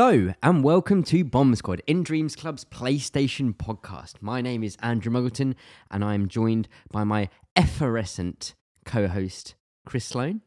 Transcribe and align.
Hello 0.00 0.32
and 0.44 0.62
welcome 0.62 1.02
to 1.02 1.24
Bomb 1.24 1.56
Squad 1.56 1.82
in 1.88 2.04
Dreams 2.04 2.36
Club's 2.36 2.64
PlayStation 2.64 3.52
podcast. 3.52 4.12
My 4.20 4.40
name 4.40 4.62
is 4.62 4.76
Andrew 4.80 5.10
Muggleton 5.10 5.56
and 5.90 6.04
I 6.04 6.14
am 6.14 6.28
joined 6.28 6.68
by 6.92 7.02
my 7.02 7.28
effervescent 7.56 8.54
co-host 8.84 9.56
Chris 9.84 10.04
Sloan. 10.04 10.42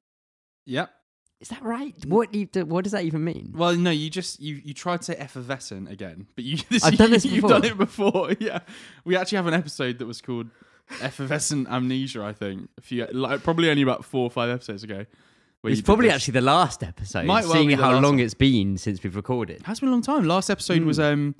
Yep. 0.67 0.89
Is 1.41 1.49
that 1.49 1.61
right? 1.63 1.93
What 2.05 2.33
you, 2.33 2.47
what 2.63 2.85
does 2.85 2.93
that 2.93 3.03
even 3.03 3.25
mean? 3.25 3.53
Well, 3.53 3.75
no, 3.75 3.91
you 3.91 4.09
just 4.09 4.39
you 4.39 4.61
you 4.63 4.73
tried 4.73 4.99
to 5.01 5.03
say 5.03 5.15
effervescent 5.15 5.91
again, 5.91 6.27
but 6.35 6.45
you 6.45 6.55
this, 6.69 6.85
I've 6.85 6.97
done 6.97 7.11
this 7.11 7.25
You've 7.25 7.43
done 7.43 7.65
it 7.65 7.77
before. 7.77 8.31
Yeah, 8.39 8.59
we 9.03 9.17
actually 9.17 9.35
have 9.35 9.47
an 9.47 9.53
episode 9.53 9.99
that 9.99 10.05
was 10.05 10.21
called 10.21 10.47
effervescent 11.01 11.67
amnesia. 11.67 12.23
I 12.23 12.31
think 12.31 12.69
a 12.77 12.81
few 12.81 13.05
like 13.11 13.43
probably 13.43 13.69
only 13.69 13.81
about 13.81 14.05
four 14.05 14.23
or 14.23 14.31
five 14.31 14.49
episodes 14.49 14.85
ago. 14.85 15.05
It's 15.63 15.81
probably 15.81 16.07
this. 16.07 16.15
actually 16.15 16.33
the 16.33 16.41
last 16.41 16.83
episode, 16.83 17.25
Might 17.25 17.43
well 17.45 17.53
seeing 17.53 17.67
be 17.67 17.75
the 17.75 17.83
how 17.83 17.91
last 17.91 18.03
long 18.03 18.13
one. 18.13 18.19
it's 18.21 18.33
been 18.33 18.77
since 18.77 19.03
we've 19.03 19.15
recorded. 19.15 19.57
It 19.57 19.65
has 19.67 19.79
been 19.79 19.89
a 19.89 19.91
long 19.91 20.01
time. 20.01 20.23
Last 20.25 20.49
episode 20.49 20.83
was 20.83 20.97
Hmm. 20.97 21.03
um 21.03 21.35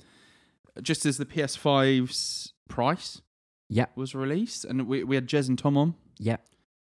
just 0.82 1.04
as 1.04 1.18
the 1.18 1.26
PS5's 1.26 2.52
price 2.68 3.20
Yeah, 3.68 3.86
was 3.96 4.14
released, 4.14 4.64
and 4.64 4.86
we 4.86 5.04
we 5.04 5.16
had 5.16 5.26
Jez 5.26 5.48
and 5.48 5.58
Tom 5.58 5.76
on. 5.76 5.94
yeah, 6.18 6.36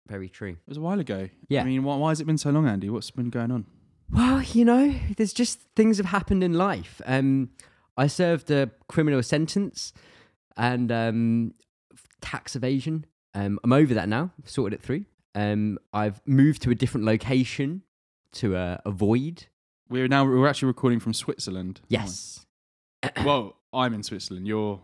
very 0.06 0.28
true. 0.28 0.50
It 0.53 0.69
was 0.69 0.77
a 0.77 0.80
while 0.80 1.00
ago. 1.00 1.28
Yeah. 1.48 1.62
I 1.62 1.64
mean, 1.64 1.83
why, 1.84 1.97
why 1.97 2.10
has 2.10 2.20
it 2.20 2.27
been 2.27 2.38
so 2.38 2.50
long, 2.50 2.66
Andy? 2.69 2.91
What's 2.91 3.10
been 3.10 3.30
going 3.30 3.50
on? 3.50 3.66
Well, 4.10 4.42
you 4.42 4.64
know, 4.64 4.94
there's 5.16 5.33
just 5.33 5.60
things 5.75 5.97
have 5.97 6.06
happened 6.06 6.44
in 6.44 6.53
life. 6.53 7.00
Um, 7.06 7.50
I 7.97 8.08
served 8.08 8.50
a 8.50 8.70
criminal 8.88 9.22
sentence 9.22 9.92
and 10.56 10.92
um, 10.92 11.55
tax 12.20 12.55
evasion. 12.55 13.06
Um, 13.34 13.58
I'm 13.64 13.72
over 13.72 13.94
that 13.94 14.08
now. 14.08 14.33
I've 14.42 14.50
sorted 14.50 14.78
it 14.78 14.83
through. 14.84 15.06
Um, 15.34 15.78
I've 15.92 16.20
moved 16.27 16.62
to 16.62 16.70
a 16.70 16.75
different 16.75 17.06
location 17.06 17.83
to 18.34 18.56
uh, 18.56 18.78
avoid. 18.84 19.47
We're 19.88 20.08
now 20.08 20.25
we're 20.25 20.48
actually 20.48 20.69
recording 20.69 21.00
from 21.00 21.14
Switzerland. 21.14 21.80
Yes. 21.88 22.44
Well, 23.25 23.56
I'm 23.72 23.94
in 23.94 24.03
Switzerland. 24.03 24.47
You're 24.47 24.80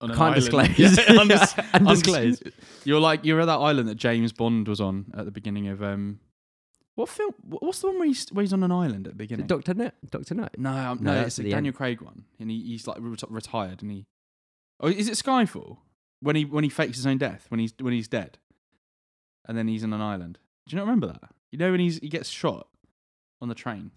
on 0.00 0.10
an 0.10 0.16
Can't 0.16 0.20
island. 0.20 0.36
disclose. 0.36 0.68
Yeah, 0.78 0.88
undis- 0.88 1.72
Undisclosed. 1.74 2.44
undis- 2.44 2.52
You're 2.84 3.00
like 3.00 3.24
you're 3.24 3.40
at 3.40 3.46
that 3.46 3.58
island 3.58 3.88
that 3.88 3.96
James 3.96 4.32
Bond 4.32 4.68
was 4.68 4.80
on 4.80 5.06
at 5.16 5.24
the 5.24 5.30
beginning 5.30 5.68
of 5.68 5.82
um. 5.82 6.20
What 6.94 7.08
film? 7.10 7.32
wh- 7.42 7.62
What's 7.62 7.80
the 7.80 7.88
one 7.88 7.98
where 7.98 8.06
he's, 8.08 8.26
where 8.30 8.42
he's 8.42 8.54
on 8.54 8.62
an 8.62 8.72
island 8.72 9.06
at 9.06 9.12
the 9.12 9.16
beginning? 9.18 9.46
Doctor 9.46 9.74
No. 9.74 9.90
Doctor 10.08 10.34
No. 10.34 10.48
no, 10.56 10.70
um, 10.70 10.98
No, 11.02 11.12
no, 11.12 11.14
that's 11.16 11.26
it's 11.26 11.38
at 11.40 11.42
a 11.42 11.48
the 11.48 11.50
Daniel 11.54 11.74
Craig 11.74 12.00
one, 12.00 12.24
and 12.40 12.50
he, 12.50 12.58
he's 12.62 12.86
like 12.86 12.96
ret- 13.00 13.30
retired, 13.30 13.82
and 13.82 13.90
he. 13.90 14.06
Oh, 14.80 14.88
is 14.88 15.08
it 15.08 15.12
Skyfall? 15.14 15.78
When 16.20 16.36
he 16.36 16.44
when 16.46 16.64
he 16.64 16.70
fakes 16.70 16.96
his 16.96 17.06
own 17.06 17.18
death 17.18 17.44
when 17.50 17.60
he's 17.60 17.74
when 17.78 17.92
he's 17.92 18.08
dead, 18.08 18.38
and 19.46 19.56
then 19.56 19.68
he's 19.68 19.84
on 19.84 19.92
an 19.92 20.00
island. 20.00 20.38
Do 20.66 20.74
you 20.74 20.78
not 20.78 20.86
remember 20.86 21.06
that? 21.08 21.30
You 21.50 21.58
know 21.58 21.70
when 21.70 21.80
he's 21.80 21.98
he 21.98 22.08
gets 22.08 22.28
shot 22.28 22.68
on 23.40 23.48
the 23.48 23.54
train. 23.54 23.90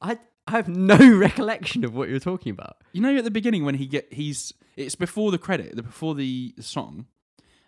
I 0.00 0.18
I 0.46 0.52
have 0.52 0.68
no 0.68 0.96
recollection 1.18 1.84
of 1.84 1.94
what 1.94 2.08
you're 2.08 2.20
talking 2.20 2.50
about. 2.50 2.76
You 2.92 3.00
know, 3.00 3.16
at 3.16 3.24
the 3.24 3.30
beginning 3.30 3.64
when 3.64 3.76
he 3.76 3.86
get 3.86 4.12
he's 4.12 4.52
it's 4.76 4.94
before 4.94 5.30
the 5.30 5.38
credit, 5.38 5.76
the 5.76 5.82
before 5.82 6.14
the 6.14 6.54
song, 6.60 7.06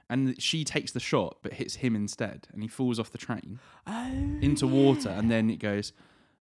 and 0.09 0.41
she 0.41 0.65
takes 0.65 0.93
the 0.93 1.01
shot 1.01 1.39
but 1.43 1.55
hits 1.55 1.77
him 1.77 1.97
instead, 1.97 2.49
and 2.53 2.63
he 2.63 2.69
falls 2.69 2.99
off 3.01 3.11
the 3.11 3.19
train 3.19 3.59
Oh, 3.87 4.39
into 4.41 4.67
water, 4.67 5.09
and 5.09 5.31
then 5.31 5.49
it 5.51 5.59
goes, 5.59 5.93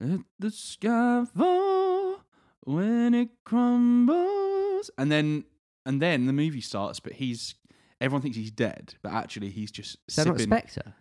"Let 0.00 0.20
the 0.38 0.50
sky 0.50 1.24
fall 1.36 2.20
when 2.64 3.14
it 3.14 3.30
crumbles," 3.44 4.90
and 4.96 5.10
then 5.10 5.44
and 5.84 6.00
then 6.00 6.26
the 6.26 6.32
movie 6.32 6.60
starts, 6.60 7.00
but 7.00 7.14
he's 7.14 7.56
everyone 8.02 8.22
thinks 8.22 8.36
he's 8.36 8.50
dead, 8.50 8.94
but 9.02 9.12
actually 9.12 9.50
he's 9.50 9.70
just 9.70 9.96
Is 10.08 10.16
that 10.16 10.26
not. 10.26 10.40
Spectre? 10.40 10.94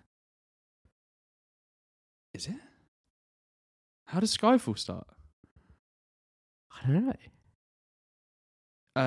Is 2.33 2.47
it? 2.47 2.55
How 4.07 4.19
does 4.19 4.35
Skyfall 4.35 4.77
start? 4.77 5.07
I 6.83 6.87
don't 6.87 7.05
know. 7.05 7.13
Uh, 8.93 8.99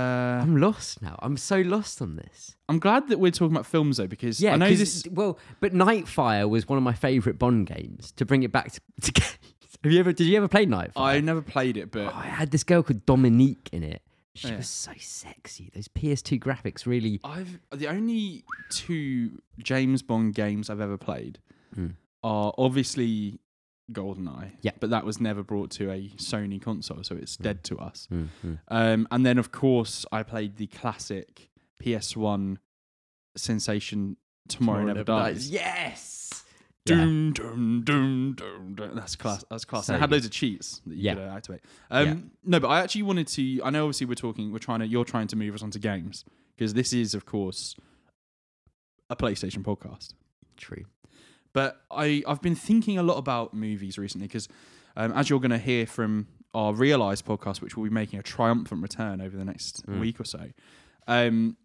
I'm 0.42 0.56
lost 0.56 1.02
now. 1.02 1.18
I'm 1.22 1.36
so 1.36 1.60
lost 1.60 2.00
on 2.00 2.16
this. 2.16 2.56
I'm 2.68 2.78
glad 2.78 3.08
that 3.08 3.18
we're 3.18 3.30
talking 3.30 3.54
about 3.54 3.66
films 3.66 3.98
though, 3.98 4.06
because 4.06 4.40
Yeah, 4.40 4.54
I 4.54 4.56
know 4.56 4.68
'cause- 4.68 4.78
this. 4.78 5.04
Well, 5.10 5.38
but 5.60 5.72
Nightfire 5.74 6.48
was 6.48 6.66
one 6.68 6.78
of 6.78 6.82
my 6.82 6.94
favourite 6.94 7.38
Bond 7.38 7.66
games. 7.66 8.12
To 8.12 8.24
bring 8.24 8.42
it 8.42 8.52
back 8.52 8.72
to, 8.72 8.80
to 9.02 9.12
games, 9.20 9.38
have 9.82 9.92
you 9.92 10.00
ever? 10.00 10.12
Did 10.12 10.26
you 10.26 10.36
ever 10.38 10.48
play 10.48 10.64
Nightfire? 10.64 10.92
I 10.96 11.20
never 11.20 11.42
played 11.42 11.76
it, 11.76 11.90
but 11.90 12.12
Oh, 12.14 12.16
I 12.16 12.26
had 12.26 12.50
this 12.50 12.64
girl 12.64 12.82
called 12.82 13.04
Dominique 13.04 13.68
in 13.72 13.82
it. 13.82 14.02
She 14.34 14.48
Yeah. 14.48 14.56
was 14.56 14.68
so 14.68 14.92
sexy. 14.98 15.70
Those 15.74 15.88
PS2 15.88 16.38
graphics 16.40 16.86
really. 16.86 17.20
I've 17.22 17.60
the 17.70 17.86
only 17.88 18.44
two 18.70 19.40
James 19.58 20.02
Bond 20.02 20.34
games 20.34 20.68
I've 20.68 20.80
ever 20.80 20.98
played 20.98 21.38
Mm. 21.76 21.94
are 22.22 22.52
obviously 22.58 23.38
GoldenEye. 23.92 24.52
Yeah. 24.62 24.72
But 24.80 24.90
that 24.90 25.04
was 25.04 25.20
never 25.20 25.42
brought 25.42 25.70
to 25.72 25.90
a 25.90 26.08
Sony 26.16 26.60
console, 26.60 27.02
so 27.04 27.14
it's 27.16 27.36
dead 27.36 27.62
to 27.64 27.78
us. 27.78 28.08
Mm, 28.10 28.28
mm. 28.44 28.58
Um, 28.68 29.06
and 29.10 29.24
then 29.26 29.38
of 29.38 29.52
course 29.52 30.04
I 30.10 30.22
played 30.22 30.56
the 30.56 30.66
classic 30.66 31.50
PS1 31.82 32.58
sensation 33.36 34.16
Tomorrow, 34.46 34.84
Never, 34.84 35.04
Dies. 35.04 35.48
Yes. 35.50 36.43
Yeah. 36.86 36.96
Doom, 36.96 37.32
doom, 37.32 37.82
doom, 37.82 38.34
doom, 38.34 38.74
doom. 38.74 38.90
That's 38.94 39.16
class. 39.16 39.42
That's 39.50 39.64
class. 39.64 39.86
So 39.86 39.94
And 39.94 39.98
it 39.98 40.00
had 40.02 40.10
good. 40.10 40.16
loads 40.16 40.26
of 40.26 40.32
cheats 40.32 40.82
that 40.86 40.94
you 40.94 41.02
Yeah. 41.02 41.14
could 41.14 41.22
uh, 41.22 41.34
activate. 41.34 41.60
Um, 41.90 42.06
Yeah. 42.06 42.14
No, 42.44 42.60
but 42.60 42.68
I 42.68 42.80
actually 42.80 43.02
wanted 43.04 43.26
to. 43.28 43.60
I 43.64 43.70
know, 43.70 43.84
obviously, 43.84 44.06
we're 44.06 44.14
talking. 44.16 44.52
We're 44.52 44.58
trying 44.58 44.80
to. 44.80 44.86
You're 44.86 45.04
trying 45.06 45.26
to 45.28 45.36
move 45.36 45.54
us 45.54 45.62
onto 45.62 45.78
games 45.78 46.24
because 46.56 46.74
this 46.74 46.92
is, 46.92 47.14
of 47.14 47.24
course, 47.24 47.74
a 49.08 49.16
PlayStation 49.16 49.62
podcast. 49.62 50.12
True. 50.58 50.84
But 51.54 51.80
I, 51.90 52.22
I've 52.26 52.42
been 52.42 52.54
thinking 52.56 52.98
a 52.98 53.02
lot 53.02 53.16
about 53.16 53.54
movies 53.54 53.96
recently 53.96 54.26
because, 54.26 54.48
um, 54.96 55.12
as 55.12 55.30
you're 55.30 55.40
going 55.40 55.52
to 55.52 55.58
hear 55.58 55.86
from 55.86 56.26
our 56.52 56.74
Realize 56.74 57.22
podcast, 57.22 57.62
which 57.62 57.76
will 57.76 57.84
be 57.84 57.90
making 57.90 58.18
a 58.18 58.22
triumphant 58.22 58.82
return 58.82 59.20
over 59.22 59.36
the 59.36 59.44
next 59.44 59.86
Mm. 59.86 60.00
week 60.00 60.20
or 60.20 60.24
so, 60.24 60.50
um, 61.06 61.56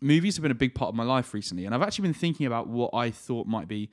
movies 0.00 0.36
have 0.36 0.42
been 0.42 0.50
a 0.50 0.54
big 0.56 0.74
part 0.74 0.88
of 0.88 0.94
my 0.94 1.04
life 1.04 1.34
recently. 1.34 1.64
And 1.66 1.74
I've 1.74 1.82
actually 1.82 2.02
been 2.04 2.14
thinking 2.14 2.46
about 2.46 2.68
what 2.68 2.90
I 2.94 3.10
thought 3.10 3.46
might 3.46 3.68
be 3.68 3.90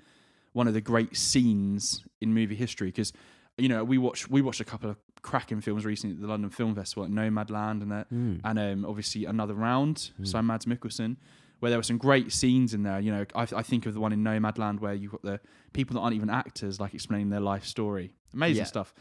one 0.59 0.67
of 0.69 0.73
the 0.73 0.81
great 0.91 1.11
scenes 1.27 2.03
in 2.21 2.33
movie 2.39 2.55
history 2.65 2.87
because, 2.89 3.11
you 3.57 3.69
know, 3.71 3.81
we 3.91 3.97
watched 4.05 4.29
we 4.35 4.41
watched 4.47 4.61
a 4.61 4.69
couple 4.73 4.89
of 4.89 4.97
cracking 5.29 5.61
films 5.61 5.83
recently 5.85 6.15
at 6.15 6.21
the 6.21 6.27
London 6.33 6.49
Film 6.49 6.73
Festival, 6.75 7.03
like 7.03 7.11
Nomadland 7.19 7.81
and 7.83 7.91
that 7.95 8.07
Mm. 8.11 8.35
and 8.43 8.57
um, 8.65 8.79
obviously 8.91 9.21
another 9.25 9.53
round, 9.69 9.95
Mm. 10.19 10.27
so 10.27 10.41
Mads 10.41 10.65
Mikkelsen, 10.71 11.11
where 11.59 11.69
there 11.71 11.79
were 11.79 11.89
some 11.91 11.97
great 12.09 12.31
scenes 12.39 12.73
in 12.73 12.81
there. 12.83 12.99
You 13.05 13.11
know, 13.15 13.25
I, 13.35 13.43
I 13.61 13.63
think 13.63 13.85
of 13.85 13.93
the 13.95 13.99
one 14.05 14.13
in 14.17 14.21
Nomadland 14.23 14.79
where 14.83 14.93
you've 14.93 15.11
got 15.17 15.23
the 15.31 15.39
people 15.73 15.93
that 15.95 16.01
aren't 16.01 16.15
even 16.15 16.29
actors, 16.29 16.79
like 16.79 16.93
explaining 16.93 17.29
their 17.29 17.45
life 17.53 17.65
story. 17.65 18.07
Amazing 18.33 18.61
Yeah. 18.63 18.73
stuff. 18.75 18.93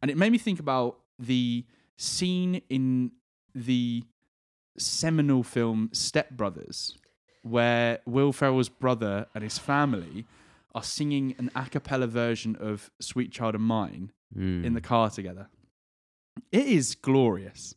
And 0.00 0.10
it 0.10 0.16
made 0.16 0.30
me 0.32 0.38
think 0.38 0.58
about 0.60 0.98
the 1.32 1.64
scene 1.96 2.62
in 2.68 3.12
the 3.54 4.02
seminal 4.78 5.42
film 5.42 5.90
Step 5.92 6.30
Brothers, 6.30 6.96
where 7.42 8.00
Will 8.06 8.32
Ferrell's 8.32 8.68
brother 8.68 9.26
and 9.34 9.42
his 9.44 9.58
family 9.58 10.26
are 10.76 10.82
singing 10.84 11.34
an 11.38 11.50
a 11.56 11.64
cappella 11.68 12.06
version 12.06 12.54
of 12.60 12.90
Sweet 13.00 13.32
Child 13.32 13.56
of 13.56 13.60
Mine 13.60 14.12
Mm. 14.36 14.64
in 14.64 14.74
the 14.74 14.80
car 14.80 15.08
together. 15.08 15.48
It 16.52 16.66
is 16.66 16.94
glorious, 16.96 17.74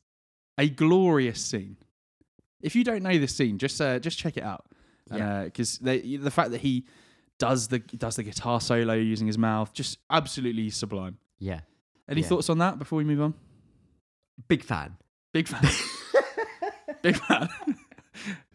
a 0.58 0.68
glorious 0.68 1.40
scene. 1.46 1.78
If 2.62 2.76
you 2.76 2.84
don't 2.84 3.04
know 3.04 3.18
this 3.20 3.36
scene, 3.36 3.58
just 3.60 3.80
uh, 3.80 4.00
just 4.00 4.18
check 4.18 4.36
it 4.36 4.44
out. 4.44 4.66
Yeah. 5.12 5.46
because 5.46 5.78
the 5.80 6.30
fact 6.32 6.52
that 6.52 6.62
he 6.62 6.86
does 7.40 7.68
the 7.70 7.80
does 7.80 8.16
the 8.18 8.24
guitar 8.24 8.60
solo 8.62 8.94
using 8.96 9.28
his 9.28 9.38
mouth, 9.38 9.74
just 9.74 9.98
absolutely 10.10 10.70
sublime. 10.70 11.18
yeah. 11.40 11.62
Any 12.10 12.22
Yeah. 12.22 12.28
thoughts 12.28 12.50
on 12.50 12.58
that 12.58 12.78
before 12.80 12.98
we 12.98 13.04
move 13.06 13.22
on? 13.22 13.34
Big 14.48 14.64
fan. 14.64 14.98
Big 15.34 15.48
fan. 15.48 15.62
Big 17.04 17.16
fan. 17.18 17.50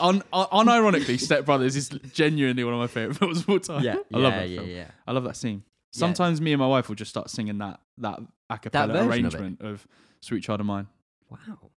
Un- 0.00 0.22
un- 0.32 0.46
unironically, 0.52 1.18
Step 1.20 1.44
Brothers 1.44 1.76
is 1.76 1.88
genuinely 2.12 2.64
one 2.64 2.74
of 2.74 2.80
my 2.80 2.86
favorite 2.86 3.16
films 3.16 3.40
of 3.40 3.48
all 3.48 3.60
time. 3.60 3.82
Yeah. 3.82 3.96
I 4.12 4.18
love 4.18 4.32
yeah, 4.32 4.38
that 4.40 4.48
yeah, 4.48 4.56
film. 4.60 4.70
yeah. 4.70 4.90
I 5.06 5.12
love 5.12 5.24
that 5.24 5.36
scene. 5.36 5.62
Sometimes 5.90 6.40
me 6.40 6.52
and 6.52 6.60
my 6.60 6.66
wife 6.66 6.88
will 6.88 6.96
just 6.96 7.10
start 7.10 7.30
singing 7.30 7.58
that 7.58 7.80
that 7.98 8.20
a 8.50 8.58
cappella 8.58 8.92
version 8.92 9.26
of 9.26 9.34
it. 9.34 9.40
arrangement 9.40 9.60
of, 9.62 9.86
"Sweet 10.20 10.42
Child 10.42 10.60
of 10.60 10.66
Mine." 10.66 10.86
Wow. 11.30 11.70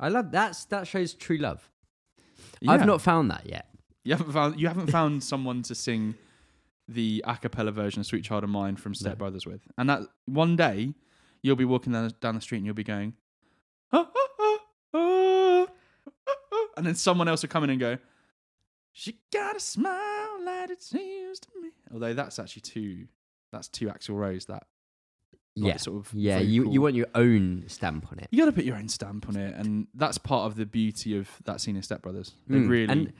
I 0.00 0.08
love 0.08 0.30
that's 0.30 0.64
that 0.66 0.86
shows 0.86 1.14
true 1.14 1.36
love. 1.38 1.68
Yeah. 2.60 2.72
I've 2.72 2.86
not 2.86 3.00
found 3.02 3.30
that 3.30 3.46
yet. 3.46 3.66
You 4.04 4.14
haven't 4.14 4.32
found 4.32 4.60
you 4.60 4.68
haven't 4.68 4.90
found 4.90 5.22
someone 5.32 5.62
to 5.62 5.74
sing 5.74 6.14
the 6.88 7.22
a 7.26 7.36
cappella 7.36 7.72
version 7.72 8.00
of 8.00 8.06
"Sweet 8.06 8.24
Child 8.24 8.44
of 8.44 8.50
Mine" 8.50 8.76
from 8.76 8.94
Step 8.94 9.12
No. 9.12 9.16
Brothers 9.16 9.46
with, 9.46 9.60
and 9.76 9.88
that 9.90 10.00
one 10.26 10.56
day 10.56 10.94
you'll 11.42 11.56
be 11.56 11.64
walking 11.64 11.92
down, 11.92 12.12
down 12.20 12.34
the 12.36 12.40
street 12.40 12.58
and 12.58 12.66
you'll 12.66 12.74
be 12.74 12.84
going, 12.84 13.14
"Ah, 13.92 14.08
ah, 14.08 14.10
ah, 14.14 14.16
ah, 14.16 14.28
ah, 14.40 14.44
ah," 14.51 14.51
and 16.76 16.86
then 16.86 16.94
someone 16.94 17.28
else 17.28 17.42
will 17.42 17.48
come 17.50 17.64
in 17.64 17.70
and 17.70 17.80
go, 17.80 17.98
"She 18.92 19.18
got 19.32 19.56
a 19.56 19.60
smile 19.60 20.44
like 20.44 20.70
it 20.70 20.82
seems 20.82 21.40
to 21.40 21.48
me." 21.60 21.70
Although 21.92 22.14
that's 22.14 22.38
actually 22.38 22.62
too 22.62 23.06
that's 23.52 23.68
too 23.68 23.86
Axl 23.86 24.16
Rose. 24.16 24.46
That 24.46 24.66
like, 25.56 25.72
yeah. 25.72 25.76
sort 25.76 25.98
of 26.06 26.14
Yeah, 26.14 26.38
you, 26.38 26.70
you 26.72 26.80
want 26.80 26.94
your 26.94 27.08
own 27.14 27.64
stamp 27.66 28.10
on 28.10 28.18
it. 28.18 28.28
you 28.30 28.38
got 28.38 28.46
to 28.46 28.52
put 28.52 28.64
your 28.64 28.76
own 28.76 28.88
stamp 28.88 29.28
on 29.28 29.36
it, 29.36 29.54
and 29.54 29.86
that's 29.94 30.16
part 30.18 30.46
of 30.46 30.56
the 30.56 30.64
beauty 30.64 31.16
of 31.18 31.28
that 31.44 31.60
scene 31.60 31.76
in 31.76 31.82
Step 31.82 32.00
Brothers. 32.02 32.32
They 32.48 32.56
Mm, 32.56 32.68
really 32.68 32.88
And 32.88 33.12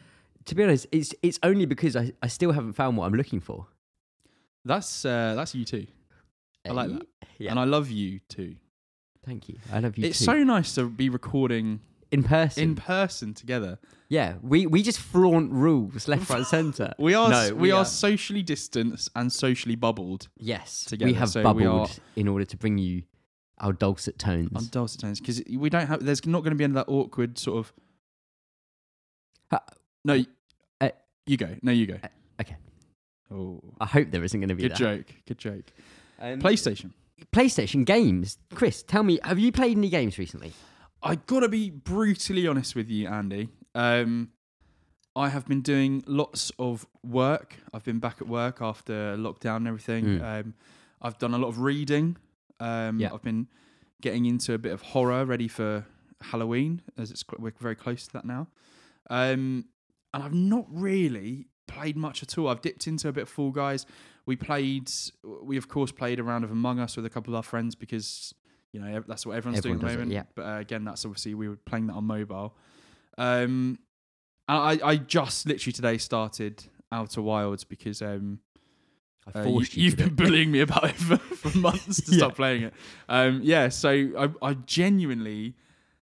to 0.46 0.54
be 0.54 0.62
honest, 0.62 0.87
it's 0.93 1.14
it's 1.22 1.38
only 1.43 1.66
because 1.66 1.94
I, 1.96 2.12
I 2.22 2.28
still 2.28 2.52
haven't 2.52 2.72
found 2.72 2.96
what 2.96 3.04
I'm 3.06 3.14
looking 3.14 3.40
for. 3.40 3.66
that's 4.64 5.04
uh, 5.04 5.34
that's 5.37 5.52
U2. 5.54 5.87
I 6.64 6.70
like 6.70 6.90
that. 6.90 7.06
Yeah. 7.38 7.50
And 7.50 7.58
I 7.60 7.64
love 7.64 7.90
you 7.90 8.20
too. 8.28 8.54
Thank 9.26 9.49
you. 9.49 9.58
I 9.72 9.81
love 9.81 9.99
you 9.99 10.06
it's 10.06 10.19
too. 10.19 10.25
so 10.25 10.43
nice 10.44 10.75
to 10.76 10.88
be 10.88 11.08
recording 11.08 11.81
in 12.12 12.23
person. 12.23 12.62
in 12.62 12.75
person 12.76 13.35
together. 13.35 13.79
yeah, 14.09 14.35
we 14.43 14.67
we 14.67 14.82
just 14.82 14.99
flaunt 15.00 15.50
rules 15.53 16.06
left, 16.06 16.31
right, 16.31 16.47
centre. 16.56 16.93
We 16.99 17.14
are 17.14 17.31
No, 17.31 17.47
we, 17.49 17.61
we 17.62 17.70
are, 17.73 17.81
are- 17.81 17.85
socially 17.85 18.43
distanced 18.43 19.11
and 19.17 19.32
socially 19.32 19.75
bubbled 19.76 20.29
Yes, 20.38 20.85
Together, 20.85 21.11
we 21.11 21.14
have 21.19 21.31
so 21.31 21.41
we 21.41 21.44
bubbled 21.44 21.91
are- 21.91 21.94
in 22.17 22.29
order 22.29 22.44
to 22.44 22.56
bring 22.56 22.79
you 22.79 23.03
our 23.59 23.73
dulcet 23.73 24.19
tones. 24.19 24.50
on 24.55 24.67
dulcet 24.70 25.00
tones 25.00 25.20
because 25.20 25.43
we 25.49 25.69
don't 25.70 25.87
have. 25.87 26.05
There's 26.05 26.25
not 26.26 26.41
going 26.44 26.50
to 26.53 26.56
be 26.56 26.64
any 26.64 26.73
of 26.73 26.87
that 26.87 26.91
awkward 26.93 27.38
sort 27.38 27.59
of. 27.59 27.73
Ha- 29.50 29.64
no, 30.05 30.14
y- 30.14 30.26
Uh, 30.81 30.91
you 31.26 31.37
go. 31.37 31.55
No, 31.62 31.73
you 31.73 31.87
go. 31.87 31.99
okay. 32.41 32.56
Oh, 33.31 33.61
I 33.81 33.87
hope 33.87 34.11
there 34.11 34.23
isn't 34.25 34.38
going 34.41 34.49
to 34.49 34.55
be 34.55 34.62
good 34.62 34.73
that. 34.73 34.79
joke. 34.79 35.06
Good 35.26 35.38
joke. 35.38 35.64
Um, 36.20 36.41
PlayStation. 36.41 36.91
PlayStation 37.32 37.85
games. 37.87 38.37
Chris, 38.55 38.82
tell 38.82 39.03
me, 39.03 39.19
have 39.25 39.38
you 39.38 39.53
played 39.53 39.76
any 39.79 39.88
games 39.88 40.19
recently? 40.19 40.53
I 41.02 41.16
gotta 41.16 41.49
be 41.49 41.70
brutally 41.70 42.46
honest 42.46 42.75
with 42.76 42.88
you, 42.88 43.08
Andy. 43.08 43.49
Um, 43.75 44.31
I 45.14 45.28
have 45.28 45.46
been 45.46 45.60
doing 45.60 46.02
lots 46.06 46.52
of 46.58 46.87
work. 47.04 47.56
I've 47.75 47.84
been 47.84 47.99
back 47.99 48.20
at 48.20 48.28
work 48.28 48.62
after 48.62 49.16
lockdown 49.16 49.56
and 49.56 49.69
everything. 49.69 50.04
Mm. 50.04 50.22
Um, 50.40 50.54
I've 51.00 51.19
done 51.19 51.34
a 51.34 51.38
lot 51.38 51.49
of 51.49 51.60
reading. 51.60 52.16
Um, 52.60 52.99
Yeah. 53.00 53.12
I've 53.12 53.22
been 53.22 53.49
getting 54.00 54.25
into 54.26 54.54
a 54.54 54.58
bit 54.58 54.72
of 54.72 54.81
horror, 54.82 55.25
ready 55.25 55.49
for 55.49 55.84
Halloween, 56.20 56.82
as 56.96 57.10
it's 57.10 57.25
we're 57.38 57.52
very 57.60 57.75
close 57.75 58.06
to 58.06 58.12
that 58.14 58.25
now. 58.25 58.46
Um, 59.10 59.66
and 60.14 60.22
I've 60.22 60.34
not 60.34 60.66
really 60.69 61.46
played 61.66 61.96
much 61.96 62.22
at 62.22 62.38
all. 62.38 62.49
I've 62.49 62.60
dipped 62.60 62.87
into 62.87 63.08
a 63.08 63.12
bit 63.12 63.22
of 63.22 63.28
Fall 63.28 63.50
Guys. 63.50 63.87
We 64.25 64.37
played. 64.37 64.90
We 65.43 65.56
of 65.56 65.69
course 65.69 65.90
played 65.90 66.20
a 66.20 66.22
round 66.22 66.44
of 66.44 66.50
Among 66.50 66.78
Us 66.78 66.96
with 66.96 67.04
a 67.04 67.10
couple 67.10 67.32
of 67.34 67.37
our 67.37 67.43
friends 67.43 67.75
because 67.75 68.32
you 68.73 68.81
know 68.81 69.03
that's 69.07 69.27
what 69.27 69.37
everyone's 69.37 69.59
Everyone 69.59 69.79
doing 69.81 69.89
at 69.91 69.93
the 69.93 69.99
moment. 69.99 70.13
yeah. 70.13 70.23
But 70.35 70.43
uh, 70.47 70.59
again, 70.61 70.85
that's 70.85 71.05
obviously 71.05 71.35
we 71.35 71.49
were 71.49 71.57
playing 71.57 71.87
that 71.89 71.95
on 71.95 72.05
mobile. 72.05 72.57
Um, 73.19 73.79
I 74.49 74.79
I 74.83 74.97
just 74.97 75.47
literally 75.47 75.73
today 75.73 75.99
started 75.99 76.65
Outer 76.91 77.23
Wilds 77.23 77.65
because 77.65 78.03
um 78.03 78.41
I 79.33 79.39
uh, 79.39 79.45
forced 79.45 79.77
you, 79.77 79.89
have 79.91 79.97
been 79.99 80.09
it. 80.09 80.17
bullying 80.17 80.51
me 80.51 80.61
about 80.61 80.85
it 80.85 80.97
for, 80.97 81.17
for 81.17 81.57
months 81.67 82.01
to 82.03 82.11
Yeah. 82.13 82.17
stop 82.19 82.35
playing 82.35 82.63
it. 82.65 82.75
Um, 83.09 83.41
yeah, 83.45 83.69
so 83.69 83.91
I, 84.43 84.49
I 84.51 84.55
genuinely 84.55 85.55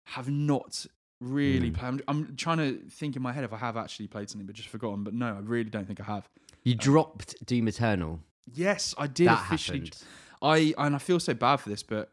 have 0.04 0.28
not 0.28 0.86
really 1.20 1.70
Mm. 1.70 1.74
played. 1.74 1.88
I'm, 1.88 2.00
I'm 2.08 2.36
trying 2.36 2.58
to 2.58 2.78
think 2.88 3.16
in 3.16 3.22
my 3.22 3.32
head 3.32 3.42
if 3.44 3.52
I 3.52 3.56
have 3.56 3.76
actually 3.76 4.06
played 4.06 4.30
something, 4.30 4.46
but 4.46 4.54
just 4.54 4.68
forgotten. 4.68 5.02
But 5.02 5.14
no, 5.14 5.26
I 5.26 5.40
really 5.40 5.70
don't 5.70 5.86
think 5.86 6.00
I 6.00 6.04
have. 6.04 6.28
You 6.62 6.74
dropped 6.76 7.34
Doom 7.46 7.66
Eternal. 7.68 8.20
Yes, 8.54 8.94
I 8.96 9.06
did 9.08 9.26
that 9.28 9.42
officially. 9.42 9.78
happened. 9.80 9.98
I 10.42 10.74
and 10.78 10.94
I 10.94 10.98
feel 10.98 11.18
so 11.20 11.34
bad 11.34 11.56
for 11.56 11.68
this, 11.68 11.82
but 11.82 12.10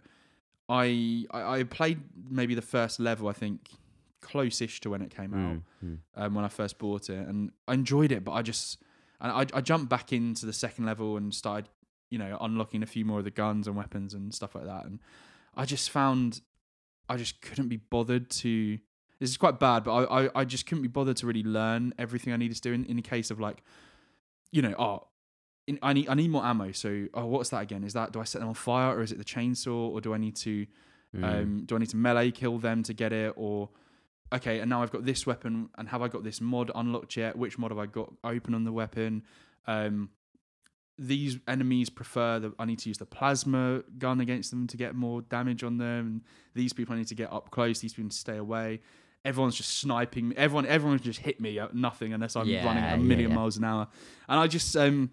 I 0.69 1.25
I, 1.31 1.59
I 1.59 1.63
played 1.63 2.01
maybe 2.29 2.55
the 2.55 2.61
first 2.61 2.99
level. 2.99 3.27
I 3.27 3.33
think 3.33 3.69
close-ish 4.21 4.81
to 4.81 4.89
when 4.89 5.01
it 5.01 5.09
came 5.09 5.33
out 5.33 5.61
Mm, 5.85 5.85
mm. 5.85 5.97
um, 6.15 6.35
when 6.35 6.43
I 6.43 6.49
first 6.49 6.77
bought 6.79 7.09
it, 7.09 7.27
and 7.27 7.51
I 7.67 7.73
enjoyed 7.73 8.11
it. 8.11 8.23
But 8.23 8.33
I 8.33 8.41
just 8.41 8.81
and 9.21 9.31
I, 9.31 9.45
I 9.57 9.61
jumped 9.61 9.89
back 9.89 10.11
into 10.11 10.45
the 10.45 10.53
second 10.53 10.85
level 10.85 11.17
and 11.17 11.33
started, 11.33 11.69
you 12.09 12.17
know, 12.17 12.37
unlocking 12.41 12.83
a 12.83 12.85
few 12.85 13.05
more 13.05 13.19
of 13.19 13.25
the 13.25 13.31
guns 13.31 13.67
and 13.67 13.75
weapons 13.75 14.13
and 14.13 14.33
stuff 14.33 14.55
like 14.55 14.65
that. 14.65 14.85
And 14.85 14.99
I 15.55 15.65
just 15.65 15.89
found 15.89 16.41
I 17.09 17.15
just 17.17 17.41
couldn't 17.41 17.69
be 17.69 17.77
bothered 17.77 18.29
to. 18.29 18.79
This 19.19 19.31
is 19.31 19.37
quite 19.37 19.59
bad, 19.59 19.83
but 19.83 19.93
I, 19.95 20.25
I, 20.25 20.29
I 20.41 20.45
just 20.45 20.67
couldn't 20.67 20.83
be 20.83 20.89
bothered 20.89 21.17
to 21.17 21.25
really 21.25 21.41
learn 21.41 21.91
everything 21.97 22.33
I 22.33 22.37
needed 22.37 22.55
to 22.57 22.61
do 22.61 22.73
in, 22.73 22.85
in 22.85 22.97
the 22.97 23.01
case 23.01 23.31
of 23.31 23.39
like, 23.39 23.63
you 24.51 24.61
know, 24.61 24.75
oh, 24.77 25.07
in, 25.67 25.77
I 25.83 25.93
need 25.93 26.09
I 26.09 26.13
need 26.15 26.29
more 26.31 26.43
ammo. 26.45 26.71
So, 26.71 27.07
oh, 27.13 27.25
what's 27.25 27.49
that 27.49 27.61
again? 27.61 27.83
Is 27.83 27.93
that 27.93 28.11
do 28.13 28.19
I 28.19 28.23
set 28.23 28.39
them 28.39 28.47
on 28.47 28.55
fire 28.55 28.95
or 28.97 29.01
is 29.03 29.11
it 29.11 29.17
the 29.17 29.25
chainsaw 29.25 29.89
or 29.91 30.01
do 30.01 30.13
I 30.13 30.17
need 30.17 30.35
to 30.37 30.65
Mm. 31.15 31.23
um, 31.23 31.63
do 31.65 31.75
I 31.75 31.79
need 31.79 31.89
to 31.91 31.95
melee 31.97 32.31
kill 32.31 32.57
them 32.57 32.83
to 32.83 32.93
get 32.93 33.13
it? 33.13 33.31
Or 33.37 33.69
okay, 34.33 34.59
and 34.59 34.69
now 34.69 34.83
I've 34.83 34.91
got 34.91 35.05
this 35.05 35.25
weapon, 35.25 35.69
and 35.77 35.87
have 35.87 36.01
I 36.01 36.09
got 36.09 36.23
this 36.25 36.41
mod 36.41 36.69
unlocked 36.75 37.15
yet? 37.15 37.37
Which 37.37 37.57
mod 37.57 37.71
have 37.71 37.77
I 37.79 37.85
got 37.85 38.11
open 38.25 38.53
on 38.53 38.65
the 38.65 38.73
weapon? 38.73 39.23
Um, 39.67 40.09
these 40.99 41.37
enemies 41.47 41.89
prefer 41.89 42.39
that 42.39 42.51
I 42.59 42.65
need 42.65 42.79
to 42.79 42.89
use 42.89 42.97
the 42.97 43.05
plasma 43.05 43.83
gun 43.97 44.19
against 44.19 44.49
them 44.51 44.67
to 44.67 44.77
get 44.77 44.95
more 44.95 45.21
damage 45.21 45.63
on 45.63 45.77
them. 45.77 46.07
And 46.07 46.21
these 46.55 46.73
people 46.73 46.93
I 46.95 46.97
need 46.97 47.07
to 47.07 47.15
get 47.15 47.31
up 47.31 47.51
close. 47.51 47.79
These 47.79 47.93
people 47.93 48.05
need 48.05 48.11
to 48.11 48.17
stay 48.17 48.37
away. 48.37 48.81
Everyone's 49.23 49.55
just 49.55 49.77
sniping 49.77 50.29
me. 50.29 50.35
Everyone, 50.35 50.65
everyone 50.65 50.99
just 50.99 51.19
hit 51.19 51.39
me 51.39 51.59
at 51.59 51.75
nothing 51.75 52.13
unless 52.13 52.35
I'm 52.35 52.47
Yeah, 52.47 52.65
running 52.65 52.83
at 52.83 52.95
a 52.95 52.97
yeah, 52.97 53.03
million 53.03 53.29
yeah. 53.29 53.35
miles 53.35 53.57
an 53.57 53.63
hour. 53.63 53.87
And 54.27 54.39
I 54.39 54.47
just, 54.47 54.75
um, 54.75 55.11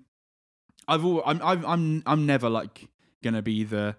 I've, 0.87 1.05
all, 1.05 1.23
I'm, 1.25 1.41
I'm, 1.43 1.67
I'm, 1.67 2.03
I'm 2.07 2.27
never 2.27 2.49
like 2.49 2.89
gonna 3.23 3.43
be 3.43 3.65
the, 3.65 3.97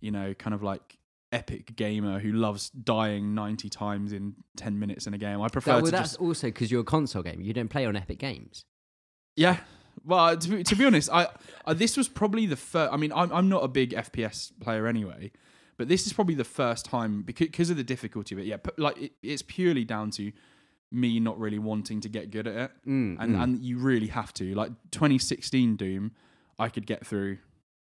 you 0.00 0.10
know, 0.10 0.34
kind 0.34 0.54
of 0.54 0.62
like 0.62 0.98
epic 1.32 1.74
gamer 1.76 2.18
who 2.18 2.32
loves 2.32 2.70
dying 2.70 3.34
90 3.34 3.70
times 3.70 4.12
in 4.12 4.34
10 4.56 4.78
minutes 4.78 5.06
in 5.06 5.14
a 5.14 5.18
game. 5.18 5.40
I 5.40 5.48
prefer 5.48 5.74
well, 5.74 5.84
to 5.84 5.90
that's 5.90 6.10
just 6.10 6.20
also 6.20 6.48
because 6.48 6.70
you're 6.70 6.82
a 6.82 6.84
console 6.84 7.22
gamer. 7.22 7.42
You 7.42 7.52
don't 7.52 7.68
play 7.68 7.86
on 7.86 7.96
Epic 7.96 8.18
Games. 8.18 8.64
yeah. 9.36 9.58
Well, 10.04 10.36
to 10.36 10.48
be, 10.48 10.64
to 10.64 10.74
be 10.74 10.84
honest, 10.84 11.10
I, 11.12 11.28
I 11.66 11.74
this 11.74 11.96
was 11.96 12.08
probably 12.08 12.46
the 12.46 12.56
first. 12.56 12.92
I 12.92 12.96
mean, 12.96 13.12
I'm 13.12 13.30
I'm 13.32 13.48
not 13.48 13.62
a 13.62 13.68
big 13.68 13.90
FPS 13.90 14.50
player 14.60 14.86
anyway, 14.86 15.30
but 15.76 15.88
this 15.88 16.06
is 16.06 16.12
probably 16.12 16.34
the 16.34 16.44
first 16.44 16.86
time 16.86 17.22
because 17.22 17.48
because 17.48 17.70
of 17.70 17.76
the 17.76 17.84
difficulty 17.84 18.34
of 18.34 18.38
it. 18.40 18.46
Yeah, 18.46 18.56
like 18.78 19.00
it, 19.00 19.12
it's 19.22 19.42
purely 19.42 19.84
down 19.84 20.10
to 20.12 20.32
me 20.92 21.20
not 21.20 21.38
really 21.38 21.58
wanting 21.58 22.00
to 22.02 22.08
get 22.08 22.30
good 22.30 22.46
at 22.46 22.54
it, 22.56 22.70
Mm, 22.86 23.16
and 23.20 23.34
mm. 23.36 23.42
and 23.42 23.58
you 23.64 23.78
really 23.78 24.08
have 24.08 24.32
to. 24.34 24.54
Like 24.54 24.70
2016 24.90 25.76
Doom, 25.76 26.12
I 26.58 26.68
could 26.68 26.86
get 26.86 27.06
through 27.06 27.38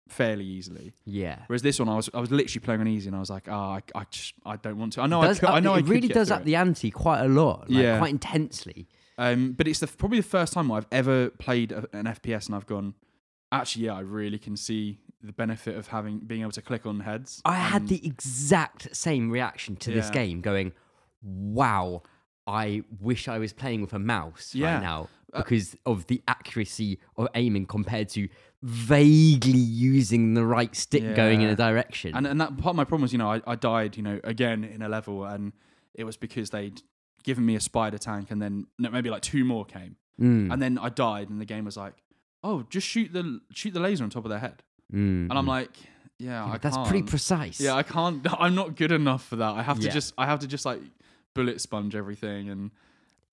fairly 0.08 0.44
easily. 0.44 0.92
yeah. 1.04 1.38
Whereas 1.46 1.62
this 1.62 1.78
one, 1.78 1.88
I 1.88 1.94
was 1.96 2.10
I 2.14 2.20
was 2.20 2.30
literally 2.30 2.64
playing 2.64 2.80
on 2.80 2.88
easy, 2.88 3.08
and 3.08 3.16
I 3.16 3.20
was 3.20 3.30
like, 3.30 3.48
oh, 3.48 3.52
I, 3.52 3.80
I 3.94 4.04
just 4.10 4.34
I 4.44 4.56
don't 4.56 4.78
want 4.78 4.94
to. 4.94 5.02
I 5.02 5.06
know 5.06 5.22
It 5.22 5.28
I, 5.28 5.34
could, 5.34 5.44
up- 5.48 5.54
I 5.54 5.60
know 5.60 5.74
it 5.74 5.84
I 5.84 5.88
really 5.88 6.08
does 6.08 6.30
up 6.30 6.40
it. 6.40 6.44
the 6.44 6.56
ante 6.56 6.90
quite 6.90 7.20
a 7.22 7.28
lot, 7.28 7.70
like, 7.70 7.82
Yeah. 7.82 7.98
quite 7.98 8.10
intensely. 8.10 8.88
Um, 9.18 9.52
but 9.52 9.68
it's 9.68 9.80
the, 9.80 9.86
probably 9.86 10.18
the 10.20 10.26
first 10.26 10.52
time 10.54 10.72
I've 10.72 10.86
ever 10.90 11.28
played 11.30 11.72
a, 11.72 11.86
an 11.92 12.06
FPS 12.06 12.46
and 12.46 12.54
I've 12.56 12.64
gone, 12.66 12.94
actually, 13.52 13.84
yeah, 13.84 13.94
I 13.94 14.00
really 14.00 14.38
can 14.38 14.56
see 14.56 14.98
the 15.22 15.32
benefit 15.32 15.76
of 15.76 15.88
having 15.88 16.20
being 16.20 16.40
able 16.40 16.52
to 16.52 16.62
click 16.62 16.86
on 16.86 17.00
heads. 17.00 17.42
I 17.44 17.56
had 17.56 17.88
the 17.88 18.04
exact 18.04 18.96
same 18.96 19.30
reaction 19.30 19.76
to 19.76 19.90
this 19.92 20.08
game, 20.08 20.40
going, 20.40 20.72
"Wow, 21.22 22.02
I 22.50 22.82
wish 23.00 23.22
I 23.28 23.38
was 23.38 23.52
playing 23.52 23.80
with 23.84 23.92
a 23.92 23.98
mouse 23.98 24.54
Yeah. 24.54 24.74
right 24.74 24.82
now 24.82 25.08
Uh, 25.32 25.38
because 25.42 25.76
of 25.86 26.06
the 26.10 26.18
accuracy 26.26 26.98
of 27.16 27.28
aiming 27.42 27.64
compared 27.66 28.08
to 28.16 28.22
vaguely 28.62 29.58
using 29.92 30.34
the 30.34 30.44
right 30.44 30.74
stick 30.74 31.14
going 31.14 31.42
in 31.42 31.48
a 31.50 31.56
direction." 31.56 32.14
and 32.16 32.26
and 32.26 32.40
that 32.40 32.56
part 32.58 32.72
of 32.74 32.76
my 32.76 32.84
problem 32.84 33.02
was, 33.02 33.12
you 33.12 33.18
know, 33.18 33.30
I, 33.36 33.40
I 33.46 33.54
died, 33.56 33.96
you 33.96 34.02
know, 34.02 34.18
again 34.24 34.64
in 34.64 34.82
a 34.82 34.88
level, 34.88 35.24
and 35.24 35.52
it 35.94 36.04
was 36.04 36.16
because 36.16 36.50
they'd 36.50 36.82
given 37.22 37.44
me 37.46 37.54
a 37.54 37.60
spider 37.60 37.98
tank, 37.98 38.30
and 38.32 38.40
then 38.42 38.66
no, 38.78 38.90
maybe 38.90 39.10
like 39.10 39.22
two 39.22 39.44
more 39.44 39.64
came, 39.64 39.96
Mm, 40.20 40.52
and 40.52 40.60
then 40.60 40.76
I 40.78 40.88
died, 40.90 41.30
and 41.30 41.40
the 41.40 41.46
game 41.54 41.64
was 41.64 41.76
like, 41.84 41.94
oh, 42.42 42.64
just 42.68 42.86
shoot 42.86 43.12
the 43.12 43.40
shoot 43.52 43.72
the 43.72 43.80
laser 43.80 44.04
on 44.04 44.10
top 44.10 44.24
of 44.24 44.30
their 44.30 44.38
head, 44.48 44.62
mm, 44.92 45.28
and 45.30 45.32
I'm 45.32 45.46
like, 45.46 45.70
yeah, 46.18 46.44
Yeah, 46.46 46.52
I 46.54 46.58
that's 46.58 46.76
can't. 46.76 46.88
pretty 46.88 47.04
precise. 47.14 47.58
Yeah, 47.60 47.74
I 47.74 47.82
can't. 47.82 48.26
I'm 48.44 48.54
not 48.54 48.76
good 48.76 48.92
enough 48.92 49.24
for 49.30 49.36
that. 49.36 49.52
I 49.60 49.62
have 49.62 49.78
to 49.80 49.88
just. 49.88 50.12
I 50.18 50.26
have 50.26 50.40
to 50.40 50.46
just 50.46 50.64
like 50.66 50.82
bullet 51.34 51.60
sponge 51.60 51.94
everything 51.94 52.48
and 52.48 52.70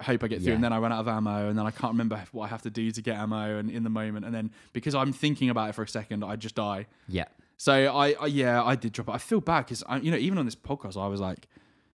hope 0.02 0.24
I 0.24 0.28
get 0.28 0.40
through. 0.40 0.50
Yeah. 0.50 0.56
And 0.56 0.64
then 0.64 0.74
I 0.74 0.78
run 0.80 0.92
out 0.94 1.00
of 1.00 1.08
ammo, 1.08 1.50
and 1.50 1.58
then 1.58 1.66
I 1.66 1.72
can't 1.72 1.94
remember 1.94 2.24
what 2.32 2.46
I 2.46 2.48
have 2.50 2.62
to 2.64 2.70
do 2.70 2.92
to 2.92 3.02
get 3.02 3.18
ammo. 3.18 3.58
And 3.58 3.70
in 3.70 3.84
the 3.84 3.90
moment, 3.90 4.26
and 4.26 4.34
then 4.34 4.52
because 4.74 4.94
I'm 4.96 5.12
thinking 5.14 5.50
about 5.50 5.70
it 5.70 5.76
for 5.76 5.84
a 5.84 5.88
second, 5.88 6.24
I 6.24 6.36
just 6.36 6.56
die. 6.56 6.88
yeah. 7.08 7.26
So 7.60 7.74
I, 7.74 8.12
I 8.22 8.28
yeah, 8.28 8.64
I 8.64 8.76
did 8.76 8.92
drop 8.94 9.10
it. 9.10 9.12
I 9.14 9.18
feel 9.18 9.42
bad 9.42 9.62
because 9.66 9.84
I, 9.88 9.98
you 9.98 10.12
know, 10.12 10.18
even 10.18 10.38
on 10.38 10.46
this 10.46 10.56
podcast, 10.56 10.96
I 10.96 11.08
was 11.08 11.20
like, 11.20 11.48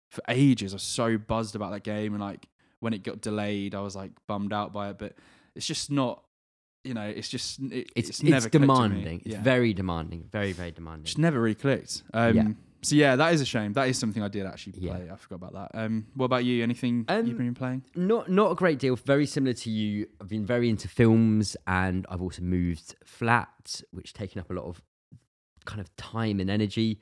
for 0.08 0.22
ages, 0.28 0.72
I 0.72 0.76
was 0.76 0.82
so 0.82 1.18
buzzed 1.18 1.54
about 1.54 1.72
that 1.72 1.82
game, 1.82 2.14
and 2.14 2.22
like 2.22 2.48
when 2.80 2.94
it 2.94 3.02
got 3.02 3.20
delayed, 3.20 3.74
I 3.74 3.80
was 3.82 3.94
like 3.94 4.12
bummed 4.26 4.54
out 4.54 4.72
by 4.72 4.88
it. 4.88 4.98
But 4.98 5.14
it's 5.54 5.66
just 5.66 5.90
not. 5.90 6.22
You 6.82 6.94
know, 6.94 7.02
it's 7.06 7.28
just 7.28 7.60
it, 7.60 7.90
It's 7.94 8.08
it's, 8.08 8.08
it's, 8.08 8.22
never 8.22 8.48
clicked 8.48 8.54
me. 8.54 8.60
demanding. 8.60 9.18
It's 9.26 9.34
Yeah. 9.34 9.42
very 9.42 9.74
demanding. 9.74 10.28
Very 10.32 10.52
very 10.52 10.70
demanding. 10.70 11.04
Just 11.04 11.18
never 11.18 11.38
really 11.38 11.54
clicked. 11.54 12.04
Um, 12.14 12.34
Yeah. 12.36 12.48
So 12.82 12.96
yeah, 12.96 13.14
that 13.16 13.34
is 13.34 13.40
a 13.40 13.44
shame. 13.44 13.74
That 13.74 13.88
is 13.88 13.98
something 13.98 14.22
I 14.22 14.28
did 14.28 14.46
actually 14.46 14.74
Yeah. 14.78 14.96
play. 14.96 15.10
I 15.10 15.16
forgot 15.16 15.36
about 15.36 15.52
that. 15.52 15.70
Um, 15.84 16.06
what 16.14 16.26
about 16.26 16.44
you? 16.44 16.62
Anything 16.62 17.04
Um, 17.08 17.26
you've 17.26 17.36
been 17.38 17.54
playing? 17.54 17.84
Not 17.94 18.30
not 18.30 18.52
a 18.52 18.54
great 18.54 18.78
deal. 18.78 18.96
Very 18.96 19.26
similar 19.26 19.52
to 19.52 19.70
you. 19.70 20.06
I've 20.20 20.28
been 20.28 20.46
very 20.46 20.68
into 20.70 20.88
films, 20.88 21.56
and 21.66 22.06
I've 22.08 22.22
also 22.22 22.42
moved 22.42 22.94
flat, 23.04 23.82
which 23.90 24.12
taken 24.14 24.40
up 24.40 24.50
a 24.50 24.54
lot 24.54 24.64
of 24.64 24.82
kind 25.66 25.80
of 25.80 25.94
time 25.96 26.40
and 26.40 26.48
energy. 26.48 27.00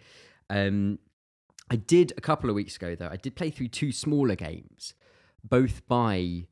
Um, 0.50 0.99
I 1.70 1.76
did 1.76 2.12
a 2.16 2.20
couple 2.20 2.50
of 2.50 2.56
weeks 2.56 2.76
ago 2.76 2.94
though. 2.94 3.08
I 3.08 3.16
did 3.16 3.37
play 3.37 3.50
through 3.50 3.68
two 3.68 3.92
smaller 3.92 4.35
games, 4.35 4.94
both 5.44 5.87
by 5.87 6.49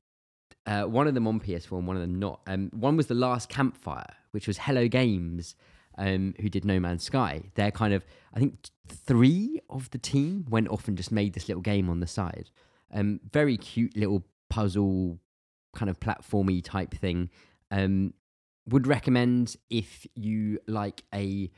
uh, 0.67 0.85
one 0.85 1.07
of 1.09 1.15
them 1.15 1.27
on 1.27 1.41
PS4 1.41 1.79
and 1.79 1.87
one 1.87 1.97
of 1.97 2.03
them 2.03 2.19
not. 2.19 2.43
Um, 2.47 2.71
one 2.73 2.97
was 2.97 3.07
the 3.07 3.15
Last 3.15 3.49
Campfire, 3.49 4.15
which 4.33 4.47
was 4.47 4.59
Hello 4.59 4.87
Games, 4.89 5.57
um, 5.99 6.35
who 6.41 6.49
did 6.49 6.65
No 6.65 6.79
Man's 6.81 7.05
Sky. 7.05 7.51
They're 7.55 7.71
kind 7.71 7.95
of, 7.95 8.05
I 8.35 8.39
think, 8.39 8.71
three 8.89 9.61
of 9.71 9.91
the 9.91 9.99
team 9.99 10.47
went 10.49 10.69
off 10.69 10.89
and 10.89 10.97
just 10.97 11.13
made 11.13 11.33
this 11.33 11.49
little 11.49 11.63
game 11.63 11.89
on 11.89 12.01
the 12.01 12.07
side. 12.07 12.51
Um, 12.93 13.21
very 13.33 13.57
cute 13.57 13.97
little 13.97 14.25
puzzle, 14.51 15.19
kind 15.75 15.91
of 15.91 16.01
platformy 16.01 16.63
type 16.63 16.95
thing. 16.95 17.31
Um, 17.71 18.15
would 18.69 18.87
recommend 18.87 19.57
if 19.71 20.07
you 20.15 20.59
like 20.67 21.03
a 21.15 21.51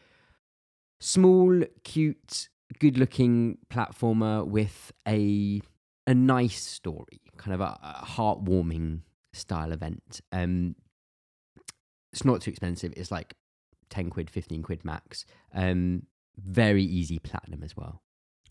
small, 1.01 1.63
cute, 1.85 2.49
good-looking 2.79 3.59
platformer 3.71 4.47
with 4.47 4.93
a 5.07 5.61
a 6.07 6.15
nice 6.15 6.65
story, 6.65 7.21
kind 7.37 7.55
of 7.55 7.61
a, 7.61 7.79
a 7.83 8.07
heartwarming 8.07 9.01
style 9.35 9.73
event. 9.73 10.23
Um, 10.33 10.75
it's 12.15 12.25
not 12.25 12.41
too 12.41 12.51
expensive. 12.51 12.95
It's 12.97 13.11
like 13.11 13.35
ten 13.91 14.11
quid, 14.11 14.31
fifteen 14.31 14.63
quid 14.63 14.85
max. 14.85 15.25
Um, 15.55 16.05
very 16.37 16.85
easy 16.85 17.19
platinum 17.19 17.63
as 17.63 17.77
well. 17.77 18.03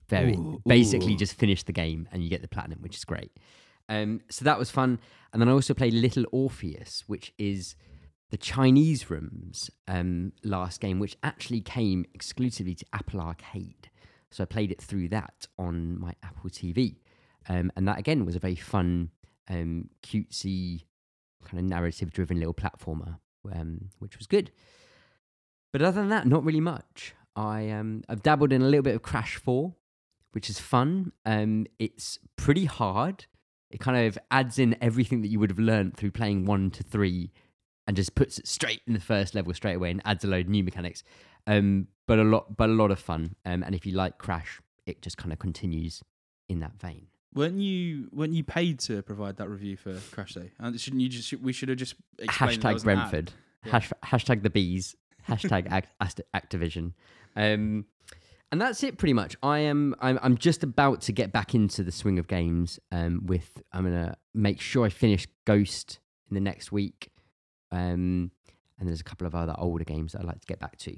Very 0.10 0.34
Ooh, 0.34 0.62
basically 0.66 1.14
ooh. 1.14 1.18
just 1.18 1.36
finish 1.36 1.64
the 1.64 1.74
game 1.74 2.08
and 2.12 2.24
you 2.24 2.30
get 2.30 2.42
the 2.42 2.48
platinum, 2.48 2.80
which 2.82 2.96
is 2.96 3.06
great. 3.06 3.32
Um, 3.90 4.22
so 4.30 4.46
that 4.46 4.60
was 4.60 4.70
fun. 4.70 5.00
And 5.32 5.42
then 5.42 5.50
I 5.50 5.52
also 5.52 5.74
played 5.74 5.94
Little 5.94 6.26
Orpheus, 6.32 7.04
which 7.08 7.34
is 7.38 7.76
the 8.30 8.38
Chinese 8.38 9.10
Room's 9.10 9.70
um, 9.88 10.34
last 10.44 10.82
game, 10.82 11.00
which 11.00 11.18
actually 11.24 11.62
came 11.62 12.06
exclusively 12.14 12.76
to 12.76 12.86
Apple 12.94 13.22
Arcade. 13.22 13.90
So 14.32 14.44
I 14.44 14.46
played 14.46 14.72
it 14.72 14.82
through 14.82 15.10
that 15.10 15.48
on 15.58 16.00
my 16.00 16.14
Apple 16.24 16.50
TV. 16.50 16.98
Um, 17.50 17.72
and 17.76 17.88
that 17.88 17.98
again 17.98 18.26
was 18.26 18.36
a 18.36 18.40
very 18.40 18.56
fun, 18.56 19.12
um, 19.50 19.90
cutesy, 20.04 20.84
kind 21.46 21.60
of 21.60 21.66
narrative 21.66 22.12
driven 22.12 22.40
little 22.40 22.54
platformer, 22.54 23.20
um, 23.54 23.90
which 24.00 24.18
was 24.18 24.28
good. 24.28 24.52
But 25.74 25.82
other 25.82 26.00
than 26.02 26.10
that, 26.10 26.26
not 26.28 26.44
really 26.44 26.62
much. 26.62 27.14
I 27.36 27.70
um, 27.70 28.04
I've 28.10 28.24
dabbled 28.24 28.52
in 28.52 28.62
a 28.62 28.66
little 28.66 28.82
bit 28.84 28.96
of 28.96 29.02
Crash 29.02 29.36
Four, 29.36 29.76
which 30.32 30.50
is 30.50 30.60
fun. 30.60 31.12
Um, 31.26 31.68
it's 31.78 32.18
pretty 32.36 32.66
hard. 32.66 33.26
It 33.70 33.80
kind 33.80 34.08
of 34.08 34.18
adds 34.32 34.58
in 34.60 34.76
everything 34.82 35.22
that 35.22 35.28
you 35.28 35.40
would 35.40 35.50
have 35.50 35.60
learned 35.60 35.98
through 35.98 36.12
playing 36.12 36.46
one 36.46 36.72
to 36.72 36.84
three, 36.84 37.32
and 37.86 37.96
just 37.96 38.16
puts 38.16 38.40
it 38.40 38.48
straight 38.48 38.82
in 38.88 38.94
the 38.94 39.00
first 39.00 39.36
level 39.36 39.54
straight 39.54 39.76
away, 39.76 39.92
and 39.92 40.02
adds 40.06 40.24
a 40.24 40.28
load 40.28 40.46
of 40.46 40.50
new 40.50 40.64
mechanics. 40.64 41.04
Um, 41.46 41.88
but 42.08 42.18
a 42.18 42.24
lot, 42.24 42.56
but 42.58 42.70
a 42.70 42.74
lot 42.74 42.92
of 42.92 43.00
fun. 43.00 43.36
Um, 43.46 43.62
and 43.64 43.76
if 43.76 43.86
you 43.86 43.94
like 43.94 44.18
Crash, 44.18 44.62
it 44.86 45.02
just 45.02 45.18
kind 45.18 45.32
of 45.34 45.40
continues 45.40 46.02
in 46.50 46.60
that 46.62 46.80
vein. 46.80 47.08
Weren't 47.34 47.60
you 47.60 48.08
weren't 48.14 48.34
you 48.34 48.44
paid 48.44 48.80
to 48.80 49.04
provide 49.04 49.38
that 49.38 49.50
review 49.50 49.78
for 49.78 49.94
Crash 50.12 50.34
Day? 50.34 50.52
And 50.60 50.80
shouldn't 50.80 51.02
you 51.02 51.10
just 51.10 51.34
we 51.34 51.54
should 51.54 51.70
have 51.70 51.78
just 51.78 51.96
explained 52.18 52.62
that 52.64 52.64
that 52.64 52.70
hashtag 52.70 52.74
was 52.74 52.84
an 52.84 52.90
ad. 52.90 52.96
Brentford, 53.12 53.32
Yeah. 53.66 53.72
hash, 53.74 53.92
hashtag 54.06 54.44
the 54.44 54.50
bees, 54.50 54.96
hashtag 55.28 55.68
act, 55.70 56.22
Activision, 56.36 56.94
um, 57.36 57.86
and 58.52 58.62
that's 58.62 58.82
it 58.84 58.98
pretty 58.98 59.14
much. 59.14 59.36
I 59.44 59.60
am 59.60 59.96
I'm, 60.00 60.18
I'm 60.22 60.38
just 60.38 60.64
about 60.64 61.02
to 61.02 61.12
get 61.12 61.32
back 61.32 61.54
into 61.54 61.84
the 61.84 61.92
swing 61.92 62.18
of 62.20 62.28
games. 62.28 62.80
Um, 62.92 63.22
with 63.26 63.62
I'm 63.74 63.84
gonna 63.84 64.16
make 64.34 64.60
sure 64.62 64.86
I 64.86 64.90
finish 64.90 65.28
Ghost 65.46 66.00
in 66.30 66.36
the 66.36 66.42
next 66.42 66.72
week, 66.72 67.12
um, 67.72 68.32
and 68.80 68.88
there's 68.88 69.02
a 69.02 69.04
couple 69.04 69.28
of 69.28 69.36
other 69.36 69.56
older 69.58 69.84
games 69.84 70.14
that 70.14 70.20
I'd 70.22 70.28
like 70.28 70.40
to 70.42 70.48
get 70.48 70.60
back 70.60 70.78
to. 70.80 70.96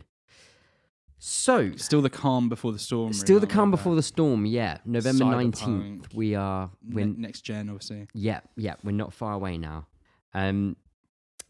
So 1.22 1.72
Still 1.76 2.02
the 2.02 2.10
calm 2.10 2.48
before 2.48 2.72
the 2.72 2.80
storm. 2.80 3.12
still 3.12 3.42
the 3.42 3.48
calm 3.48 3.72
before 3.72 3.94
the 3.96 4.02
storm. 4.04 4.46
Yeah, 4.46 4.78
November 4.86 5.26
nineteenth. 5.26 6.14
We 6.14 6.36
are 6.36 6.70
Ne- 6.82 7.04
next 7.18 7.42
gen, 7.42 7.68
obviously. 7.70 8.08
yeah, 8.14 8.40
yeah, 8.56 8.76
we're 8.86 8.92
not 8.92 9.12
far 9.12 9.34
away 9.34 9.58
now. 9.58 9.88
Um, 10.34 10.78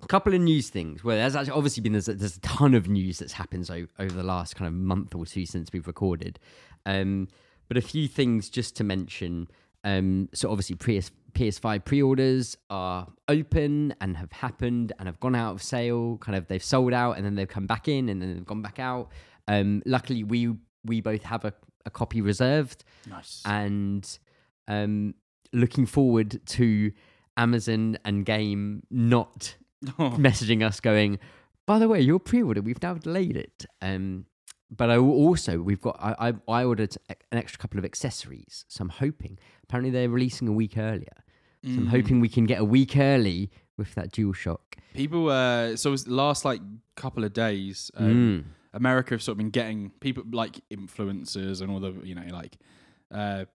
a 0.01 0.07
couple 0.07 0.33
of 0.33 0.41
news 0.41 0.69
things. 0.69 1.03
Well, 1.03 1.17
there's 1.17 1.35
actually 1.35 1.53
obviously 1.53 1.81
been 1.81 1.91
there's 1.93 2.07
a, 2.07 2.13
there's 2.13 2.37
a 2.37 2.41
ton 2.41 2.73
of 2.73 2.87
news 2.87 3.19
that's 3.19 3.33
happened 3.33 3.69
o- 3.69 3.87
over 4.03 4.15
the 4.15 4.23
last 4.23 4.55
kind 4.55 4.67
of 4.67 4.73
month 4.73 5.13
or 5.15 5.25
two 5.25 5.45
since 5.45 5.69
we've 5.73 5.87
recorded. 5.87 6.39
Um, 6.85 7.27
but 7.67 7.77
a 7.77 7.81
few 7.81 8.07
things 8.07 8.49
just 8.49 8.75
to 8.77 8.83
mention. 8.83 9.47
Um, 9.83 10.29
so 10.33 10.49
obviously 10.51 10.75
PS 10.75 11.11
PS5 11.33 11.85
pre-orders 11.85 12.57
are 12.71 13.07
open 13.27 13.93
and 14.01 14.17
have 14.17 14.31
happened 14.31 14.91
and 14.97 15.07
have 15.07 15.19
gone 15.19 15.35
out 15.35 15.53
of 15.53 15.61
sale. 15.61 16.17
Kind 16.17 16.35
of 16.37 16.47
they've 16.47 16.63
sold 16.63 16.91
out 16.93 17.17
and 17.17 17.25
then 17.25 17.35
they've 17.35 17.47
come 17.47 17.67
back 17.67 17.87
in 17.87 18.09
and 18.09 18.21
then 18.21 18.33
they've 18.33 18.45
gone 18.45 18.61
back 18.63 18.79
out. 18.79 19.09
Um, 19.47 19.81
luckily, 19.85 20.23
we 20.23 20.55
we 20.85 21.01
both 21.01 21.21
have 21.23 21.45
a, 21.45 21.53
a 21.85 21.89
copy 21.91 22.21
reserved 22.21 22.83
Nice. 23.07 23.41
and 23.45 24.17
um, 24.67 25.13
looking 25.53 25.85
forward 25.85 26.39
to 26.47 26.91
Amazon 27.37 27.97
and 28.05 28.25
Game 28.25 28.83
not 28.89 29.55
Oh, 29.97 30.11
messaging 30.17 30.65
us 30.65 30.79
going, 30.79 31.19
by 31.65 31.79
the 31.79 31.87
way, 31.87 32.01
your 32.01 32.19
pre-order, 32.19 32.61
we've 32.61 32.81
now 32.81 32.95
delayed 32.95 33.37
it. 33.37 33.65
Um, 33.81 34.25
but 34.69 34.89
I 34.89 34.97
also, 34.97 35.59
we've 35.59 35.81
got, 35.81 35.97
I, 35.99 36.29
I, 36.29 36.33
I 36.47 36.63
ordered 36.63 36.95
an 37.09 37.37
extra 37.37 37.59
couple 37.59 37.79
of 37.79 37.85
accessories, 37.85 38.65
so 38.67 38.81
I'm 38.81 38.89
hoping. 38.89 39.39
Apparently, 39.63 39.89
they're 39.89 40.09
releasing 40.09 40.47
a 40.47 40.51
week 40.51 40.77
earlier, 40.77 41.23
so 41.63 41.71
I'm 41.71 41.85
mm. 41.85 41.89
hoping 41.89 42.19
we 42.19 42.29
can 42.29 42.45
get 42.45 42.59
a 42.59 42.65
week 42.65 42.97
early 42.97 43.51
with 43.77 43.95
that 43.95 44.11
Dual 44.11 44.33
Shock. 44.33 44.75
people. 44.93 45.29
Uh, 45.29 45.75
so 45.75 45.89
it 45.89 45.91
was 45.91 46.03
the 46.03 46.13
last 46.13 46.45
like 46.45 46.61
couple 46.95 47.23
of 47.23 47.33
days. 47.33 47.89
Um, 47.95 48.43
Mm. 48.43 48.43
America 48.73 49.15
have 49.15 49.23
sort 49.23 49.33
of 49.33 49.37
been 49.37 49.49
getting 49.49 49.89
people 49.99 50.23
like 50.31 50.59
influencers 50.69 51.61
and 51.61 51.71
all 51.71 51.79
the 51.79 51.93
you 52.03 52.13
know 52.13 52.25
like 52.29 52.57
uh, 53.11 53.45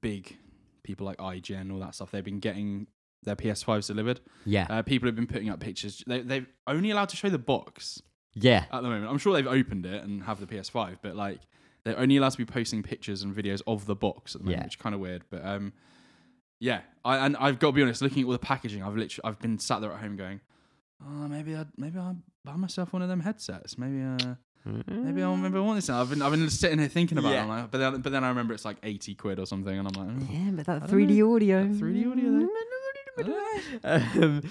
big 0.00 0.36
people 0.82 1.04
like 1.06 1.18
IGN 1.18 1.72
all 1.72 1.80
that 1.80 1.94
stuff. 1.94 2.10
They've 2.10 2.24
been 2.24 2.40
getting 2.40 2.86
their 3.24 3.36
PS5s 3.36 3.86
delivered. 3.86 4.20
Yeah, 4.44 4.66
Uh, 4.70 4.82
people 4.82 5.06
have 5.08 5.16
been 5.16 5.26
putting 5.26 5.48
up 5.50 5.60
pictures. 5.60 6.02
They, 6.06 6.20
they're 6.20 6.46
only 6.66 6.90
allowed 6.90 7.08
to 7.10 7.16
show 7.16 7.28
the 7.30 7.38
box 7.38 8.02
yeah, 8.34 8.64
at 8.72 8.82
the 8.82 8.88
moment. 8.88 9.10
I'm 9.10 9.18
sure 9.18 9.32
they've 9.32 9.46
opened 9.46 9.86
it 9.86 10.02
and 10.02 10.22
have 10.24 10.40
the 10.40 10.46
PS5, 10.46 10.98
but 11.02 11.14
like 11.16 11.40
they're 11.84 11.98
only 11.98 12.16
allowed 12.16 12.30
to 12.32 12.38
be 12.38 12.44
posting 12.46 12.82
pictures 12.82 13.22
and 13.22 13.34
videos 13.34 13.60
of 13.66 13.86
the 13.86 13.94
box 13.94 14.34
at 14.34 14.40
the 14.40 14.46
moment, 14.46 14.60
Yeah. 14.60 14.64
which 14.64 14.74
is 14.76 14.82
kind 14.82 14.94
of 14.94 15.00
weird. 15.00 15.22
But 15.30 15.44
um, 15.44 15.72
yeah, 16.60 16.80
I 17.04 17.24
and 17.26 17.36
I've 17.36 17.58
got 17.58 17.68
to 17.68 17.72
be 17.72 17.82
honest. 17.82 18.00
Looking 18.02 18.22
at 18.22 18.26
all 18.26 18.32
the 18.32 18.38
packaging, 18.38 18.82
I've 18.82 18.96
literally 18.96 19.22
I've 19.28 19.38
been 19.40 19.58
sat 19.58 19.80
there 19.80 19.92
at 19.92 20.00
home 20.00 20.16
going, 20.16 20.40
oh, 21.04 21.28
maybe 21.28 21.54
I 21.56 21.66
maybe 21.76 21.98
I'll 21.98 22.16
buy 22.44 22.56
myself 22.56 22.92
one 22.92 23.02
of 23.02 23.08
them 23.08 23.20
headsets. 23.20 23.76
Maybe 23.76 24.02
uh, 24.02 24.34
maybe 24.88 25.22
I'll 25.22 25.36
maybe 25.36 25.56
I 25.58 25.60
want 25.60 25.76
this. 25.76 25.88
Now. 25.88 26.00
I've 26.00 26.08
been 26.10 26.22
I've 26.22 26.30
been 26.32 26.48
sitting 26.48 26.78
here 26.78 26.88
thinking 26.88 27.18
about 27.18 27.32
it. 27.32 27.34
Yeah. 27.34 27.42
I'm 27.42 27.48
like, 27.48 27.70
but 27.70 27.78
then 27.78 28.00
but 28.00 28.12
then 28.12 28.24
I 28.24 28.28
remember 28.28 28.54
it's 28.54 28.64
like 28.64 28.78
eighty 28.82 29.14
quid 29.14 29.38
or 29.38 29.46
something, 29.46 29.76
and 29.78 29.86
I'm 29.86 29.94
like, 29.94 30.16
oh, 30.16 30.32
Yeah, 30.32 30.50
but 30.52 30.66
that 30.66 30.82
3D 30.88 31.34
audio. 31.34 31.64
3D 31.66 32.10
audio, 32.10 32.28
I 32.28 32.30
don't 32.30 32.42
know. 32.42 32.48
Um, 33.82 34.42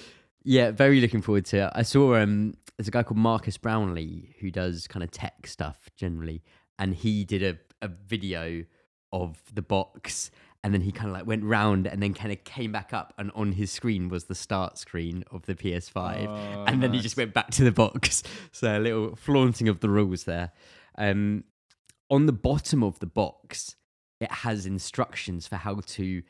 yeah, 0.43 0.71
very 0.71 0.99
looking 1.01 1.21
forward 1.21 1.45
to 1.45 1.65
it. 1.67 1.71
I 1.73 1.83
saw 1.83 2.15
um, 2.15 2.53
there's 2.77 2.87
a 2.87 2.91
guy 2.91 3.03
called 3.03 3.17
Marques 3.17 3.57
Brownlee 3.57 4.35
who 4.39 4.51
does 4.51 4.87
kind 4.87 5.03
of 5.03 5.11
tech 5.11 5.47
stuff 5.47 5.89
generally, 5.95 6.43
and 6.79 6.93
he 6.93 7.23
did 7.23 7.43
a, 7.43 7.57
a 7.85 7.87
video 7.87 8.63
of 9.11 9.37
the 9.53 9.61
box, 9.61 10.31
and 10.63 10.73
then 10.73 10.81
he 10.81 10.91
kind 10.91 11.09
of 11.09 11.15
like 11.15 11.25
went 11.25 11.43
round 11.43 11.87
and 11.87 12.01
then 12.01 12.13
kind 12.13 12.31
of 12.31 12.43
came 12.43 12.71
back 12.71 12.93
up, 12.93 13.13
and 13.17 13.31
on 13.35 13.53
his 13.53 13.71
screen 13.71 14.09
was 14.09 14.25
the 14.25 14.35
start 14.35 14.77
screen 14.77 15.23
of 15.31 15.45
the 15.45 15.55
PS5, 15.55 16.27
Oh, 16.27 16.65
and 16.67 16.81
then 16.83 16.93
he 16.93 16.99
just 16.99 17.15
went 17.17 17.33
back 17.33 17.51
to 17.51 17.63
the 17.63 17.71
box. 17.71 18.23
So 18.51 18.77
a 18.77 18.79
little 18.79 19.15
flaunting 19.15 19.67
of 19.67 19.79
the 19.79 19.89
rules 19.89 20.23
there. 20.25 20.51
Um, 20.97 21.43
on 22.09 22.27
the 22.27 22.33
bottom 22.33 22.83
of 22.83 22.99
the 22.99 23.05
box, 23.07 23.75
it 24.19 24.31
has 24.31 24.65
instructions 24.65 25.47
for 25.47 25.55
how 25.55 25.79
to 25.85 26.21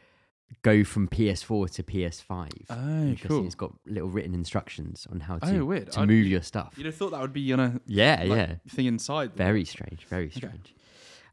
go 0.62 0.84
from 0.84 1.08
PS4 1.08 1.70
to 1.72 1.84
PS5. 1.84 2.50
Oh, 2.70 3.16
cool. 3.28 3.46
It's 3.46 3.56
got 3.56 3.74
little 3.86 4.10
written 4.10 4.34
instructions 4.34 5.08
on 5.12 5.22
how 5.22 5.38
to, 5.40 5.60
Oh, 5.60 5.74
to 5.80 6.00
I'd- 6.00 6.06
move 6.08 6.28
your 6.28 6.42
stuff. 6.42 6.74
You'd 6.78 6.86
have 6.86 6.96
thought 6.96 7.12
that 7.12 7.22
would 7.22 7.34
be 7.34 7.52
on 7.54 7.60
a 7.60 7.82
Yeah, 7.88 8.24
like, 8.26 8.38
yeah. 8.38 8.56
thing 8.70 8.86
inside. 8.86 9.34
Very 9.36 9.66
strange. 9.66 10.06
Very 10.06 10.26
Okay. 10.28 10.36
strange. 10.36 10.76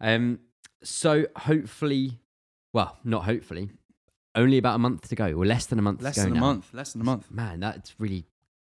Um, 0.01 0.41
so 0.83 1.27
hopefully, 1.37 2.21
well, 2.73 2.99
not 3.05 3.25
hopefully, 3.25 3.71
only 4.35 4.59
about 4.59 4.77
a 4.77 4.79
month 4.79 5.09
to 5.09 5.15
go, 5.17 5.27
or 5.33 5.45
less 5.45 5.67
than 5.67 5.79
a 5.79 5.83
month 5.83 6.01
Less 6.03 6.17
than 6.17 6.37
a 6.37 6.41
month. 6.41 6.73
Less 6.73 6.93
than 6.93 7.03
a 7.03 7.05
month. 7.05 7.31
Man, 7.31 7.61
that's 7.61 7.95
really 7.99 8.25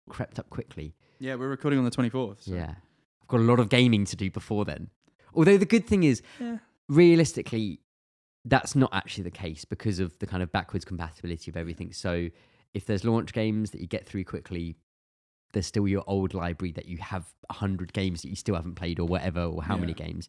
crept 0.08 0.38
up 0.38 0.50
quickly. 0.50 0.94
Yeah, 1.20 1.36
we're 1.36 1.48
recording 1.48 1.78
on 1.78 1.84
the 1.84 1.90
24th. 1.90 2.42
So. 2.42 2.54
Yeah. 2.54 2.74
I've 3.22 3.28
got 3.28 3.38
a 3.40 3.44
lot 3.44 3.60
of 3.60 3.68
gaming 3.68 4.04
to 4.06 4.16
do 4.16 4.30
before 4.30 4.64
then. 4.64 4.90
Although 5.34 5.56
the 5.56 5.64
good 5.64 5.86
thing 5.86 6.02
is, 6.02 6.20
Yeah. 6.40 6.58
realistically, 6.88 7.80
that's 8.44 8.74
not 8.74 8.90
actually 8.92 9.24
the 9.24 9.30
case 9.30 9.64
because 9.64 9.98
of 9.98 10.18
the 10.18 10.26
kind 10.26 10.42
of 10.42 10.50
backwards 10.50 10.84
compatibility 10.84 11.50
of 11.50 11.56
everything. 11.56 11.92
So 11.92 12.28
if 12.74 12.86
there's 12.86 13.04
launch 13.04 13.32
games 13.32 13.70
that 13.70 13.80
you 13.80 13.86
get 13.86 14.06
through 14.06 14.24
quickly, 14.24 14.76
there's 15.52 15.66
still 15.66 15.86
your 15.86 16.02
old 16.06 16.34
library 16.34 16.72
that 16.72 16.86
you 16.86 16.98
have 16.98 17.32
100 17.48 17.92
games 17.92 18.22
that 18.22 18.28
you 18.28 18.36
still 18.36 18.54
haven't 18.54 18.74
played 18.74 18.98
or 18.98 19.06
whatever, 19.06 19.42
or 19.42 19.62
how 19.62 19.76
many 19.76 19.92
games. 19.92 20.28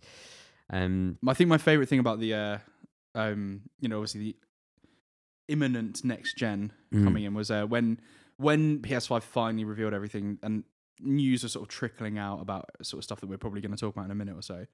Um, 0.70 1.18
I 1.28 1.34
think 1.34 1.50
my 1.50 1.58
favorite 1.58 1.88
thing 1.88 2.00
about 2.00 2.20
the, 2.20 2.34
uh, 2.34 2.58
um, 3.16 3.62
you 3.80 3.88
know, 3.90 3.98
obviously 3.98 4.22
the 4.22 4.36
imminent 5.48 6.04
next 6.04 6.36
gen 6.38 6.72
Mm. 6.94 7.04
coming 7.04 7.24
in 7.24 7.34
was 7.34 7.50
uh, 7.50 7.66
when 7.66 8.00
when 8.38 8.80
PS5 8.80 9.24
finally 9.24 9.64
revealed 9.64 9.94
everything 9.94 10.38
and 10.44 10.64
news 11.00 11.44
was 11.44 11.54
sort 11.54 11.64
of 11.64 11.70
trickling 11.70 12.18
out 12.18 12.40
about 12.42 12.70
sort 12.82 13.00
of 13.00 13.04
stuff 13.04 13.20
that 13.20 13.28
we're 13.28 13.38
probably 13.38 13.62
going 13.62 13.72
to 13.72 13.78
talk 13.78 13.96
about 13.96 14.06
in 14.06 14.12
a 14.12 14.16
minute 14.16 14.36
or 14.36 14.42
so. 14.42 14.66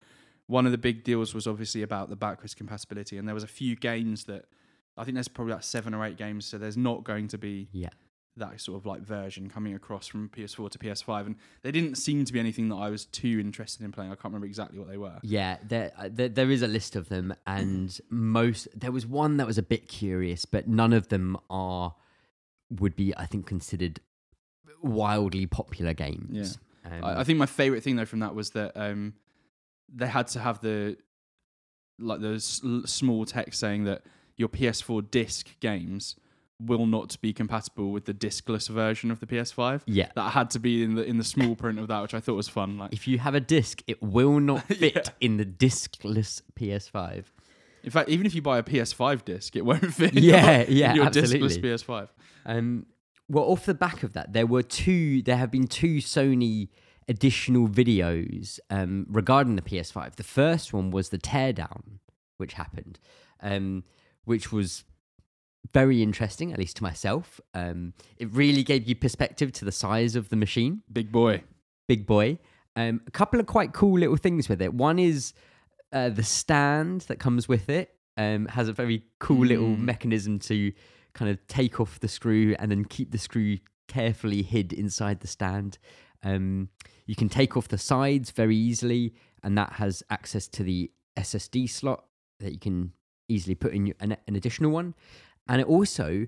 One 0.49 0.65
of 0.65 0.71
the 0.71 0.79
big 0.79 1.03
deals 1.03 1.35
was 1.35 1.45
obviously 1.45 1.83
about 1.83 2.09
the 2.09 2.15
backwards 2.15 2.55
compatibility, 2.55 3.19
and 3.19 3.27
there 3.27 3.35
was 3.35 3.43
a 3.43 3.47
few 3.47 3.75
games 3.75 4.23
that 4.23 4.45
I 4.97 5.03
think 5.03 5.13
there's 5.13 5.27
probably 5.27 5.53
like 5.53 5.61
seven 5.61 5.93
or 5.93 6.03
eight 6.03 6.17
games, 6.17 6.43
so 6.43 6.57
there's 6.57 6.75
not 6.75 7.03
going 7.03 7.27
to 7.27 7.37
be 7.37 7.69
yeah. 7.71 7.89
that 8.35 8.59
sort 8.59 8.79
of 8.79 8.87
like 8.87 9.01
version 9.01 9.47
coming 9.47 9.75
across 9.75 10.07
from 10.07 10.27
PS4 10.29 10.71
to 10.71 10.79
PS5, 10.79 11.27
and 11.27 11.35
they 11.61 11.71
didn't 11.71 11.99
seem 11.99 12.25
to 12.25 12.33
be 12.33 12.39
anything 12.39 12.67
that 12.69 12.77
I 12.77 12.89
was 12.89 13.05
too 13.05 13.39
interested 13.39 13.85
in 13.85 13.91
playing. 13.91 14.09
I 14.09 14.15
can't 14.15 14.25
remember 14.25 14.47
exactly 14.47 14.79
what 14.79 14.87
they 14.87 14.97
were. 14.97 15.19
Yeah, 15.21 15.57
there, 15.67 15.91
uh, 15.95 16.09
there 16.11 16.29
there 16.29 16.49
is 16.49 16.63
a 16.63 16.67
list 16.67 16.95
of 16.95 17.09
them, 17.09 17.31
and 17.45 17.95
most 18.09 18.67
there 18.75 18.91
was 18.91 19.05
one 19.05 19.37
that 19.37 19.45
was 19.45 19.59
a 19.59 19.63
bit 19.63 19.87
curious, 19.87 20.45
but 20.45 20.67
none 20.67 20.93
of 20.93 21.09
them 21.09 21.37
are 21.51 21.93
would 22.71 22.95
be 22.95 23.15
I 23.15 23.27
think 23.27 23.45
considered 23.45 23.99
wildly 24.81 25.45
popular 25.45 25.93
games. 25.93 26.57
Um, 26.85 27.03
I, 27.03 27.19
I 27.19 27.23
think 27.23 27.37
my 27.37 27.45
favorite 27.45 27.83
thing 27.83 27.97
though 27.97 28.05
from 28.05 28.21
that 28.21 28.33
was 28.33 28.49
that 28.51 28.71
um, 28.75 29.13
they 29.93 30.07
had 30.07 30.27
to 30.29 30.39
have 30.39 30.61
the 30.61 30.97
like 31.99 32.21
the 32.21 32.39
small 32.85 33.25
text 33.25 33.59
saying 33.59 33.83
that 33.85 34.03
your 34.37 34.47
PS4 34.49 35.09
disc 35.11 35.47
games 35.59 36.15
will 36.61 36.85
not 36.85 37.19
be 37.21 37.31
compatible 37.33 37.91
with 37.91 38.05
the 38.05 38.13
discless 38.13 38.67
version 38.69 39.11
of 39.11 39.19
the 39.21 39.25
PS5. 39.25 39.81
Yeah. 39.85 40.09
That 40.15 40.31
had 40.31 40.49
to 40.51 40.59
be 40.59 40.83
in 40.83 40.95
the 40.95 41.03
in 41.03 41.17
the 41.17 41.23
small 41.23 41.55
print 41.55 41.79
of 41.79 41.87
that, 41.87 42.01
which 42.01 42.13
I 42.13 42.19
thought 42.19 42.35
was 42.35 42.47
fun. 42.49 42.77
Like, 42.77 42.93
If 42.93 43.07
you 43.07 43.17
have 43.19 43.35
a 43.35 43.39
disc, 43.39 43.81
it 43.87 44.01
will 44.01 44.39
not 44.39 44.63
fit 44.67 44.95
Yeah. 44.95 45.01
in 45.21 45.37
the 45.37 45.45
discless 45.45 46.41
PS5. 46.57 47.25
in 47.83 47.89
fact, 47.91 48.09
even 48.09 48.25
if 48.25 48.35
you 48.35 48.41
buy 48.41 48.57
a 48.59 48.63
PS5 48.63 49.23
disc, 49.25 49.55
it 49.55 49.63
won't 49.65 49.93
fit. 49.93 50.13
Yeah, 50.13 50.59
your, 50.63 50.69
yeah, 50.69 50.89
in 50.91 50.95
your 50.97 51.05
absolutely. 51.05 51.47
discless 51.49 51.83
PS5. 51.85 52.07
Um, 52.45 52.85
well, 53.29 53.45
off 53.45 53.65
the 53.65 53.73
back 53.73 54.03
of 54.03 54.13
that, 54.13 54.33
there 54.33 54.47
were 54.47 54.63
two. 54.63 55.21
There 55.21 55.37
have 55.37 55.51
been 55.51 55.67
two 55.67 55.97
Sony 55.97 56.69
additional 57.09 57.67
videos 57.67 58.59
um, 58.69 59.05
regarding 59.09 59.55
the 59.57 59.61
PS5. 59.61 60.15
The 60.15 60.23
first 60.23 60.71
one 60.73 60.91
was 60.91 61.09
the 61.09 61.17
teardown, 61.17 61.99
which 62.37 62.53
happened, 62.53 62.99
um, 63.41 63.83
which 64.25 64.51
was 64.53 64.85
very 65.73 66.01
interesting, 66.01 66.53
at 66.53 66.59
least 66.59 66.77
to 66.77 66.83
myself. 66.83 67.41
Um, 67.53 67.93
it 68.17 68.31
really 68.31 68.63
gave 68.63 68.87
you 68.87 68.95
perspective 68.95 69.51
to 69.53 69.65
the 69.65 69.71
size 69.71 70.15
of 70.15 70.29
the 70.29 70.35
machine 70.35 70.83
Big 70.91 71.11
boy. 71.11 71.43
big 71.87 72.05
boy. 72.05 72.37
Um, 72.75 73.01
a 73.07 73.11
couple 73.11 73.39
of 73.39 73.45
quite 73.45 73.73
cool 73.73 73.99
little 73.99 74.15
things 74.15 74.47
with 74.47 74.61
it. 74.61 74.73
One 74.73 74.99
is 74.99 75.33
uh, 75.91 76.09
the 76.09 76.23
stand 76.23 77.01
that 77.01 77.17
comes 77.19 77.47
with 77.49 77.69
it 77.69 77.89
um, 78.15 78.45
has 78.47 78.67
a 78.69 78.73
very 78.73 79.03
cool 79.19 79.45
little 79.45 79.65
Mm. 79.75 79.79
mechanism 79.79 80.39
to 80.39 80.71
kind 81.13 81.31
of 81.31 81.45
take 81.47 81.79
off 81.79 81.99
the 81.99 82.07
screw 82.07 82.55
and 82.59 82.69
then 82.71 82.85
keep 82.85 83.11
the 83.11 83.17
screw 83.17 83.57
carefully 83.87 84.43
hid 84.43 84.71
inside 84.71 85.19
the 85.21 85.27
stand. 85.27 85.77
Um, 86.23 86.69
you 87.09 87.15
can 87.15 87.27
take 87.27 87.57
off 87.57 87.67
the 87.67 87.77
sides 87.79 88.29
very 88.29 88.55
easily, 88.55 89.15
and 89.41 89.57
that 89.57 89.73
has 89.73 90.03
access 90.11 90.47
to 90.49 90.61
the 90.61 90.91
SSD 91.17 91.67
slot 91.67 92.03
that 92.39 92.51
you 92.51 92.59
can 92.59 92.93
easily 93.27 93.55
put 93.55 93.73
in 93.73 93.95
an, 93.99 94.15
an 94.27 94.35
additional 94.35 94.69
one. 94.69 94.93
And 95.47 95.59
it 95.59 95.65
also, 95.65 96.27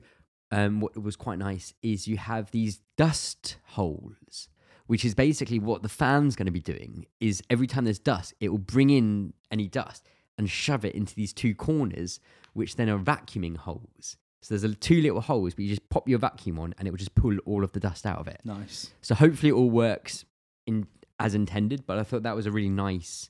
um, 0.50 0.80
what 0.80 1.00
was 1.00 1.16
quite 1.16 1.38
nice 1.38 1.76
is 1.84 2.08
you 2.08 2.18
have 2.18 2.50
these 2.50 2.80
dust 2.98 3.58
holes, 3.64 4.50
which 4.88 5.06
is 5.06 5.14
basically 5.14 5.60
what 5.60 5.84
the 5.84 5.88
fan's 5.88 6.36
going 6.36 6.48
to 6.48 6.52
be 6.52 6.62
doing. 6.62 7.06
Is 7.20 7.44
every 7.48 7.68
time 7.68 7.84
there's 7.84 8.00
dust, 8.00 8.34
it 8.40 8.50
will 8.50 8.58
bring 8.58 8.90
in 8.90 9.34
any 9.52 9.68
dust 9.68 10.10
and 10.40 10.50
shove 10.50 10.84
it 10.84 10.96
into 10.96 11.14
these 11.14 11.32
two 11.32 11.54
corners, 11.54 12.20
which 12.54 12.76
then 12.76 12.90
are 12.90 12.98
vacuuming 12.98 13.56
holes. 13.56 14.18
So 14.42 14.56
there's 14.56 14.64
a, 14.64 14.74
two 14.74 15.04
little 15.04 15.22
holes, 15.22 15.54
but 15.54 15.64
you 15.64 15.70
just 15.70 15.88
pop 15.90 16.10
your 16.10 16.18
vacuum 16.18 16.58
on, 16.58 16.74
and 16.80 16.88
it 16.88 16.92
will 16.92 16.98
just 16.98 17.14
pull 17.14 17.38
all 17.46 17.64
of 17.64 17.72
the 17.74 17.80
dust 17.80 18.08
out 18.08 18.18
of 18.18 18.28
it. 18.28 18.42
Nice. 18.44 18.90
So 19.02 19.14
hopefully 19.14 19.52
it 19.52 19.54
all 19.54 19.70
works 19.70 20.26
in 20.72 20.88
as 21.20 21.36
intended. 21.36 21.86
But 21.86 21.98
I 22.00 22.04
thought 22.04 22.24
that 22.24 22.36
was 22.36 22.46
a 22.46 22.52
really 22.52 22.70
nice 22.70 23.30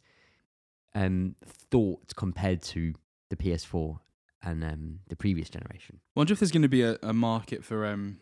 um, 0.95 1.35
thought 1.69 2.15
compared 2.15 2.61
to 2.63 2.93
the 3.29 3.35
PS4 3.35 3.99
and 4.43 4.63
um, 4.63 4.99
the 5.09 5.15
previous 5.15 5.49
generation. 5.49 5.99
Wonder 6.15 6.33
if 6.33 6.39
there's 6.39 6.51
going 6.51 6.61
to 6.63 6.67
be 6.69 6.81
a, 6.83 6.97
a 7.03 7.13
market 7.13 7.63
for 7.63 7.85
um, 7.85 8.17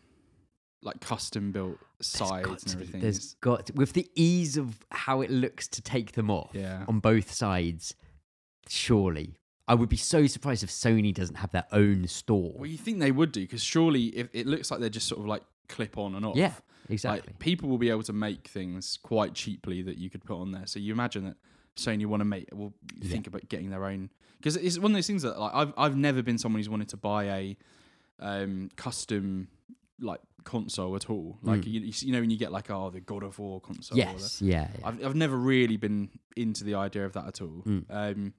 like 0.82 1.00
custom 1.02 1.52
built 1.52 1.78
sides 2.02 2.48
and 2.48 2.60
to 2.68 2.74
everything. 2.74 3.02
There's 3.02 3.34
got 3.42 3.68
to- 3.68 3.74
with 3.74 3.94
the 3.94 4.08
ease 4.16 4.58
of 4.58 4.86
how 4.92 5.22
it 5.22 5.30
looks 5.32 5.68
to 5.70 5.82
take 5.82 6.14
them 6.14 6.30
off 6.30 6.52
Yeah. 6.54 6.86
on 6.88 7.00
both 7.00 7.32
sides. 7.34 7.96
Surely, 8.68 9.36
I 9.68 9.74
would 9.76 9.90
be 9.90 9.98
so 9.98 10.28
surprised 10.28 10.64
if 10.64 10.70
Sony 10.70 11.14
doesn't 11.14 11.36
have 11.38 11.52
their 11.52 11.66
own 11.72 12.08
store. 12.08 12.54
Well, 12.56 12.68
you 12.70 12.78
think 12.78 13.00
they 13.00 13.12
would 13.12 13.32
do 13.32 13.42
because 13.42 13.64
surely 13.64 14.06
if 14.08 14.30
it 14.34 14.46
looks 14.46 14.70
like 14.70 14.80
they're 14.80 14.90
just 14.90 15.08
sort 15.08 15.20
of 15.22 15.26
like 15.28 15.42
clip 15.70 15.98
on 15.98 16.16
and 16.16 16.26
off. 16.26 16.36
yeah, 16.36 16.54
Like, 16.88 16.90
exactly. 16.90 17.34
people 17.40 17.70
will 17.70 17.78
be 17.78 17.90
able 17.90 18.04
to 18.04 18.14
make 18.14 18.48
things 18.48 18.98
quite 19.02 19.34
cheaply 19.34 19.82
that 19.84 19.98
you 19.98 20.10
could 20.10 20.24
put 20.26 20.38
on 20.42 20.52
there. 20.52 20.66
So 20.68 20.80
you 20.80 20.92
imagine 20.92 21.24
that 21.26 21.38
Sony 21.78 22.06
want 22.06 22.22
to 22.22 22.26
make 22.26 22.50
will 22.54 22.74
Yeah. 23.00 23.10
think 23.12 23.28
about 23.28 23.48
getting 23.48 23.70
their 23.70 23.86
own 23.86 24.10
because 24.38 24.56
it's 24.58 24.78
one 24.78 24.92
of 24.92 24.96
those 24.96 25.08
things 25.08 25.22
that 25.24 25.40
like 25.40 25.54
I've 25.54 25.74
I've 25.78 25.96
never 25.96 26.22
been 26.22 26.38
someone 26.38 26.60
who's 26.60 26.70
wanted 26.70 26.90
to 26.90 26.98
buy 26.98 27.24
a 27.26 27.58
um, 28.20 28.70
custom 28.76 29.48
like 30.02 30.20
console 30.44 30.96
at 30.96 31.10
all. 31.10 31.38
Like 31.42 31.62
Mm. 31.62 31.68
you, 31.74 31.80
you, 32.08 32.12
know 32.14 32.20
when 32.22 32.30
you 32.30 32.38
get 32.38 32.52
like 32.52 32.70
oh 32.70 32.90
the 32.90 33.00
God 33.02 33.24
of 33.24 33.38
War 33.40 33.60
console. 33.62 33.98
yes, 33.98 34.42
yeah, 34.42 34.68
yeah. 34.80 34.88
I've 34.88 35.06
I've 35.06 35.16
never 35.16 35.38
really 35.38 35.78
been 35.78 36.10
into 36.36 36.64
the 36.64 36.76
idea 36.76 37.06
of 37.06 37.14
that 37.14 37.28
at 37.28 37.42
all. 37.42 37.64
Mm. 37.66 37.84
Um, 37.90 38.34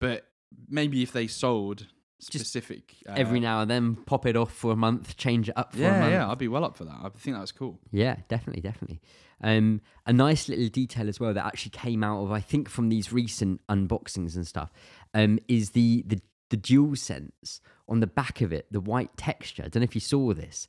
but 0.00 0.26
maybe 0.68 1.02
if 1.02 1.12
they 1.12 1.26
sold 1.26 1.86
specific 2.22 2.94
uh, 3.08 3.12
Every 3.16 3.40
now 3.40 3.60
and 3.60 3.70
then, 3.70 3.96
pop 3.96 4.26
it 4.26 4.36
off 4.36 4.52
for 4.54 4.72
a 4.72 4.76
month, 4.76 5.16
change 5.16 5.48
it 5.48 5.56
up 5.58 5.72
for 5.72 5.78
a 5.78 5.82
yeah, 5.82 6.00
month. 6.00 6.12
yeah, 6.12 6.30
I'd 6.30 6.38
be 6.38 6.48
well 6.48 6.64
up 6.64 6.76
for 6.76 6.84
that. 6.84 6.96
I 7.02 7.08
think 7.18 7.34
that 7.36 7.40
was 7.40 7.52
cool. 7.52 7.78
Yeah, 7.90 8.16
definitely, 8.28 8.62
definitely. 8.62 9.00
Um, 9.42 9.80
a 10.06 10.12
nice 10.12 10.48
little 10.48 10.68
detail 10.68 11.08
as 11.08 11.18
well 11.18 11.34
that 11.34 11.44
actually 11.44 11.70
came 11.70 12.04
out 12.04 12.22
of 12.22 12.30
I 12.30 12.40
think 12.40 12.68
from 12.68 12.88
these 12.90 13.12
recent 13.12 13.60
unboxings 13.68 14.36
and 14.36 14.46
stuff 14.46 14.70
um, 15.14 15.38
is 15.48 15.70
the 15.70 16.04
the 16.06 16.20
the 16.50 16.56
dual 16.56 16.94
sense 16.96 17.60
on 17.88 18.00
the 18.00 18.06
back 18.06 18.40
of 18.40 18.52
it, 18.52 18.66
the 18.70 18.78
white 18.80 19.16
texture. 19.16 19.64
I 19.64 19.68
don't 19.68 19.80
know 19.80 19.84
if 19.84 19.94
you 19.94 20.00
saw 20.02 20.32
this. 20.34 20.68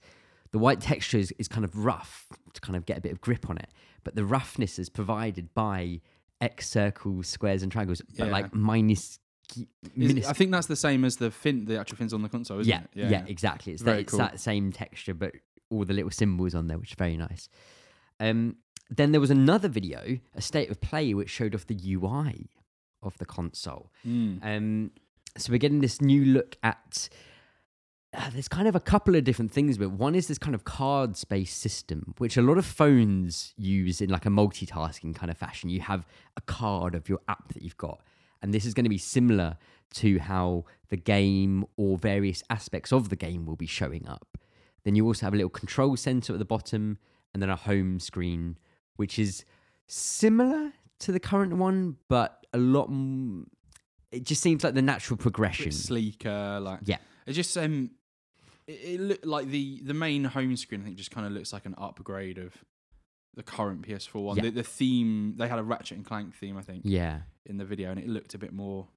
The 0.51 0.57
white 0.59 0.79
texture 0.81 1.17
is, 1.17 1.31
is 1.37 1.47
kind 1.47 1.65
of 1.65 1.75
rough 1.85 2.27
to 2.53 2.61
kind 2.61 2.75
of 2.75 2.85
get 2.85 2.97
a 2.97 3.01
bit 3.01 3.11
of 3.11 3.19
grip 3.21 3.49
on 3.49 3.57
it, 3.57 3.69
but 4.03 4.15
the 4.15 4.23
roughness 4.23 4.79
is 4.79 4.87
provided 4.89 5.53
by 5.53 5.99
X 6.41 6.69
circles, 6.69 7.27
squares, 7.27 7.63
and 7.63 7.71
triangles, 7.71 8.01
but 8.17 8.25
Yeah. 8.27 8.31
like 8.31 8.53
minus. 8.55 9.19
I 9.99 10.33
think 10.33 10.51
that's 10.51 10.67
the 10.67 10.75
same 10.75 11.05
as 11.05 11.17
the 11.17 11.31
fin, 11.31 11.65
the 11.65 11.79
actual 11.79 11.97
fins 11.97 12.13
on 12.13 12.21
the 12.21 12.29
console, 12.29 12.59
isn't 12.59 12.69
yeah, 12.69 13.05
it? 13.05 13.11
yeah, 13.11 13.23
exactly. 13.27 13.73
It's, 13.73 13.83
that, 13.83 13.99
it's 13.99 14.11
cool. 14.11 14.19
that 14.19 14.39
same 14.39 14.71
texture, 14.71 15.13
but 15.13 15.33
all 15.69 15.85
the 15.85 15.93
little 15.93 16.11
symbols 16.11 16.55
on 16.55 16.67
there, 16.67 16.77
which 16.77 16.91
is 16.91 16.95
very 16.95 17.17
nice. 17.17 17.49
Um, 18.19 18.57
then 18.89 19.11
there 19.11 19.21
was 19.21 19.31
another 19.31 19.67
video, 19.67 20.19
a 20.35 20.41
state 20.41 20.69
of 20.69 20.79
play, 20.81 21.13
which 21.13 21.29
showed 21.29 21.55
off 21.55 21.65
the 21.65 21.79
UI 21.93 22.49
of 23.01 23.17
the 23.17 23.25
console. 23.25 23.91
Mm. 24.07 24.39
Um, 24.43 24.91
so 25.37 25.51
we're 25.51 25.57
getting 25.57 25.81
this 25.81 26.01
new 26.01 26.25
look 26.25 26.57
at. 26.63 27.09
Uh, 28.15 28.29
there's 28.29 28.47
kind 28.47 28.67
of 28.67 28.75
a 28.75 28.79
couple 28.79 29.15
of 29.15 29.23
different 29.23 29.51
things, 29.51 29.79
but 29.79 29.89
one 29.89 30.13
is 30.13 30.27
this 30.27 30.37
kind 30.37 30.53
of 30.53 30.63
card 30.63 31.17
space 31.17 31.51
system, 31.51 32.13
which 32.19 32.37
a 32.37 32.43
lot 32.43 32.59
of 32.59 32.65
phones 32.65 33.53
use 33.57 34.01
in 34.01 34.09
like 34.09 34.27
a 34.27 34.29
multitasking 34.29 35.15
kind 35.15 35.31
of 35.31 35.37
fashion. 35.37 35.69
You 35.69 35.81
have 35.81 36.05
a 36.37 36.41
card 36.41 36.93
of 36.93 37.09
your 37.09 37.19
app 37.27 37.53
that 37.53 37.63
you've 37.63 37.77
got, 37.77 38.01
and 38.43 38.53
this 38.53 38.65
is 38.65 38.75
going 38.75 38.83
to 38.83 38.89
be 38.89 38.97
similar 38.99 39.57
to 39.95 40.19
how 40.19 40.65
the 40.89 40.97
game 40.97 41.65
or 41.77 41.97
various 41.97 42.43
aspects 42.49 42.91
of 42.91 43.09
the 43.09 43.15
game 43.15 43.45
will 43.45 43.55
be 43.55 43.65
showing 43.65 44.07
up. 44.07 44.37
Then 44.83 44.95
you 44.95 45.05
also 45.07 45.25
have 45.25 45.33
a 45.33 45.37
little 45.37 45.49
control 45.49 45.95
center 45.95 46.33
at 46.33 46.39
the 46.39 46.45
bottom, 46.45 46.97
and 47.33 47.41
then 47.41 47.49
a 47.49 47.55
home 47.55 47.99
screen, 47.99 48.57
which 48.97 49.17
is 49.17 49.45
similar 49.87 50.73
to 50.99 51.11
the 51.11 51.19
current 51.19 51.53
one, 51.55 51.97
but 52.09 52.45
a 52.53 52.57
lot. 52.57 52.89
M- 52.89 53.47
it 54.11 54.23
just 54.23 54.41
seems 54.41 54.63
like 54.63 54.75
the 54.75 54.81
natural 54.81 55.17
progression. 55.17 55.71
sleeker, 55.71 56.59
like 56.61 56.81
Yeah. 56.83 56.97
It 57.25 57.33
just 57.33 57.57
um, 57.57 57.91
it, 58.67 58.71
it 58.83 58.99
looked 58.99 59.25
like 59.25 59.47
the 59.47 59.81
the 59.83 59.93
main 59.93 60.25
home 60.25 60.55
screen. 60.57 60.81
I 60.81 60.83
think 60.83 60.97
just 60.97 61.11
kind 61.11 61.25
of 61.25 61.31
looks 61.31 61.53
like 61.53 61.65
an 61.65 61.75
upgrade 61.77 62.37
of 62.37 62.53
the 63.35 63.43
current 63.43 63.81
PS4 63.81 64.21
one. 64.21 64.37
Yeah. 64.37 64.43
The, 64.43 64.49
the 64.51 64.63
theme 64.63 65.35
they 65.37 65.47
had 65.47 65.59
a 65.59 65.63
Ratchet 65.63 65.97
and 65.97 66.05
Clank 66.05 66.35
theme, 66.35 66.57
I 66.57 66.61
think, 66.61 66.81
Yeah. 66.83 67.21
In 67.45 67.57
the 67.57 67.65
video, 67.65 67.91
and 67.91 67.99
it 67.99 68.07
looked 68.07 68.33
a 68.33 68.37
bit 68.37 68.53
more. 68.53 68.87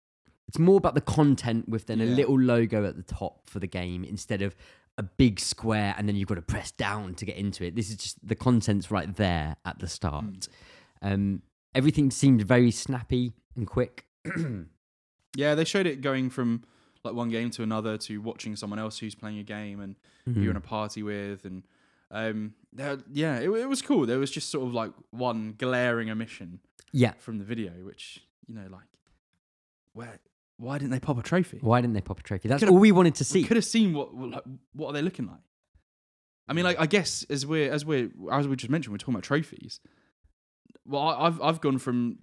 It's 0.48 0.58
more 0.58 0.76
about 0.76 0.94
the 0.94 1.00
content 1.00 1.68
with 1.68 1.86
then 1.86 2.00
a 2.00 2.04
little 2.04 2.38
logo 2.38 2.86
at 2.86 2.96
the 2.96 3.02
top 3.02 3.48
for 3.48 3.58
the 3.58 3.66
game 3.66 4.04
instead 4.04 4.42
of 4.42 4.54
a 4.96 5.02
big 5.02 5.40
square 5.40 5.92
and 5.98 6.08
then 6.08 6.14
you've 6.14 6.28
got 6.28 6.36
to 6.36 6.42
press 6.42 6.70
down 6.70 7.14
to 7.16 7.24
get 7.24 7.36
into 7.36 7.64
it. 7.64 7.74
This 7.74 7.90
is 7.90 7.96
just 7.96 8.26
the 8.26 8.36
content's 8.36 8.88
right 8.88 9.12
there 9.16 9.56
at 9.64 9.80
the 9.80 9.88
start. 9.88 10.46
Um, 11.02 11.42
everything 11.74 12.12
seemed 12.12 12.42
very 12.42 12.70
snappy 12.70 13.34
and 13.56 13.66
quick. 13.66 14.06
Yeah, 15.36 15.54
they 15.54 15.64
showed 15.64 15.86
it 15.86 16.00
going 16.00 16.30
from 16.30 16.62
like 17.04 17.14
one 17.14 17.28
game 17.28 17.50
to 17.50 17.62
another 17.62 17.98
to 17.98 18.20
watching 18.22 18.56
someone 18.56 18.78
else 18.78 18.98
who's 18.98 19.14
playing 19.14 19.38
a 19.38 19.42
game 19.42 19.80
and 19.80 19.96
you're 20.26 20.50
in 20.50 20.56
a 20.56 20.60
party 20.60 21.02
with 21.04 21.44
and 21.44 21.62
um 22.10 22.54
yeah 23.12 23.36
it, 23.38 23.48
it 23.48 23.68
was 23.68 23.80
cool 23.80 24.06
there 24.06 24.18
was 24.18 24.30
just 24.30 24.50
sort 24.50 24.66
of 24.66 24.74
like 24.74 24.90
one 25.10 25.54
glaring 25.56 26.10
omission 26.10 26.58
yeah. 26.92 27.12
from 27.18 27.38
the 27.38 27.44
video 27.44 27.70
which 27.82 28.25
you 28.48 28.54
know 28.54 28.66
like 28.70 28.88
where 29.92 30.18
why 30.58 30.78
didn't 30.78 30.90
they 30.92 31.00
pop 31.00 31.18
a 31.18 31.22
trophy 31.22 31.58
Why 31.60 31.80
didn't 31.80 31.94
they 31.94 32.00
pop 32.00 32.20
a 32.20 32.22
trophy? 32.22 32.48
That's 32.48 32.62
all 32.62 32.78
we 32.78 32.92
wanted 32.92 33.14
to 33.16 33.22
we 33.22 33.42
see. 33.42 33.44
could 33.44 33.56
have 33.56 33.64
seen 33.64 33.92
what 33.92 34.14
what- 34.14 34.30
like, 34.30 34.42
what 34.74 34.88
are 34.88 34.92
they 34.92 35.02
looking 35.02 35.26
like 35.26 35.40
i 36.48 36.52
mean 36.52 36.64
like 36.64 36.78
i 36.80 36.86
guess 36.86 37.24
as 37.28 37.44
we're 37.44 37.70
as 37.72 37.84
we're 37.84 38.08
as 38.30 38.46
we 38.48 38.54
just 38.56 38.70
mentioned 38.70 38.92
we're 38.92 38.98
talking 38.98 39.14
about 39.14 39.24
trophies 39.24 39.80
well 40.86 41.02
I, 41.02 41.26
i've 41.26 41.40
i've 41.42 41.60
gone 41.60 41.78
from 41.78 42.18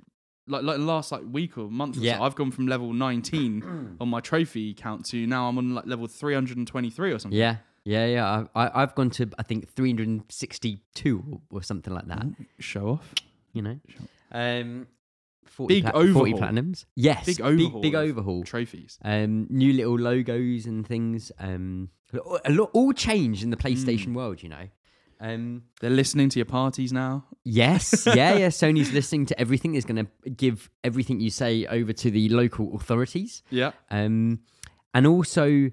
like, 0.47 0.63
like 0.63 0.77
last 0.79 1.11
like 1.11 1.21
week 1.29 1.57
or 1.57 1.69
month 1.71 1.97
or 1.97 2.01
Yeah. 2.01 2.17
so, 2.17 2.23
I've 2.23 2.35
gone 2.35 2.51
from 2.51 2.67
level 2.67 2.91
19 2.91 3.97
on 4.01 4.09
my 4.09 4.19
trophy 4.19 4.73
count 4.73 5.05
to 5.07 5.25
now 5.25 5.47
I'm 5.47 5.57
on 5.57 5.73
like 5.73 5.85
level 5.85 6.05
323 6.05 7.11
or 7.13 7.19
something. 7.19 7.37
Yeah. 7.39 7.57
Yeah, 7.85 8.05
yeah. 8.07 8.45
I, 8.53 8.65
I, 8.65 8.81
I've 8.83 8.93
gone 8.93 9.09
to, 9.11 9.29
I 9.37 9.43
think, 9.43 9.69
362 9.73 11.23
or, 11.31 11.41
or 11.59 11.63
something 11.63 11.93
like 11.93 12.07
that, 12.07 12.25
Show 12.59 12.89
off. 12.89 13.13
you 13.53 13.61
know? 13.61 13.79
Sure. 13.87 14.05
Um, 14.31 14.87
40 15.45 15.73
Big 15.81 15.83
pla- 15.91 16.05
40 16.13 16.33
platinums. 16.33 16.85
Yes. 16.95 17.25
Big 17.25 17.37
Big, 17.37 17.45
overhaul 17.45 17.81
big 17.81 17.95
of- 17.95 18.09
overhaul. 18.09 18.43
Trophies. 18.43 18.97
um, 19.03 19.47
new 19.49 19.73
little 19.73 19.97
logos 19.99 20.65
and 20.65 20.85
things. 20.87 21.31
Um, 21.39 21.89
a 22.45 22.51
lot, 22.51 22.69
all 22.73 22.93
changed 22.93 23.43
in 23.43 23.49
the 23.49 23.57
PlayStation 23.57 24.07
Mm. 24.09 24.13
world, 24.15 24.43
you 24.43 24.49
know. 24.49 24.67
Um, 25.19 25.63
They're 25.79 25.89
listening 25.89 26.29
to 26.29 26.39
your 26.39 26.45
parties 26.45 26.91
now. 26.91 27.25
yes, 27.45 28.05
yeah, 28.15 28.35
yeah. 28.35 28.47
Sony's 28.49 28.91
listening 28.91 29.25
to 29.27 29.39
everything. 29.39 29.75
Is 29.75 29.85
going 29.85 30.05
to 30.05 30.29
give 30.29 30.69
everything 30.83 31.21
you 31.21 31.29
say 31.29 31.65
over 31.67 31.93
to 31.93 32.11
the 32.11 32.27
local 32.29 32.75
authorities. 32.75 33.41
Yeah. 33.49 33.71
Um, 33.89 34.39
and 34.93 35.07
also 35.07 35.71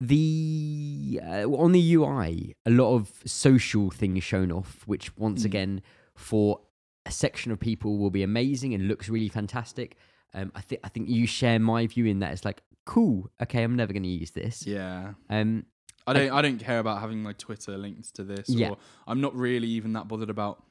the 0.00 1.20
uh, 1.22 1.44
on 1.50 1.72
the 1.72 1.94
UI, 1.94 2.54
a 2.66 2.70
lot 2.70 2.94
of 2.94 3.22
social 3.26 3.90
things 3.90 4.24
shown 4.24 4.50
off, 4.52 4.82
which 4.86 5.16
once 5.16 5.42
Mm. 5.42 5.46
again 5.46 5.82
for 6.16 6.60
a 7.06 7.10
section 7.10 7.52
of 7.52 7.60
people 7.60 7.98
will 7.98 8.10
be 8.10 8.22
amazing 8.22 8.74
and 8.74 8.88
looks 8.88 9.08
really 9.08 9.28
fantastic. 9.28 9.96
Um, 10.32 10.50
I 10.54 10.60
think 10.60 10.80
I 10.84 10.88
think 10.88 11.08
you 11.08 11.26
share 11.26 11.58
my 11.58 11.86
view 11.86 12.06
in 12.06 12.18
that 12.20 12.32
it's 12.32 12.44
like 12.44 12.62
cool. 12.86 13.30
Okay, 13.42 13.62
I'm 13.62 13.76
never 13.76 13.92
going 13.92 14.02
to 14.02 14.08
use 14.08 14.30
this. 14.32 14.66
Yeah. 14.66 15.12
Um, 15.30 15.66
I 16.06 16.12
don't. 16.12 16.30
I 16.32 16.42
don't 16.42 16.58
care 16.58 16.78
about 16.80 17.00
having 17.00 17.22
my 17.22 17.32
Twitter 17.32 17.78
linked 17.78 18.14
to 18.16 18.24
this. 18.24 18.48
Yeah. 18.48 18.70
Or 18.70 18.76
I'm 19.06 19.20
not 19.20 19.34
really 19.34 19.68
even 19.68 19.92
that 19.94 20.06
bothered 20.08 20.28
about 20.30 20.62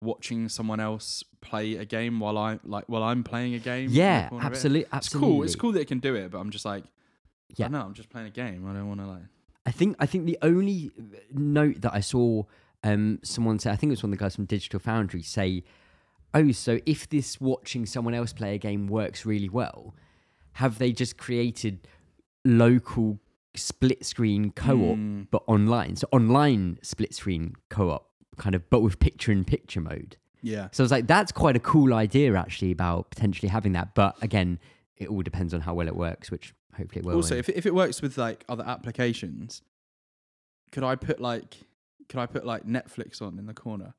watching 0.00 0.48
someone 0.48 0.78
else 0.80 1.24
play 1.40 1.74
a 1.76 1.84
game 1.84 2.20
while 2.20 2.38
I 2.38 2.58
like 2.64 2.84
while 2.86 3.02
I'm 3.02 3.24
playing 3.24 3.54
a 3.54 3.58
game. 3.58 3.88
yeah, 3.90 4.28
corner 4.28 4.46
of 4.46 4.52
it. 4.52 4.54
absolutely, 4.54 4.80
It's 4.82 4.92
absolutely. 4.94 5.28
cool. 5.34 5.42
It's 5.42 5.56
cool 5.56 5.72
that 5.72 5.80
it 5.80 5.88
can 5.88 5.98
do 5.98 6.14
it, 6.14 6.30
but 6.30 6.38
I'm 6.38 6.50
just 6.50 6.64
like, 6.64 6.84
Yeah. 7.56 7.66
yeah. 7.66 7.68
No, 7.68 7.80
I'm 7.80 7.94
just 7.94 8.08
playing 8.08 8.28
a 8.28 8.30
game. 8.30 8.66
I 8.68 8.72
don't 8.72 8.88
want 8.88 9.00
to 9.00 9.06
like. 9.06 9.22
I 9.66 9.70
think 9.72 9.96
I 9.98 10.06
think 10.06 10.24
the 10.26 10.38
only 10.40 10.90
note 11.32 11.80
that 11.82 11.92
I 11.92 12.00
saw 12.00 12.44
um, 12.84 13.18
someone 13.22 13.58
said, 13.58 13.72
I 13.72 13.76
think 13.76 13.90
it 13.90 13.94
was 13.94 14.02
one 14.02 14.12
of 14.12 14.18
the 14.18 14.22
guys 14.24 14.36
from 14.36 14.44
Digital 14.46 14.78
Foundry 14.80 15.22
say, 15.22 15.64
"Oh, 16.34 16.52
so 16.52 16.78
if 16.86 17.08
this 17.08 17.40
watching 17.40 17.86
someone 17.86 18.14
else 18.14 18.32
play 18.32 18.54
a 18.54 18.58
game 18.58 18.86
works 18.86 19.26
really 19.26 19.48
well, 19.48 19.94
have 20.52 20.78
they 20.78 20.92
just 20.92 21.16
created 21.18 21.86
local 22.44 23.18
split 23.54 24.04
screen 24.04 24.50
co-op 24.52 24.96
Mm. 24.96 25.26
but 25.30 25.42
online? 25.46 25.96
So 25.96 26.06
online 26.12 26.78
split 26.82 27.14
screen 27.14 27.54
co-op, 27.68 28.08
kind 28.36 28.54
of, 28.54 28.68
but 28.70 28.80
with 28.80 28.98
picture 29.00 29.32
in 29.32 29.44
picture 29.44 29.80
mode." 29.80 30.16
Yeah. 30.40 30.68
So 30.70 30.82
I 30.82 30.84
was 30.84 30.92
like, 30.92 31.06
"That's 31.08 31.32
quite 31.32 31.56
a 31.56 31.60
cool 31.60 31.92
idea, 31.92 32.34
actually, 32.36 32.70
about 32.70 33.10
potentially 33.10 33.48
having 33.48 33.72
that." 33.72 33.94
But 33.94 34.22
again, 34.22 34.60
it 34.96 35.08
all 35.08 35.22
depends 35.22 35.52
on 35.52 35.62
how 35.62 35.74
well 35.74 35.88
it 35.88 35.96
works, 35.96 36.30
which 36.30 36.54
hopefully 36.76 37.00
it 37.00 37.04
will. 37.06 37.16
also, 37.16 37.34
if 37.34 37.48
if 37.48 37.66
it 37.66 37.74
works 37.74 38.00
with 38.00 38.16
like 38.16 38.44
other 38.48 38.64
applications, 38.64 39.62
could 40.70 40.84
I 40.84 40.94
put 40.94 41.18
like 41.20 41.56
could 42.08 42.20
I 42.20 42.26
put 42.26 42.44
like 42.46 42.66
Netflix 42.66 43.20
on 43.22 43.38
in 43.38 43.46
the 43.46 43.54
corner 43.54 43.94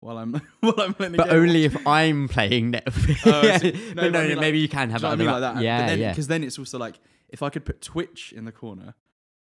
while 0.00 0.18
I'm 0.18 0.32
while 0.60 0.74
I'm 0.80 0.94
playing 0.94 1.12
the 1.12 1.18
but 1.18 1.28
game? 1.28 1.36
only 1.36 1.64
if 1.64 1.86
I'm 1.86 2.28
playing 2.28 2.72
Netflix. 2.72 3.20
Oh, 3.26 3.42
but 3.94 3.94
No, 3.96 4.08
no, 4.08 4.22
no, 4.22 4.28
like- 4.28 4.38
maybe 4.38 4.58
you 4.58 4.68
can 4.68 4.90
have 4.90 5.04
it. 5.04 5.06
I 5.06 5.16
mean 5.16 5.26
like 5.26 5.40
that? 5.40 5.62
Yeah, 5.62 5.86
then, 5.86 5.98
yeah. 5.98 6.10
Because 6.10 6.26
then 6.28 6.42
it's 6.44 6.58
also 6.58 6.78
like 6.78 6.98
if 7.28 7.42
I 7.42 7.50
could 7.50 7.64
put 7.64 7.80
Twitch 7.80 8.32
in 8.32 8.44
the 8.44 8.52
corner, 8.52 8.94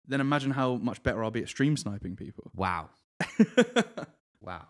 then 0.07 0.21
imagine 0.21 0.53
how 0.53 0.77
much 0.77 1.03
better 1.03 1.23
I'll 1.25 1.31
be 1.31 1.43
at 1.43 1.49
stream 1.49 1.77
sniping 1.77 2.17
people. 2.17 2.51
Wow, 2.55 2.91
wow. 4.41 4.67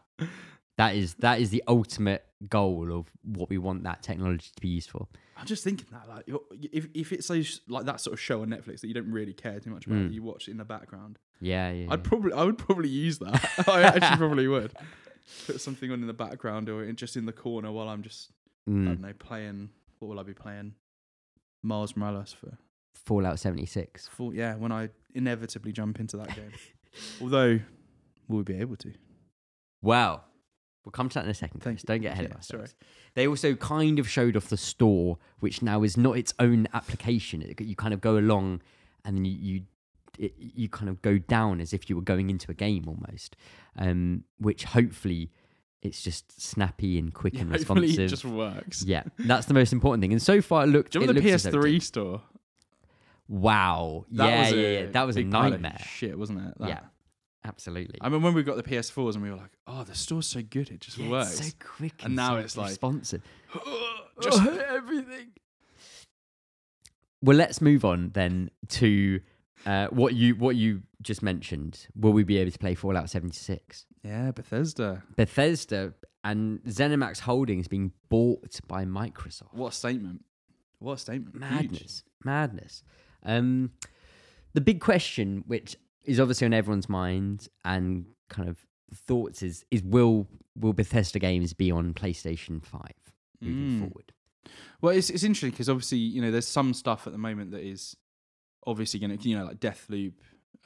That 0.78 0.94
is 0.94 1.14
that 1.16 1.40
is 1.40 1.50
the 1.50 1.62
ultimate 1.68 2.24
goal 2.50 2.92
of 2.92 3.06
what 3.22 3.48
we 3.48 3.56
want 3.56 3.84
that 3.84 4.02
technology 4.02 4.50
to 4.54 4.60
be 4.60 4.68
used 4.68 4.90
for. 4.90 5.06
I'm 5.38 5.46
just 5.46 5.64
thinking 5.64 5.86
that 5.90 6.06
like 6.08 6.24
if 6.72 6.88
if 6.94 7.12
it's 7.12 7.28
those, 7.28 7.62
like 7.68 7.86
that 7.86 8.00
sort 8.00 8.12
of 8.12 8.20
show 8.20 8.42
on 8.42 8.48
Netflix 8.48 8.80
that 8.80 8.88
you 8.88 8.94
don't 8.94 9.10
really 9.10 9.32
care 9.32 9.58
too 9.58 9.70
much 9.70 9.86
about, 9.86 9.98
Mm. 9.98 10.12
you 10.12 10.22
watch 10.22 10.48
it 10.48 10.50
in 10.50 10.56
the 10.58 10.64
background. 10.64 11.18
Yeah, 11.40 11.70
yeah. 11.70 11.86
I'd 11.90 12.02
probably 12.04 12.32
I 12.32 12.44
would 12.44 12.58
probably 12.58 12.88
use 12.88 13.18
that. 13.18 13.64
I 13.68 13.82
actually 13.82 14.16
probably 14.16 14.48
would 14.48 14.72
put 15.46 15.60
something 15.60 15.90
on 15.92 16.00
in 16.00 16.06
the 16.06 16.12
background 16.14 16.68
or 16.68 16.84
in, 16.84 16.96
just 16.96 17.16
in 17.16 17.26
the 17.26 17.32
corner 17.32 17.70
while 17.72 17.88
I'm 17.88 18.02
just 18.02 18.30
I 18.68 18.70
Mm, 18.70 18.84
don't 18.86 19.00
know 19.00 19.12
playing. 19.18 19.70
What 20.00 20.08
will 20.08 20.18
I 20.18 20.22
be 20.24 20.34
playing? 20.34 20.74
Miles 21.62 21.96
Morales 21.96 22.32
for 22.32 22.56
Fallout 22.94 23.38
seventy 23.38 23.66
six. 23.66 24.08
full. 24.08 24.34
Yeah, 24.34 24.56
when 24.56 24.72
I 24.72 24.88
inevitably 25.14 25.72
jump 25.72 26.00
into 26.00 26.16
that 26.16 26.34
game. 26.34 26.52
Although, 27.20 27.60
will 28.28 28.38
we 28.38 28.42
be 28.42 28.58
able 28.58 28.76
to? 28.76 28.92
Well, 29.82 30.24
We'll 30.84 30.92
come 30.92 31.08
to 31.08 31.14
that 31.14 31.24
in 31.24 31.30
a 31.30 31.34
second. 31.34 31.60
Chris. 31.60 31.82
Don't 31.82 32.00
get 32.00 32.12
ahead 32.12 32.26
of 32.26 32.30
Yeah, 32.30 32.36
ourselves. 32.36 32.70
sorry. 32.70 32.88
They 33.14 33.26
also 33.26 33.56
kind 33.56 33.98
of 33.98 34.08
showed 34.08 34.36
off 34.36 34.48
the 34.48 34.56
store, 34.56 35.18
which 35.40 35.60
now 35.60 35.82
is 35.82 35.96
not 35.96 36.16
its 36.16 36.32
own 36.38 36.68
application. 36.72 37.42
It, 37.42 37.60
you 37.60 37.74
kind 37.74 37.92
of 37.92 38.00
go 38.00 38.16
along, 38.18 38.62
and 39.04 39.16
then 39.16 39.24
you 39.24 39.32
you, 39.32 39.62
it, 40.18 40.34
you 40.38 40.68
kind 40.68 40.88
of 40.88 41.00
go 41.02 41.18
down 41.18 41.60
as 41.60 41.72
if 41.72 41.88
you 41.90 41.96
were 41.96 42.02
going 42.02 42.30
into 42.30 42.50
a 42.50 42.54
game 42.54 42.84
almost, 42.86 43.36
um, 43.78 44.24
which 44.38 44.64
hopefully 44.64 45.30
it's 45.82 46.02
just 46.02 46.40
snappy 46.40 46.98
and 46.98 47.12
quick 47.14 47.34
Yeah, 47.34 47.42
and 47.42 47.50
hopefully 47.52 47.82
responsive. 47.82 48.04
it 48.04 48.08
just 48.08 48.24
works. 48.24 48.82
Yeah, 48.84 49.04
that's 49.18 49.46
the 49.46 49.54
most 49.54 49.72
important 49.72 50.02
thing. 50.02 50.12
And 50.12 50.22
so 50.22 50.40
far, 50.40 50.64
it 50.64 50.68
looked. 50.68 50.92
Do 50.92 50.98
you 50.98 51.00
remember 51.02 51.20
the 51.20 51.30
looks 51.30 51.46
as 51.46 51.52
though 51.52 51.60
it 51.60 51.64
PS3 51.74 51.82
store? 51.82 52.22
Wow. 53.28 54.06
That 54.12 54.28
yeah, 54.28 54.48
yeah, 54.60 54.78
yeah. 54.80 54.86
That 54.92 55.06
was 55.06 55.16
a 55.16 55.20
big 55.20 55.30
pile 55.32 55.46
of 55.46 55.60
nightmare. 55.60 55.78
Shit, 55.84 56.18
wasn't 56.18 56.40
it? 56.46 56.54
That. 56.58 56.68
Yeah, 56.68 56.80
absolutely. 57.44 57.98
I 58.00 58.08
mean, 58.08 58.22
when 58.22 58.34
we 58.34 58.42
got 58.42 58.56
the 58.56 58.62
PS4s 58.62 59.14
and 59.14 59.22
we 59.22 59.30
were 59.30 59.36
like, 59.36 59.50
"Oh, 59.66 59.82
the 59.84 59.94
store's 59.94 60.26
so 60.26 60.42
good, 60.42 60.70
it 60.70 60.80
just 60.80 60.96
Yeah, 60.98 61.10
works." 61.10 61.38
It's 61.40 61.48
so 61.48 61.54
quick, 61.58 61.94
And 62.00 62.06
and, 62.06 62.16
now 62.16 62.30
so 62.30 62.36
it's 62.36 62.56
like- 62.56 62.68
responsive. 62.70 63.22
just 64.22 64.46
everything. 64.46 65.28
Well, 67.22 67.36
let's 67.36 67.60
move 67.60 67.84
on 67.84 68.10
then 68.14 68.50
to 68.68 69.20
uh, 69.66 69.88
what 69.88 70.14
you 70.14 70.34
what 70.36 70.56
you 70.56 70.82
just 71.02 71.22
mentioned. 71.22 71.86
Will 71.94 72.12
we 72.12 72.24
be 72.24 72.38
able 72.38 72.50
to 72.52 72.58
play 72.58 72.74
Fallout 72.74 73.10
seventy 73.10 73.36
six? 73.36 73.84
yeah, 74.02 74.30
Bethesda. 74.30 75.02
Bethesda 75.16 75.92
and 76.24 76.60
ZeniMax 76.64 77.20
Holdings 77.20 77.68
being 77.68 77.92
bought 78.08 78.60
by 78.68 78.84
Microsoft. 78.84 79.52
What 79.52 79.68
a 79.68 79.76
statement! 79.76 80.24
What 80.78 80.94
a 80.94 80.98
statement! 80.98 81.44
Huge. 81.44 81.50
Madness, 81.72 82.02
madness. 82.24 82.82
Um, 83.24 83.72
the 84.54 84.60
big 84.60 84.80
question, 84.80 85.44
which 85.46 85.76
is 86.04 86.20
obviously 86.20 86.44
on 86.46 86.54
everyone's 86.54 86.88
mind 86.88 87.48
and 87.64 88.06
kind 88.28 88.48
of 88.48 88.58
thoughts, 88.94 89.42
is 89.42 89.64
is 89.70 89.82
will 89.82 90.26
will 90.56 90.72
Bethesda 90.72 91.18
games 91.18 91.52
be 91.52 91.70
on 91.70 91.92
PlayStation 91.94 92.64
Five 92.64 92.92
moving 93.40 93.56
Mm. 93.68 93.78
forward? 93.80 94.12
Well, 94.80 94.94
it's 94.96 95.10
it's 95.10 95.24
interesting 95.24 95.50
because 95.50 95.68
obviously 95.68 95.98
you 95.98 96.22
know 96.22 96.30
there's 96.30 96.46
some 96.46 96.72
stuff 96.74 97.06
at 97.06 97.12
the 97.12 97.18
moment 97.18 97.50
that 97.50 97.62
is 97.62 97.96
obviously 98.66 99.00
going 99.00 99.16
to 99.16 99.28
you 99.28 99.36
know 99.38 99.44
like 99.44 99.60
Deathloop. 99.60 100.12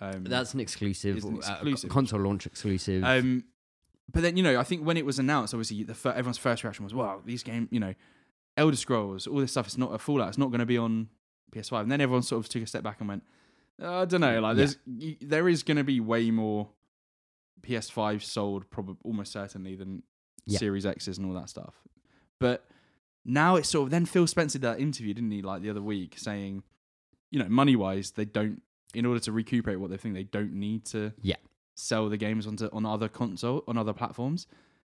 Um, 0.01 0.25
that's 0.25 0.55
an 0.55 0.61
exclusive, 0.61 1.23
an 1.25 1.35
uh, 1.35 1.39
exclusive. 1.61 1.91
console 1.91 2.21
launch 2.21 2.47
exclusive. 2.47 3.05
Um, 3.05 3.45
but 4.13 4.23
then 4.23 4.37
you 4.37 4.43
know, 4.43 4.59
I 4.59 4.63
think 4.65 4.85
when 4.85 4.97
it 4.97 5.05
was 5.05 5.19
announced, 5.19 5.53
obviously 5.55 5.83
the 5.85 5.95
fir- 5.95 6.11
everyone's 6.11 6.39
first 6.39 6.65
reaction 6.65 6.85
was, 6.85 6.95
"Wow, 6.95 7.21
these 7.25 7.43
game, 7.43 7.69
you 7.71 7.81
know, 7.81 7.95
Elder 8.57 8.77
Scrolls, 8.77 9.27
all 9.27 9.39
this 9.41 9.51
stuff 9.53 9.67
is 9.67 9.77
not 9.79 9.93
a 9.93 9.99
Fallout. 9.99 10.29
It's 10.29 10.39
not 10.39 10.49
going 10.51 10.61
to 10.61 10.67
be 10.67 10.79
on 10.79 11.09
PS5." 11.53 11.83
And 11.83 11.93
then 11.93 12.01
everyone 12.01 12.23
sort 12.23 12.43
of 12.45 12.49
took 12.49 12.63
a 12.63 12.67
step 12.67 12.83
back 12.83 12.97
and 13.01 13.09
went, 13.09 13.23
"I 13.79 14.07
don't 14.07 14.23
know. 14.23 14.41
Like, 14.41 14.53
Yeah. 14.57 14.65
there's 14.65 14.79
y- 14.87 15.19
there 15.21 15.49
is 15.49 15.63
going 15.63 15.77
to 15.77 15.85
be 15.85 16.01
way 16.01 16.31
more 16.31 16.71
PS5 17.63 18.23
sold, 18.25 18.71
probably 18.71 18.97
almost 19.05 19.33
certainly 19.33 19.75
than 19.77 20.03
Yeah. 20.47 20.59
Series 20.59 20.87
X's 20.87 21.19
and 21.19 21.27
all 21.27 21.35
that 21.35 21.51
stuff." 21.51 21.75
But 22.39 22.65
now 23.25 23.57
it's 23.57 23.69
sort 23.69 23.85
of 23.85 23.91
then 23.91 24.07
Phil 24.07 24.27
Spencer 24.27 24.59
did 24.59 24.63
that 24.67 24.81
interview, 24.81 25.13
didn't 25.13 25.31
he, 25.31 25.43
like 25.43 25.61
the 25.63 25.69
other 25.71 25.83
week, 25.83 26.15
saying, 26.17 26.63
you 27.31 27.39
know, 27.39 27.49
money 27.49 27.77
wise, 27.77 28.13
they 28.13 28.25
don't 28.25 28.63
in 28.95 29.07
order 29.07 29.21
to 29.21 29.31
recuperate 29.33 29.79
what 29.79 29.91
they 29.91 29.97
think 29.97 30.15
they 30.15 30.25
don't 30.25 30.53
need 30.53 30.85
to 30.85 31.13
Yeah. 31.23 31.37
sell 31.77 32.09
the 32.09 32.17
games 32.17 32.47
onto 32.47 32.67
on 32.73 32.85
other 32.87 33.09
console 33.09 33.63
on 33.69 33.79
other 33.79 33.93
platforms, 33.93 34.47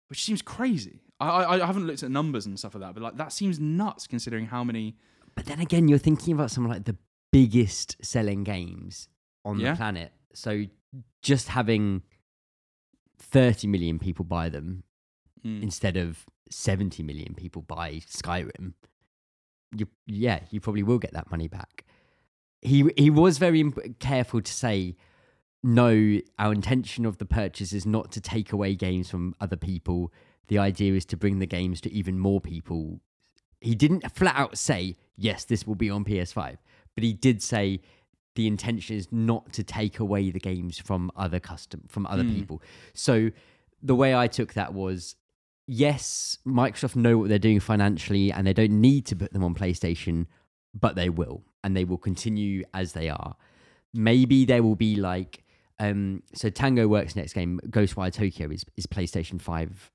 which 0.07 0.23
seems 0.23 0.41
crazy. 0.41 1.01
I, 1.19 1.27
I 1.27 1.63
I 1.63 1.65
haven't 1.65 1.85
looked 1.85 2.03
at 2.03 2.11
numbers 2.11 2.45
and 2.45 2.57
stuff 2.57 2.75
like 2.75 2.81
that, 2.83 2.93
but 2.93 3.03
like 3.03 3.17
that 3.17 3.33
seems 3.33 3.59
nuts 3.59 4.07
considering 4.07 4.45
how 4.47 4.63
many. 4.63 4.95
but 5.35 5.45
then 5.45 5.59
again, 5.59 5.87
you're 5.87 5.99
thinking 5.99 6.33
about 6.33 6.49
some 6.51 6.65
of 6.65 6.71
like 6.71 6.85
the 6.85 6.97
biggest 7.31 7.97
selling 8.03 8.43
games 8.43 9.09
on 9.45 9.59
Yeah. 9.59 9.71
the 9.71 9.77
planet. 9.77 10.11
So 10.33 10.65
just 11.21 11.49
having 11.49 12.01
30 13.17 13.67
million 13.67 13.99
people 13.99 14.25
buy 14.25 14.49
them 14.49 14.83
Mm. 15.45 15.61
instead 15.63 15.95
of 15.95 16.25
70 16.49 17.01
million 17.03 17.33
people 17.33 17.61
buy 17.61 18.01
Skyrim, 18.09 18.73
you 19.73 19.87
yeah, 20.05 20.41
you 20.51 20.59
probably 20.59 20.83
will 20.83 20.99
get 20.99 21.13
that 21.13 21.31
money 21.31 21.47
back. 21.47 21.85
He 22.61 22.89
he 22.97 23.09
was 23.09 23.37
very 23.37 23.71
careful 23.99 24.41
to 24.41 24.53
say 24.53 24.95
no, 25.61 26.19
our 26.37 26.53
intention 26.53 27.05
of 27.05 27.17
the 27.17 27.25
purchase 27.25 27.73
is 27.73 27.85
not 27.85 28.11
to 28.13 28.21
take 28.21 28.53
away 28.53 28.75
games 28.75 29.09
from 29.09 29.35
other 29.41 29.57
people. 29.57 30.13
The 30.47 30.57
idea 30.57 30.93
is 30.93 31.05
to 31.05 31.17
bring 31.17 31.39
the 31.39 31.45
games 31.45 31.81
to 31.81 31.91
even 31.91 32.17
more 32.17 32.39
people. 32.39 33.01
He 33.59 33.75
didn't 33.75 34.09
flat 34.15 34.35
out 34.37 34.57
say, 34.57 34.95
yes, 35.17 35.43
this 35.43 35.67
will 35.67 35.75
be 35.75 35.89
on 35.89 36.05
PS5, 36.05 36.57
but 36.95 37.03
he 37.03 37.11
did 37.11 37.41
say 37.43 37.81
the 38.35 38.47
intention 38.47 38.95
is 38.95 39.11
not 39.11 39.51
to 39.53 39.63
take 39.63 39.99
away 39.99 40.29
the 40.31 40.39
games 40.39 40.79
from 40.79 41.11
other 41.15 41.39
custom 41.41 41.83
from 41.87 42.05
other 42.05 42.23
Hmm. 42.23 42.33
people. 42.35 42.61
So 42.93 43.31
the 43.83 43.95
way 43.95 44.15
I 44.15 44.27
took 44.27 44.53
that 44.53 44.73
was 44.73 45.15
yes, 45.67 46.37
Microsoft 46.47 46.95
know 46.95 47.17
what 47.17 47.29
they're 47.29 47.37
doing 47.37 47.59
financially 47.59 48.31
and 48.31 48.47
they 48.47 48.53
don't 48.53 48.79
need 48.79 49.05
to 49.07 49.15
put 49.15 49.33
them 49.33 49.43
on 49.43 49.53
PlayStation, 49.55 50.25
but 50.73 50.95
they 50.95 51.09
will 51.09 51.43
and 51.63 51.75
they 51.75 51.83
will 51.83 51.97
continue 51.97 52.63
as 52.73 52.93
they 52.93 53.09
are. 53.09 53.35
Maybe 53.93 54.45
there 54.45 54.63
will 54.63 54.75
be 54.75 54.95
like 54.95 55.43
um 55.79 56.23
so 56.33 56.49
Tango 56.49 56.87
Works 56.87 57.15
next 57.15 57.33
game 57.33 57.59
Ghostwire 57.67 58.13
Tokyo 58.13 58.49
is 58.49 58.65
is 58.77 58.85
PlayStation 58.85 59.41
5 59.41 59.91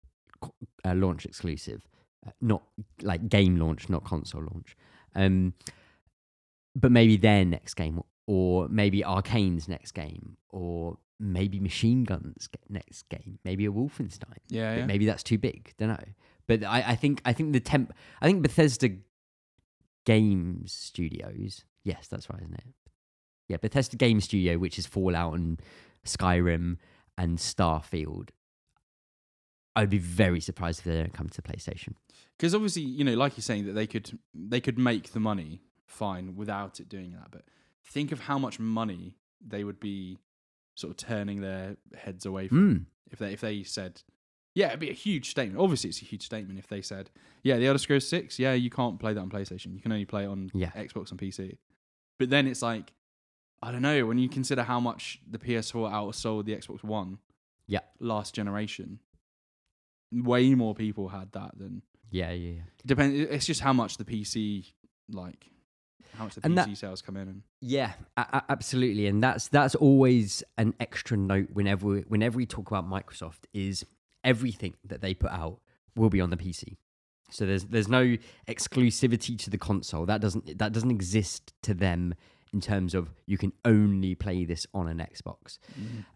uh, 0.84 0.94
launch 0.94 1.24
exclusive. 1.26 1.86
Uh, 2.26 2.30
not 2.40 2.62
like 3.02 3.28
game 3.28 3.56
launch, 3.56 3.88
not 3.88 4.04
console 4.04 4.42
launch. 4.42 4.76
Um 5.14 5.54
but 6.76 6.90
maybe 6.90 7.16
their 7.16 7.44
next 7.44 7.74
game 7.74 8.02
or 8.26 8.68
maybe 8.68 9.02
Arkane's 9.04 9.68
next 9.68 9.92
game 9.92 10.36
or 10.50 10.98
maybe 11.20 11.60
MachineGames 11.60 12.48
next 12.68 13.08
game, 13.08 13.38
maybe 13.44 13.66
a 13.66 13.70
Wolfenstein. 13.70 14.38
Yeah, 14.48 14.72
But 14.72 14.78
yeah. 14.80 14.86
Maybe 14.86 15.06
that's 15.06 15.22
too 15.22 15.38
big. 15.38 15.72
Don't 15.78 15.88
know. 15.88 16.04
But 16.46 16.64
I, 16.64 16.82
I 16.88 16.96
think 16.96 17.22
I 17.24 17.32
think 17.32 17.52
the 17.52 17.60
temp. 17.60 17.92
I 18.20 18.26
think 18.26 18.42
Bethesda 18.42 18.90
Games 20.04 20.72
Studios. 20.72 21.64
Yes, 21.82 22.06
that's 22.08 22.28
right, 22.30 22.40
isn't 22.42 22.54
it? 22.54 22.74
Yeah, 23.48 23.56
Bethesda 23.58 23.96
Game 23.96 24.20
Studio, 24.20 24.58
which 24.58 24.78
is 24.78 24.86
Fallout 24.86 25.34
and 25.34 25.60
Skyrim 26.06 26.78
and 27.18 27.38
Starfield. 27.38 28.30
I'd 29.76 29.90
be 29.90 29.98
very 29.98 30.40
surprised 30.40 30.78
if 30.80 30.84
they 30.84 30.96
don't 30.96 31.12
come 31.12 31.28
to 31.30 31.42
PlayStation. 31.42 31.94
Because 32.38 32.54
obviously, 32.54 32.82
you 32.82 33.04
know, 33.04 33.14
like 33.14 33.36
you're 33.36 33.42
saying 33.42 33.66
that 33.66 33.72
they 33.72 33.86
could 33.86 34.18
they 34.32 34.60
could 34.60 34.78
make 34.78 35.12
the 35.12 35.20
money 35.20 35.60
fine 35.86 36.36
without 36.36 36.80
it 36.80 36.88
doing 36.88 37.12
that. 37.12 37.30
But 37.30 37.42
think 37.84 38.12
of 38.12 38.20
how 38.20 38.38
much 38.38 38.58
money 38.60 39.16
they 39.44 39.64
would 39.64 39.80
be 39.80 40.18
sort 40.76 40.90
of 40.92 40.96
turning 40.96 41.40
their 41.40 41.76
heads 41.96 42.24
away 42.24 42.48
from 42.48 42.74
Mm. 42.74 42.84
if 43.10 43.18
they 43.18 43.32
if 43.32 43.40
they 43.40 43.62
said, 43.64 44.02
yeah, 44.54 44.68
it'd 44.68 44.80
be 44.80 44.90
a 44.90 44.94
huge 44.94 45.30
statement. 45.30 45.60
Obviously, 45.60 45.90
it's 45.90 46.00
a 46.02 46.04
huge 46.04 46.22
statement 46.24 46.58
if 46.58 46.66
they 46.68 46.80
said, 46.82 47.10
yeah, 47.42 47.56
the 47.58 47.66
Elder 47.66 47.78
Scrolls 47.78 48.08
Six, 48.08 48.38
yeah, 48.38 48.52
you 48.52 48.70
can't 48.70 48.98
play 49.00 49.12
that 49.12 49.20
on 49.20 49.30
PlayStation. 49.30 49.74
You 49.74 49.80
can 49.80 49.92
only 49.92 50.04
play 50.04 50.24
it 50.24 50.28
on 50.28 50.50
Yeah. 50.54 50.70
Xbox 50.70 51.10
and 51.10 51.18
PC. 51.20 51.56
But 52.18 52.30
then 52.30 52.46
it's 52.46 52.62
like, 52.62 52.92
I 53.62 53.72
don't 53.72 53.82
know. 53.82 54.06
When 54.06 54.18
you 54.18 54.28
consider 54.28 54.62
how 54.62 54.78
much 54.80 55.20
the 55.28 55.38
PS4 55.38 55.90
outsold 55.90 56.44
the 56.44 56.54
Xbox 56.56 56.84
One, 56.84 57.18
Yeah. 57.66 57.80
last 57.98 58.34
generation, 58.34 59.00
way 60.12 60.54
more 60.54 60.74
people 60.74 61.08
had 61.08 61.32
that 61.32 61.58
than 61.58 61.82
Yeah, 62.10 62.30
yeah, 62.30 62.52
yeah. 62.52 62.62
depend. 62.86 63.16
It's 63.16 63.46
just 63.46 63.60
how 63.60 63.72
much 63.72 63.96
the 63.96 64.04
PC 64.04 64.72
like, 65.10 65.50
how 66.14 66.24
much 66.24 66.36
the 66.36 66.42
And 66.44 66.54
PC 66.56 66.64
that- 66.70 66.76
sales 66.76 67.02
come 67.02 67.16
in 67.16 67.28
and 67.28 67.42
Yeah, 67.60 67.94
a- 68.16 68.20
a- 68.34 68.44
absolutely, 68.48 69.06
and 69.06 69.22
that's 69.22 69.48
that's 69.48 69.74
always 69.74 70.42
an 70.56 70.74
extra 70.78 71.16
note 71.16 71.50
whenever 71.52 71.86
we, 71.88 72.00
whenever 72.02 72.36
we 72.36 72.46
talk 72.46 72.70
about 72.70 72.88
Microsoft 72.88 73.46
is 73.52 73.84
everything 74.24 74.74
that 74.84 75.00
they 75.00 75.14
put 75.14 75.30
out 75.30 75.60
will 75.96 76.10
be 76.10 76.20
on 76.20 76.30
the 76.30 76.36
PC. 76.36 76.76
So 77.30 77.46
there's 77.46 77.64
there's 77.64 77.88
no 77.88 78.16
exclusivity 78.48 79.38
to 79.38 79.50
the 79.50 79.58
console. 79.58 80.06
That 80.06 80.20
doesn't 80.20 80.58
that 80.58 80.72
doesn't 80.72 80.90
exist 80.90 81.52
to 81.62 81.74
them 81.74 82.14
in 82.52 82.60
terms 82.60 82.94
of 82.94 83.10
you 83.26 83.36
can 83.36 83.52
only 83.64 84.14
play 84.14 84.44
this 84.44 84.66
on 84.72 84.86
an 84.88 84.98
Xbox. 84.98 85.58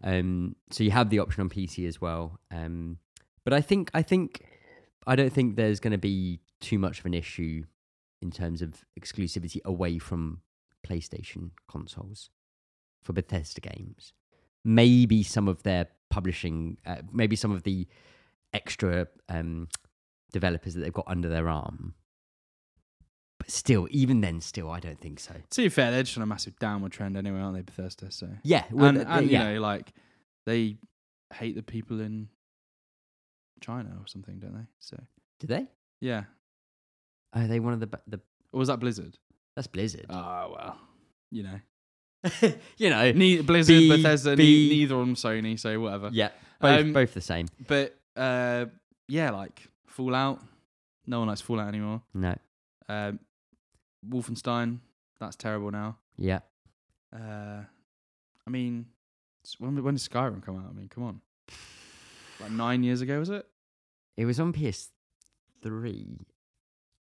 Um, 0.03 0.55
so 0.71 0.83
you 0.83 0.91
have 0.91 1.09
the 1.09 1.19
option 1.19 1.41
on 1.41 1.49
PC 1.49 1.87
as 1.87 1.99
well. 1.99 2.39
Um, 2.51 2.97
but 3.43 3.53
I 3.53 3.61
think 3.61 3.91
I 3.93 4.01
think 4.01 4.45
I 5.05 5.15
don't 5.15 5.33
think 5.33 5.55
there's 5.55 5.79
going 5.79 5.91
to 5.91 5.97
be 5.97 6.39
too 6.61 6.79
much 6.79 6.99
of 6.99 7.05
an 7.05 7.13
issue 7.13 7.63
in 8.21 8.31
terms 8.31 8.61
of 8.61 8.85
exclusivity 8.99 9.59
away 9.65 9.97
from 9.97 10.41
PlayStation 10.87 11.51
consoles 11.67 12.29
for 13.01 13.13
Bethesda 13.13 13.61
games. 13.61 14.13
Maybe 14.69 15.23
some 15.23 15.47
of 15.47 15.63
their 15.63 15.87
publishing, 16.09 16.77
uh, 16.85 16.97
maybe 17.11 17.35
some 17.35 17.51
of 17.51 17.63
the 17.63 17.87
extra 18.53 19.07
um, 19.27 19.67
developers 20.31 20.73
that 20.75 20.81
they've 20.81 20.93
got 20.93 21.07
under 21.07 21.27
their 21.29 21.49
arm. 21.49 21.95
But 23.39 23.49
still, 23.51 23.87
even 23.89 24.21
then, 24.21 24.41
still, 24.41 24.69
I 24.69 24.79
don't 24.79 24.99
think 24.99 25.19
so. 25.19 25.33
To 25.49 25.61
be 25.61 25.69
fair, 25.69 25.91
they're 25.91 26.03
just 26.03 26.17
on 26.17 26.23
a 26.23 26.27
massive 26.27 26.59
downward 26.59 26.91
trend 26.91 27.15
anyway, 27.17 27.39
aren't 27.39 27.55
they, 27.55 27.61
Bethesda? 27.61 28.11
So 28.11 28.27
Yeah, 28.43 28.65
well, 28.71 28.89
and, 28.89 28.97
and 28.99 29.29
yeah. 29.31 29.47
you 29.47 29.53
know, 29.55 29.61
like 29.61 29.93
they 30.45 30.77
hate 31.33 31.55
the 31.55 31.63
people 31.63 31.99
in 32.01 32.27
China 33.61 33.89
or 33.99 34.07
something, 34.07 34.39
don't 34.39 34.53
they? 34.55 34.67
So 34.79 34.97
do 35.39 35.47
they? 35.47 35.67
yeah, 36.01 36.23
Are 37.33 37.47
they 37.47 37.59
one 37.59 37.73
of 37.73 37.79
the 37.79 37.87
the? 38.07 38.19
or 38.51 38.59
was 38.59 38.67
that 38.67 38.79
Blizzard? 38.79 39.17
That's 39.55 39.67
Blizzard. 39.67 40.05
Oh 40.09 40.53
well, 40.55 40.77
you 41.31 41.43
know, 41.43 41.59
you 42.77 42.89
know, 42.89 43.11
ne- 43.11 43.41
Blizzard, 43.41 43.77
B- 43.77 43.89
Bethesda, 43.89 44.35
ne- 44.35 44.69
neither 44.69 44.95
them 44.95 45.15
Sony, 45.15 45.59
so 45.59 45.79
whatever. 45.79 46.09
yeah, 46.11 46.29
both 46.59 46.79
Um, 46.81 46.93
both 46.93 47.13
the 47.13 47.21
same. 47.21 47.47
But 47.67 47.95
uh, 48.15 48.65
yeah, 49.07 49.31
like 49.31 49.67
Fallout, 49.87 50.41
no 51.07 51.19
one 51.19 51.27
likes 51.29 51.41
Fallout 51.41 51.67
anymore. 51.69 52.01
No, 52.13 52.35
Um, 52.89 53.19
Wolfenstein, 54.07 54.79
that's 55.19 55.35
terrible 55.35 55.71
now. 55.71 55.97
yeah, 56.17 56.39
Uh, 57.13 57.63
I 58.45 58.49
mean, 58.49 58.85
when 59.59 59.81
when 59.83 59.95
did 59.95 60.03
Skyrim 60.03 60.41
come 60.43 60.57
out? 60.57 60.69
I 60.69 60.73
mean, 60.73 60.89
come 60.89 61.03
on, 61.03 61.21
like 62.41 62.51
nine 62.51 62.83
years 62.83 63.01
ago, 63.01 63.19
was 63.19 63.29
it? 63.29 63.45
it 64.17 64.25
was 64.25 64.39
on 64.39 64.51
PS3. 64.51 66.19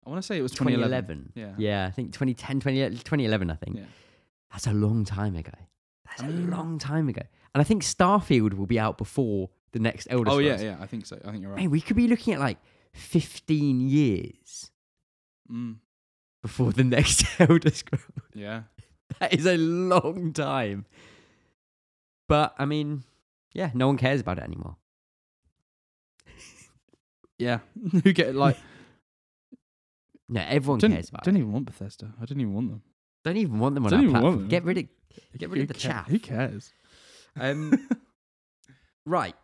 I 0.05 0.09
want 0.09 0.21
to 0.21 0.25
say 0.25 0.37
it 0.37 0.41
was 0.41 0.51
2011. 0.51 1.31
2011. 1.31 1.31
Yeah. 1.35 1.53
Yeah, 1.57 1.85
I 1.87 1.91
think 1.91 2.11
2010, 2.13 2.59
20, 2.59 2.89
2011, 2.89 3.49
I 3.51 3.55
think. 3.55 3.77
Yeah. 3.77 3.83
That's 4.51 4.67
a 4.67 4.73
long 4.73 5.05
time 5.05 5.35
ago. 5.35 5.53
That's 6.05 6.23
a 6.23 6.27
long 6.27 6.77
time 6.79 7.07
ago. 7.09 7.21
And 7.53 7.61
I 7.61 7.63
think 7.63 7.83
Starfield 7.83 8.53
will 8.55 8.65
be 8.65 8.79
out 8.79 8.97
before 8.97 9.49
the 9.71 9.79
next 9.79 10.07
Elder 10.09 10.29
Scrolls. 10.31 10.37
Oh 10.37 10.39
yeah, 10.39 10.61
yeah. 10.61 10.77
I 10.81 10.85
think 10.87 11.05
so. 11.05 11.17
I 11.25 11.31
think 11.31 11.41
you're 11.43 11.51
right. 11.51 11.59
Hey, 11.61 11.67
we 11.67 11.79
could 11.81 11.95
be 11.95 12.07
looking 12.07 12.33
at 12.33 12.39
like 12.39 12.57
15 12.93 13.81
years 13.81 14.71
Mm, 15.51 15.77
before 16.41 16.71
the 16.71 16.83
next 16.95 17.25
Elder 17.39 17.71
Scrolls. 17.71 18.03
yeah. 18.33 18.63
That 19.19 19.33
is 19.33 19.45
a 19.45 19.57
long 19.57 20.31
time. 20.31 20.85
But 22.29 22.55
I 22.57 22.63
mean, 22.65 23.03
yeah, 23.53 23.71
no 23.73 23.87
one 23.87 23.97
cares 23.97 24.21
about 24.21 24.37
it 24.37 24.43
anymore. 24.43 24.77
Yeah. 27.37 27.59
Who 28.03 28.13
get 28.13 28.35
like? 28.35 28.57
No, 30.29 30.41
everyone 30.47 30.79
don't, 30.79 30.91
cares 30.91 31.09
about 31.09 31.23
it. 31.23 31.25
don't 31.25 31.35
it. 31.35 31.39
even 31.39 31.51
want 31.51 31.65
Bethesda. 31.65 32.13
I 32.21 32.25
don't 32.25 32.39
even 32.39 32.53
want 32.53 32.69
them. 32.69 32.81
Don't 33.23 33.37
even 33.37 33.59
want 33.59 33.75
them 33.75 33.85
on 33.85 33.91
don't 33.91 33.99
our 33.99 34.03
even 34.03 34.13
want 34.13 34.23
platform. 34.23 34.39
them. 34.41 34.47
Get 34.49 34.63
rid 34.63 34.77
of 34.79 34.85
Get 35.37 35.49
rid 35.49 35.61
of 35.61 35.67
the 35.67 35.73
ca- 35.73 35.79
chaff. 35.79 36.07
Who 36.07 36.19
cares? 36.19 36.71
Um, 37.39 37.87
right. 39.05 39.35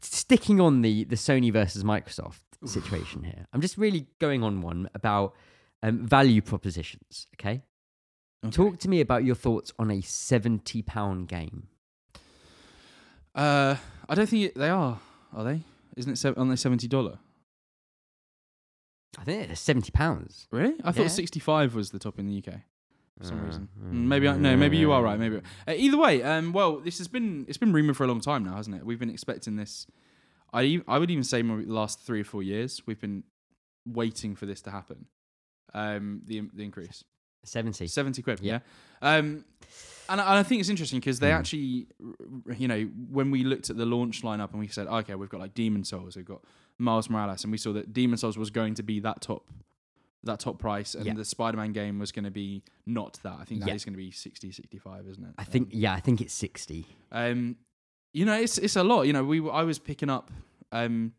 Sticking 0.00 0.60
on 0.60 0.82
the 0.82 1.04
the 1.04 1.16
Sony 1.16 1.52
versus 1.52 1.84
Microsoft 1.84 2.40
situation 2.64 3.24
here, 3.24 3.46
I'm 3.52 3.60
just 3.60 3.76
really 3.76 4.06
going 4.20 4.42
on 4.42 4.60
one 4.62 4.88
about 4.94 5.34
um, 5.82 6.06
value 6.06 6.40
propositions. 6.42 7.26
Okay? 7.38 7.62
Okay. 8.44 8.50
talk 8.54 8.78
to 8.78 8.88
me 8.88 9.00
about 9.00 9.24
your 9.24 9.34
thoughts 9.34 9.72
on 9.78 9.90
a 9.90 10.00
seventy 10.00 10.82
pound 10.82 11.28
game. 11.28 11.68
Uh, 13.34 13.76
I 14.08 14.14
don't 14.14 14.28
think 14.28 14.44
it, 14.46 14.54
they 14.54 14.68
are. 14.70 14.98
Are 15.34 15.44
they? 15.44 15.60
Isn't 15.96 16.12
it? 16.12 16.16
Se- 16.16 16.34
on 16.36 16.48
they 16.48 16.56
seventy 16.56 16.88
dollar? 16.88 17.18
I 19.18 19.24
think 19.24 19.50
it's 19.50 19.60
seventy 19.60 19.90
pounds. 19.92 20.46
Really? 20.50 20.74
I 20.84 20.92
thought 20.92 21.02
Yeah. 21.02 21.08
sixty-five 21.08 21.74
was 21.74 21.90
the 21.90 21.98
top 21.98 22.18
in 22.18 22.26
the 22.26 22.38
UK 22.44 22.60
for 23.18 23.24
some 23.24 23.40
Uh, 23.40 23.44
reason. 23.46 23.68
Mm, 23.80 23.92
Maybe 23.92 24.28
I, 24.28 24.36
no. 24.36 24.56
Maybe 24.56 24.76
you 24.76 24.92
are 24.92 25.02
right. 25.02 25.18
Maybe 25.18 25.36
uh, 25.36 25.72
either 25.74 25.96
way. 25.96 26.22
Um. 26.22 26.52
Well, 26.52 26.80
this 26.80 26.98
has 26.98 27.08
been 27.08 27.44
it's 27.48 27.58
been 27.58 27.72
rumored 27.72 27.96
for 27.96 28.04
a 28.04 28.08
long 28.08 28.20
time 28.20 28.44
now, 28.44 28.56
hasn't 28.56 28.76
it? 28.76 28.84
We've 28.84 28.98
been 28.98 29.10
expecting 29.10 29.56
this. 29.56 29.86
I 30.52 30.80
I 30.88 30.98
would 30.98 31.10
even 31.10 31.24
say 31.24 31.42
maybe 31.42 31.64
the 31.64 31.72
last 31.74 32.00
three 32.00 32.20
or 32.20 32.24
four 32.24 32.42
years 32.42 32.82
we've 32.86 33.00
been 33.00 33.24
waiting 33.86 34.34
for 34.36 34.46
this 34.46 34.60
to 34.62 34.70
happen. 34.70 35.06
Um. 35.72 36.22
The 36.26 36.42
the 36.54 36.64
increase. 36.64 37.04
seventy. 37.44 37.86
70 37.86 38.22
quid 38.22 38.40
yeah, 38.40 38.60
Yeah. 39.02 39.08
um 39.18 39.44
and 40.08 40.18
I, 40.20 40.24
and 40.30 40.38
I 40.38 40.42
think 40.42 40.60
it's 40.60 40.68
interesting 40.70 40.98
because 41.00 41.18
they 41.20 41.28
Mm. 41.30 41.38
actually 41.38 41.86
you 42.56 42.68
know 42.68 42.84
when 43.10 43.30
we 43.30 43.44
looked 43.44 43.68
at 43.70 43.76
the 43.76 43.84
launch 43.84 44.22
lineup 44.22 44.50
and 44.52 44.60
we 44.60 44.68
said 44.68 44.86
okay 44.86 45.14
we've 45.14 45.28
got 45.28 45.40
like 45.40 45.52
Demon's 45.54 45.88
Souls 45.90 46.16
we've 46.16 46.24
got 46.24 46.42
miles 46.78 47.10
morales 47.10 47.44
and 47.44 47.52
we 47.52 47.58
saw 47.58 47.72
that 47.74 47.92
Demon's 47.92 48.22
Souls 48.22 48.38
was 48.38 48.48
going 48.50 48.74
to 48.74 48.82
be 48.82 48.98
that 49.00 49.20
top 49.20 49.44
that 50.26 50.40
top 50.40 50.58
price 50.58 50.94
and 50.94 51.04
Yeah. 51.06 51.14
the 51.14 51.24
spider-man 51.24 51.72
game 51.72 51.98
was 51.98 52.12
going 52.12 52.24
to 52.24 52.30
be 52.30 52.62
not 52.86 53.18
that 53.22 53.36
i 53.40 53.44
think 53.44 53.60
that 53.60 53.74
is 53.74 53.82
Yeah. 53.82 53.86
going 53.90 53.94
to 53.94 54.04
be 54.04 54.10
60 54.10 54.50
65 54.52 55.06
isn't 55.08 55.24
it 55.24 55.34
I 55.38 55.44
think 55.44 55.68
yeah, 55.72 55.92
I 55.94 56.00
think 56.00 56.20
it's 56.20 56.34
sixty. 56.34 56.86
um, 57.12 57.56
you 58.12 58.24
know, 58.24 58.34
it's 58.40 58.58
it's 58.58 58.76
a 58.76 58.84
lot. 58.84 59.02
You 59.08 59.12
know, 59.12 59.24
we 59.24 59.40
were- 59.40 59.52
I 59.52 59.64
was 59.64 59.80
picking 59.80 60.08
up, 60.08 60.30
um, 60.70 61.12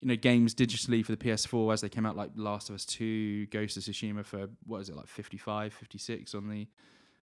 you 0.00 0.06
know, 0.08 0.14
games 0.16 0.54
digitally 0.54 1.04
for 1.04 1.10
the 1.10 1.16
PS4 1.18 1.72
as 1.72 1.80
they 1.80 1.88
came 1.88 2.06
out, 2.06 2.16
like 2.16 2.30
Last 2.36 2.68
of 2.70 2.76
Us 2.76 2.84
Two, 2.84 3.46
Ghost 3.46 3.76
of 3.76 3.82
Tsushima 3.82 4.24
for 4.24 4.48
what 4.64 4.78
is 4.82 4.88
it 4.88 4.94
like 4.94 5.08
55, 5.08 5.74
56 5.74 6.34
on 6.36 6.48
the 6.48 6.68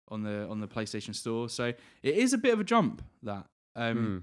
on 0.09 0.23
the 0.25 0.49
on 0.49 0.59
the 0.61 0.67
PlayStation 0.67 1.15
Store. 1.15 1.49
So 1.49 1.67
it 2.03 2.15
is 2.17 2.33
a 2.33 2.39
bit 2.39 2.53
of 2.53 2.59
a 2.61 2.65
jump 2.65 3.03
that. 3.23 3.47
Um, 3.77 3.97
Hmm. 3.97 4.19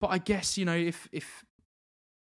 But 0.00 0.08
I 0.12 0.18
guess 0.18 0.56
you 0.56 0.64
know 0.64 0.76
if 0.76 1.08
if 1.10 1.44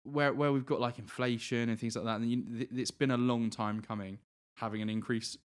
where 0.04 0.34
where 0.34 0.52
we've 0.52 0.66
got 0.66 0.80
like 0.80 1.00
inflation 1.00 1.70
and 1.70 1.80
things 1.80 1.96
like 1.96 2.06
that, 2.06 2.20
and 2.20 2.30
you, 2.30 2.42
th- 2.42 2.70
it's 2.74 2.92
been 2.92 3.12
a 3.12 3.18
long 3.18 3.50
time 3.50 3.82
coming, 3.82 4.20
having 4.56 4.82
an 4.82 4.90
increase 4.90 5.38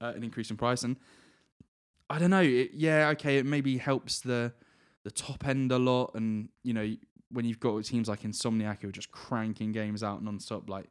uh, 0.00 0.12
an 0.14 0.22
increase 0.22 0.50
in 0.50 0.56
price, 0.56 0.82
and 0.82 0.96
I 2.10 2.18
don't 2.18 2.30
know. 2.30 2.42
It, 2.42 2.70
yeah, 2.74 3.08
okay, 3.10 3.38
it 3.38 3.46
maybe 3.46 3.78
helps 3.78 4.20
the 4.20 4.52
the 5.04 5.10
top 5.10 5.46
end 5.46 5.72
a 5.72 5.78
lot, 5.78 6.12
and 6.14 6.48
you 6.62 6.72
know 6.74 6.96
when 7.30 7.44
you've 7.44 7.60
got 7.60 7.84
teams 7.84 8.08
like 8.08 8.22
Insomniac 8.22 8.80
who 8.80 8.88
are 8.88 8.92
just 8.92 9.10
cranking 9.10 9.72
games 9.72 10.02
out 10.02 10.22
non-stop, 10.22 10.70
like 10.70 10.86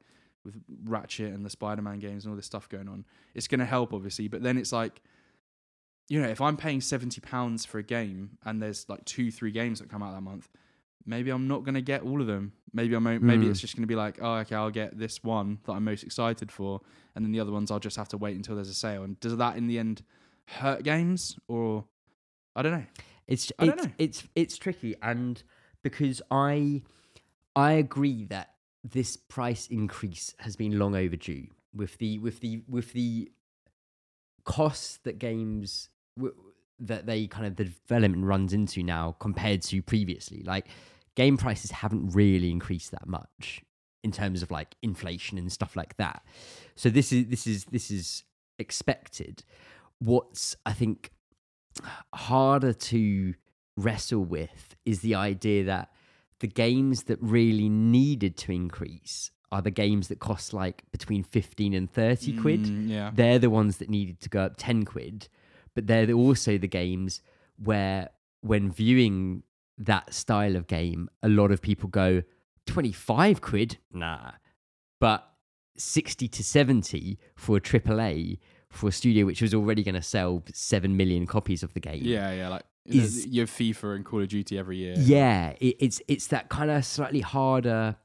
with 0.46 0.56
Ratchet 0.84 1.34
and 1.34 1.44
the 1.44 1.50
Spider-Man 1.50 2.00
games 2.00 2.26
and 2.26 2.32
all 2.32 2.36
this 2.36 2.46
stuff 2.46 2.70
going 2.70 2.88
on, 2.88 3.06
it's 3.34 3.48
going 3.48 3.60
to 3.60 3.66
help 3.66 3.92
obviously. 3.92 4.28
But 4.28 4.44
then 4.44 4.58
it's 4.58 4.72
like, 4.72 5.02
you 6.10 6.22
know, 6.22 6.30
if 6.30 6.40
I'm 6.40 6.56
paying 6.56 6.82
seventy 6.82 7.22
pounds 7.22 7.66
for 7.66 7.80
a 7.80 7.84
game 7.84 8.38
and 8.46 8.62
there's 8.62 8.88
like 8.88 9.04
two, 9.06 9.32
three 9.32 9.52
games 9.52 9.80
that 9.80 9.90
come 9.90 10.04
out 10.04 10.14
that 10.14 10.22
month, 10.22 10.48
maybe 11.08 11.32
I'm 11.32 11.48
not 11.48 11.64
going 11.64 11.74
to 11.76 11.82
get 11.82 12.04
all 12.04 12.22
of 12.22 12.28
them. 12.28 12.52
Maybe 12.74 12.94
I'm 12.94 13.08
o- 13.08 13.18
maybe 13.20 13.46
Mm. 13.46 13.50
it's 13.50 13.60
just 13.60 13.76
going 13.76 13.82
to 13.84 13.88
be 13.88 13.96
like, 13.96 14.20
oh, 14.22 14.36
okay, 14.36 14.56
I'll 14.56 14.70
get 14.70 15.00
this 15.00 15.24
one 15.24 15.58
that 15.64 15.72
I'm 15.72 15.84
most 15.86 16.04
excited 16.04 16.52
for, 16.52 16.82
and 17.16 17.26
then 17.26 17.32
the 17.32 17.40
other 17.40 17.52
ones 17.52 17.72
I'll 17.72 17.80
just 17.80 17.98
have 17.98 18.10
to 18.10 18.18
wait 18.18 18.36
until 18.36 18.56
there's 18.56 18.70
a 18.70 18.74
sale. 18.76 19.04
And 19.04 19.20
does 19.20 19.36
that 19.38 19.58
in 19.58 19.66
the 19.68 19.80
end 19.80 20.04
hurt 20.46 20.84
games 20.84 21.40
or 21.48 21.86
I 22.56 22.62
don't 22.62 22.74
know? 22.74 22.86
It's 23.28 23.52
I 23.58 23.66
don't 23.66 23.76
it's, 23.80 23.86
know. 23.86 23.92
it's 23.98 24.24
it's 24.36 24.58
tricky, 24.58 24.96
and 25.02 25.42
because 25.82 26.22
I 26.30 26.84
I 27.56 27.72
agree 27.74 28.26
that 28.26 28.54
this 28.84 29.18
price 29.18 29.68
increase 29.68 30.34
has 30.40 30.56
been 30.56 30.78
long 30.80 30.96
overdue 30.96 31.48
with 31.74 31.98
the 31.98 32.20
with 32.20 32.40
the 32.42 32.62
with 32.68 32.94
the 32.94 33.32
costs 34.44 34.98
that 35.04 35.20
games 35.20 35.90
w- 36.18 36.36
that 36.80 37.06
they 37.06 37.28
kind 37.28 37.46
of 37.46 37.56
the 37.56 37.66
development 37.66 38.24
runs 38.24 38.54
into 38.54 38.84
now 38.84 39.16
compared 39.20 39.62
to 39.64 39.82
previously. 39.82 40.44
Like 40.44 40.68
game 41.18 41.36
prices 41.36 41.72
haven't 41.72 42.12
really 42.14 42.52
increased 42.52 42.92
that 42.92 43.08
much 43.08 43.64
in 44.04 44.12
terms 44.12 44.44
of 44.44 44.52
like 44.52 44.76
inflation 44.84 45.40
and 45.40 45.52
stuff 45.52 45.76
like 45.76 45.98
that. 45.98 46.24
So 46.76 46.92
this 46.92 47.12
is 47.12 47.26
this 47.26 47.48
is 47.48 47.66
this 47.66 47.90
is 47.90 48.24
expected. 48.60 49.44
What's 49.98 50.56
I 50.64 50.74
think 50.74 51.10
harder 52.14 52.72
to 52.72 53.34
wrestle 53.76 54.26
with 54.26 54.76
is 54.86 55.00
the 55.00 55.16
idea 55.16 55.64
that 55.64 55.92
the 56.40 56.48
games 56.48 57.04
that 57.04 57.18
really 57.20 57.68
needed 57.68 58.38
to 58.38 58.52
increase 58.52 59.32
are 59.52 59.64
the 59.64 59.72
games 59.72 60.10
that 60.10 60.20
cost 60.20 60.54
like 60.54 60.84
between 60.92 61.24
15 61.24 61.74
and 61.74 61.92
30 61.92 62.38
quid. 62.38 62.66
Mm, 62.66 62.90
yeah. 62.90 63.12
They're 63.12 63.40
the 63.40 63.50
ones 63.50 63.78
that 63.78 63.90
needed 63.90 64.20
to 64.20 64.30
go 64.30 64.42
up 64.42 64.54
10 64.58 64.86
quid, 64.86 65.30
but 65.74 65.88
they're 65.88 66.12
also 66.12 66.60
the 66.60 66.68
games 66.68 67.22
where 67.58 68.10
when 68.42 68.70
viewing 68.70 69.42
that 69.78 70.14
style 70.14 70.56
of 70.56 70.68
game, 70.68 71.10
a 71.22 71.30
lot 71.30 71.52
of 71.52 71.62
people 71.62 71.90
go 71.90 72.24
25 72.66 73.42
quid? 73.42 73.78
Nah. 73.92 74.32
But 75.00 75.28
60 75.78 76.28
to 76.28 76.44
70 76.44 77.20
for 77.36 77.58
a 77.58 77.62
AAA 77.62 78.40
for 78.70 78.90
a 78.90 78.92
studio 78.92 79.26
which 79.26 79.42
was 79.42 79.54
already 79.54 79.84
going 79.84 79.96
to 79.96 80.02
sell 80.02 80.44
7 80.54 80.96
million 80.96 81.26
copies 81.26 81.64
of 81.64 81.74
the 81.74 81.80
game. 81.80 82.02
Yeah, 82.04 82.32
yeah. 82.34 82.50
Like 82.50 82.64
Is- 82.86 83.26
you 83.28 83.42
have 83.42 83.50
FIFA 83.50 83.96
and 83.96 84.06
Call 84.06 84.22
of 84.22 84.28
Duty 84.28 84.58
every 84.58 84.78
year. 84.78 84.96
Yeah, 84.98 85.54
it, 85.60 85.76
it's 85.80 86.02
it's 86.08 86.28
that 86.28 86.50
kind 86.50 86.72
of 86.72 86.84
slightly 86.86 87.22
harder 87.22 87.96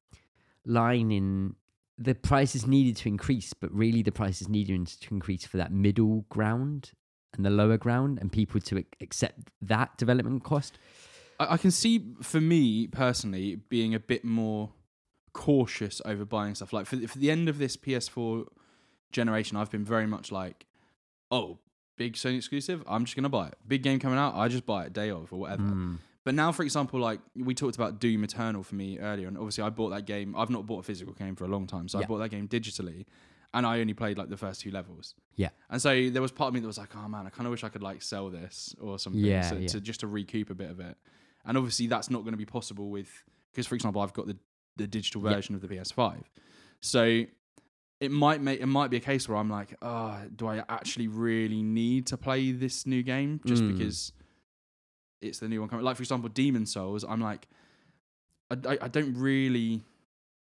line 0.64 1.10
in 1.10 1.56
the 1.98 2.14
prices 2.14 2.66
needed 2.66 2.96
to 2.96 3.08
increase, 3.08 3.52
but 3.52 3.72
really 3.72 4.02
the 4.02 4.12
prices 4.12 4.48
needed 4.48 4.86
to 4.86 5.14
increase 5.14 5.44
for 5.44 5.56
that 5.56 5.72
middle 5.72 6.24
ground 6.28 6.92
and 7.34 7.44
the 7.46 7.50
lower 7.50 7.78
ground, 7.78 8.18
and 8.20 8.30
people 8.30 8.60
to 8.60 8.84
accept 9.00 9.50
that 9.62 9.96
development 9.96 10.44
cost. 10.44 10.78
I, 11.48 11.54
I 11.54 11.56
can 11.56 11.70
see 11.70 12.02
for 12.22 12.40
me 12.40 12.86
personally 12.86 13.56
being 13.68 13.94
a 13.94 14.00
bit 14.00 14.24
more 14.24 14.70
cautious 15.32 16.00
over 16.04 16.24
buying 16.24 16.54
stuff. 16.54 16.72
Like 16.72 16.86
for, 16.86 16.96
the- 16.96 17.06
for 17.08 17.18
the 17.18 17.30
end 17.30 17.48
of 17.48 17.58
this 17.58 17.76
PS4 17.76 18.46
generation, 19.12 19.56
I've 19.56 19.70
been 19.70 19.84
very 19.84 20.06
much 20.06 20.30
like, 20.32 20.66
oh, 21.30 21.58
big 21.96 22.14
Sony 22.14 22.36
exclusive, 22.38 22.82
I'm 22.86 23.04
just 23.04 23.16
gonna 23.16 23.28
buy 23.28 23.48
it. 23.48 23.54
Big 23.66 23.82
game 23.82 23.98
coming 23.98 24.18
out, 24.18 24.34
I 24.34 24.48
just 24.48 24.66
buy 24.66 24.84
it 24.84 24.92
day 24.92 25.10
of 25.10 25.32
or 25.32 25.40
whatever. 25.40 25.62
Mm. 25.62 25.98
But 26.24 26.34
now, 26.34 26.52
for 26.52 26.62
example, 26.62 27.00
like 27.00 27.20
we 27.34 27.54
talked 27.54 27.74
about 27.76 27.98
Doom 28.00 28.22
Eternal 28.24 28.62
for 28.62 28.74
me 28.76 28.98
earlier, 28.98 29.26
and 29.28 29.36
obviously 29.36 29.64
I 29.64 29.70
bought 29.70 29.90
that 29.90 30.06
game. 30.06 30.34
I've 30.36 30.50
not 30.50 30.66
bought 30.66 30.80
a 30.80 30.82
physical 30.84 31.12
game 31.14 31.34
for 31.34 31.44
a 31.44 31.48
long 31.48 31.66
time, 31.66 31.88
so 31.88 31.98
I 31.98 32.04
bought 32.04 32.18
that 32.18 32.28
game 32.30 32.46
digitally, 32.46 33.06
and 33.52 33.66
I 33.66 33.80
only 33.80 33.92
played 33.94 34.18
like 34.18 34.28
the 34.28 34.36
first 34.36 34.60
two 34.60 34.70
levels. 34.70 35.14
Yeah. 35.34 35.48
And 35.68 35.82
so 35.82 36.10
there 36.10 36.22
was 36.22 36.30
part 36.30 36.48
of 36.48 36.54
me 36.54 36.60
that 36.60 36.66
was 36.66 36.78
like, 36.78 36.94
oh 36.96 37.08
man, 37.08 37.26
I 37.26 37.30
kind 37.30 37.46
of 37.46 37.50
wish 37.50 37.64
I 37.64 37.68
could 37.70 37.82
like 37.82 38.02
sell 38.02 38.28
this 38.30 38.74
or 38.80 38.98
something, 39.00 39.20
Yeah, 39.20 39.42
so, 39.42 39.56
yeah. 39.56 39.68
to 39.68 39.80
just 39.80 40.00
to 40.00 40.06
recoup 40.06 40.50
a 40.50 40.54
bit 40.54 40.70
of 40.70 40.78
it. 40.78 40.96
And 41.44 41.56
obviously 41.58 41.86
that's 41.88 42.08
not 42.10 42.20
going 42.22 42.32
to 42.32 42.38
be 42.38 42.44
possible 42.46 42.88
with 42.90 43.10
because, 43.52 43.66
for 43.66 43.74
example, 43.74 44.00
I've 44.02 44.12
got 44.12 44.26
the 44.26 44.36
the 44.76 44.86
digital 44.86 45.22
Yeah. 45.22 45.34
version 45.34 45.54
of 45.54 45.60
the 45.60 45.68
PS5, 45.68 46.22
so 46.80 47.24
it 48.00 48.10
might 48.10 48.40
make 48.40 48.60
it 48.60 48.66
might 48.66 48.90
be 48.90 48.96
a 48.96 49.00
case 49.00 49.28
where 49.28 49.36
I'm 49.38 49.50
like, 49.50 49.74
oh, 49.82 50.22
do 50.34 50.46
I 50.46 50.64
actually 50.68 51.08
really 51.08 51.62
need 51.62 52.06
to 52.06 52.16
play 52.16 52.52
this 52.52 52.86
new 52.86 53.02
game 53.02 53.40
just 53.44 53.62
Mm. 53.64 53.68
because 53.68 54.12
it's 55.20 55.38
the 55.40 55.48
new 55.48 55.60
one 55.60 55.68
coming? 55.68 55.84
Like 55.84 55.96
for 55.96 56.02
example, 56.02 56.28
Demon's 56.28 56.72
Souls. 56.72 57.04
I'm 57.04 57.20
like, 57.20 57.48
I, 58.50 58.56
I, 58.68 58.78
I 58.82 58.88
don't 58.88 59.14
really. 59.16 59.82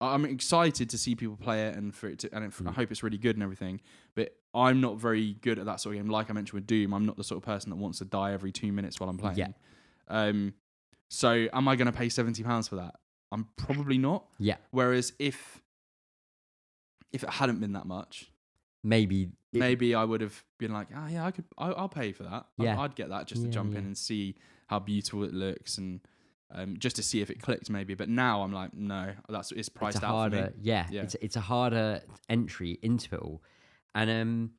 I'm 0.01 0.25
excited 0.25 0.91
to 0.91 0.99
see 0.99 1.15
people 1.15 1.37
play 1.37 1.69
it 1.69 1.77
and 1.77 1.95
for 1.95 2.09
it 2.09 2.19
to, 2.21 2.35
and 2.35 2.45
it, 2.45 2.53
I 2.61 2.63
Mm. 2.71 2.75
hope 2.75 2.91
it's 2.91 3.03
really 3.05 3.19
good 3.19 3.37
and 3.37 3.43
everything. 3.43 3.81
But 4.17 4.37
I'm 4.53 4.81
not 4.81 4.99
very 4.99 5.35
good 5.43 5.59
at 5.61 5.67
that 5.67 5.81
sort 5.81 5.95
of 5.97 6.03
game. 6.03 6.11
Like 6.11 6.29
I 6.29 6.33
mentioned 6.33 6.55
with 6.55 6.67
Doom, 6.67 6.93
I'm 6.93 7.07
not 7.07 7.17
the 7.17 7.23
sort 7.25 7.37
of 7.39 7.45
person 7.45 7.71
that 7.71 7.77
wants 7.77 7.99
to 7.99 8.05
die 8.05 8.33
every 8.33 8.51
two 8.51 8.73
minutes 8.73 8.99
while 8.99 9.09
I'm 9.09 9.19
playing. 9.19 9.39
Yeah. 9.39 9.49
Um. 10.09 10.55
So 11.15 11.47
am 11.53 11.69
I 11.69 11.77
going 11.77 11.87
to 11.87 11.93
pay 11.93 12.09
seventy 12.09 12.43
pounds 12.43 12.69
for 12.69 12.77
that? 12.77 12.95
I'm 13.31 13.47
probably 13.57 13.99
not. 13.99 14.25
Yeah, 14.39 14.57
Whereas 14.71 15.13
if 15.19 15.61
if 17.13 17.23
it 17.23 17.29
hadn't 17.31 17.61
been 17.61 17.73
that 17.75 17.85
much, 17.87 18.31
maybe. 18.83 19.25
it- 19.53 19.59
maybe 19.59 19.95
I 19.95 20.05
would 20.05 20.23
have 20.23 20.43
been 20.59 20.73
like, 20.73 20.89
ah, 20.95 21.09
yeah, 21.09 21.27
I 21.27 21.31
could, 21.31 21.45
I, 21.59 21.71
I'll 21.73 21.89
pay 21.91 22.13
for 22.13 22.23
that. 22.23 22.47
I'd- 22.59 22.65
Yeah. 22.65 22.81
I'd, 22.81 22.95
get 22.95 23.11
that 23.11 23.27
just 23.27 23.43
to 23.43 23.49
Yeah, 23.49 23.53
jump 23.53 23.73
yeah. 23.75 23.81
in 23.81 23.85
and 23.87 23.99
see 23.99 24.37
how 24.69 24.79
beautiful 24.79 25.23
it 25.25 25.35
looks 25.35 25.77
and 25.77 26.01
um, 26.51 26.77
just 26.79 26.97
to 26.97 27.03
see 27.03 27.21
if 27.21 27.29
it 27.31 27.41
clicked, 27.43 27.69
maybe. 27.69 27.95
But 27.95 28.09
now 28.09 28.43
I'm 28.43 28.53
like, 28.53 28.73
no, 28.75 29.13
that's 29.29 29.51
it's 29.53 29.61
it's 29.61 29.69
priced 29.69 30.03
a 30.03 30.07
out 30.07 30.11
harder, 30.13 30.37
for 30.47 30.51
me. 30.53 30.63
yeah, 30.63 30.87
Yeah. 30.91 31.03
It's 31.03 31.15
it's 31.21 31.37
a 31.37 31.41
harder 31.43 32.01
entry 32.31 32.79
into 32.83 33.15
it 33.15 33.21
all, 33.21 33.43
and 33.95 34.11
um, 34.11 34.51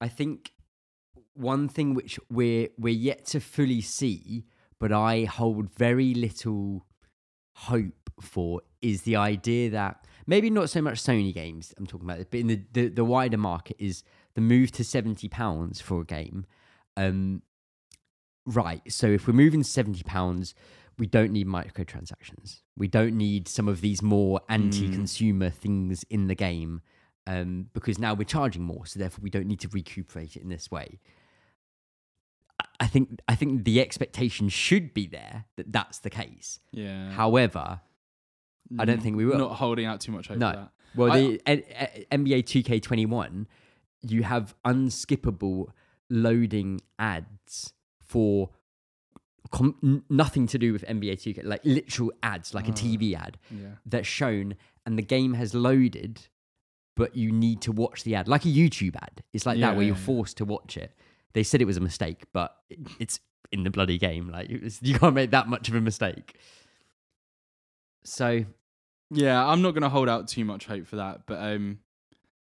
I 0.00 0.08
think 0.08 0.52
one 1.34 1.68
thing 1.68 1.94
which 1.94 2.18
we're 2.30 2.68
we're 2.78 2.92
yet 3.10 3.24
to 3.26 3.40
fully 3.40 3.80
see, 3.82 4.44
but 4.82 4.90
I 4.90 5.26
hold 5.26 5.70
very 5.70 6.12
little 6.12 6.84
hope 7.54 8.10
for 8.20 8.62
is 8.80 9.02
the 9.02 9.14
idea 9.14 9.70
that 9.70 10.04
maybe 10.26 10.50
not 10.50 10.70
so 10.70 10.82
much 10.82 11.00
Sony 11.00 11.32
games 11.32 11.72
I'm 11.78 11.86
talking 11.86 12.10
about, 12.10 12.18
but 12.32 12.40
in 12.40 12.48
the 12.48 12.60
the, 12.72 12.88
the 12.88 13.04
wider 13.04 13.38
market 13.38 13.76
is 13.78 14.02
the 14.34 14.40
move 14.40 14.72
to 14.72 14.82
seventy 14.82 15.28
pounds 15.28 15.80
for 15.80 16.00
a 16.00 16.04
game. 16.04 16.46
Um, 16.96 17.42
right. 18.44 18.82
So 18.88 19.06
if 19.06 19.28
we're 19.28 19.34
moving 19.34 19.62
to 19.62 19.68
seventy 19.68 20.02
pounds, 20.02 20.52
we 20.98 21.06
don't 21.06 21.30
need 21.30 21.46
microtransactions. 21.46 22.62
We 22.76 22.88
don't 22.88 23.16
need 23.16 23.46
some 23.46 23.68
of 23.68 23.82
these 23.82 24.02
more 24.02 24.40
anti-consumer 24.48 25.50
things 25.50 26.04
in 26.10 26.26
the 26.26 26.34
game 26.34 26.82
um, 27.28 27.68
because 27.72 28.00
now 28.00 28.14
we're 28.14 28.24
charging 28.24 28.62
more, 28.62 28.84
so 28.86 28.98
therefore 28.98 29.22
we 29.22 29.30
don't 29.30 29.46
need 29.46 29.60
to 29.60 29.68
recuperate 29.68 30.34
it 30.34 30.42
in 30.42 30.48
this 30.48 30.72
way. 30.72 30.98
I- 32.82 32.84
I 32.84 32.88
think 32.88 33.20
I 33.28 33.34
think 33.36 33.64
the 33.64 33.80
expectation 33.80 34.48
should 34.48 34.92
be 34.92 35.06
there 35.06 35.44
that 35.56 35.72
that's 35.72 35.98
the 36.00 36.10
case. 36.10 36.58
Yeah. 36.72 37.12
However, 37.12 37.80
I 38.78 38.84
don't 38.84 39.02
think 39.02 39.16
we 39.16 39.24
will. 39.24 39.38
Not 39.38 39.56
holding 39.56 39.86
out 39.86 40.00
too 40.00 40.12
much 40.12 40.28
hope 40.28 40.38
No. 40.38 40.50
for 40.50 40.56
that. 40.56 40.72
well, 40.94 41.12
I- 41.12 41.20
the 41.20 41.40
N- 42.10 42.24
NBA 42.26 42.42
2K21, 42.42 43.46
you 44.02 44.22
have 44.24 44.54
unskippable 44.64 45.68
loading 46.10 46.80
ads 46.98 47.72
for 48.00 48.50
com- 49.50 50.04
nothing 50.08 50.46
to 50.48 50.58
do 50.58 50.72
with 50.72 50.84
NBA 50.88 51.16
2K, 51.16 51.42
like 51.44 51.64
literal 51.64 52.12
ads, 52.22 52.54
like 52.54 52.68
a 52.68 52.72
Oh. 52.72 52.74
TV 52.74 53.14
ad 53.14 53.38
Yeah. 53.50 53.76
that's 53.86 54.06
shown, 54.08 54.56
and 54.86 54.98
the 54.98 55.02
game 55.02 55.34
has 55.34 55.54
loaded, 55.54 56.28
but 56.96 57.16
you 57.16 57.30
need 57.32 57.60
to 57.62 57.72
watch 57.72 58.04
the 58.04 58.14
ad, 58.14 58.28
like 58.28 58.44
a 58.44 58.48
YouTube 58.48 58.96
ad. 58.96 59.22
It's 59.32 59.46
like 59.46 59.56
that 59.60 59.70
Yeah, 59.72 59.76
where 59.76 59.86
you're 59.86 59.96
yeah. 59.96 60.02
forced 60.02 60.36
to 60.38 60.44
watch 60.44 60.76
it. 60.76 60.94
They 61.34 61.42
said 61.42 61.60
it 61.62 61.66
was 61.66 61.76
a 61.76 61.80
mistake, 61.80 62.24
but 62.32 62.54
it's 62.98 63.20
in 63.50 63.64
the 63.64 63.70
bloody 63.70 63.98
game. 63.98 64.28
Like 64.30 64.48
you 64.50 64.98
can't 64.98 65.14
make 65.14 65.30
that 65.30 65.48
much 65.48 65.68
of 65.68 65.74
a 65.74 65.80
mistake. 65.80 66.36
So 68.04 68.44
Yeah, 69.10 69.46
I'm 69.46 69.62
not 69.62 69.72
going 69.72 69.82
to 69.82 69.88
hold 69.88 70.08
out 70.08 70.28
too 70.28 70.44
much 70.44 70.66
hope 70.66 70.86
for 70.86 70.96
that, 70.96 71.22
but 71.26 71.38
um, 71.38 71.78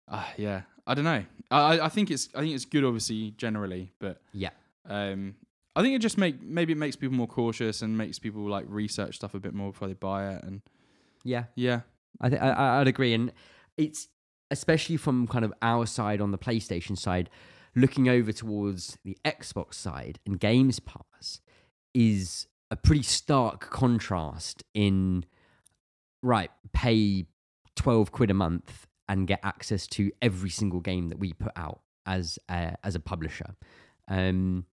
uh, 0.08 0.26
yeah, 0.38 0.62
I 0.86 0.94
don't 0.94 1.06
know. 1.06 1.24
I 1.52 1.80
I- 1.80 1.90
think 1.90 2.12
it's 2.12 2.30
I 2.36 2.42
think 2.42 2.54
it's 2.54 2.66
good, 2.66 2.84
obviously, 2.84 3.32
generally, 3.32 3.92
but 4.00 4.22
yeah, 4.34 4.52
um, 4.88 5.36
I 5.76 5.82
think 5.82 5.96
it 5.96 6.00
just 6.00 6.18
make 6.18 6.42
maybe 6.42 6.74
it 6.74 6.78
makes 6.78 6.96
people 6.96 7.16
more 7.16 7.28
cautious 7.28 7.82
and 7.82 7.98
makes 7.98 8.20
people 8.20 8.48
like 8.48 8.66
research 8.68 9.16
stuff 9.16 9.34
a 9.34 9.40
bit 9.40 9.54
more 9.54 9.72
before 9.72 9.88
they 9.88 9.94
buy 9.96 10.34
it, 10.34 10.44
and 10.44 10.62
yeah. 11.24 11.46
yeah, 11.56 11.82
I 12.22 12.30
think 12.30 12.42
I, 12.42 12.82
I'd 12.82 12.88
agree, 12.88 13.14
and 13.14 13.32
it's 13.78 14.10
especially 14.52 14.98
from 14.98 15.26
kind 15.28 15.46
of 15.46 15.54
our 15.62 15.86
side 15.86 16.22
on 16.22 16.32
the 16.32 16.38
PlayStation 16.38 16.98
side, 16.98 17.30
looking 17.80 18.10
over 18.10 18.32
towards 18.32 18.98
the 19.04 19.18
Xbox 19.26 19.76
side 19.76 20.20
and 20.26 20.40
Games 20.40 20.80
Pass 20.80 21.42
is 21.94 22.48
a 22.72 22.76
pretty 22.76 23.04
stark 23.04 23.70
contrast 23.70 24.64
in 24.74 25.26
right 26.22 26.52
pay 26.74 27.26
twelve 27.76 28.12
quid 28.12 28.30
a 28.30 28.34
month 28.34 28.88
and 29.08 29.28
get 29.28 29.40
access 29.44 29.88
to 29.88 30.12
every 30.22 30.50
single 30.50 30.80
game 30.80 31.10
that 31.10 31.18
we 31.18 31.34
put 31.34 31.52
out 31.56 31.82
as 32.06 32.38
a, 32.50 32.76
as 32.84 32.96
a 32.96 33.00
publisher, 33.00 33.56
um, 34.08 34.66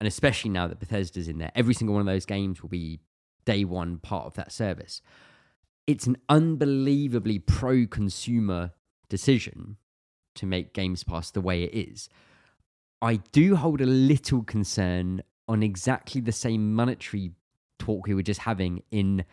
and 0.00 0.06
especially 0.06 0.50
now 0.50 0.68
that 0.68 0.78
Bethesda's 0.78 1.28
in 1.28 1.38
there, 1.38 1.50
every 1.54 1.74
single 1.74 1.94
one 1.94 2.00
of 2.00 2.06
those 2.06 2.26
games 2.26 2.62
will 2.62 2.68
be 2.68 3.00
day 3.44 3.64
one 3.64 3.98
part 3.98 4.26
of 4.26 4.34
that 4.34 4.52
service 4.52 5.02
it's 5.86 6.06
an 6.06 6.16
unbelievably 6.28 7.40
pro 7.40 7.86
consumer 7.86 8.72
decision 9.08 9.76
to 10.34 10.46
make 10.46 10.72
Games 10.72 11.04
Pass 11.04 11.30
the 11.30 11.40
way 11.40 11.64
it 11.64 11.74
is. 11.74 12.08
I 13.02 13.16
do 13.32 13.56
hold 13.56 13.80
a 13.80 13.86
little 13.86 14.44
concern 14.44 15.22
on 15.48 15.62
exactly 15.62 16.20
the 16.20 16.32
same 16.32 16.72
monetary 16.72 17.32
talk 17.80 18.06
we 18.06 18.14
were 18.14 18.22
just 18.22 18.40
having 18.40 18.84
in 18.92 19.24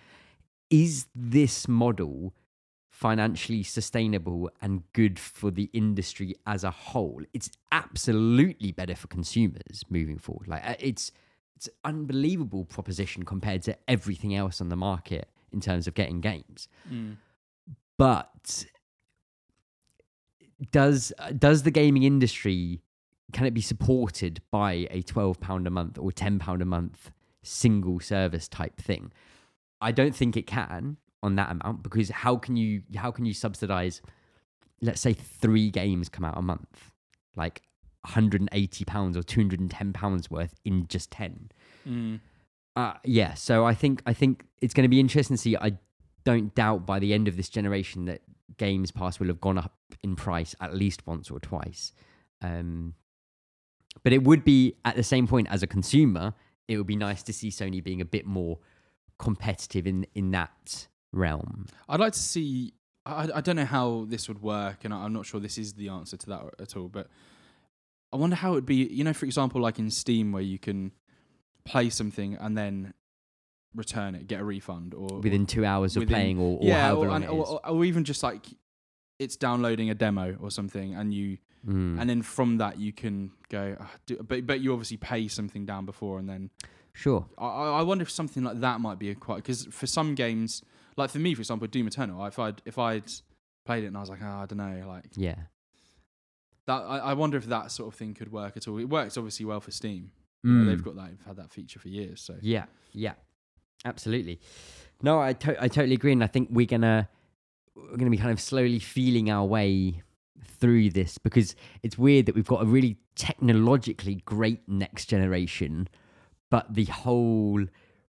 is 0.72 1.06
this 1.16 1.68
model 1.68 2.34
financially 2.90 3.62
sustainable 3.64 4.50
and 4.62 4.84
good 4.94 5.20
for 5.20 5.52
the 5.52 5.70
industry 5.72 6.36
as 6.48 6.64
a 6.64 6.72
whole? 6.72 7.22
It's 7.32 7.52
absolutely 7.72 8.72
better 8.72 8.96
for 8.96 9.08
consumers 9.08 9.84
moving 9.90 10.18
forward. 10.18 10.48
Like 10.48 10.68
uh, 10.68 10.76
it's 10.80 11.12
it's 11.56 11.68
an 11.68 11.74
unbelievable 11.86 12.66
proposition 12.66 13.24
compared 13.24 13.62
to 13.64 13.78
everything 13.88 14.34
else 14.36 14.62
on 14.62 14.70
the 14.70 14.76
market 14.76 15.30
in 15.52 15.60
terms 15.60 15.88
of 15.88 15.94
getting 15.94 16.22
games. 16.22 16.68
Mm. 16.92 17.18
But 17.98 18.66
does 20.72 21.14
does 21.38 21.64
the 21.64 21.72
gaming 21.72 22.04
industry 22.04 22.82
can 23.34 23.46
it 23.46 23.54
be 23.54 23.62
supported 23.62 24.42
by 24.52 24.88
a 24.92 25.02
twelve 25.02 25.40
pound 25.40 25.68
a 25.68 25.70
month 25.70 25.98
or 25.98 26.12
ten 26.12 26.40
pound 26.40 26.62
a 26.62 26.66
month 26.66 27.12
single 27.44 28.00
service 28.00 28.48
type 28.48 28.78
thing? 28.78 29.12
I 29.82 29.92
don't 29.92 30.16
think 30.16 30.36
it 30.36 30.48
can 30.48 30.98
on 31.22 31.36
that 31.36 31.52
amount 31.52 31.84
because 31.84 32.10
how 32.10 32.36
can 32.38 32.56
you 32.56 32.82
how 32.96 33.12
can 33.12 33.26
you 33.26 33.34
subsidize 33.34 34.02
let's 34.82 35.02
say 35.02 35.12
three 35.14 35.70
games 35.70 36.08
come 36.08 36.24
out 36.24 36.38
a 36.38 36.42
month 36.42 36.92
like 37.36 37.62
180 38.06 38.86
pounds 38.86 39.18
or 39.18 39.24
210 39.24 39.92
pounds 39.92 40.32
worth 40.32 40.56
in 40.64 40.88
just 40.88 41.12
10 41.12 41.50
Mm. 41.88 42.20
uh, 42.78 42.94
yeah 43.04 43.34
so 43.34 43.66
i 43.66 43.74
think 43.74 44.02
i 44.06 44.14
think 44.14 44.46
it's 44.62 44.74
going 44.74 44.84
to 44.84 44.90
be 44.90 45.00
interesting 45.02 45.36
to 45.36 45.42
see 45.42 45.58
i 45.58 45.78
don't 46.24 46.56
doubt 46.56 46.86
by 46.86 47.00
the 47.00 47.14
end 47.14 47.28
of 47.28 47.36
this 47.36 47.50
generation 47.50 48.06
that 48.06 48.22
games 48.58 48.92
pass 48.92 49.20
will 49.20 49.28
have 49.28 49.42
gone 49.42 49.58
up 49.58 49.74
in 50.04 50.16
price 50.16 50.56
at 50.62 50.74
least 50.76 51.06
once 51.06 51.30
or 51.30 51.40
twice 51.40 51.92
um, 52.42 52.94
but 54.04 54.14
it 54.14 54.24
would 54.24 54.44
be 54.44 54.76
at 54.86 54.96
the 54.96 55.04
same 55.04 55.28
point 55.28 55.48
as 55.50 55.64
a 55.64 55.68
consumer 55.68 56.34
it 56.68 56.78
would 56.78 56.88
be 56.88 56.96
nice 56.96 57.24
to 57.24 57.34
see 57.34 57.50
sony 57.50 57.84
being 57.84 58.02
a 58.02 58.06
bit 58.06 58.26
more 58.26 58.60
competitive 59.18 59.86
in 59.88 60.06
in 60.16 60.32
that 60.32 60.88
realm 61.12 61.66
I'd 61.88 62.00
like 62.00 62.14
to 62.14 62.20
see. 62.20 62.74
I, 63.06 63.30
I 63.36 63.42
don't 63.42 63.56
know 63.56 63.66
how 63.66 64.06
this 64.08 64.28
would 64.28 64.42
work, 64.44 64.86
and 64.86 64.94
I- 64.94 65.04
I'm 65.04 65.14
not 65.14 65.26
sure 65.26 65.40
this 65.40 65.58
is 65.58 65.74
the 65.74 65.90
answer 65.90 66.16
to 66.18 66.28
that 66.28 66.42
at 66.60 66.76
all. 66.78 66.90
But 66.90 67.08
I 68.14 68.18
wonder 68.18 68.36
how 68.36 68.52
it 68.52 68.56
would 68.56 68.66
be. 68.66 68.76
You 68.76 69.04
know, 69.04 69.14
for 69.14 69.26
example, 69.26 69.60
like 69.62 69.80
in 69.80 69.90
Steam, 69.90 70.32
where 70.32 70.44
you 70.44 70.60
can 70.60 70.92
play 71.66 71.90
something 71.90 72.36
and 72.36 72.56
then 72.58 72.94
return 73.74 74.14
it, 74.16 74.28
get 74.28 74.42
a 74.42 74.44
refund, 74.44 74.94
or 74.94 75.20
within 75.22 75.46
two 75.48 75.66
hours 75.66 75.96
of 75.96 76.02
within- 76.02 76.14
playing 76.14 76.40
or, 76.40 76.60
or 76.60 76.64
yeah, 76.68 76.88
however 76.90 77.10
or, 77.12 77.16
and- 77.16 77.26
or, 77.30 77.68
or 77.68 77.86
even 77.86 78.04
just 78.04 78.22
like 78.22 78.46
it's 79.20 79.36
downloading 79.36 79.90
a 79.90 79.96
demo 79.96 80.36
or 80.42 80.50
something, 80.52 80.96
and 80.96 81.14
you 81.14 81.38
Mm, 81.68 82.00
and 82.00 82.10
then 82.10 82.22
from 82.22 82.58
that 82.60 82.80
you 82.80 82.94
can 82.94 83.32
go. 83.50 83.76
"Ah, 83.82 83.92
do, 84.06 84.16
but 84.26 84.48
but 84.48 84.62
you 84.62 84.72
obviously 84.72 84.96
pay 84.96 85.28
something 85.28 85.66
down 85.66 85.86
before, 85.86 86.18
and 86.18 86.30
then 86.30 86.52
sure 86.94 87.26
I, 87.38 87.48
I 87.48 87.82
wonder 87.82 88.02
if 88.04 88.10
something 88.10 88.44
like 88.46 88.62
that 88.62 88.80
might 88.80 88.98
be 88.98 89.10
a 89.10 89.16
quite 89.16 89.36
because 89.44 89.66
for 89.66 89.86
some 89.86 90.16
games, 90.16 90.62
like 90.96 91.10
for 91.10 91.20
me, 91.20 91.34
for 91.34 91.42
example, 91.42 91.68
Doom 91.68 91.88
Eternal, 91.88 92.26
if 92.28 92.40
I'd 92.40 92.62
if 92.64 92.78
I'd 92.78 93.04
played 93.66 93.84
it 93.84 93.88
and 93.88 93.98
I 93.98 94.00
was 94.00 94.10
like, 94.10 94.22
oh, 94.24 94.26
I 94.26 94.46
don't 94.46 94.58
know, 94.58 94.88
like 94.88 95.08
yeah 95.18 95.36
that, 96.68 96.82
I, 96.84 96.98
I 97.00 97.14
wonder 97.14 97.38
if 97.38 97.46
that 97.48 97.72
sort 97.72 97.92
of 97.94 97.96
thing 98.00 98.14
could 98.14 98.32
work 98.32 98.56
at 98.56 98.68
all. 98.68 98.78
It 98.78 98.90
works 98.90 99.18
obviously 99.18 99.46
well 99.46 99.60
for 99.60 99.72
Steam. 99.72 100.12
You 100.44 100.52
know, 100.54 100.64
Mm. 100.64 100.68
they've 100.68 100.84
got 100.84 100.96
that, 100.96 101.10
they've 101.10 101.26
had 101.26 101.36
that 101.36 101.52
feature 101.52 101.80
for 101.80 101.90
years. 101.90 102.22
So 102.22 102.36
Yeah, 102.42 102.66
yeah, 102.94 103.16
absolutely. 103.84 104.40
No, 105.02 105.20
I 105.20 105.34
to- 105.34 105.62
I 105.62 105.68
totally 105.68 105.96
agree, 105.96 106.14
and 106.14 106.24
I 106.24 106.28
think 106.28 106.48
we're 106.52 106.66
gonna 106.66 107.10
we're 107.92 107.98
gonna 107.98 108.10
be 108.12 108.18
kind 108.18 108.32
of 108.32 108.40
slowly 108.42 108.80
feeling 108.80 109.30
our 109.30 109.46
way 109.46 110.02
through 110.44 110.90
this 110.90 111.18
because 111.18 111.56
it's 111.84 111.98
weird 111.98 112.26
that 112.26 112.36
we've 112.36 112.48
got 112.48 112.62
a 112.62 112.66
really 112.66 112.98
technologically 113.16 114.16
great 114.26 114.68
next 114.68 115.06
generation, 115.06 115.88
but 116.50 116.74
the 116.74 116.86
whole 116.86 117.66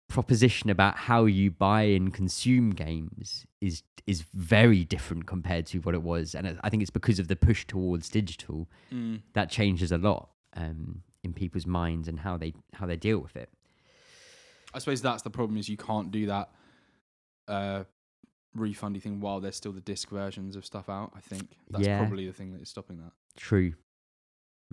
proposition 0.08 0.70
about 0.70 0.96
how 0.98 1.26
you 1.26 1.50
buy 1.52 1.84
and 1.84 2.14
consume 2.14 2.72
games 2.72 3.46
is 3.62 3.84
is 4.08 4.24
very 4.34 4.84
different 4.84 5.26
compared 5.28 5.66
to 5.68 5.78
what 5.80 5.94
it 5.94 6.02
was, 6.02 6.34
and 6.36 6.60
I 6.64 6.70
think 6.70 6.82
it's 6.82 6.90
because 6.90 7.20
of 7.20 7.28
the 7.28 7.36
push 7.36 7.66
towards 7.68 8.10
digital 8.10 8.68
Mm. 8.92 9.22
that 9.34 9.50
changes 9.52 9.92
a 9.92 9.98
lot 9.98 10.30
um, 10.56 11.04
in 11.24 11.34
people's 11.34 11.68
minds 11.68 12.08
and 12.08 12.20
how 12.20 12.36
they 12.36 12.54
how 12.74 12.86
they 12.88 12.98
deal 12.98 13.20
with 13.20 13.36
it. 13.36 13.50
I 14.74 14.80
suppose 14.80 15.02
that's 15.02 15.22
the 15.22 15.30
problem 15.30 15.58
is 15.58 15.70
you 15.70 15.78
can't 15.78 16.12
do 16.12 16.26
that 16.28 16.50
uh, 17.48 17.84
refundy 18.58 19.02
thing 19.02 19.20
while 19.22 19.40
there's 19.40 19.56
still 19.56 19.72
the 19.72 19.82
disc 19.82 20.10
versions 20.10 20.56
of 20.56 20.66
stuff 20.66 20.90
out. 20.90 21.12
I 21.16 21.20
think 21.22 21.50
that's 21.70 21.86
Yeah. 21.86 22.00
probably 22.00 22.26
the 22.28 22.34
thing 22.34 22.52
that 22.54 22.62
is 22.62 22.70
stopping 22.70 22.98
that. 22.98 23.12
True. 23.38 23.74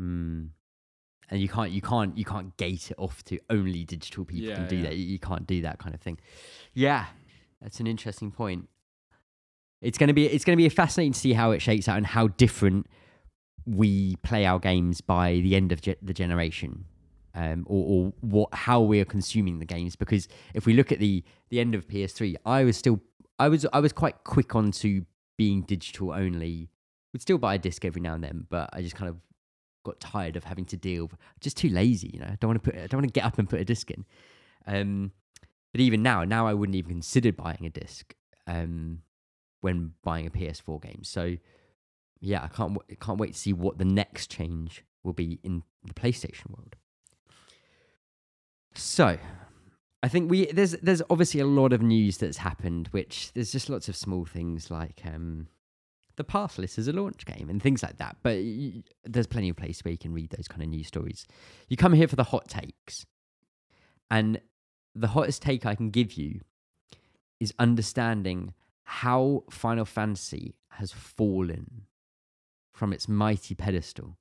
Mm. 0.01 0.51
And 1.31 1.41
you 1.41 1.49
can't 1.49 1.71
you 1.71 1.83
can't 1.83 2.17
you 2.17 2.25
can't 2.25 2.57
gate 2.57 2.91
it 2.91 2.97
off 2.99 3.23
to 3.25 3.39
only 3.51 3.85
digital 3.85 4.25
people 4.25 4.49
Yeah, 4.49 4.57
can 4.57 4.69
do 4.69 4.77
yeah. 4.77 4.83
that. 4.85 4.97
You, 4.97 5.19
can't 5.19 5.47
do 5.47 5.61
that 5.63 5.79
kind 5.79 5.95
of 5.95 6.01
thing. 6.01 6.19
Yeah, 6.73 7.07
that's 7.61 7.81
an 7.81 7.87
interesting 7.87 8.31
point. 8.31 8.69
It's 9.83 9.99
gonna 9.99 10.15
be 10.15 10.27
it's 10.27 10.45
gonna 10.45 10.57
be 10.57 10.69
fascinating 10.71 11.13
to 11.13 11.19
see 11.21 11.35
how 11.35 11.51
it 11.51 11.61
shakes 11.61 11.87
out 11.89 11.99
and 11.99 12.07
how 12.07 12.29
different 12.29 12.87
we 13.67 14.17
play 14.17 14.47
our 14.47 14.59
games 14.59 15.01
by 15.03 15.35
the 15.35 15.55
end 15.55 15.71
of 15.73 15.83
ge- 15.83 15.97
the 16.01 16.15
generation, 16.15 16.87
um, 17.35 17.65
or, 17.69 17.85
or 17.87 18.13
what 18.21 18.53
how 18.53 18.81
we 18.81 19.01
are 19.01 19.05
consuming 19.05 19.59
the 19.59 19.65
games. 19.65 19.97
Because 19.97 20.29
if 20.55 20.67
we 20.67 20.75
look 20.75 20.93
at 20.93 20.99
the 20.99 21.25
the 21.51 21.61
end 21.61 21.75
of 21.75 21.89
PS3, 21.89 22.37
I 22.45 22.65
was 22.65 22.77
still 22.77 23.01
I 23.39 23.49
was 23.49 23.67
I 23.73 23.81
was 23.81 23.93
quite 23.93 24.25
quick 24.25 24.55
onto 24.55 25.05
being 25.37 25.63
digital 25.63 26.13
only. 26.13 26.71
Would 27.13 27.23
still 27.23 27.39
buy 27.39 27.55
a 27.55 27.59
disc 27.59 27.85
every 27.85 28.03
now 28.03 28.15
and 28.15 28.23
then, 28.23 28.47
but 28.51 28.69
I 28.73 28.83
just 28.83 28.95
kind 28.95 29.09
of 29.09 29.17
got 29.85 29.99
tired 29.99 30.37
of 30.37 30.45
having 30.45 30.67
to 30.67 30.77
deal. 30.77 31.11
Just 31.41 31.57
too 31.57 31.71
lazy, 31.71 32.11
you 32.13 32.21
know. 32.21 32.27
I 32.27 32.37
don't 32.39 32.49
want 32.49 32.63
to 32.63 32.71
put. 32.71 32.79
I 32.79 32.87
don't 32.87 33.01
want 33.01 33.15
to 33.15 33.19
get 33.19 33.25
up 33.25 33.39
and 33.39 33.49
put 33.49 33.61
a 33.61 33.65
disc 33.65 33.91
in. 33.91 34.05
Um, 34.67 35.13
but 35.73 35.81
even 35.81 36.03
now, 36.03 36.25
now 36.25 36.47
I 36.47 36.55
wouldn't 36.55 36.77
even 36.77 36.91
consider 36.91 37.33
buying 37.33 37.65
a 37.65 37.71
disc 37.71 38.15
um, 38.47 39.03
when 39.61 39.93
buying 40.03 40.27
a 40.27 40.31
PS4 40.31 40.83
game. 40.83 41.01
So 41.03 41.37
yeah, 42.21 42.43
I 42.43 42.49
can't 42.49 42.77
can't 43.01 43.19
wait 43.19 43.35
to 43.35 43.39
see 43.39 43.53
what 43.53 43.79
the 43.79 43.85
next 43.85 44.31
change 44.31 44.85
will 45.05 45.13
be 45.13 45.39
in 45.43 45.63
the 45.85 45.95
PlayStation 45.95 46.51
world. 46.51 46.77
So, 48.79 49.19
I 50.03 50.09
think 50.09 50.31
we 50.31 50.47
there's 50.47 50.73
there's 50.73 51.03
obviously 51.11 51.41
a 51.41 51.47
lot 51.47 51.73
of 51.73 51.83
news 51.83 52.19
that's 52.19 52.39
happened, 52.39 52.89
which 52.93 53.33
there's 53.33 53.51
just 53.53 53.69
lots 53.69 53.89
of 53.89 53.97
small 53.97 54.25
things 54.25 54.71
like 54.71 55.03
um, 55.05 55.49
the 56.17 56.25
Pathless 56.25 56.79
as 56.79 56.87
a 56.87 56.93
launch 56.93 57.27
game 57.27 57.51
and 57.51 57.61
things 57.61 57.83
like 57.83 57.99
that. 57.99 58.17
But 58.23 58.37
y- 58.37 58.85
there's 59.05 59.27
plenty 59.27 59.49
of 59.49 59.57
places 59.57 59.85
where 59.85 59.93
you 59.93 59.99
can 59.99 60.13
read 60.13 60.31
those 60.31 60.47
kind 60.49 60.63
of 60.63 60.69
news 60.69 60.87
stories. 60.87 61.27
You 61.69 61.77
come 61.77 61.93
here 61.93 62.07
for 62.09 62.17
the 62.17 62.25
hot 62.25 62.49
takes, 62.49 63.05
and 64.11 64.41
the 64.95 65.09
hottest 65.09 65.43
take 65.43 65.67
I 65.67 65.75
can 65.75 65.91
give 65.91 66.13
you 66.15 66.41
is 67.41 67.53
understanding 67.59 68.55
how 68.85 69.45
Final 69.51 69.85
Fantasy 69.85 70.55
has 70.71 70.93
fallen 70.93 71.83
from 72.73 72.93
its 72.93 73.09
mighty 73.09 73.55
pedestal 73.55 74.17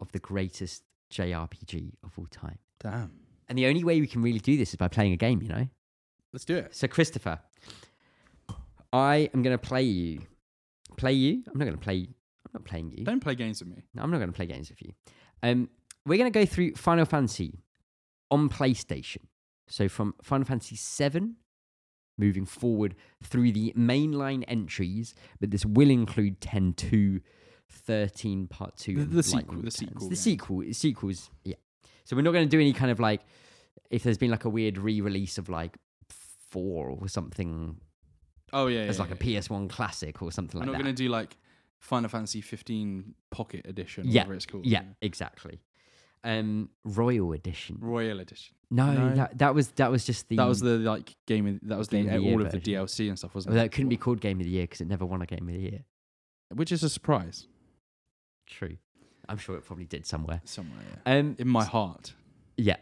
of 0.00 0.10
the 0.10 0.18
greatest 0.18 0.82
JRPG 1.12 1.92
of 2.04 2.18
all 2.18 2.26
time. 2.30 2.58
Damn. 2.80 3.21
And 3.52 3.58
the 3.58 3.66
only 3.66 3.84
way 3.84 4.00
we 4.00 4.06
can 4.06 4.22
really 4.22 4.38
do 4.38 4.56
this 4.56 4.70
is 4.70 4.76
by 4.76 4.88
playing 4.88 5.12
a 5.12 5.16
game, 5.18 5.42
you 5.42 5.48
know? 5.50 5.68
Let's 6.32 6.46
do 6.46 6.56
it. 6.56 6.74
So, 6.74 6.88
Christopher, 6.88 7.38
I 8.94 9.28
am 9.34 9.42
going 9.42 9.52
to 9.52 9.58
play 9.62 9.82
you. 9.82 10.22
Play 10.96 11.12
you? 11.12 11.42
I'm 11.52 11.58
not 11.58 11.66
going 11.66 11.76
to 11.76 11.82
play. 11.82 11.98
I'm 12.46 12.50
not 12.54 12.64
playing 12.64 12.92
you. 12.96 13.04
Don't 13.04 13.20
play 13.20 13.34
games 13.34 13.60
with 13.62 13.68
me. 13.68 13.82
No, 13.92 14.04
I'm 14.04 14.10
not 14.10 14.16
going 14.16 14.30
to 14.30 14.34
play 14.34 14.46
games 14.46 14.70
with 14.70 14.80
you. 14.80 14.94
Um, 15.42 15.68
we're 16.06 16.16
going 16.16 16.32
to 16.32 16.38
go 16.38 16.46
through 16.46 16.76
Final 16.76 17.04
Fantasy 17.04 17.58
on 18.30 18.48
PlayStation. 18.48 19.18
So 19.68 19.86
from 19.86 20.14
Final 20.22 20.46
Fantasy 20.46 20.78
VII, 21.10 21.32
moving 22.16 22.46
forward 22.46 22.94
through 23.22 23.52
the 23.52 23.74
mainline 23.76 24.44
entries, 24.48 25.14
but 25.40 25.50
this 25.50 25.66
will 25.66 25.90
include 25.90 26.40
10 26.40 26.72
to 26.72 27.20
13 27.70 28.46
part 28.46 28.78
2. 28.78 28.94
The- 28.94 29.04
the 29.04 29.22
sequel, 29.22 29.60
the 29.60 29.70
sequel 29.70 30.08
The 30.08 30.14
game. 30.14 30.16
sequel. 30.16 30.62
Sequels, 30.72 31.30
yeah. 31.44 31.56
So 32.04 32.16
we're 32.16 32.22
not 32.22 32.32
going 32.32 32.46
to 32.46 32.50
do 32.50 32.60
any 32.60 32.72
kind 32.72 32.90
of 32.90 32.98
like, 33.00 33.20
if 33.90 34.02
there's 34.02 34.18
been 34.18 34.30
like 34.30 34.44
a 34.44 34.48
weird 34.50 34.78
re-release 34.78 35.38
of 35.38 35.48
like 35.48 35.76
4 36.50 36.88
or 36.90 37.08
something 37.08 37.76
Oh 38.52 38.66
yeah, 38.66 38.80
it's 38.80 38.98
yeah, 38.98 39.04
like 39.04 39.10
yeah. 39.24 39.38
a 39.38 39.40
PS1 39.40 39.70
classic 39.70 40.20
or 40.20 40.30
something 40.30 40.58
like 40.60 40.66
that. 40.66 40.72
We're 40.72 40.78
not 40.78 40.84
going 40.84 40.94
to 40.94 41.02
do 41.02 41.08
like 41.08 41.36
Final 41.80 42.10
Fantasy 42.10 42.40
15 42.42 43.14
Pocket 43.30 43.66
Edition, 43.66 44.04
Yeah, 44.06 44.22
whatever 44.22 44.34
it's 44.34 44.46
called. 44.46 44.66
yeah, 44.66 44.82
exactly. 45.00 45.60
Um, 46.22 46.68
Royal 46.84 47.32
Edition. 47.32 47.78
Royal 47.80 48.20
Edition. 48.20 48.54
No, 48.70 48.92
No. 48.92 49.14
that 49.16 49.38
that 49.38 49.54
was 49.54 49.68
that 49.72 49.90
was 49.90 50.04
just 50.04 50.28
the 50.28 50.36
that 50.36 50.46
was 50.46 50.60
the 50.60 50.78
like 50.78 51.14
game. 51.26 51.46
Of, 51.46 51.60
that 51.68 51.78
was 51.78 51.88
the, 51.88 51.96
Game 51.96 52.06
of 52.08 52.12
the 52.12 52.20
Year 52.20 52.34
all 52.34 52.46
of 52.46 52.52
the. 52.52 52.58
DLC 52.60 53.08
and 53.08 53.18
stuff, 53.18 53.34
wasn't 53.34 53.54
well, 53.54 53.60
it? 53.62 53.64
that 53.66 53.72
couldn't 53.72 53.88
be 53.88 53.96
called 53.96 54.20
Game 54.20 54.38
of 54.38 54.44
the 54.44 54.50
Year 54.50 54.64
because 54.64 54.80
it 54.80 54.88
never 54.88 55.04
won 55.04 55.20
a 55.22 55.26
Game 55.26 55.48
of 55.48 55.54
the 55.54 55.60
Year. 55.60 55.84
Which 56.54 56.70
is 56.72 56.82
a 56.82 56.88
surprise 56.90 57.48
True, 58.46 58.76
I'm 59.28 59.38
sure 59.38 59.56
it 59.56 59.64
probably 59.64 59.84
did 59.86 60.06
somewhere. 60.06 60.40
somewhere. 60.44 60.80
Yeah. 61.06 61.12
Um, 61.18 61.36
In 61.38 61.48
my 61.48 61.64
heart. 61.64 62.14
yeah. 62.56 62.76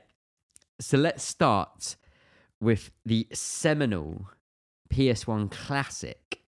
So 0.80 0.96
let's 0.96 1.22
start 1.22 1.96
with 2.60 2.90
the 3.04 3.26
seminal 3.32 4.28
PS1 4.92 5.50
classic, 5.50 6.40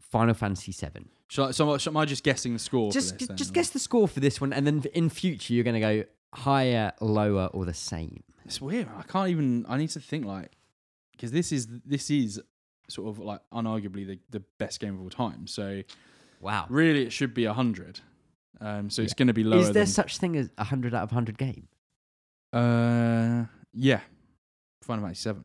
Final 0.00 0.34
Fantasy 0.34 0.72
VII. 0.72 1.06
Shall 1.28 1.46
I, 1.46 1.50
so, 1.52 1.76
so 1.78 1.90
am 1.90 1.96
I 1.96 2.04
just 2.06 2.24
guessing 2.24 2.54
the 2.54 2.58
score? 2.58 2.90
Just 2.90 3.12
for 3.20 3.26
this, 3.26 3.36
just 3.36 3.52
guess 3.54 3.70
the 3.70 3.78
score 3.78 4.08
for 4.08 4.20
this 4.20 4.40
one, 4.40 4.52
and 4.52 4.66
then 4.66 4.82
in 4.94 5.08
future 5.10 5.52
you're 5.54 5.64
going 5.64 5.74
to 5.74 5.80
go 5.80 6.04
higher, 6.34 6.92
lower, 7.00 7.46
or 7.52 7.64
the 7.64 7.74
same. 7.74 8.22
It's 8.44 8.60
weird. 8.60 8.88
I 8.96 9.02
can't 9.02 9.28
even. 9.30 9.64
I 9.68 9.76
need 9.76 9.90
to 9.90 10.00
think 10.00 10.24
like 10.24 10.50
because 11.12 11.30
this 11.30 11.52
is 11.52 11.68
this 11.84 12.10
is 12.10 12.40
sort 12.88 13.08
of 13.10 13.18
like 13.20 13.40
unarguably 13.52 14.06
the, 14.06 14.18
the 14.30 14.40
best 14.58 14.80
game 14.80 14.94
of 14.94 15.02
all 15.02 15.10
time. 15.10 15.46
So 15.46 15.82
Wow. 16.40 16.66
really, 16.68 17.04
it 17.04 17.12
should 17.12 17.32
be 17.34 17.44
hundred. 17.44 18.00
Um, 18.60 18.90
so 18.90 19.02
it's 19.02 19.12
Yeah. 19.12 19.18
going 19.18 19.28
to 19.28 19.34
be 19.34 19.44
lower. 19.44 19.60
Is 19.60 19.72
there 19.72 19.86
such 19.86 20.18
thing 20.18 20.36
as 20.36 20.50
a 20.58 20.64
hundred 20.64 20.94
out 20.94 21.02
of 21.02 21.10
hundred 21.10 21.38
game? 21.38 21.68
Uh, 22.52 23.44
yeah, 23.72 24.00
Final 24.82 25.04
Fantasy 25.04 25.22
Seven. 25.22 25.44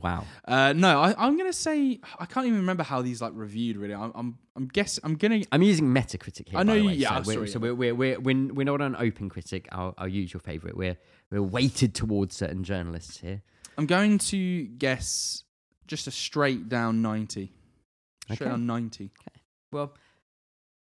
Wow. 0.00 0.24
Uh, 0.46 0.72
no, 0.76 1.00
I, 1.00 1.14
I'm 1.18 1.36
gonna 1.36 1.52
say 1.52 1.98
I 2.18 2.24
can't 2.26 2.46
even 2.46 2.60
remember 2.60 2.82
how 2.82 3.02
these 3.02 3.20
like 3.20 3.32
reviewed. 3.34 3.76
Really, 3.76 3.94
I'm 3.94 4.12
I'm, 4.14 4.38
I'm 4.56 4.68
guess 4.68 4.98
I'm 5.02 5.16
gonna. 5.16 5.42
I'm 5.50 5.62
using 5.62 5.86
Metacritic 5.86 6.48
here. 6.48 6.58
I 6.58 6.62
know 6.62 6.74
way, 6.74 6.94
yeah, 6.94 7.20
So, 7.20 7.26
we're, 7.26 7.34
sorry, 7.34 7.48
so 7.48 7.58
yeah. 7.58 7.72
we're, 7.72 7.94
we're, 7.94 8.20
we're, 8.20 8.52
we're, 8.54 8.64
not 8.64 8.80
on 8.80 8.94
Open 8.96 9.28
Critic, 9.28 9.68
our, 9.72 9.94
our 9.98 10.08
usual 10.08 10.40
favourite. 10.40 10.76
We're, 10.76 10.96
we're 11.30 11.42
weighted 11.42 11.94
towards 11.94 12.36
certain 12.36 12.62
journalists 12.62 13.18
here. 13.18 13.42
I'm 13.76 13.86
going 13.86 14.18
to 14.18 14.66
guess 14.66 15.44
just 15.86 16.06
a 16.06 16.10
straight 16.10 16.68
down 16.68 17.02
ninety. 17.02 17.52
Straight 18.24 18.42
Okay. 18.42 18.50
down 18.50 18.66
ninety. 18.66 19.10
Okay. 19.20 19.40
Well, 19.72 19.94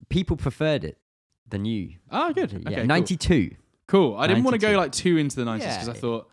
people 0.08 0.36
preferred 0.36 0.84
it 0.84 0.98
than 1.52 1.64
you. 1.64 1.94
Oh, 2.10 2.32
good. 2.32 2.50
Yeah, 2.52 2.58
Okay, 2.66 2.74
cool. 2.78 2.86
92. 2.86 3.54
Cool. 3.86 4.16
I 4.16 4.26
didn't 4.26 4.42
want 4.42 4.54
to 4.54 4.58
go 4.58 4.72
92. 4.72 4.78
like 4.80 4.92
two 4.92 5.16
into 5.18 5.36
the 5.36 5.44
nineties 5.44 5.68
because 5.74 5.88
I 5.88 5.92
thought, 5.92 6.28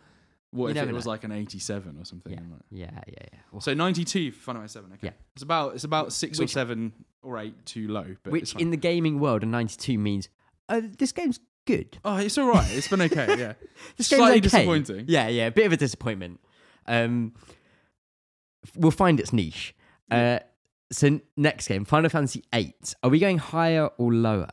what 0.51 0.73
You 0.75 0.81
if 0.81 0.89
it 0.89 0.93
was 0.93 1.05
know. 1.05 1.11
like 1.11 1.23
an 1.25 1.31
eighty-seven 1.31 1.97
or 1.99 2.05
something? 2.05 2.33
Yeah, 2.33 2.39
I'm 2.39 2.51
like- 2.51 2.61
yeah, 2.71 2.89
yeah, 3.07 3.13
yeah. 3.33 3.39
Well, 3.51 3.61
So 3.61 3.75
ninety-two 3.75 4.31
for 4.31 4.39
Final 4.39 4.61
Fantasy 4.61 4.73
Seven. 4.79 4.91
Okay. 4.93 5.07
Yeah. 5.07 5.11
It's 5.35 5.43
about 5.43 5.75
it's 5.75 5.83
about 5.83 6.11
six 6.11 6.39
or 6.39 6.47
seven 6.47 6.93
or 7.21 7.37
eight 7.37 7.53
too 7.67 7.87
low, 7.87 8.15
but 8.23 8.29
it's 8.29 8.31
which 8.31 8.53
fine. 8.53 8.61
in 8.63 8.71
the 8.71 8.77
gaming 8.77 9.19
world, 9.19 9.43
a 9.43 9.45
92 9.45 9.99
means 9.99 10.27
uh, 10.69 10.81
this 10.97 11.11
game's 11.11 11.39
good. 11.67 11.99
oh, 12.03 12.15
it's 12.17 12.35
all 12.39 12.47
right. 12.47 12.67
It's 12.71 12.87
been 12.87 13.01
okay. 13.01 13.35
Yeah. 13.37 13.53
This 13.97 14.07
Slightly 14.07 14.39
game's 14.39 14.53
okay. 14.55 14.63
disappointing. 14.65 15.05
Yeah, 15.07 15.27
yeah, 15.27 15.45
a 15.47 15.51
bit 15.51 15.65
of 15.67 15.73
a 15.73 15.77
disappointment. 15.77 16.39
Um, 16.87 17.33
f- 18.65 18.71
we'll 18.75 18.91
find 18.91 19.19
its 19.19 19.31
niche. 19.33 19.75
Uh, 20.09 20.39
so 20.91 21.07
n- 21.07 21.21
next 21.37 21.67
game, 21.67 21.85
Final 21.85 22.09
Fantasy 22.09 22.43
VIII. 22.53 22.73
Are 23.03 23.09
we 23.11 23.19
going 23.19 23.37
higher 23.37 23.87
or 23.97 24.11
lower? 24.13 24.49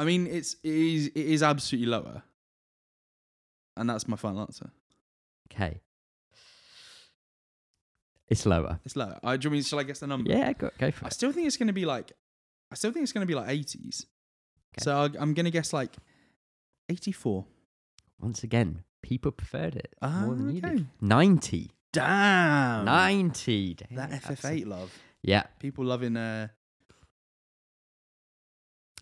I 0.00 0.04
mean, 0.04 0.26
it's 0.26 0.54
it 0.64 0.72
is 0.72 1.06
it 1.08 1.26
is 1.34 1.42
absolutely 1.42 1.90
lower, 1.90 2.22
and 3.76 3.88
that's 3.90 4.06
my 4.08 4.16
final 4.16 4.40
answer. 4.40 4.70
Okay, 5.52 5.80
it's 8.28 8.46
lower. 8.46 8.78
It's 8.84 8.96
lower. 8.96 9.18
I 9.22 9.36
do 9.36 9.48
you 9.48 9.52
mean 9.52 9.62
shall 9.62 9.80
I 9.80 9.82
guess 9.82 10.00
the 10.00 10.06
number? 10.06 10.30
Yeah, 10.30 10.52
go, 10.52 10.70
go 10.78 10.90
for 10.90 11.04
I 11.04 11.08
it. 11.08 11.12
still 11.14 11.32
think 11.32 11.46
it's 11.46 11.56
going 11.56 11.66
to 11.66 11.72
be 11.72 11.84
like, 11.84 12.12
I 12.70 12.76
still 12.76 12.92
think 12.92 13.02
it's 13.02 13.12
going 13.12 13.26
to 13.26 13.30
be 13.30 13.34
like 13.34 13.48
eighties. 13.48 14.06
Okay. 14.78 14.84
So 14.84 14.96
I, 14.96 15.04
I'm 15.20 15.34
going 15.34 15.44
to 15.44 15.50
guess 15.50 15.72
like 15.72 15.96
eighty-four. 16.88 17.44
Once 18.20 18.42
again, 18.44 18.84
people 19.02 19.32
preferred 19.32 19.74
it 19.76 19.94
Ah, 20.02 20.22
more 20.26 20.34
than 20.34 20.50
you 20.54 20.58
okay. 20.64 20.76
did. 20.76 20.86
90. 21.00 21.70
Damn. 21.92 22.84
90. 22.84 23.74
Damn, 23.74 23.96
That 23.96 24.10
that's 24.10 24.44
a- 24.44 24.48
FF8 24.48 24.66
love. 24.66 24.92
Yeah, 25.22 25.42
People 25.58 25.84
loving 25.86 26.16
uh 26.16 26.48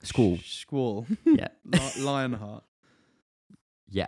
Squall. 0.02 0.38
Squall. 0.44 1.06
Yeah. 1.24 1.48
Li- 1.64 2.02
Lionheart. 2.02 2.64
Yeah. 3.90 4.06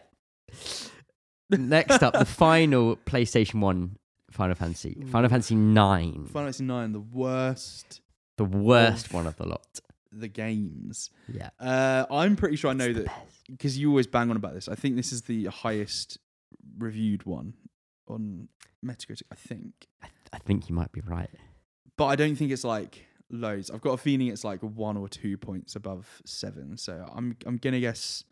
Next 1.51 2.03
up, 2.03 2.14
the 2.14 2.24
final 2.47 2.97
PlayStation 2.97 3.61
1 3.61 3.97
Final 4.30 4.55
Fantasy. 4.55 5.03
Final 5.11 5.28
Fantasy 5.28 5.57
9. 5.57 6.12
Final 6.26 6.28
Fantasy 6.47 6.64
9 6.64 6.93
the 6.93 7.01
worst 7.01 8.01
The 8.36 8.45
worst 8.45 9.07
Of- 9.07 9.14
one 9.14 9.26
of 9.26 9.36
the 9.36 9.47
lot. 9.47 9.80
the 10.12 10.28
games. 10.28 11.11
Yeah. 11.32 11.51
Uh 11.59 12.07
I'm 12.11 12.36
pretty 12.36 12.57
sure 12.57 12.70
I 12.70 12.74
know 12.74 12.93
that 12.93 13.07
because 13.49 13.76
you 13.78 13.88
always 13.91 14.07
bang 14.07 14.30
on 14.30 14.36
about 14.36 14.55
this. 14.55 14.68
I 14.68 14.74
think 14.76 14.95
this 14.97 15.12
is 15.12 15.22
the 15.22 15.47
highest 15.47 16.18
reviewed 16.78 17.24
one 17.26 17.55
on 18.09 18.49
Metacritic, 18.84 19.22
I 19.32 19.34
think. 19.34 19.72
I, 20.03 20.09
I 20.32 20.38
think 20.38 20.68
you 20.68 20.74
might 20.74 20.93
be 20.93 21.01
right. 21.01 21.30
But 21.97 22.07
I 22.07 22.16
don't 22.16 22.36
think 22.36 22.51
it's 22.53 22.64
like 22.64 23.07
loads. 23.31 23.70
I've 23.70 23.81
got 23.81 23.93
a 23.93 23.97
feeling 23.97 24.28
it's 24.28 24.45
like 24.45 24.61
one 24.61 24.97
or 24.97 25.09
two 25.09 25.37
points 25.37 25.76
above 25.76 26.07
seven. 26.24 26.76
So 26.76 27.05
I'm 27.14 27.37
I'm 27.47 27.57
gonna 27.57 27.81
guess. 27.81 28.24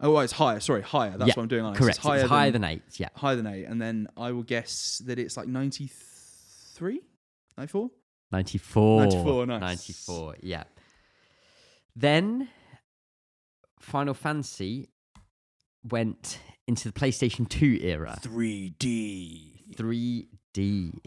Oh, 0.00 0.10
well, 0.12 0.22
it's 0.22 0.32
higher. 0.32 0.58
Sorry, 0.58 0.82
higher. 0.82 1.16
That's 1.16 1.28
Yeah, 1.28 1.34
what 1.36 1.42
I'm 1.44 1.48
doing. 1.48 1.64
Alex. 1.64 1.78
Correct. 1.78 1.96
It's 1.98 2.04
higher, 2.04 2.20
it's 2.20 2.28
higher 2.28 2.50
than, 2.50 2.62
than, 2.62 2.70
8. 2.72 2.82
Yeah. 2.98 3.08
higher 3.14 3.36
than 3.36 3.46
eight, 3.46 3.66
and 3.66 3.80
then 3.80 4.08
I 4.16 4.32
will 4.32 4.42
guess 4.42 5.00
that 5.06 5.18
it's 5.20 5.36
like 5.36 5.46
93, 5.46 7.00
94. 7.56 7.90
94. 8.32 9.00
94, 9.06 9.46
nice. 9.46 9.60
94. 9.60 10.36
Yeah. 10.40 10.64
Then 11.94 12.48
Final 13.78 14.14
Fantasy 14.14 14.88
went 15.88 16.38
into 16.66 16.90
the 16.90 16.98
PlayStation 16.98 17.48
2 17.48 17.78
era. 17.82 18.18
3D. 18.22 19.74
3D. 19.76 20.26
Indeed. 20.54 21.00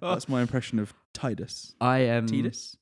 That's 0.00 0.28
my 0.28 0.40
impression 0.42 0.78
of 0.78 0.94
Titus. 1.12 1.74
I 1.80 1.98
am. 2.00 2.26
Tidus. 2.26 2.76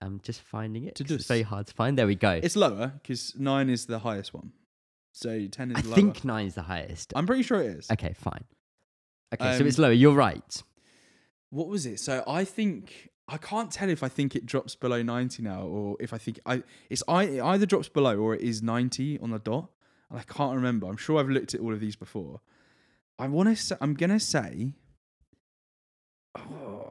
I'm 0.00 0.20
just 0.22 0.40
finding 0.42 0.84
it. 0.84 0.94
'cause 0.96 1.06
Tidus. 1.06 1.14
It's 1.16 1.26
very 1.26 1.42
hard 1.42 1.66
to 1.68 1.74
find. 1.74 1.98
There 1.98 2.06
we 2.06 2.14
go. 2.14 2.32
It's 2.42 2.56
lower 2.56 2.92
because 3.02 3.34
nine 3.38 3.68
is 3.70 3.86
the 3.86 4.00
highest 4.00 4.32
one. 4.34 4.52
So 5.12 5.46
ten 5.48 5.70
is 5.72 5.78
I 5.78 5.80
lower. 5.82 5.94
think 5.94 6.24
is 6.24 6.54
the 6.54 6.62
highest. 6.62 7.12
I'm 7.16 7.26
pretty 7.26 7.42
sure 7.42 7.60
it 7.62 7.76
is. 7.78 7.90
Okay, 7.90 8.12
fine. 8.14 8.44
Okay, 9.34 9.56
so 9.56 9.62
Um, 9.62 9.66
it's 9.66 9.78
lower. 9.78 9.92
You're 9.92 10.14
right. 10.14 10.62
What 11.50 11.68
was 11.68 11.86
it? 11.86 11.98
So 12.00 12.22
I 12.26 12.44
think 12.44 13.10
I 13.26 13.36
can't 13.38 13.70
tell 13.70 13.88
if 13.88 14.02
I 14.02 14.08
think 14.08 14.36
it 14.36 14.46
drops 14.46 14.74
below 14.74 15.02
90 15.02 15.42
now 15.42 15.62
or 15.62 15.96
if 16.00 16.12
I 16.12 16.18
think 16.18 16.38
I 16.46 16.62
it's 16.88 17.02
I 17.08 17.24
it 17.24 17.40
either 17.42 17.66
drops 17.66 17.88
below 17.88 18.18
or 18.18 18.34
it 18.34 18.42
is 18.42 18.62
90 18.62 19.18
on 19.18 19.30
the 19.30 19.38
dot. 19.38 19.70
And 20.10 20.18
I 20.18 20.22
can't 20.22 20.54
remember. 20.54 20.86
I'm 20.86 20.96
sure 20.96 21.18
I've 21.18 21.28
looked 21.28 21.54
at 21.54 21.60
all 21.60 21.72
of 21.74 21.80
these 21.80 21.96
before. 21.96 22.40
I 23.18 23.28
want 23.28 23.56
to 23.56 23.78
I'm 23.80 23.94
going 23.94 24.10
to 24.10 24.20
say 24.20 24.74
oh, 26.36 26.88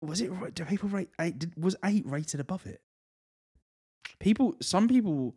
was 0.00 0.20
it? 0.20 0.30
Do 0.54 0.64
people 0.64 0.88
rate 0.88 1.08
8 1.20 1.38
did, 1.38 1.52
was 1.56 1.76
8 1.84 2.04
rated 2.06 2.40
above 2.40 2.66
it? 2.66 2.80
People 4.18 4.54
some 4.60 4.88
people 4.88 5.34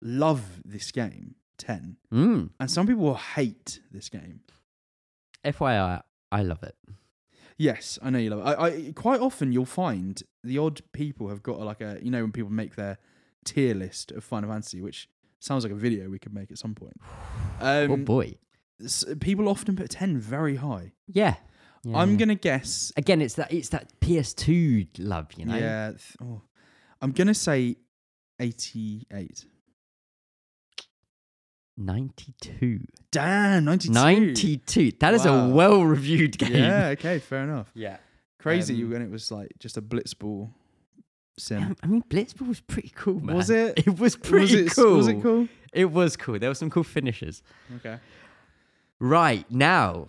love 0.00 0.60
this 0.64 0.90
game 0.90 1.36
10 1.58 1.96
Mm. 2.12 2.50
and 2.58 2.70
some 2.70 2.86
people 2.86 3.14
hate 3.14 3.80
this 3.90 4.08
game. 4.08 4.40
FYI, 5.44 6.02
I 6.30 6.42
love 6.42 6.62
it. 6.62 6.76
Yes, 7.58 7.98
I 8.02 8.10
know 8.10 8.18
you 8.18 8.30
love 8.30 8.40
it. 8.40 8.58
I, 8.58 8.66
I 8.88 8.92
quite 8.94 9.20
often 9.20 9.52
you'll 9.52 9.64
find 9.66 10.22
the 10.42 10.58
odd 10.58 10.80
people 10.92 11.28
have 11.28 11.42
got 11.42 11.60
like 11.60 11.80
a 11.80 11.98
you 12.02 12.10
know 12.10 12.22
when 12.22 12.32
people 12.32 12.50
make 12.50 12.74
their 12.76 12.98
tier 13.44 13.74
list 13.74 14.10
of 14.12 14.24
Final 14.24 14.50
Fantasy, 14.50 14.80
which 14.80 15.08
sounds 15.40 15.64
like 15.64 15.72
a 15.72 15.76
video 15.76 16.08
we 16.08 16.18
could 16.18 16.34
make 16.34 16.50
at 16.50 16.58
some 16.58 16.74
point. 16.74 16.96
Um, 17.60 17.90
oh 17.90 17.96
boy. 17.96 18.34
S- 18.84 19.04
people 19.20 19.48
often 19.48 19.76
put 19.76 19.90
ten 19.90 20.18
very 20.18 20.56
high. 20.56 20.92
Yeah. 21.06 21.36
Yeah, 21.84 21.96
I'm 21.98 22.16
gonna 22.16 22.36
guess. 22.36 22.92
Again, 22.96 23.20
it's 23.20 23.34
that 23.34 23.52
it's 23.52 23.70
that 23.70 23.92
PS2 24.00 24.86
love, 25.00 25.32
you 25.36 25.44
know. 25.44 25.56
Yeah, 25.56 25.92
oh, 26.22 26.42
I'm 27.00 27.10
gonna 27.12 27.34
say 27.34 27.76
eighty-eight. 28.38 29.44
92. 31.76 32.86
Damn, 33.10 33.64
ninety-two. 33.64 33.92
92. 33.94 34.92
That 35.00 35.14
is 35.14 35.24
Wow. 35.24 35.46
a 35.46 35.48
well-reviewed 35.54 36.38
game. 36.38 36.52
Yeah. 36.54 36.88
Okay. 36.88 37.18
Fair 37.18 37.42
enough. 37.44 37.70
Yeah. 37.74 37.96
Crazy 38.38 38.82
Um, 38.82 38.90
when 38.90 39.02
it 39.02 39.10
was 39.10 39.30
like 39.30 39.50
just 39.58 39.76
a 39.76 39.82
blitzball 39.82 40.52
sim. 41.38 41.74
I 41.82 41.86
mean, 41.86 42.02
Blitzball 42.10 42.46
was 42.48 42.60
pretty 42.60 42.92
cool, 42.94 43.20
man. 43.20 43.36
Was 43.40 43.48
it? 43.50 43.78
It 43.86 43.98
was 43.98 44.16
pretty 44.16 44.62
was 44.62 44.72
it, 44.72 44.74
cool. 44.76 44.96
Was 44.96 45.08
it 45.08 45.22
cool? 45.22 45.48
It 45.72 45.86
was 45.90 46.16
cool. 46.16 46.38
There 46.38 46.50
were 46.50 46.54
some 46.54 46.68
cool 46.70 46.84
finishes. 46.84 47.42
Okay. 47.76 47.98
Right 49.02 49.50
now, 49.50 50.06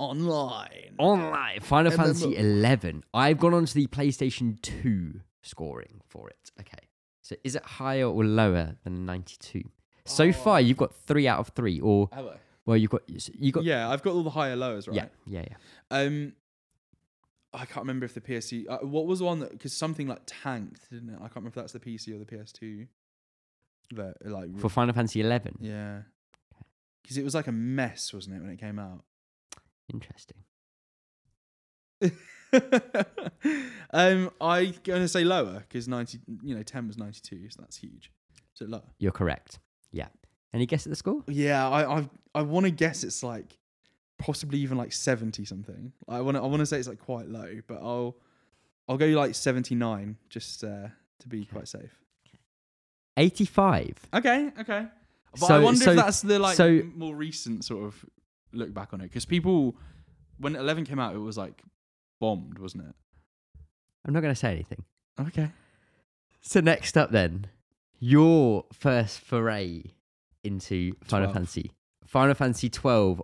Online. 0.00 0.94
online 0.98 1.60
Final 1.60 1.92
MMO. 1.92 1.96
Fantasy 1.96 2.36
11. 2.36 3.04
I've 3.14 3.38
gone 3.38 3.54
onto 3.54 3.72
the 3.74 3.86
PlayStation 3.86 4.60
2 4.62 5.20
scoring 5.42 6.00
for 6.08 6.28
it. 6.28 6.50
Okay. 6.60 6.88
So 7.22 7.36
is 7.44 7.54
it 7.54 7.64
higher 7.64 8.04
or 8.08 8.24
lower 8.24 8.74
than 8.82 9.06
92? 9.06 9.62
So 10.04 10.24
Oh. 10.24 10.32
far, 10.32 10.60
you've 10.60 10.76
got 10.76 10.92
three 11.06 11.28
out 11.28 11.38
of 11.38 11.48
three, 11.50 11.78
or 11.80 12.08
Have 12.12 12.26
I? 12.26 12.36
well, 12.66 12.76
you've 12.76 12.90
got 12.90 13.02
you 13.08 13.52
got 13.52 13.62
Yeah, 13.62 13.88
I've 13.88 14.02
got 14.02 14.14
all 14.14 14.24
the 14.24 14.30
higher 14.30 14.56
lowers, 14.56 14.88
right? 14.88 14.96
yeah, 14.96 15.06
yeah, 15.26 15.44
yeah. 15.48 15.56
Um, 15.90 16.32
I 17.54 17.64
can't 17.64 17.84
remember 17.84 18.04
if 18.06 18.14
the 18.14 18.20
PSC. 18.20 18.66
Uh, 18.68 18.78
what 18.78 19.06
was 19.06 19.20
the 19.20 19.24
one 19.24 19.38
that 19.38 19.52
because 19.52 19.72
something 19.72 20.08
like 20.08 20.22
tanked, 20.26 20.90
didn't 20.90 21.10
it? 21.10 21.14
I 21.16 21.28
can't 21.28 21.36
remember 21.36 21.48
if 21.50 21.54
that's 21.54 21.72
the 21.72 21.80
PC 21.80 22.12
or 22.14 22.18
the 22.18 22.26
PS2. 22.26 22.88
That 23.94 24.16
like 24.26 24.58
For 24.58 24.68
Final 24.68 24.94
Fantasy 24.94 25.20
11. 25.20 25.58
yeah, 25.60 26.02
because 27.06 27.18
it 27.18 27.22
was 27.22 27.36
like 27.36 27.46
a 27.46 27.52
mess, 27.52 28.12
wasn't 28.12 28.34
it, 28.34 28.40
when 28.40 28.50
it 28.50 28.58
came 28.58 28.80
out? 28.80 29.04
Interesting. 29.92 30.38
um, 33.92 34.30
I'm 34.40 34.74
gonna 34.82 35.06
say 35.06 35.22
lower 35.22 35.60
because 35.60 35.86
ninety, 35.86 36.18
you 36.42 36.56
know, 36.56 36.64
ten 36.64 36.88
was 36.88 36.98
ninety 36.98 37.20
two, 37.22 37.48
so 37.48 37.62
that's 37.62 37.76
huge. 37.76 38.10
So 38.54 38.64
lower. 38.64 38.82
You're 38.98 39.12
correct. 39.12 39.60
Yeah. 39.92 40.08
Any 40.52 40.66
guess 40.66 40.84
at 40.84 40.90
the 40.90 40.96
score? 40.96 41.22
Yeah, 41.28 41.68
I 41.68 41.98
I 41.98 42.10
I 42.34 42.42
want 42.42 42.66
to 42.66 42.72
guess 42.72 43.04
it's 43.04 43.22
like 43.22 43.56
possibly 44.18 44.58
even 44.58 44.76
like 44.76 44.92
seventy 44.92 45.44
something. 45.44 45.92
I 46.08 46.20
want 46.22 46.36
to 46.36 46.42
I 46.42 46.46
want 46.46 46.58
to 46.58 46.66
say 46.66 46.78
it's 46.78 46.88
like 46.88 46.98
quite 46.98 47.28
low, 47.28 47.60
but 47.68 47.76
I'll 47.76 48.16
I'll 48.88 48.98
go 48.98 49.06
like 49.06 49.36
seventy 49.36 49.76
nine 49.76 50.16
just 50.28 50.64
uh, 50.64 50.88
to 51.20 51.28
be 51.28 51.44
quite 51.44 51.68
safe. 51.68 51.94
85. 53.16 53.96
Okay, 54.12 54.50
okay. 54.60 54.86
But 55.38 55.50
I 55.50 55.58
wonder 55.58 55.84
so- 55.84 55.90
if 55.90 55.96
that's 55.96 56.22
the 56.22 56.38
like 56.38 56.56
so- 56.56 56.82
more 56.94 57.14
recent 57.14 57.64
sort 57.64 57.84
of 57.86 58.04
look 58.52 58.72
back 58.72 58.92
on 58.92 59.00
it 59.00 59.04
because 59.04 59.24
people 59.24 59.76
when 60.38 60.56
eleven 60.56 60.84
came 60.84 60.98
out, 60.98 61.14
it 61.14 61.18
was 61.18 61.36
like 61.36 61.62
bombed, 62.20 62.58
wasn't 62.58 62.84
it? 62.84 62.94
I'm 64.06 64.14
not 64.14 64.20
going 64.20 64.32
to 64.34 64.38
say 64.38 64.52
anything. 64.52 64.84
Okay. 65.20 65.50
So 66.40 66.60
next 66.60 66.96
up 66.96 67.10
then, 67.10 67.48
your 67.98 68.64
first 68.72 69.20
foray 69.20 69.82
into 70.44 70.92
Final 71.02 71.26
12. 71.26 71.34
Fantasy. 71.34 71.72
Final 72.04 72.34
Fantasy 72.34 72.70
12, 72.70 73.20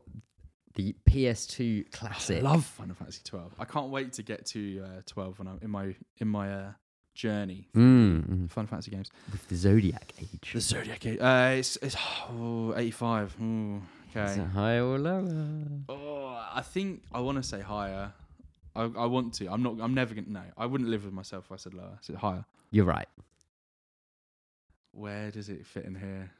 the 0.75 0.97
PS2 1.09 1.93
classic. 1.93 2.39
I 2.43 2.49
love 2.49 2.65
Final 2.65 2.97
Fantasy 2.97 3.21
12. 3.25 3.55
I 3.61 3.65
can't 3.65 3.91
wait 3.91 4.13
to 4.15 4.23
get 4.25 4.45
to 4.47 4.83
uh, 4.85 5.01
12 5.07 5.39
when 5.39 5.47
I'm 5.49 5.59
in 5.63 5.71
my 5.71 5.95
in 6.19 6.27
my 6.29 6.53
uh, 6.53 6.73
journey. 7.15 7.69
Mm, 7.77 8.51
Final 8.51 8.69
Fantasy 8.69 8.91
games. 8.91 9.11
with 9.31 9.47
the 9.49 9.57
Zodiac 9.57 10.13
Age. 10.21 10.51
The 10.53 10.61
Zodiac. 10.61 11.05
Age- 11.07 11.19
Uh, 11.21 11.55
it's 11.59 11.77
it's 11.83 11.97
oh, 12.31 12.75
85. 12.77 13.35
Ooh, 13.41 13.77
Is 13.77 14.17
okay. 14.17 14.41
it 14.41 14.47
higher 14.49 14.85
or 14.85 14.99
lower? 14.99 15.25
Oh, 15.89 16.47
I 16.55 16.63
think 16.63 17.03
I 17.13 17.21
want 17.21 17.37
to 17.39 17.43
say 17.43 17.61
higher. 17.61 18.13
I, 18.75 18.83
I 18.85 19.07
want 19.07 19.35
to. 19.35 19.49
I'm 19.53 19.63
not. 19.63 19.77
I'm 19.81 19.95
never 19.95 20.15
gonna. 20.15 20.29
No, 20.29 20.43
I 20.57 20.65
wouldn't 20.67 20.89
live 20.89 21.05
with 21.05 21.13
myself 21.13 21.45
if 21.47 21.53
I 21.53 21.57
said 21.57 21.75
lower. 21.75 21.99
So 22.01 22.15
higher. 22.17 22.45
You're 22.71 22.87
right. 22.87 23.09
Where 24.93 25.31
does 25.31 25.49
it 25.49 25.67
fit 25.67 25.85
in 25.85 25.95
here? 25.95 26.31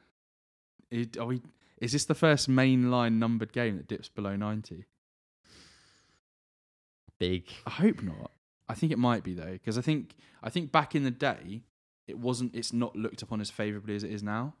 It, 0.91 1.17
are 1.17 1.25
we? 1.25 1.41
Is 1.79 1.91
this 1.91 2.05
the 2.05 2.15
first 2.15 2.49
mainline 2.49 3.13
numbered 3.19 3.51
game 3.53 3.77
that 3.77 3.87
dips 3.87 4.07
below 4.09 4.35
90? 4.35 4.85
Big. 7.19 7.45
I 7.65 7.69
hope 7.71 8.01
not. 8.01 8.31
I 8.69 8.73
think 8.75 8.91
it 8.91 8.97
might 8.99 9.23
be 9.23 9.33
though, 9.33 9.51
because 9.51 9.77
I 9.77 9.81
think 9.81 10.15
I 10.41 10.49
think 10.49 10.71
back 10.71 10.95
in 10.95 11.03
the 11.03 11.11
day, 11.11 11.63
it 12.07 12.17
wasn't. 12.17 12.55
It's 12.55 12.73
not 12.73 12.95
looked 12.95 13.21
upon 13.21 13.41
as 13.41 13.49
favorably 13.51 13.95
as 13.95 14.03
it 14.03 14.11
is 14.11 14.23
now. 14.23 14.55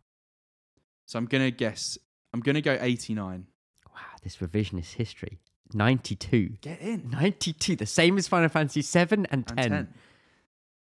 So 1.05 1.17
I'm 1.19 1.25
gonna 1.25 1.51
guess. 1.51 1.97
I'm 2.33 2.39
gonna 2.39 2.61
go 2.61 2.77
89. 2.79 3.47
Wow, 3.93 3.99
this 4.23 4.37
revisionist 4.37 4.93
history. 4.95 5.39
92. 5.73 6.57
Get 6.61 6.81
in. 6.81 7.09
92, 7.11 7.75
the 7.75 7.85
same 7.85 8.17
as 8.17 8.27
Final 8.27 8.49
Fantasy 8.49 8.81
7 8.81 9.25
and 9.31 9.47
10. 9.47 9.57
And 9.59 9.71
10. 9.71 9.87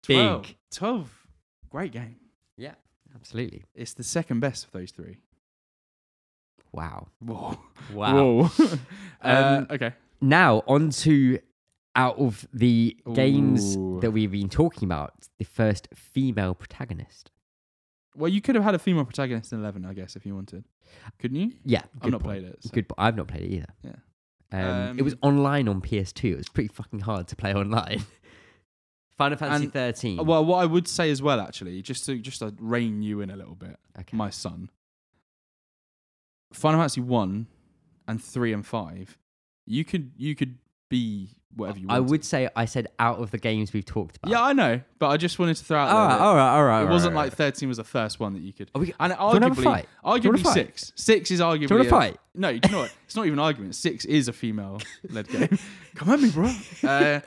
Big. 0.07 0.17
12. 0.17 0.55
12. 0.73 1.27
Great 1.71 1.93
game. 1.93 2.17
Yeah, 2.57 2.75
absolutely. 3.15 3.65
It's 3.75 3.95
the 3.95 4.03
second 4.05 4.41
best 4.41 4.65
of 4.65 4.73
those 4.73 4.91
three. 4.91 5.19
Wow. 6.73 7.09
Whoa. 7.21 7.59
Wow. 7.93 8.15
Whoa. 8.15 8.51
uh, 9.23 9.59
Um, 9.61 9.67
okay. 9.71 9.93
Now, 10.21 10.63
on 10.67 10.91
to 10.91 11.39
out 11.99 12.17
of 12.19 12.47
the 12.53 12.97
games 13.13 13.75
that 14.01 14.13
we've 14.13 14.31
been 14.31 14.49
talking 14.49 14.87
about, 14.87 15.13
the 15.39 15.45
first 15.45 15.89
female 15.95 16.55
protagonist. 16.55 17.31
Well, 18.17 18.29
you 18.31 18.41
could 18.41 18.55
have 18.55 18.65
had 18.65 18.75
a 18.75 18.79
female 18.79 19.05
protagonist 19.05 19.53
in 19.53 19.59
11, 19.59 19.85
I 19.85 19.93
guess, 19.95 20.15
if 20.17 20.25
you 20.25 20.35
wanted. 20.35 20.65
Couldn't 21.19 21.37
you? 21.37 21.53
Yeah, 21.65 21.83
I've 22.01 22.11
not 22.13 22.23
point. 22.23 22.41
played 22.41 22.45
it. 22.45 22.59
so- 22.63 22.71
Good. 22.73 22.89
po- 22.89 22.95
I've 22.99 23.17
not 23.17 23.27
played 23.29 23.43
it 23.43 23.51
either. 23.53 23.75
Yeah. 23.83 24.89
Um, 24.91 24.99
it 24.99 25.03
was 25.03 25.13
Um, 25.15 25.19
online 25.23 25.69
on 25.69 25.81
PS2. 25.83 26.33
It 26.33 26.37
was 26.37 26.49
pretty 26.49 26.69
fucking 26.69 27.01
hard 27.01 27.29
to 27.29 27.37
play 27.37 27.53
online. 27.63 28.03
Final 29.17 29.37
Fantasy 29.37 29.65
And- 29.65 29.73
13. 29.73 30.21
Uh, 30.21 30.23
Well, 30.23 30.45
what 30.45 30.59
I 30.59 30.67
would 30.67 30.87
say 30.89 31.11
as 31.11 31.21
well, 31.21 31.41
actually, 31.41 31.83
just 31.83 32.07
to 32.07 32.17
just 32.19 32.39
to 32.39 32.55
rein 32.59 33.03
you 33.03 33.21
in 33.21 33.31
a 33.31 33.37
little 33.37 33.57
bit, 33.57 33.77
okay. 33.99 34.17
my 34.17 34.31
son. 34.31 34.71
Final 36.53 36.79
Fantasy 36.81 37.01
one 37.03 37.47
and 38.07 38.23
three 38.23 38.53
and 38.53 38.65
five, 38.67 39.19
you 39.67 39.85
could 39.85 40.13
you 40.17 40.35
could 40.35 40.59
be 40.89 41.31
whatever 41.57 41.79
you 41.79 41.87
want. 41.89 41.97
I 41.97 42.01
would 42.01 42.25
say 42.25 42.49
I 42.55 42.65
said 42.65 42.89
out 42.99 43.19
of 43.21 43.31
the 43.31 43.39
games 43.39 43.73
we've 43.73 43.85
talked 43.85 44.17
about. 44.17 44.31
Yeah, 44.31 44.43
I 44.43 44.53
know, 44.53 44.81
but 44.99 45.09
I 45.09 45.17
just 45.17 45.39
wanted 45.39 45.57
to 45.57 45.65
throw 45.65 45.79
out 45.79 45.89
All 45.89 45.95
there. 45.97 46.09
right, 46.09 46.17
that 46.19 46.21
all 46.23 46.35
right, 46.37 46.55
all 46.57 46.65
right. 46.65 46.81
it 46.83 46.85
all 46.87 46.91
wasn't 46.93 47.15
right, 47.15 47.25
like 47.25 47.33
thirteen 47.35 47.69
was 47.69 47.79
the 47.79 47.85
first 47.85 48.21
one 48.21 48.35
that 48.35 48.43
you 48.43 48.53
could. 48.53 48.71
Are 48.75 48.81
we, 48.81 48.95
And 49.01 49.11
you 49.13 49.17
wanna 49.19 49.49
have 49.49 49.59
a 49.59 49.61
arguably, 49.61 49.65
fight? 49.65 49.83
Do 49.83 49.89
you 49.89 50.31
wanna 50.31 50.39
arguably 50.39 50.43
fight? 50.43 50.55
six. 50.55 50.93
Six 50.97 51.31
is 51.31 51.41
arguably. 51.41 51.69
do 51.69 51.75
you 51.75 51.79
want 51.81 51.89
to 51.89 51.95
a- 51.97 51.99
fight? 52.01 52.17
No, 52.35 52.49
you 52.51 52.61
know 52.71 52.79
what? 52.79 52.95
It's 53.05 53.17
not 53.17 53.27
even 53.27 53.39
an 53.39 53.45
argument. 53.45 53.75
Six 53.75 54.05
is 54.05 54.29
a 54.29 54.33
female-led 54.33 55.29
game. 55.29 55.59
Come 55.97 56.11
at 56.11 56.21
me, 56.21 56.31
bro. 56.31 56.47
Uh, 56.85 57.21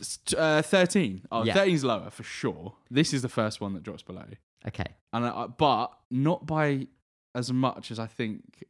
s- 0.00 0.18
t- 0.24 0.36
uh, 0.36 0.62
Thirteen. 0.62 1.22
Oh, 1.30 1.44
Yeah. 1.44 1.54
13's 1.54 1.84
lower 1.84 2.10
for 2.10 2.22
sure. 2.24 2.74
This 2.90 3.12
is 3.14 3.22
the 3.22 3.28
first 3.28 3.60
one 3.60 3.74
that 3.74 3.82
drops 3.82 4.02
below, 4.02 4.24
Okay. 4.66 4.86
and 5.12 5.24
I, 5.26 5.46
but 5.46 5.92
not 6.10 6.46
by 6.46 6.88
as 7.34 7.52
much 7.52 7.90
as 7.90 7.98
I 7.98 8.06
think 8.06 8.64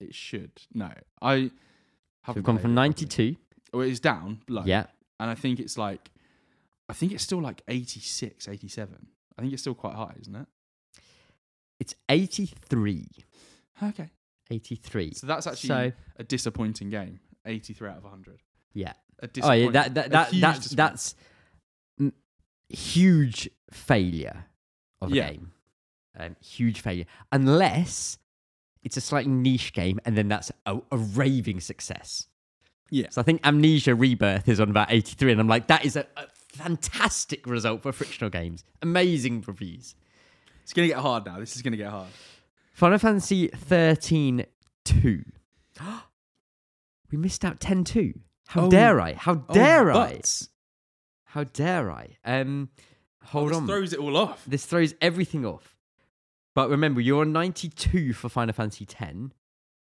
it 0.00 0.14
should. 0.14 0.50
No, 0.74 0.90
I. 1.22 1.44
So 1.46 1.50
haven't 2.22 2.40
we've 2.40 2.44
gone 2.44 2.54
played 2.56 2.62
from 2.62 2.72
it 2.72 2.74
92. 2.74 3.36
Properly. 3.70 3.84
Well, 3.84 3.90
it's 3.90 4.00
down 4.00 4.40
low. 4.48 4.62
Yeah. 4.64 4.86
and 5.20 5.30
I 5.30 5.34
think 5.34 5.60
it's 5.60 5.76
like, 5.78 6.10
I 6.88 6.92
think 6.94 7.12
it's 7.12 7.22
still 7.24 7.40
like 7.42 7.62
86, 7.68 8.48
87. 8.48 9.06
I 9.36 9.40
think 9.42 9.52
it's 9.52 9.62
still 9.62 9.74
quite 9.74 9.94
high, 9.94 10.14
isn't 10.20 10.34
it? 10.34 10.46
It's 11.80 11.94
83. 12.08 13.08
Okay. 13.82 14.10
83. 14.50 15.14
So 15.14 15.26
that's 15.26 15.46
actually 15.46 15.68
So, 15.68 15.92
a 16.16 16.24
disappointing 16.24 16.90
game. 16.90 17.20
83 17.46 17.88
out 17.90 17.96
of 17.98 18.02
100. 18.04 18.42
yeah. 18.74 18.92
A 19.20 19.28
Oh, 19.42 19.50
yeah. 19.52 19.70
That, 19.70 19.94
that, 19.94 20.06
a 20.06 20.10
that, 20.10 20.28
huge 20.32 20.70
that's, 20.70 21.14
huge 22.68 23.48
failure 23.72 24.44
of 25.00 25.12
a 25.12 25.14
Yeah. 25.16 25.30
game. 25.30 25.52
Um, 26.16 26.36
huge 26.40 26.80
failure. 26.80 27.04
Unless 27.32 28.18
it's 28.82 28.96
a 28.96 29.00
slightly 29.00 29.30
niche 29.32 29.72
game 29.72 29.98
and 30.04 30.16
then 30.16 30.28
that's 30.28 30.52
a, 30.66 30.80
a 30.92 30.96
raving 30.96 31.60
success. 31.60 32.27
Yeah. 32.90 33.06
So 33.10 33.20
I 33.20 33.24
think 33.24 33.46
Amnesia 33.46 33.94
Rebirth 33.94 34.48
is 34.48 34.60
on 34.60 34.70
about 34.70 34.90
83, 34.90 35.32
and 35.32 35.40
I'm 35.40 35.48
like, 35.48 35.66
that 35.68 35.84
is 35.84 35.96
a, 35.96 36.06
a 36.16 36.24
fantastic 36.52 37.46
result 37.46 37.82
for 37.82 37.92
frictional 37.92 38.30
games. 38.30 38.64
Amazing 38.82 39.44
reviews. 39.46 39.94
It's 40.62 40.72
going 40.72 40.88
to 40.88 40.94
get 40.94 41.00
hard 41.02 41.24
now. 41.26 41.38
This 41.38 41.56
is 41.56 41.62
going 41.62 41.72
to 41.72 41.76
get 41.78 41.90
hard. 41.90 42.08
Final 42.72 42.98
Fantasy 42.98 43.48
13 43.48 44.44
2. 44.84 45.24
we 47.10 47.18
missed 47.18 47.44
out 47.44 47.60
10 47.60 47.84
2. 47.84 48.14
How 48.48 48.62
Oh. 48.66 48.70
dare 48.70 49.00
I? 49.00 49.14
How 49.14 49.34
dare 49.34 49.90
I? 49.90 49.94
but- 50.16 50.48
How 51.24 51.44
dare 51.44 51.90
I? 51.90 52.16
Um, 52.24 52.70
hold 53.24 53.50
this 53.50 53.56
on. 53.58 53.66
throws 53.66 53.92
it 53.92 53.98
all 53.98 54.16
off. 54.16 54.44
this 54.46 54.64
throws 54.64 54.94
everything 55.00 55.44
off. 55.44 55.76
But 56.54 56.70
remember, 56.70 57.00
you're 57.00 57.20
on 57.20 57.32
92 57.32 58.12
for 58.14 58.28
Final 58.28 58.52
Fantasy 58.54 58.84
10. 58.86 59.32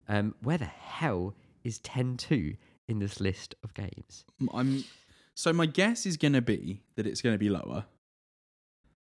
Um, 0.09 0.35
where 0.43 0.57
the 0.59 0.65
hell 0.65 1.35
is 1.63 1.79
10 1.81 2.17
2 2.17 2.55
in 2.89 2.99
this 2.99 3.21
list 3.21 3.55
of 3.63 3.75
games? 3.75 4.25
I'm 4.53 4.85
so 5.35 5.53
my 5.53 5.67
guess 5.67 6.07
is 6.07 6.17
going 6.17 6.33
to 6.33 6.43
be 6.43 6.83
that 6.97 7.07
it's 7.07 7.21
going 7.21 7.35
to 7.35 7.39
be 7.39 7.49
lower. 7.49 7.85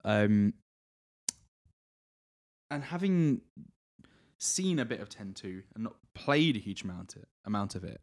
Um, 0.04 0.54
and 2.70 2.84
having 2.84 3.42
seen 4.38 4.80
a 4.80 4.86
bit 4.86 5.00
of 5.00 5.10
10-2 5.10 5.64
and 5.76 5.84
not 5.84 5.96
played 6.14 6.56
a 6.56 6.60
huge 6.60 6.84
amount 6.84 7.16
it, 7.16 7.28
amount 7.46 7.76
of 7.76 7.84
it, 7.84 8.02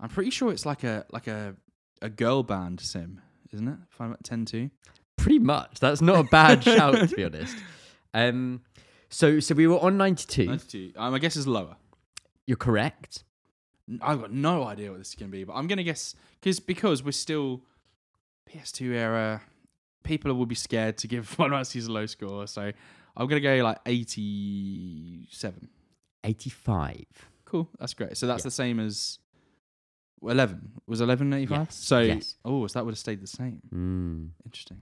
I'm 0.00 0.08
pretty 0.08 0.30
sure 0.30 0.52
it's 0.52 0.66
like 0.66 0.82
a 0.84 1.04
like 1.10 1.28
a 1.28 1.54
a 2.00 2.08
girl 2.08 2.42
band 2.42 2.80
sim, 2.80 3.20
isn't 3.52 3.68
it? 3.68 3.78
Final 3.90 4.16
10-2. 4.24 4.70
Pretty 5.16 5.38
much. 5.38 5.78
That's 5.78 6.00
not 6.00 6.18
a 6.18 6.28
bad 6.28 6.64
shout, 6.64 7.08
to 7.08 7.14
be 7.14 7.24
honest. 7.24 7.56
Um, 8.12 8.62
so, 9.08 9.40
so 9.40 9.54
we 9.54 9.66
were 9.66 9.78
on 9.78 9.96
92. 9.96 10.46
92. 10.46 10.92
Um, 10.96 11.14
I 11.14 11.18
guess 11.18 11.36
it's 11.36 11.46
lower. 11.46 11.76
You're 12.46 12.56
correct. 12.56 13.24
I've 14.00 14.20
got 14.20 14.32
no 14.32 14.64
idea 14.64 14.90
what 14.90 14.98
this 14.98 15.08
is 15.08 15.14
going 15.14 15.30
to 15.30 15.36
be, 15.36 15.44
but 15.44 15.54
I'm 15.54 15.66
going 15.66 15.78
to 15.78 15.84
guess 15.84 16.14
because 16.40 16.60
because 16.60 17.02
we're 17.02 17.12
still 17.12 17.62
PS2 18.50 18.92
era. 18.94 19.42
People 20.04 20.34
will 20.34 20.46
be 20.46 20.54
scared 20.56 20.98
to 20.98 21.06
give 21.08 21.26
Final 21.38 21.56
Fantasy 21.56 21.78
a 21.80 21.88
low 21.88 22.06
score, 22.06 22.46
so 22.48 22.62
I'm 23.16 23.26
going 23.28 23.40
to 23.42 23.48
go 23.58 23.62
like 23.62 23.78
87. 23.86 25.68
85. 26.24 27.04
Cool, 27.44 27.68
that's 27.78 27.94
great. 27.94 28.16
So 28.16 28.26
that's 28.26 28.40
Yeah. 28.40 28.44
the 28.44 28.50
same 28.50 28.80
as 28.80 29.18
11. 30.22 30.72
Was 30.86 31.00
11 31.00 31.32
85? 31.32 31.58
Yes, 31.58 31.74
So 31.74 32.00
yes. 32.00 32.36
oh, 32.44 32.66
so 32.66 32.78
that 32.78 32.84
would 32.84 32.92
have 32.92 32.98
stayed 32.98 33.20
the 33.20 33.26
same. 33.26 33.60
Mm, 33.74 34.30
Interesting. 34.44 34.80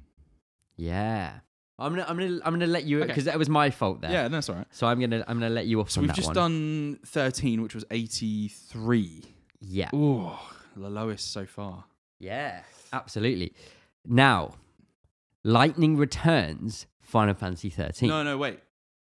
yeah. 0.77 1.41
I'm 1.81 1.93
gonna, 1.95 2.05
I'm 2.09 2.16
gonna, 2.18 2.41
I'm 2.45 2.53
gonna 2.53 2.66
let 2.66 2.85
you 2.85 3.05
because 3.05 3.24
that 3.24 3.39
was 3.39 3.49
my 3.49 3.70
fault 3.70 4.01
there. 4.03 4.11
Yeah, 4.12 4.28
that's 4.28 4.49
all 4.49 4.57
right. 4.57 4.66
So 4.70 4.87
I'm 4.87 5.01
gonna, 5.01 5.24
I'm 5.26 5.39
gonna 5.41 5.53
let 5.55 5.66
you 5.66 5.81
off 5.81 5.91
So 5.91 6.01
on 6.01 6.03
we've 6.03 6.09
that 6.09 6.16
just 6.16 6.26
one. 6.28 6.35
done 6.35 6.99
13, 7.07 7.62
which 7.62 7.74
was 7.74 7.85
83. 7.91 9.22
Yeah. 9.61 9.91
Oh, 9.93 10.41
the 10.76 10.89
lowest 10.91 11.33
so 11.33 11.47
far. 11.47 11.85
Yeah. 12.18 12.62
Absolutely. 12.93 13.55
Now, 14.07 14.55
Lightning 15.45 15.97
Returns. 15.97 16.87
Final 17.01 17.35
Fantasy 17.35 17.70
13. 17.70 18.09
No, 18.09 18.22
no, 18.22 18.39
wait. 18.39 18.61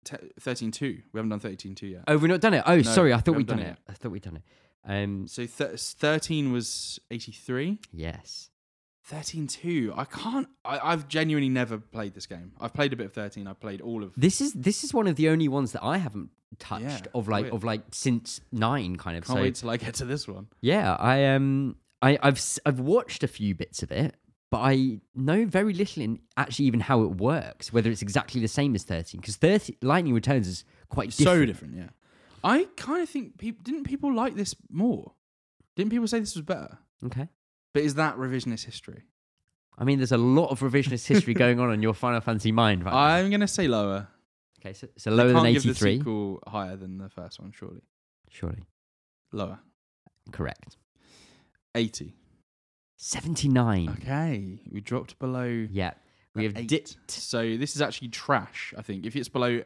Te- 0.04 0.16
13 0.40 0.70
2. 0.70 0.86
We 1.12 1.18
haven't 1.18 1.30
done 1.30 1.40
13 1.40 1.74
2 1.74 1.86
yet. 1.86 2.04
Oh, 2.06 2.16
we've 2.18 2.28
not 2.30 2.40
done 2.40 2.54
it. 2.54 2.62
Oh, 2.66 2.76
No, 2.76 2.82
sorry. 2.82 3.12
I 3.14 3.18
thought 3.18 3.36
we'd 3.36 3.48
haven't 3.48 3.64
done 3.64 3.74
done 3.74 3.76
it. 3.86 3.90
I 3.90 3.92
thought 3.94 4.12
we'd 4.12 4.22
done 4.22 4.36
it. 4.36 4.42
Um, 4.84 5.26
So 5.28 5.46
th- 5.46 5.80
13 5.80 6.52
was 6.52 7.00
83. 7.10 7.78
yes. 7.92 8.50
13 9.07 9.46
2. 9.46 9.92
I 9.96 10.04
can't. 10.04 10.48
I, 10.64 10.78
I've 10.92 11.09
genuinely 11.09 11.48
never 11.48 11.78
played 11.78 12.14
this 12.14 12.26
game. 12.26 12.52
I've 12.61 12.74
played 12.74 12.92
a 12.92 12.96
bit 12.96 13.07
of 13.07 13.12
13. 13.12 13.46
I've 13.46 13.61
played 13.61 13.80
all 13.80 14.02
of. 14.02 14.12
This 14.16 14.40
is 14.40 14.52
this 14.52 14.82
is 14.84 14.92
one 14.92 15.07
of 15.07 15.16
the 15.16 15.28
only 15.28 15.48
ones 15.48 15.72
that 15.72 15.82
I 15.84 15.98
haven't 15.98 16.30
touched 16.59 16.82
Yeah, 16.84 16.98
of 17.14 17.28
like 17.28 17.44
weird. 17.44 17.54
of 17.54 17.64
like 17.64 17.82
since 17.92 18.40
nine 18.52 18.96
kind 18.96 19.16
of. 19.16 19.24
Can't 19.24 19.38
so 19.38 19.42
wait 19.42 19.54
till 19.54 19.70
I 19.70 19.76
get 19.76 19.94
to 19.94 20.04
this 20.04 20.26
one. 20.26 20.48
yeah, 20.61 20.94
I 20.98 21.24
um 21.26 21.76
I 22.02 22.18
I've 22.22 22.40
I've 22.66 22.80
watched 22.80 23.22
a 23.22 23.28
few 23.28 23.54
bits 23.54 23.82
of 23.82 23.92
it, 23.92 24.16
but 24.50 24.59
I 24.59 24.98
know 25.14 25.44
very 25.44 25.72
little 25.72 26.02
in 26.02 26.18
actually 26.36 26.64
even 26.66 26.80
how 26.80 27.02
it 27.02 27.16
works. 27.16 27.72
Whether 27.72 27.90
it's 27.90 28.02
exactly 28.02 28.40
the 28.40 28.48
same 28.48 28.74
as 28.74 28.82
thirteen, 28.82 29.20
because 29.20 29.36
thirty 29.36 29.76
Lightning 29.82 30.14
Returns 30.14 30.48
is 30.48 30.64
quite 30.88 31.12
So 31.12 31.24
different. 31.44 31.46
different, 31.46 31.74
yeah. 31.76 31.88
I 32.42 32.66
kind 32.76 33.02
of 33.02 33.09
think 33.09 33.38
people 33.38 33.62
didn't 33.62 33.84
people 33.84 34.12
like 34.14 34.34
this 34.34 34.54
more. 34.70 35.12
Didn't 35.76 35.90
people 35.90 36.07
say 36.09 36.18
this 36.20 36.34
was 36.34 36.42
better? 36.44 36.78
Okay, 37.04 37.28
But 37.76 37.84
is 37.84 37.96
that 37.96 38.16
revisionist 38.16 38.64
history? 38.64 39.02
I 39.76 39.84
mean, 39.84 39.98
there's 39.98 40.10
a 40.10 40.16
lot 40.16 40.48
of 40.48 40.60
revisionist 40.60 41.06
history 41.06 41.34
going 41.44 41.60
on 41.60 41.70
in 41.74 41.82
your 41.82 41.92
Final 41.92 42.22
Fantasy 42.22 42.50
mind 42.50 42.82
right 42.82 42.90
now. 42.90 42.98
I'm 42.98 43.30
gonna 43.30 43.46
say 43.46 43.68
lower. 43.68 44.08
Okay, 44.58 44.72
so, 44.72 44.88
so 44.96 45.10
lower 45.10 45.26
than 45.26 45.42
can't 45.42 45.52
give 45.52 45.62
the 45.64 45.70
83. 45.72 45.98
sequel 45.98 46.42
higher 46.46 46.74
than 46.76 46.96
the 46.96 47.10
first 47.10 47.38
one, 47.38 47.52
surely. 47.52 47.82
Surely. 48.30 48.62
Lower. 49.30 49.58
Correct. 50.32 50.78
80. 51.74 52.14
79. 52.96 53.98
Okay, 54.00 54.62
we 54.72 54.80
dropped 54.80 55.18
below. 55.18 55.44
Yeah. 55.44 55.92
We 56.34 56.44
have 56.44 56.56
eight. 56.56 56.68
dipped. 56.68 56.96
So 57.10 57.58
this 57.58 57.76
is 57.76 57.82
actually 57.82 58.08
trash. 58.08 58.72
I 58.78 58.80
think 58.80 59.04
if 59.04 59.14
it's 59.14 59.28
below 59.28 59.60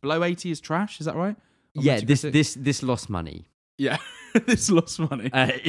below 0.00 0.24
80 0.24 0.50
is 0.50 0.60
trash. 0.62 0.98
Is 0.98 1.04
that 1.04 1.14
right? 1.14 1.36
Or 1.76 1.82
Yeah, 1.82 2.00
this 2.00 2.22
this 2.22 2.54
this 2.54 2.82
lost 2.82 3.10
money. 3.10 3.50
Yeah, 3.76 3.98
this 4.46 4.70
lost 4.70 4.98
money. 4.98 5.30
Uh, 5.32 5.50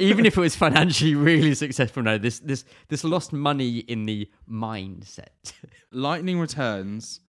even 0.00 0.26
if 0.26 0.36
it 0.36 0.40
was 0.40 0.56
financially 0.56 1.14
really 1.14 1.54
successful, 1.54 2.02
no, 2.02 2.18
this 2.18 2.38
this 2.40 2.64
this 2.88 3.04
lost 3.04 3.32
money 3.32 3.78
in 3.78 4.06
the 4.06 4.28
mindset. 4.50 5.28
Lightning 5.90 6.38
Returns, 6.38 7.20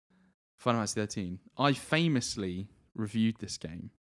Final 0.57 0.81
Fantasy 0.81 1.01
13. 1.01 1.39
I 1.59 1.72
famously 1.72 2.68
reviewed 2.95 3.37
this 3.39 3.57
game. 3.59 3.91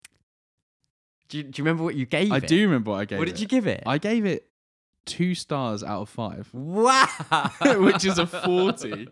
do, 1.28 1.38
you, 1.38 1.44
do 1.44 1.60
you 1.60 1.64
remember 1.64 1.84
what 1.84 1.94
you 1.94 2.06
gave 2.06 2.28
it? 2.28 2.34
I 2.34 2.36
it? 2.38 2.46
do 2.46 2.60
remember 2.62 2.92
what 2.92 3.00
I 3.00 3.04
gave 3.04 3.16
it. 3.16 3.20
What 3.20 3.28
it. 3.28 3.32
did 3.32 3.40
you 3.40 3.48
give 3.48 3.66
it? 3.66 3.82
I 3.86 3.98
gave 3.98 4.26
it 4.26 4.48
two 5.04 5.34
stars 5.34 5.82
out 5.82 6.02
of 6.02 6.08
five, 6.08 6.48
wow. 6.52 7.50
which 7.78 8.04
is 8.04 8.18
a 8.18 8.26
40. 8.26 9.08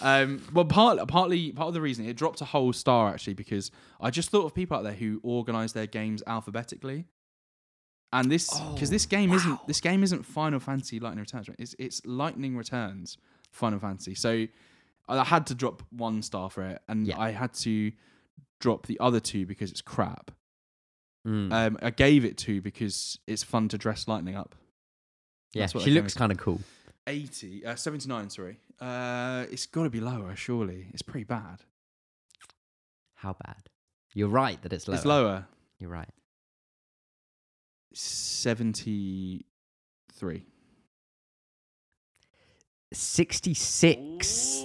Um, 0.00 0.42
well, 0.52 0.64
part, 0.64 0.98
partly 1.08 1.52
part 1.52 1.68
of 1.68 1.74
the 1.74 1.80
reason 1.80 2.06
it 2.06 2.16
dropped 2.16 2.40
a 2.40 2.44
whole 2.44 2.72
star 2.72 3.08
actually 3.08 3.34
because 3.34 3.70
I 4.00 4.10
just 4.10 4.30
thought 4.30 4.44
of 4.44 4.54
people 4.54 4.76
out 4.76 4.84
there 4.84 4.92
who 4.92 5.20
organize 5.22 5.72
their 5.72 5.86
games 5.86 6.22
alphabetically, 6.26 7.06
and 8.12 8.30
this 8.30 8.48
because 8.50 8.90
Oh, 8.90 8.92
this 8.92 9.06
game 9.06 9.30
wow. 9.30 9.36
isn't 9.36 9.66
this 9.66 9.80
game 9.80 10.02
isn't 10.02 10.24
Final 10.24 10.60
Fantasy 10.60 11.00
Lightning 11.00 11.20
Returns, 11.20 11.48
right? 11.48 11.56
It's 11.58 11.74
it's 11.78 12.00
Lightning 12.04 12.56
Returns 12.56 13.16
Final 13.52 13.78
Fantasy. 13.78 14.14
So 14.14 14.46
I 15.08 15.24
had 15.24 15.46
to 15.46 15.54
drop 15.54 15.82
one 15.90 16.22
star 16.22 16.50
for 16.50 16.62
it, 16.64 16.82
and 16.88 17.06
Yeah. 17.06 17.18
I 17.18 17.30
had 17.30 17.54
to 17.54 17.92
drop 18.60 18.86
the 18.86 18.98
other 19.00 19.20
two 19.20 19.46
because 19.46 19.70
it's 19.70 19.82
crap. 19.82 20.30
Mm. 21.26 21.52
Um, 21.52 21.78
I 21.82 21.90
gave 21.90 22.24
it 22.24 22.36
two 22.36 22.60
because 22.60 23.18
it's 23.26 23.42
fun 23.42 23.68
to 23.68 23.78
dress 23.78 24.06
Lightning 24.08 24.36
up. 24.36 24.54
yeah, 25.52 25.66
she 25.66 25.90
looks 25.90 26.14
kind 26.14 26.30
of 26.32 26.38
cool. 26.38 26.60
80, 27.08 27.64
uh, 27.64 27.74
79, 27.76 28.30
sorry. 28.30 28.58
Uh, 28.80 29.44
it's 29.50 29.66
got 29.66 29.82
to 29.84 29.90
be 29.90 30.00
lower, 30.00 30.34
surely. 30.36 30.86
It's 30.92 31.02
pretty 31.02 31.24
bad. 31.24 31.60
How 33.16 33.34
bad? 33.44 33.68
You're 34.14 34.28
right 34.28 34.60
that 34.62 34.72
it's 34.72 34.88
lower. 34.88 34.96
It's 34.96 35.04
lower. 35.04 35.46
You're 35.78 35.90
right. 35.90 36.08
73. 37.94 40.46
66. 42.92 44.62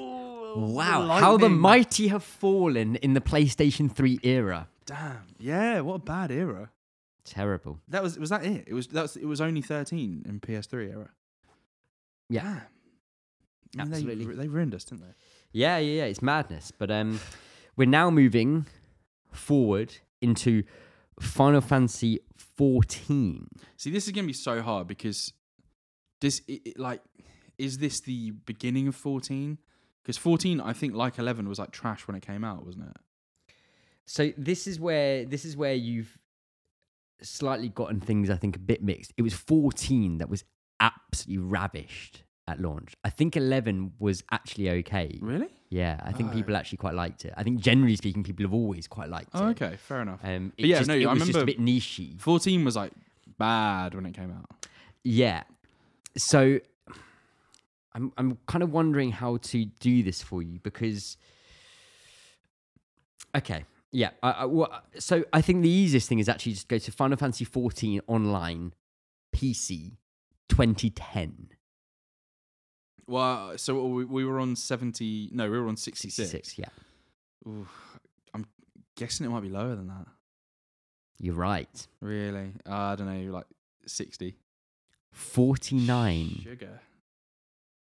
Wow, 0.53 1.07
how 1.19 1.37
the 1.37 1.49
mighty 1.49 2.09
have 2.09 2.23
fallen 2.23 2.97
in 2.97 3.13
the 3.13 3.21
PlayStation 3.21 3.89
3 3.91 4.19
era. 4.23 4.67
Damn. 4.85 5.23
Yeah, 5.39 5.79
what 5.81 5.95
a 5.95 5.99
bad 5.99 6.31
era. 6.31 6.69
Terrible. 7.23 7.79
That 7.87 8.03
was 8.03 8.19
was 8.19 8.29
that 8.31 8.45
it? 8.45 8.65
It 8.67 8.73
was 8.73 8.87
that 8.87 9.03
was, 9.03 9.15
it 9.15 9.25
was 9.25 9.39
only 9.39 9.61
13 9.61 10.23
in 10.27 10.39
PS3 10.39 10.91
era. 10.91 11.09
Yeah. 12.29 12.43
Damn. 12.43 12.61
I 13.77 13.83
mean, 13.83 13.93
Absolutely. 13.93 14.25
They, 14.25 14.33
they 14.33 14.47
ruined 14.47 14.75
us, 14.75 14.83
didn't 14.83 15.01
they? 15.01 15.13
Yeah, 15.53 15.77
yeah, 15.77 16.03
yeah. 16.03 16.05
It's 16.05 16.21
madness. 16.21 16.71
But 16.71 16.91
um, 16.91 17.19
we're 17.75 17.87
now 17.87 18.09
moving 18.09 18.65
forward 19.31 19.93
into 20.21 20.63
Final 21.19 21.61
Fantasy 21.61 22.19
14. 22.35 23.47
See, 23.77 23.91
this 23.91 24.07
is 24.07 24.11
going 24.11 24.25
to 24.25 24.27
be 24.27 24.33
so 24.33 24.61
hard 24.61 24.87
because 24.87 25.33
this 26.19 26.41
it, 26.47 26.61
it, 26.65 26.79
like 26.79 27.01
is 27.57 27.77
this 27.77 27.99
the 27.99 28.31
beginning 28.31 28.87
of 28.87 28.95
14? 28.95 29.57
Because 30.03 30.17
14 30.17 30.59
I 30.59 30.73
think 30.73 30.95
like 30.95 31.17
11 31.19 31.47
was 31.47 31.59
like 31.59 31.71
trash 31.71 32.07
when 32.07 32.15
it 32.15 32.25
came 32.25 32.43
out, 32.43 32.65
wasn't 32.65 32.89
it? 32.89 32.97
So 34.05 34.31
this 34.37 34.67
is 34.67 34.79
where 34.79 35.25
this 35.25 35.45
is 35.45 35.55
where 35.55 35.73
you've 35.73 36.17
slightly 37.21 37.69
gotten 37.69 37.99
things 37.99 38.29
I 38.29 38.35
think 38.35 38.55
a 38.55 38.59
bit 38.59 38.83
mixed. 38.83 39.13
It 39.15 39.21
was 39.21 39.33
14 39.33 40.17
that 40.17 40.29
was 40.29 40.43
absolutely 40.79 41.45
ravished 41.45 42.23
at 42.51 42.59
launch. 42.61 42.93
I 43.03 43.09
think 43.09 43.35
11 43.35 43.93
was 43.99 44.23
actually 44.31 44.69
okay. 44.69 45.17
Really? 45.21 45.47
Yeah, 45.69 45.99
I 46.03 46.11
think 46.11 46.29
Oh. 46.29 46.33
people 46.33 46.55
actually 46.55 46.77
quite 46.77 46.93
liked 46.95 47.25
it. 47.25 47.33
I 47.37 47.43
think 47.43 47.59
generally 47.61 47.95
speaking, 47.95 48.23
people 48.23 48.43
have 48.45 48.53
always 48.53 48.87
quite 48.87 49.09
liked 49.09 49.29
Oh, 49.33 49.47
it. 49.47 49.61
okay, 49.61 49.77
fair 49.77 50.01
enough. 50.01 50.19
Um, 50.23 50.51
yeah, 50.57 50.77
just, 50.79 50.87
no, 50.89 50.95
it 50.95 51.05
I 51.05 51.13
was 51.13 51.25
just 51.25 51.39
a 51.39 51.45
bit 51.45 51.59
nichey. 51.59 52.19
14 52.19 52.63
was 52.65 52.75
like 52.75 52.91
bad 53.37 53.95
when 53.95 54.05
it 54.05 54.13
came 54.13 54.31
out. 54.31 54.67
Yeah. 55.03 55.43
So 56.17 56.59
I'm 57.93 58.11
I'm 58.17 58.37
kind 58.47 58.63
of 58.63 58.71
wondering 58.71 59.11
how 59.11 59.37
to 59.37 59.65
do 59.65 60.03
this 60.03 60.21
for 60.21 60.41
you 60.41 60.59
because 60.59 61.17
okay, 63.35 63.65
yeah. 63.91 64.09
I, 64.21 64.31
I, 64.31 64.45
well, 64.45 64.81
so 64.99 65.23
I 65.33 65.41
think 65.41 65.61
the 65.63 65.69
easiest 65.69 66.07
thing 66.09 66.19
is 66.19 66.27
actually 66.29 66.53
just 66.53 66.67
go 66.67 66.77
to 66.77 66.91
Final 66.91 67.17
Fantasy 67.17 67.45
14 67.45 68.01
online 68.07 68.73
PC 69.35 69.93
2010. 70.49 71.49
Well, 73.11 73.57
so 73.57 73.85
we, 73.85 74.05
we 74.05 74.25
were 74.25 74.39
on 74.39 74.55
70. 74.55 75.31
No, 75.33 75.51
we 75.51 75.59
were 75.59 75.67
on 75.67 75.75
66. 75.75 76.15
66, 76.31 76.57
yeah. 76.57 76.69
Ooh, 77.47 77.67
I'm 78.33 78.45
guessing 78.95 79.25
it 79.25 79.29
might 79.29 79.41
be 79.43 79.49
lower 79.49 79.75
than 79.75 79.87
that. 79.87 80.07
You're 81.19 81.35
right. 81.35 81.87
Really? 81.99 82.53
Uh, 82.67 82.73
I 82.73 82.95
don't 82.95 83.07
know, 83.07 83.31
like 83.33 83.45
60. 83.85 84.35
49. 85.11 86.41
Sugar. 86.43 86.79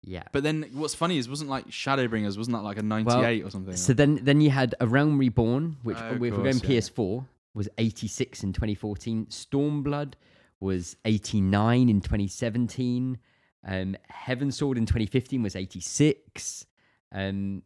Yeah. 0.03 0.24
But 0.32 0.43
then 0.43 0.70
what's 0.74 0.93
funny 0.93 1.18
is, 1.18 1.30
wasn't 1.30 1.49
like 1.49 1.68
Shadowbringers, 1.68 2.38
wasn't 2.38 2.57
that 2.57 2.63
like 2.63 2.78
a 2.78 2.84
98 2.84 3.43
or 3.45 3.49
something? 3.49 3.76
So 3.76 3.93
then, 3.93 4.20
then 4.22 4.41
you 4.41 4.49
had 4.49 4.76
A 4.80 4.88
Realm 4.88 5.18
Reborn, 5.18 5.78
which 5.84 5.97
Oh, 5.97 6.13
if 6.13 6.20
we're 6.20 6.32
going 6.32 6.59
course, 6.59 6.63
yeah. 6.63 6.80
PS4 6.80 7.26
was 7.53 7.70
86 7.78 8.43
in 8.43 8.53
2014. 8.53 9.28
Stormblood 9.28 10.13
was 10.59 10.97
89 11.05 11.89
in 11.89 12.01
2017. 12.01 13.18
Um, 13.66 13.95
Heavensward 14.11 14.78
in 14.78 14.86
2015 14.86 15.41
was 15.41 15.55
86. 15.55 16.66
Um, 17.11 17.63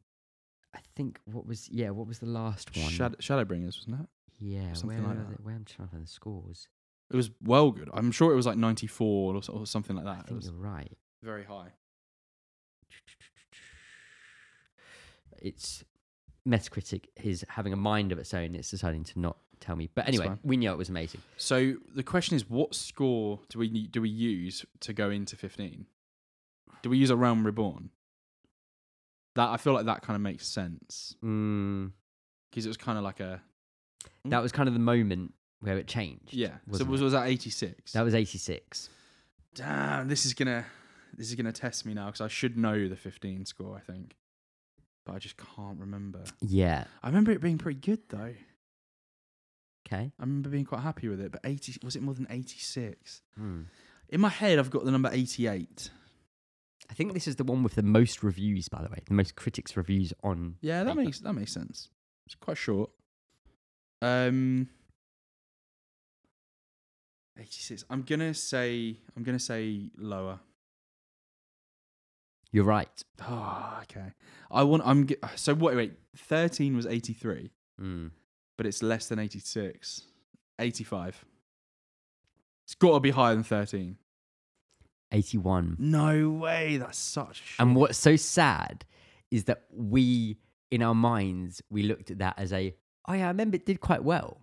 I 0.74 0.80
think 0.96 1.20
what 1.26 1.46
was 1.46 1.68
yeah, 1.70 1.90
what 1.90 2.08
was 2.08 2.20
the 2.20 2.26
last 2.28 2.76
one? 2.78 2.90
Shad- 2.90 3.18
Shadowbringers, 3.20 3.78
wasn't 3.80 4.02
it? 4.02 4.08
yeah, 4.40 4.74
something 4.74 5.04
where, 5.04 5.16
like 5.16 5.30
that. 5.30 5.44
where 5.44 5.56
I'm 5.56 5.66
trying 5.66 5.88
to 5.88 5.92
find 5.92 6.04
the 6.06 6.10
scores. 6.10 6.68
It 7.12 7.16
was 7.16 7.32
well 7.44 7.72
good. 7.72 7.90
I'm 7.94 8.12
sure 8.12 8.32
it 8.32 8.36
was 8.36 8.46
like 8.46 8.58
94 8.58 9.36
or, 9.36 9.42
or 9.50 9.66
something 9.66 9.96
like 9.96 10.06
I 10.06 10.16
that. 10.16 10.26
It 10.26 10.28
think 10.30 10.44
you're 10.46 10.54
right. 10.54 10.96
very 11.24 11.44
high. 11.44 11.70
It's 15.42 15.86
Metacritic 16.50 17.06
is 17.24 17.46
having 17.50 17.74
a 17.74 17.78
mind 17.78 18.12
of 18.12 18.18
its 18.20 18.34
own. 18.34 18.56
It's 18.56 18.72
deciding 18.72 19.04
to 19.06 19.20
not 19.20 19.38
tell 19.60 19.76
me. 19.76 19.90
But 19.94 20.08
anyway, 20.08 20.32
we 20.44 20.58
know 20.58 20.72
it 20.74 20.78
was 20.78 20.90
amazing. 20.90 21.22
So 21.38 21.76
the 21.96 22.04
question 22.04 22.36
is, 22.36 22.50
what 22.50 22.74
score 22.74 23.40
do 23.50 23.60
we 23.60 23.70
need, 23.70 23.92
do 23.92 24.02
we 24.02 24.10
use 24.10 24.66
to 24.82 24.94
go 24.94 25.10
into 25.10 25.36
15? 25.36 25.86
Do 26.82 26.90
we 26.90 26.98
use 26.98 27.10
a 27.10 27.16
Realm 27.16 27.46
Reborn? 27.46 27.90
That 29.36 29.50
I 29.50 29.58
feel 29.58 29.74
like 29.74 29.86
that 29.86 30.02
kind 30.02 30.16
of 30.16 30.22
makes 30.22 30.48
sense 30.48 31.16
Mm, 31.24 31.92
because 32.50 32.66
it 32.66 32.70
was 32.70 32.78
kind 32.78 32.98
of 32.98 33.04
like 33.04 33.20
a 33.20 33.42
that 34.26 34.42
was 34.42 34.52
kind 34.52 34.68
of 34.68 34.74
the 34.74 34.80
moment 34.80 35.34
where 35.62 35.78
it 35.78 35.88
changed. 35.88 36.34
yeah. 36.34 36.56
So 36.72 36.84
was 36.86 37.02
it? 37.02 37.04
was 37.04 37.14
that 37.14 37.28
86? 37.28 37.92
That 37.94 38.02
was 38.04 38.16
86. 38.16 38.90
Damn, 39.56 40.08
this 40.08 40.26
is 40.26 40.34
gonna 40.34 40.66
this 41.16 41.30
is 41.30 41.36
gonna 41.36 41.52
test 41.52 41.86
me 41.86 41.94
now 41.94 42.08
because 42.08 42.22
I 42.22 42.28
should 42.28 42.58
know 42.58 42.88
the 42.88 42.96
15 42.96 43.46
score. 43.46 43.76
I 43.76 43.80
think, 43.82 44.16
but 45.10 45.16
I 45.16 45.20
just 45.20 45.38
can't 45.38 45.80
remember. 45.80 46.24
Yeah. 46.40 46.84
I 47.02 47.08
remember 47.08 47.32
it 47.32 47.42
being 47.42 47.58
pretty 47.58 47.80
good 47.80 48.00
though. 48.10 48.36
Okay. 49.88 50.12
I 50.20 50.22
remember 50.22 50.50
being 50.50 50.66
quite 50.66 50.82
happy 50.82 51.08
with 51.08 51.20
it. 51.20 51.32
But 51.32 51.42
80 51.44 51.78
was 51.84 51.96
it 51.96 52.04
more 52.04 52.14
than 52.14 52.28
86? 52.30 53.24
Hmm. 53.36 53.62
In 54.10 54.22
my 54.22 54.30
head, 54.30 54.60
I've 54.60 54.70
got 54.70 54.86
the 54.86 54.92
number 54.92 55.10
88. 55.12 55.90
I 56.92 56.94
think 56.94 57.14
this 57.14 57.28
is 57.28 57.38
the 57.38 57.44
one 57.44 57.64
with 57.64 57.74
the 57.74 57.82
most 57.82 58.22
reviews, 58.22 58.70
by 58.70 58.84
the 58.84 58.90
way, 58.90 59.00
the 59.08 59.16
most 59.16 59.36
critics' 59.36 59.76
reviews 59.76 60.14
on. 60.24 60.58
Yeah, 60.62 60.84
that 60.84 60.92
paper. 60.92 61.06
makes 61.06 61.20
that 61.20 61.34
makes 61.34 61.52
sense. 61.54 61.90
It's 62.26 62.36
quite 62.36 62.58
short. 62.58 62.90
Um, 64.02 64.70
eighty 67.38 67.62
six. 67.62 67.86
I'm 67.92 68.02
gonna 68.02 68.34
say 68.34 68.98
I'm 69.16 69.22
gonna 69.22 69.38
say 69.38 69.92
lower. 69.98 70.40
You're 72.52 72.66
right. 72.66 73.04
Oh, 73.28 73.80
okay. 73.84 74.14
I 74.52 74.64
want. 74.64 74.84
I'm 74.86 75.08
so 75.36 75.54
wait. 75.54 75.76
Wait. 75.76 75.94
Thirteen 76.16 76.76
was 76.76 76.86
eighty 76.88 77.14
three, 77.14 77.52
Hmm. 77.78 78.08
but 78.58 78.66
it's 78.66 78.82
less 78.82 79.08
than 79.08 79.20
eighty 79.20 79.40
six. 79.40 80.02
Eighty 80.58 80.84
five. 80.84 81.24
It's 82.66 82.76
got 82.76 82.94
to 82.94 83.00
be 83.00 83.12
higher 83.12 83.34
than 83.36 83.44
thirteen. 83.44 83.98
81. 85.12 85.76
No 85.80 86.30
way. 86.30 86.78
That's 86.78 86.98
such. 87.00 87.38
Shit. 87.38 87.56
And 87.60 87.76
what's 87.76 87.98
so 87.98 88.16
sad 88.16 88.86
is 89.32 89.46
that 89.46 89.64
we, 89.74 90.38
in 90.70 90.84
our 90.84 90.94
minds, 90.94 91.64
we 91.72 91.82
looked 91.82 92.12
at 92.12 92.20
that 92.20 92.36
as 92.38 92.54
a, 92.54 92.76
oh 93.08 93.14
yeah, 93.14 93.26
I 93.26 93.30
remember 93.30 93.56
it 93.56 93.66
did 93.66 93.82
quite 93.82 94.04
well. 94.04 94.38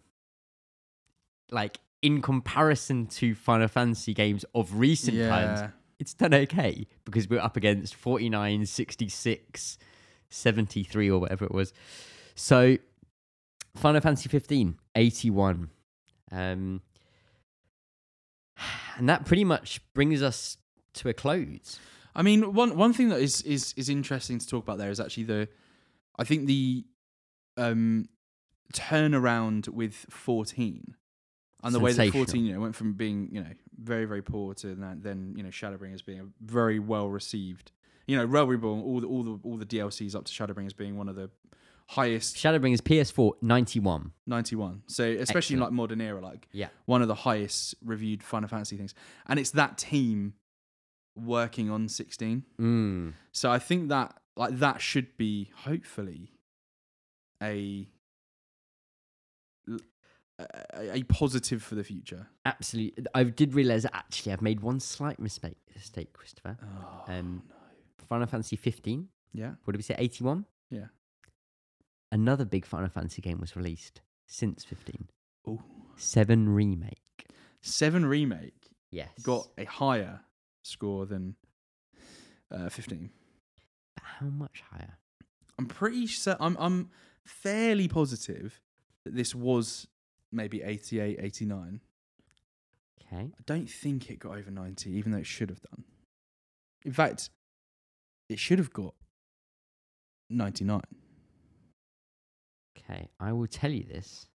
Like 1.52 1.78
in 2.02 2.20
comparison 2.20 3.07
to 3.07 3.36
Final 3.36 3.68
Fantasy 3.68 4.12
games 4.12 4.44
of 4.57 4.74
recent 4.80 5.16
times, 5.28 5.72
it's 5.99 6.14
done 6.14 6.34
okay 6.34 6.86
because 7.05 7.28
we're 7.28 7.40
up 7.40 7.57
against 7.57 7.94
49, 7.94 8.66
66, 8.66 9.78
73 10.28 11.11
or 11.11 11.20
whatever 11.20 11.44
it 11.44 11.53
was. 11.53 11.72
So 12.34 12.76
Final 13.74 14.01
Fantasy 14.01 14.28
15, 14.28 14.76
81. 14.94 15.70
Um, 16.32 16.80
and 18.97 19.09
that 19.09 19.24
pretty 19.24 19.44
much 19.44 19.80
brings 19.94 20.22
us 20.22 20.59
to 20.94 21.09
a 21.09 21.14
close. 21.14 21.78
I 22.14 22.22
mean, 22.22 22.55
one 22.55 22.76
one 22.76 22.92
thing 22.94 23.11
that 23.11 23.20
is 23.20 23.42
is 23.42 23.74
is 23.76 23.88
interesting 23.88 24.38
to 24.38 24.47
talk 24.47 24.64
about 24.64 24.78
there 24.78 24.90
is 24.90 25.01
actually 25.01 25.24
the, 25.24 25.49
I 26.18 26.24
think 26.24 26.47
the, 26.47 26.84
um, 27.59 28.09
turnaround 28.72 29.68
with 29.68 30.07
fourteen, 30.09 30.97
and 31.66 31.74
the 31.74 31.80
way 31.80 31.90
that 31.92 31.96
Sensational. 31.96 32.24
fourteen, 32.24 32.44
you 32.46 32.52
know, 32.54 32.60
went 32.60 32.74
from 32.74 32.94
being 32.94 33.28
you 33.32 33.40
know 33.42 33.50
very 33.78 34.04
very 34.06 34.22
poor 34.22 34.54
to 34.54 34.74
then 34.74 35.34
you 35.36 35.42
know 35.42 35.50
Shadowbringers 35.50 36.04
being 36.04 36.20
a 36.20 36.26
very 36.40 36.78
well 36.78 37.08
received, 37.08 37.72
you 38.06 38.16
know, 38.16 38.24
Realm 38.24 38.48
Reborn, 38.48 38.80
all 38.80 39.00
the 39.00 39.06
all 39.06 39.22
the 39.22 39.38
all 39.42 39.56
the 39.56 39.66
DLCs 39.66 40.14
up 40.14 40.24
to 40.24 40.32
Shadowbringers 40.32 40.76
being 40.76 40.96
one 40.96 41.08
of 41.08 41.16
the 41.16 41.30
highest 41.88 42.36
Shadowbringers 42.36 42.80
PS4, 42.80 43.32
91. 43.42 44.10
ninety 44.26 44.56
one. 44.56 44.82
So 44.88 45.04
especially 45.04 45.54
in 45.54 45.60
Excellent. 45.60 45.60
like 45.60 45.72
modern 45.72 46.00
era, 46.00 46.20
like 46.20 46.48
Yeah. 46.52 46.68
one 46.86 47.00
of 47.02 47.06
the 47.08 47.14
highest 47.14 47.74
reviewed 47.84 48.22
Final 48.22 48.48
Fantasy 48.48 48.76
things, 48.76 48.92
and 49.26 49.38
it's 49.38 49.52
that 49.52 49.78
team 49.78 50.34
working 51.16 51.70
on 51.70 51.88
sixteen. 51.88 52.44
Mm. 52.60 53.12
So 53.32 53.50
I 53.50 53.58
think 53.58 53.88
that 53.90 54.16
like 54.36 54.58
that 54.58 54.80
should 54.80 55.16
be 55.16 55.50
hopefully 55.64 56.32
a 57.42 57.88
a, 60.39 60.97
a 60.99 61.03
positive 61.05 61.62
for 61.62 61.74
the 61.74 61.84
future. 61.84 62.28
Absolutely. 62.45 63.05
I 63.14 63.24
did 63.24 63.55
realize 63.55 63.82
that 63.84 63.95
actually 63.95 64.32
I've 64.32 64.43
made 64.43 64.61
one 64.61 64.80
slight 64.80 65.18
mistake, 65.18 65.57
mistake 65.74 66.12
Christopher. 66.12 66.57
Oh, 66.62 67.12
Um, 67.12 67.43
Final 68.09 68.26
Fantasy 68.26 68.57
15. 68.57 69.09
yeah. 69.32 69.53
What 69.64 69.72
did 69.72 69.78
we 69.78 69.82
say? 69.82 69.95
81? 69.99 70.45
Yeah. 70.70 70.87
Another 72.12 72.45
big 72.45 72.64
Final 72.64 72.89
Fantasy 72.89 73.20
game 73.22 73.41
was 73.41 73.57
released 73.57 74.01
since 74.26 74.64
15. 74.64 75.09
Oh. 75.49 75.62
7 75.97 76.49
Remake. 76.49 76.99
Seven 77.62 78.05
remake 78.07 78.68
Yes. 78.93 79.09
got 79.24 79.49
a 79.59 79.64
higher 79.64 80.20
score 80.62 81.05
than 81.05 81.34
uh, 82.53 82.68
fifteen. 82.68 83.11
But 83.97 84.05
how 84.20 84.26
much 84.26 84.62
higher? 84.70 84.99
I'm 85.59 85.66
pretty 85.66 86.07
sure. 86.07 86.37
I'm 86.39 86.57
I'm 86.61 86.91
fairly 87.24 87.89
positive 87.89 88.61
that 89.05 89.16
this 89.16 89.34
was 89.34 89.89
maybe 90.33 90.62
88, 90.62 91.18
89. 91.20 91.81
Okay. 93.03 93.31
I 93.33 93.43
don't 93.45 93.70
think 93.70 94.11
it 94.11 94.18
got 94.18 94.37
over 94.37 94.51
90, 94.51 94.91
even 94.91 95.12
though 95.12 95.18
it 95.18 95.27
should 95.27 95.51
have 95.51 95.61
done. 95.62 95.85
In 96.85 96.93
fact, 96.93 97.31
it 98.29 98.39
should 98.39 98.59
have 98.59 98.72
got 98.72 98.95
99. 100.31 100.81
Okay. 102.79 103.09
I 103.18 103.33
will 103.33 103.47
tell 103.47 103.70
you 103.70 103.85
this 103.85 104.27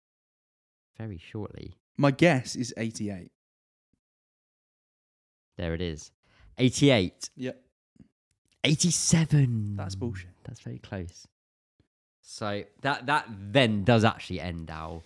very 0.98 1.18
shortly. 1.18 1.76
My 1.98 2.12
guess 2.12 2.56
is 2.56 2.74
88. 2.78 3.32
There 5.58 5.74
it 5.74 5.82
is. 5.82 6.12
88. 6.58 7.30
Yep. 7.36 7.62
87. 8.64 9.76
That's 9.76 9.96
bullshit. 9.96 10.30
That's 10.44 10.62
very 10.62 10.80
close. 10.80 11.28
So 12.22 12.64
that 12.82 13.08
that 13.08 13.26
then 13.30 13.84
does 13.84 14.04
actually 14.04 14.40
end 14.40 14.70
our 14.70 15.02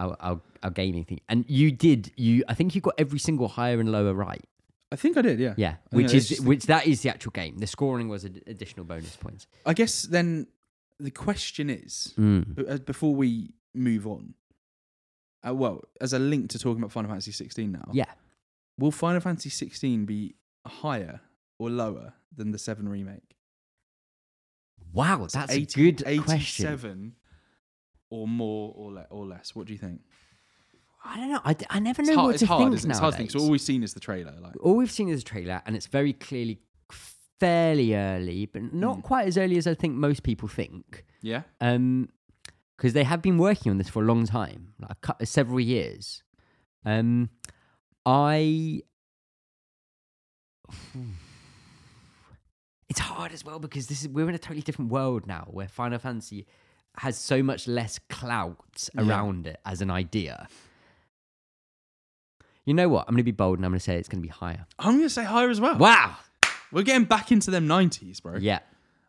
our 0.00 0.16
our, 0.20 0.40
our 0.64 0.70
gaming 0.70 1.04
thing. 1.04 1.20
And 1.28 1.44
you 1.48 1.70
did 1.70 2.10
you 2.16 2.42
I 2.48 2.54
think 2.54 2.74
you 2.74 2.80
got 2.80 2.94
every 2.98 3.18
single 3.20 3.48
higher 3.48 3.78
and 3.80 3.90
lower 3.92 4.14
right. 4.14 4.44
I 4.92 4.96
think 4.96 5.16
I 5.16 5.22
did, 5.22 5.38
yeah. 5.38 5.54
Yeah, 5.56 5.76
I 5.92 5.96
which 5.96 6.12
is 6.12 6.40
which 6.40 6.64
that 6.66 6.86
is 6.88 7.02
the 7.02 7.10
actual 7.10 7.30
game. 7.30 7.58
The 7.58 7.66
scoring 7.68 8.08
was 8.08 8.24
ad- 8.24 8.42
additional 8.48 8.84
bonus 8.84 9.14
points. 9.16 9.46
I 9.64 9.72
guess 9.74 10.02
then 10.02 10.48
the 10.98 11.12
question 11.12 11.70
is 11.70 12.12
Mm. 12.18 12.54
b- 12.56 12.66
uh, 12.66 12.78
before 12.78 13.14
we 13.14 13.54
move 13.72 14.04
on, 14.08 14.34
uh, 15.46 15.54
well, 15.54 15.84
as 16.00 16.12
a 16.12 16.18
link 16.18 16.50
to 16.50 16.58
talking 16.58 16.82
about 16.82 16.90
Final 16.92 17.08
Fantasy 17.10 17.30
16 17.32 17.70
now, 17.70 17.88
Yeah. 17.92 18.10
will 18.78 18.90
Final 18.90 19.20
Fantasy 19.20 19.48
16 19.48 20.06
be 20.06 20.34
higher 20.66 21.20
or 21.60 21.70
lower 21.70 22.14
than 22.36 22.50
the 22.50 22.58
7 22.58 22.88
remake? 22.88 23.36
Wow, 24.92 25.28
that's 25.32 25.52
80 25.52 25.62
a 25.62 25.92
good 25.92 26.24
question. 26.24 27.14
87 28.10 28.18
or 28.20 28.28
more 28.28 28.72
or, 28.76 28.92
le- 28.92 29.06
or 29.10 29.26
less. 29.26 29.54
What 29.54 29.66
do 29.66 29.72
you 29.72 29.78
think? 29.78 30.00
I 31.04 31.16
don't 31.16 31.30
know. 31.32 31.40
I, 31.44 31.54
d- 31.54 31.64
I 31.70 31.78
never 31.78 32.02
It's 32.02 32.10
know 32.10 32.16
hard, 32.16 32.26
what 32.26 32.34
it's 32.34 32.40
to 32.40 32.46
hard, 32.46 32.62
think 32.64 32.74
isn't 32.74 32.90
it? 32.90 32.92
It's 32.92 33.00
hard 33.00 33.12
to 33.14 33.18
think. 33.18 33.30
nowadays. 33.30 33.42
So 33.42 33.46
all 33.46 33.50
we've 33.50 33.60
seen 33.60 33.82
is 33.82 33.94
the 33.94 34.00
trailer. 34.00 34.34
Like, 34.40 34.54
All 34.60 34.76
we've 34.76 34.90
seen 34.90 35.08
is 35.08 35.22
a 35.22 35.24
trailer, 35.24 35.62
and 35.64 35.74
it's 35.74 35.86
very 35.86 36.12
clearly 36.12 36.60
fairly 37.40 37.94
early, 37.94 38.44
but 38.46 38.74
not 38.74 38.98
Mm. 38.98 39.02
quite 39.02 39.26
as 39.26 39.38
early 39.38 39.56
as 39.56 39.66
I 39.66 39.72
think 39.74 39.94
most 39.94 40.22
people 40.22 40.46
think. 40.46 41.04
yeah, 41.22 41.42
Um, 41.60 42.10
because 42.76 42.92
they 42.92 43.04
have 43.04 43.22
been 43.22 43.38
working 43.38 43.70
on 43.72 43.78
this 43.78 43.88
for 43.88 44.02
a 44.02 44.06
long 44.06 44.26
time, 44.26 44.74
like 44.78 44.90
a 44.90 44.94
cou- 45.14 45.24
several 45.24 45.60
years. 45.60 46.22
Um, 46.84 47.30
I. 48.04 48.82
It's 52.90 52.98
hard 52.98 53.30
as 53.32 53.44
well 53.44 53.60
because 53.60 53.86
this 53.86 54.02
is 54.02 54.08
we're 54.08 54.28
in 54.28 54.34
a 54.34 54.38
totally 54.38 54.62
different 54.62 54.90
world 54.90 55.24
now 55.26 55.46
where 55.50 55.68
Final 55.68 56.00
Fantasy 56.00 56.44
has 57.00 57.16
so 57.18 57.42
much 57.42 57.66
less 57.66 57.98
clout 58.10 58.88
Yeah. 58.94 59.08
around 59.08 59.46
it 59.46 59.58
as 59.64 59.80
an 59.80 59.90
idea. 59.90 60.48
You 62.66 62.74
know 62.74 62.88
what? 62.88 63.06
I'm 63.08 63.14
going 63.14 63.18
to 63.18 63.24
be 63.24 63.30
bold 63.32 63.58
and 63.58 63.64
I'm 63.64 63.72
going 63.72 63.78
to 63.78 63.84
say 63.84 63.96
it's 63.96 64.08
going 64.08 64.22
to 64.22 64.26
be 64.26 64.32
higher. 64.32 64.66
I'm 64.78 64.96
gonna 64.96 65.08
say 65.08 65.24
higher 65.24 65.50
as 65.50 65.60
well. 65.60 65.78
Wow. 65.78 66.16
We're 66.72 66.82
getting 66.82 67.04
back 67.04 67.32
into 67.32 67.50
them 67.50 67.66
90s, 67.66 68.22
bro. 68.22 68.36
Yeah. 68.36 68.60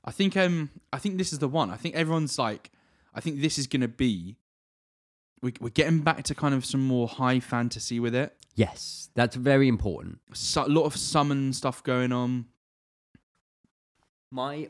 I 0.03 0.11
think 0.11 0.35
um 0.35 0.69
I 0.91 0.97
think 0.97 1.17
this 1.19 1.31
is 1.31 1.37
the 1.39 1.47
one. 1.47 1.69
I 1.69 1.75
think 1.75 1.93
everyone's 1.95 2.39
like 2.39 2.71
I 3.13 3.19
think 3.19 3.39
this 3.41 3.59
is 3.59 3.67
gonna 3.67 3.87
be 3.87 4.37
we, 5.43 5.53
we're 5.59 5.69
getting 5.69 5.99
back 5.99 6.23
to 6.23 6.33
kind 6.35 6.55
of 6.55 6.65
some 6.65 6.81
more 6.81 7.07
high 7.07 7.39
fantasy 7.39 7.99
with 7.99 8.15
it. 8.15 8.35
Yes. 8.55 9.09
That's 9.15 9.35
very 9.35 9.67
important. 9.67 10.19
So, 10.33 10.65
a 10.65 10.67
lot 10.67 10.85
of 10.85 10.95
summon 10.95 11.51
stuff 11.53 11.83
going 11.83 12.11
on. 12.11 12.45
My. 14.31 14.69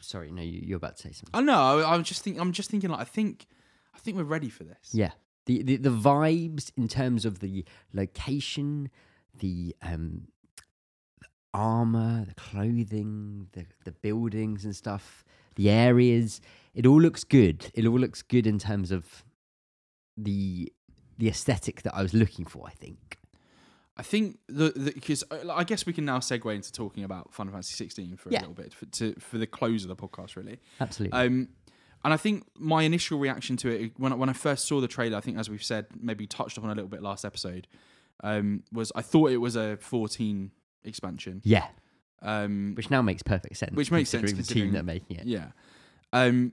Sorry, 0.00 0.30
no, 0.30 0.42
you, 0.42 0.60
you're 0.64 0.76
about 0.76 0.96
to 0.96 1.02
say 1.02 1.12
something. 1.12 1.30
I 1.34 1.38
don't 1.38 1.46
know. 1.46 1.80
I, 1.80 1.94
I'm 1.94 2.04
just 2.04 2.22
think 2.22 2.38
I'm 2.38 2.52
just 2.52 2.70
thinking 2.70 2.90
like 2.90 3.00
I 3.00 3.04
think 3.04 3.46
I 3.94 3.98
think 3.98 4.16
we're 4.16 4.24
ready 4.24 4.48
for 4.48 4.64
this. 4.64 4.90
Yeah. 4.92 5.12
The, 5.46 5.62
the 5.62 5.76
the 5.76 5.90
vibes 5.90 6.70
in 6.76 6.88
terms 6.88 7.24
of 7.24 7.40
the 7.40 7.64
location, 7.92 8.90
the 9.38 9.74
um 9.82 10.28
the 11.20 11.28
armor, 11.54 12.24
the 12.26 12.34
clothing, 12.34 13.48
the 13.52 13.66
the 13.84 13.92
buildings 13.92 14.64
and 14.64 14.74
stuff, 14.74 15.24
the 15.56 15.70
areas, 15.70 16.40
it 16.74 16.86
all 16.86 17.00
looks 17.00 17.24
good. 17.24 17.70
It 17.74 17.86
all 17.86 17.98
looks 17.98 18.22
good 18.22 18.46
in 18.46 18.58
terms 18.58 18.90
of 18.90 19.24
the 20.16 20.72
the 21.18 21.28
aesthetic 21.28 21.82
that 21.82 21.94
I 21.94 22.02
was 22.02 22.14
looking 22.14 22.46
for, 22.46 22.66
I 22.66 22.72
think. 22.72 23.18
I 24.00 24.02
think 24.02 24.38
the 24.48 24.72
because 24.94 25.22
I 25.30 25.62
guess 25.62 25.84
we 25.84 25.92
can 25.92 26.06
now 26.06 26.20
segue 26.20 26.54
into 26.54 26.72
talking 26.72 27.04
about 27.04 27.34
Final 27.34 27.52
Fantasy 27.52 27.74
16 27.74 28.16
for 28.16 28.30
a 28.30 28.32
little 28.32 28.54
bit 28.54 28.72
for, 28.72 28.86
to 28.86 29.12
for 29.20 29.36
the 29.36 29.46
close 29.46 29.84
of 29.84 29.88
the 29.88 29.94
podcast, 29.96 30.36
really. 30.36 30.58
Absolutely. 30.80 31.18
Um, 31.18 31.48
and 32.02 32.14
I 32.14 32.16
think 32.16 32.46
my 32.56 32.84
initial 32.84 33.18
reaction 33.18 33.58
to 33.58 33.68
it 33.68 33.92
when 33.98 34.14
I, 34.14 34.16
when 34.16 34.30
I 34.30 34.32
first 34.32 34.66
saw 34.66 34.80
the 34.80 34.88
trailer, 34.88 35.18
I 35.18 35.20
think 35.20 35.36
as 35.36 35.50
we've 35.50 35.62
said, 35.62 35.84
maybe 36.00 36.26
touched 36.26 36.56
upon 36.56 36.70
a 36.70 36.74
little 36.74 36.88
bit 36.88 37.02
last 37.02 37.26
episode, 37.26 37.66
um, 38.24 38.62
was 38.72 38.90
I 38.96 39.02
thought 39.02 39.32
it 39.32 39.36
was 39.36 39.54
a 39.54 39.76
14 39.76 40.50
expansion. 40.84 41.42
yeah. 41.44 41.66
Um, 42.22 42.72
Which 42.76 42.90
now 42.90 43.02
makes 43.02 43.22
perfect 43.22 43.58
sense. 43.58 43.74
Which 43.74 43.90
makes 43.90 44.08
sense 44.08 44.32
considering 44.32 44.46
the 44.46 44.54
team 44.54 44.72
that 44.72 44.80
are 44.80 44.94
making 44.94 45.16
it. 45.18 45.26
yeah. 45.26 45.48
Um, 46.14 46.52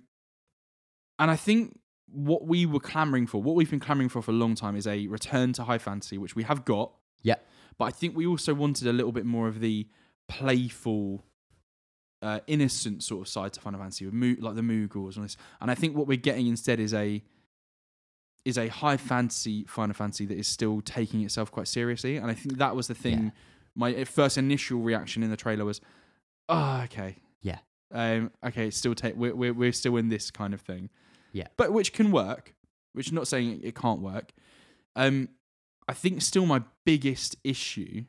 and 1.18 1.32
I 1.32 1.38
think 1.38 1.80
what 2.12 2.46
we 2.46 2.66
were 2.66 2.82
clamoring 2.82 3.28
for, 3.28 3.42
what 3.42 3.56
we've 3.56 3.70
been 3.70 3.80
clamoring 3.80 4.10
for 4.10 4.22
for 4.22 4.32
a 4.32 4.34
long 4.34 4.56
time, 4.56 4.76
is 4.76 4.86
a 4.86 5.08
return 5.08 5.54
to 5.54 5.64
high 5.64 5.78
fantasy, 5.78 6.18
which 6.18 6.36
we 6.36 6.44
have 6.44 6.66
got. 6.66 6.92
Yeah. 7.24 7.36
But 7.78 7.86
I 7.86 7.92
think 7.92 8.16
we 8.16 8.26
also 8.26 8.54
wanted 8.54 8.88
a 8.88 8.94
little 8.94 9.12
bit 9.12 9.26
more 9.26 9.48
of 9.48 9.60
the 9.60 9.88
playful, 10.28 11.24
uh, 12.22 12.40
innocent 12.48 13.04
sort 13.04 13.22
of 13.22 13.28
side 13.28 13.54
to 13.54 13.60
Final 13.62 13.80
Fantasy, 13.80 14.06
with 14.06 14.14
Moo- 14.14 14.38
like 14.40 14.56
the 14.56 14.62
Moogles 14.62 15.16
and 15.16 15.26
this. 15.26 15.38
And 15.62 15.70
I 15.70 15.76
think 15.76 15.96
what 15.96 16.08
we're 16.08 16.18
getting 16.18 16.48
instead 16.48 16.80
is 16.80 16.94
a 16.94 17.24
is 18.46 18.58
a 18.58 18.70
high 18.70 18.96
fantasy 18.98 19.66
Final 19.66 19.94
Fantasy 19.94 20.26
that 20.26 20.38
is 20.38 20.48
still 20.48 20.80
taking 20.82 21.22
itself 21.22 21.52
quite 21.52 21.68
seriously. 21.68 22.16
And 22.16 22.32
I 22.32 22.34
think 22.34 22.58
that 22.60 22.76
was 22.78 22.88
the 22.88 22.96
thing. 22.96 23.26
Yeah. 23.26 23.30
My 23.76 24.04
first 24.06 24.38
initial 24.38 24.80
reaction 24.80 25.22
in 25.22 25.30
the 25.30 25.36
trailer 25.38 25.66
was, 25.66 25.82
"Oh, 26.50 26.82
okay, 26.86 27.18
Yeah. 27.42 27.60
um, 27.92 28.32
okay, 28.44 28.68
it's 28.68 28.78
still 28.78 28.96
take 28.96 29.16
we're, 29.16 29.36
we're 29.36 29.54
we're 29.54 29.74
still 29.74 29.98
in 29.98 30.10
this 30.10 30.32
kind 30.32 30.54
of 30.54 30.62
thing, 30.62 30.90
Yeah. 31.34 31.48
but 31.58 31.72
which 31.74 31.94
can 31.94 32.12
work. 32.12 32.56
Which 32.94 33.12
not 33.12 33.28
saying 33.28 33.60
it 33.64 33.76
can't 33.76 34.02
work. 34.02 34.32
Um, 34.96 35.30
I 35.88 35.94
think 35.94 36.22
still 36.22 36.46
my 36.46 36.64
biggest 36.86 37.36
issue, 37.44 38.04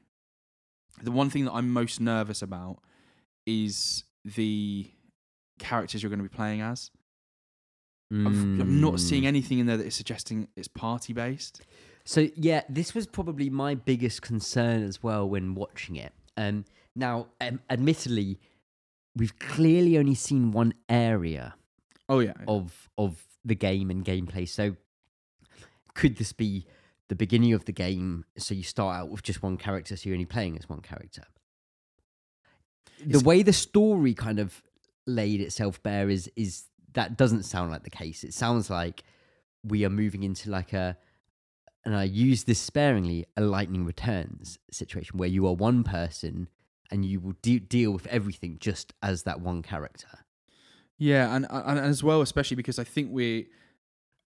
the 1.02 1.12
one 1.12 1.30
thing 1.30 1.44
that 1.44 1.52
I'm 1.52 1.70
most 1.72 2.00
nervous 2.00 2.42
about, 2.42 2.80
is 3.46 4.04
the 4.24 4.90
characters 5.58 6.02
you're 6.02 6.10
going 6.10 6.18
to 6.22 6.28
be 6.28 6.34
playing 6.34 6.60
as. 6.60 6.90
I've, 8.10 8.42
I'm 8.42 8.80
not 8.80 9.00
seeing 9.00 9.24
Mm. 9.24 9.26
anything 9.26 9.58
in 9.58 9.66
there 9.66 9.76
that 9.76 9.86
is 9.86 9.94
suggesting 9.94 10.48
it's 10.56 10.66
party 10.66 11.12
based. 11.12 11.60
So 12.06 12.28
yeah, 12.36 12.62
this 12.68 12.94
was 12.94 13.06
probably 13.06 13.50
my 13.50 13.74
biggest 13.74 14.22
concern 14.22 14.82
as 14.82 15.02
well 15.02 15.28
when 15.28 15.54
watching 15.54 15.96
it. 15.96 16.14
Um, 16.38 16.64
now, 16.96 17.26
um, 17.40 17.60
admittedly, 17.68 18.40
we've 19.14 19.38
clearly 19.38 19.98
only 19.98 20.14
seen 20.14 20.52
one 20.52 20.72
area 20.88 21.54
Oh 22.08 22.20
yeah. 22.20 22.32
of 22.46 22.88
of 22.96 23.26
the 23.44 23.54
game 23.54 23.90
and 23.90 24.02
gameplay. 24.04 24.48
So 24.48 24.76
could 25.94 26.16
this 26.16 26.32
be 26.32 26.64
the 27.08 27.14
beginning 27.16 27.52
of 27.52 27.64
the 27.64 27.72
game? 27.72 28.24
So 28.36 28.54
you 28.54 28.62
start 28.62 28.96
out 28.96 29.08
with 29.10 29.22
just 29.22 29.42
one 29.42 29.56
character, 29.56 29.96
so 29.96 30.08
you're 30.08 30.14
only 30.14 30.26
playing 30.26 30.56
as 30.58 30.68
one 30.68 30.80
character. 30.80 31.24
The 33.00 33.04
It's- 33.10 33.22
way 33.22 33.42
the 33.42 33.52
story 33.52 34.14
kind 34.14 34.38
of 34.38 34.62
laid 35.06 35.40
itself 35.40 35.82
bare 35.82 36.08
is 36.10 36.30
is 36.36 36.64
that 36.94 37.16
doesn't 37.16 37.44
sound 37.44 37.70
like 37.70 37.84
the 37.84 37.90
case. 37.90 38.24
It 38.24 38.34
sounds 38.34 38.70
like 38.70 39.04
we 39.62 39.84
are 39.84 39.90
moving 39.90 40.22
into 40.22 40.50
like 40.50 40.72
a 40.72 40.96
and 41.84 41.94
I 41.94 42.04
use 42.04 42.44
this 42.44 42.58
sparingly, 42.58 43.24
a 43.36 43.40
lightning 43.40 43.84
returns 43.84 44.58
situation 44.70 45.16
where 45.16 45.28
you 45.28 45.46
are 45.46 45.54
one 45.54 45.84
person 45.84 46.48
and 46.90 47.04
you 47.04 47.20
will 47.20 47.34
de- 47.40 47.60
deal 47.60 47.92
with 47.92 48.06
everything 48.08 48.58
just 48.60 48.92
as 49.02 49.22
that 49.22 49.40
one 49.40 49.62
character. 49.62 50.08
Yeah, 50.98 51.34
and, 51.34 51.46
and 51.50 51.78
as 51.78 52.02
well, 52.02 52.20
especially 52.20 52.56
because 52.56 52.78
I 52.78 52.84
think 52.84 53.10
we, 53.12 53.48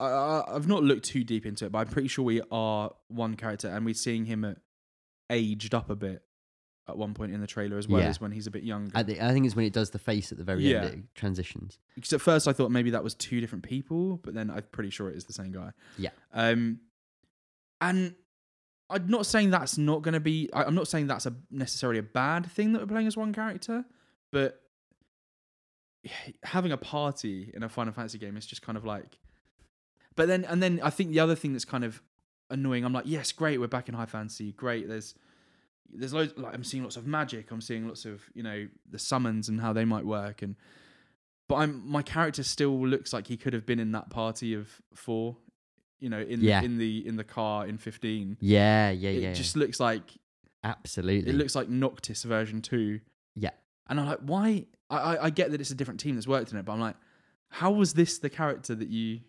I, 0.00 0.44
I've 0.48 0.68
not 0.68 0.82
looked 0.84 1.04
too 1.06 1.24
deep 1.24 1.44
into 1.46 1.66
it, 1.66 1.72
but 1.72 1.78
I'm 1.78 1.88
pretty 1.88 2.08
sure 2.08 2.24
we 2.24 2.40
are 2.50 2.92
one 3.08 3.34
character, 3.34 3.68
and 3.68 3.84
we're 3.84 3.94
seeing 3.94 4.24
him 4.26 4.44
at, 4.44 4.58
aged 5.30 5.74
up 5.74 5.90
a 5.90 5.96
bit 5.96 6.22
at 6.88 6.96
one 6.96 7.12
point 7.12 7.32
in 7.34 7.40
the 7.42 7.46
trailer 7.46 7.76
as 7.76 7.86
well 7.86 8.00
Yeah. 8.00 8.08
as 8.08 8.18
when 8.20 8.30
he's 8.32 8.46
a 8.46 8.50
bit 8.50 8.62
younger. 8.62 8.92
I, 8.94 9.02
thi- 9.02 9.20
I 9.20 9.30
think 9.32 9.44
it's 9.44 9.54
when 9.54 9.66
it 9.66 9.74
does 9.74 9.90
the 9.90 9.98
face 9.98 10.32
at 10.32 10.38
the 10.38 10.44
very 10.44 10.62
Yeah. 10.70 10.84
end, 10.84 10.94
it 10.94 11.14
transitions. 11.14 11.78
Because 11.94 12.14
at 12.14 12.20
first 12.22 12.48
I 12.48 12.54
thought 12.54 12.70
maybe 12.70 12.90
that 12.90 13.04
was 13.04 13.14
two 13.14 13.40
different 13.42 13.62
people, 13.64 14.16
but 14.24 14.32
then 14.32 14.50
I'm 14.50 14.62
pretty 14.72 14.88
sure 14.90 15.10
it 15.10 15.16
is 15.16 15.24
the 15.26 15.34
same 15.34 15.52
guy. 15.52 15.72
Yeah. 15.98 16.10
Um, 16.32 16.80
and 17.82 18.14
I'm 18.88 19.06
not 19.06 19.26
saying 19.26 19.50
that's 19.50 19.76
not 19.76 20.00
going 20.00 20.14
to 20.14 20.20
be. 20.20 20.48
I, 20.54 20.64
I'm 20.64 20.74
not 20.74 20.88
saying 20.88 21.08
that's 21.08 21.26
a 21.26 21.34
necessarily 21.50 21.98
a 21.98 22.02
bad 22.02 22.46
thing 22.50 22.72
that 22.72 22.80
we're 22.80 22.86
playing 22.88 23.06
as 23.06 23.18
one 23.18 23.34
character, 23.34 23.84
but 24.32 24.58
having 26.44 26.72
a 26.72 26.78
party 26.78 27.50
in 27.54 27.62
a 27.62 27.68
Final 27.68 27.92
Fantasy 27.92 28.18
game 28.18 28.36
is 28.36 28.46
just 28.46 28.62
kind 28.62 28.78
of 28.78 28.84
like. 28.84 29.18
But 30.18 30.26
then, 30.28 30.44
and 30.44 30.62
then 30.62 30.80
I 30.82 30.90
think 30.90 31.12
the 31.12 31.20
other 31.20 31.34
thing 31.34 31.52
that's 31.52 31.64
kind 31.64 31.84
of 31.84 32.02
annoying. 32.50 32.84
I'm 32.84 32.92
like, 32.92 33.04
yes, 33.06 33.32
great, 33.32 33.58
we're 33.60 33.68
back 33.68 33.88
in 33.88 33.94
high 33.94 34.06
fantasy. 34.06 34.52
Great, 34.52 34.88
there's 34.88 35.14
there's 35.90 36.12
loads. 36.12 36.34
Like 36.36 36.52
I'm 36.54 36.64
seeing 36.64 36.82
lots 36.82 36.96
of 36.96 37.06
magic. 37.06 37.50
I'm 37.50 37.60
seeing 37.60 37.86
lots 37.86 38.04
of 38.04 38.22
you 38.34 38.42
know 38.42 38.68
the 38.90 38.98
summons 38.98 39.48
and 39.48 39.60
how 39.60 39.72
they 39.72 39.84
might 39.86 40.04
work 40.04 40.42
and 40.42 40.56
but 41.48 41.54
I'm 41.56 41.88
my 41.88 42.02
character 42.02 42.42
still 42.42 42.86
looks 42.86 43.12
like 43.14 43.26
he 43.26 43.36
could 43.38 43.54
have 43.54 43.64
been 43.64 43.78
in 43.80 43.92
that 43.92 44.10
party 44.10 44.52
of 44.54 44.68
four, 44.94 45.36
you 45.98 46.10
know, 46.10 46.20
in 46.20 46.40
Yeah. 46.42 46.60
in 46.62 46.76
the 46.78 47.06
in 47.06 47.16
the 47.16 47.24
car 47.24 47.66
in 47.66 47.78
fifteen. 47.78 48.36
Yeah, 48.40 48.90
yeah, 48.90 49.10
it 49.10 49.22
yeah. 49.22 49.28
It 49.30 49.34
just 49.34 49.56
looks 49.56 49.80
like 49.80 50.02
absolutely. 50.64 51.30
it 51.30 51.36
looks 51.36 51.54
like 51.54 51.68
Noctis 51.68 52.24
version 52.24 52.60
two. 52.60 53.00
Yeah. 53.34 53.50
and 53.88 53.98
I'm 54.00 54.06
like, 54.06 54.18
why? 54.20 54.66
I, 54.90 54.96
I 54.98 55.24
I 55.26 55.30
get 55.30 55.52
that 55.52 55.60
it's 55.60 55.70
a 55.70 55.74
different 55.74 56.00
team 56.00 56.16
that's 56.16 56.26
worked 56.26 56.52
in 56.52 56.58
it, 56.58 56.64
but 56.64 56.72
I'm 56.72 56.80
like, 56.80 56.96
how 57.50 57.70
was 57.70 57.94
this 57.94 58.18
the 58.18 58.28
character 58.30 58.74
that 58.74 58.88
you? 58.88 59.20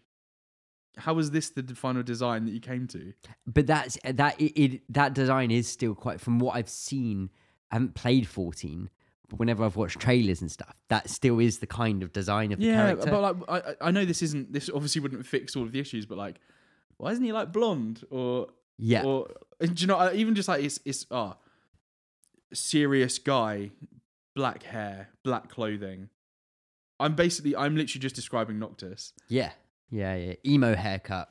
How 0.97 1.13
was 1.13 1.31
this 1.31 1.49
the 1.49 1.63
final 1.75 2.03
design 2.03 2.45
that 2.45 2.51
you 2.51 2.59
came 2.59 2.87
to? 2.87 3.13
but 3.47 3.67
that's 3.67 3.97
uh, 4.03 4.11
that 4.13 4.39
it, 4.39 4.59
it 4.61 4.81
that 4.89 5.13
design 5.13 5.51
is 5.51 5.67
still 5.67 5.95
quite 5.95 6.19
from 6.19 6.39
what 6.39 6.55
I've 6.55 6.69
seen. 6.69 7.29
I 7.71 7.75
haven't 7.75 7.93
played 7.93 8.27
14, 8.27 8.89
but 9.29 9.37
whenever 9.39 9.63
I've 9.63 9.75
watched 9.75 9.99
trailers 9.99 10.41
and 10.41 10.51
stuff, 10.51 10.81
that 10.87 11.09
still 11.09 11.39
is 11.39 11.59
the 11.59 11.67
kind 11.67 12.01
of 12.01 12.11
design 12.11 12.51
of 12.51 12.59
the 12.59 12.65
yeah, 12.65 12.87
character. 12.87 13.11
but 13.11 13.21
like 13.21 13.65
I 13.81 13.87
I- 13.87 13.91
know 13.91 14.03
this 14.05 14.21
isn't 14.23 14.51
this 14.51 14.69
obviously 14.73 15.01
wouldn't 15.01 15.25
fix 15.25 15.55
all 15.55 15.63
of 15.63 15.71
the 15.71 15.79
issues, 15.79 16.05
but 16.05 16.17
like, 16.17 16.37
why 16.97 17.11
isn't 17.11 17.23
he 17.23 17.31
like 17.31 17.51
blonde 17.53 18.03
or 18.09 18.47
yeah, 18.81 19.03
Or 19.03 19.27
uh, 19.61 19.65
do 19.67 19.73
you 19.75 19.87
know? 19.87 19.97
Uh, 19.99 20.11
even 20.15 20.33
just 20.35 20.47
like 20.47 20.63
it's 20.63 20.79
it's 20.85 21.05
ah, 21.11 21.35
serious 22.53 23.19
guy, 23.19 23.71
black 24.35 24.63
hair, 24.63 25.09
black 25.23 25.49
clothing. 25.49 26.09
I'm 26.99 27.15
basically 27.15 27.55
I'm 27.55 27.75
literally 27.75 28.01
just 28.01 28.15
describing 28.15 28.59
Noctis 28.59 29.13
yeah, 29.29 29.51
yeah, 29.89 30.15
yeah. 30.15 30.33
Emo 30.45 30.75
haircut. 30.75 31.29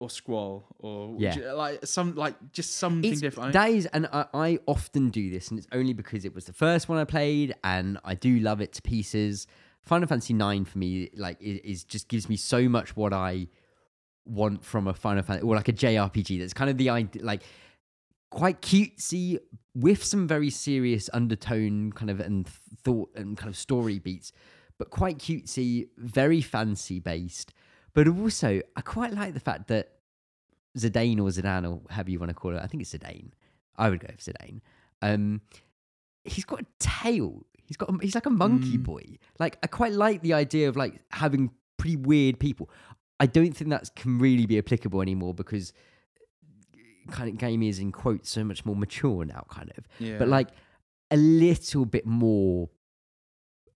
or 0.00 0.08
Squall 0.08 0.64
or 0.78 1.16
Yeah. 1.18 1.34
j- 1.34 1.52
like 1.52 1.84
some 1.84 2.14
like 2.14 2.36
just 2.52 2.76
something 2.76 3.10
It's, 3.12 3.20
different. 3.20 3.52
that 3.54 3.70
is, 3.70 3.86
and 3.86 4.06
I, 4.12 4.26
I 4.32 4.58
often 4.66 5.10
do 5.10 5.28
this, 5.30 5.48
and 5.50 5.58
it's 5.58 5.66
only 5.72 5.92
because 5.92 6.24
it 6.24 6.34
was 6.34 6.44
the 6.44 6.52
first 6.52 6.88
one 6.88 6.98
I 6.98 7.04
played, 7.04 7.54
and 7.64 7.98
I 8.04 8.14
do 8.14 8.38
love 8.38 8.60
it 8.60 8.72
to 8.74 8.82
pieces. 8.82 9.46
Final 9.82 10.06
Fantasy 10.06 10.34
IX 10.34 10.68
for 10.70 10.78
me, 10.78 11.08
like, 11.16 11.40
is, 11.40 11.58
is 11.64 11.84
just 11.84 12.08
gives 12.08 12.28
me 12.28 12.36
so 12.36 12.68
much 12.68 12.94
what 12.96 13.12
I 13.12 13.48
want 14.26 14.64
from 14.64 14.86
a 14.86 14.94
Final 14.94 15.22
Fantasy 15.22 15.44
or 15.46 15.56
like 15.56 15.68
a 15.68 15.72
JRPG. 15.72 16.38
That's 16.38 16.52
kind 16.52 16.70
of 16.70 16.76
the 16.78 16.90
idea, 16.90 17.24
like 17.24 17.42
quite 18.30 18.60
cutesy 18.60 19.38
with 19.74 20.04
some 20.04 20.28
very 20.28 20.50
serious 20.50 21.08
undertone, 21.12 21.92
kind 21.92 22.10
of 22.10 22.20
and 22.20 22.46
thought 22.84 23.10
and 23.16 23.36
kind 23.36 23.48
of 23.48 23.56
story 23.56 23.98
beats, 23.98 24.30
but 24.78 24.90
quite 24.90 25.18
cutesy, 25.18 25.88
very 25.96 26.40
fancy 26.40 27.00
based. 27.00 27.52
But 27.98 28.08
also, 28.08 28.60
I 28.76 28.80
quite 28.80 29.12
like 29.12 29.34
the 29.34 29.40
fact 29.40 29.66
that 29.68 29.88
Zidane 30.76 31.18
or 31.18 31.28
Zidane 31.30 31.68
or 31.68 31.80
however 31.90 32.10
you 32.12 32.18
want 32.20 32.30
to 32.30 32.34
call 32.34 32.54
it. 32.56 32.62
I 32.62 32.66
think 32.68 32.80
it's 32.82 32.92
Zidane. 32.94 33.30
I 33.76 33.90
would 33.90 33.98
go 34.00 34.06
for 34.16 34.30
Zidane. 34.30 34.60
Um, 35.02 35.40
he's 36.24 36.44
got 36.44 36.60
a 36.60 36.66
tail. 36.78 37.44
He's 37.66 37.76
got. 37.76 37.88
A, 37.90 37.98
he's 38.00 38.14
like 38.14 38.26
a 38.26 38.30
monkey 38.30 38.78
Mm. 38.78 38.84
boy. 38.84 39.02
Like 39.40 39.58
I 39.62 39.66
quite 39.66 39.92
like 39.92 40.22
the 40.22 40.34
idea 40.34 40.68
of 40.68 40.76
like 40.76 41.00
having 41.10 41.50
pretty 41.76 41.96
weird 41.96 42.38
people. 42.38 42.70
I 43.18 43.26
don't 43.26 43.52
think 43.56 43.70
that 43.70 43.90
can 43.96 44.18
really 44.20 44.46
be 44.46 44.58
applicable 44.58 45.02
anymore 45.02 45.34
because 45.34 45.72
kind 47.10 47.28
of 47.30 47.36
game 47.38 47.62
is 47.64 47.78
in 47.80 47.90
quotes 47.90 48.30
so 48.30 48.44
much 48.44 48.64
more 48.64 48.76
mature 48.76 49.24
now, 49.24 49.44
kind 49.48 49.72
of. 49.76 49.84
yeah. 49.98 50.18
But 50.18 50.28
like 50.28 50.50
a 51.10 51.16
little 51.16 51.84
bit 51.84 52.06
more, 52.06 52.68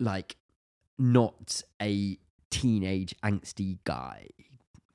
like 0.00 0.36
not 0.98 1.62
a 1.80 2.18
teenage 2.50 3.14
angsty 3.24 3.78
guy, 3.84 4.28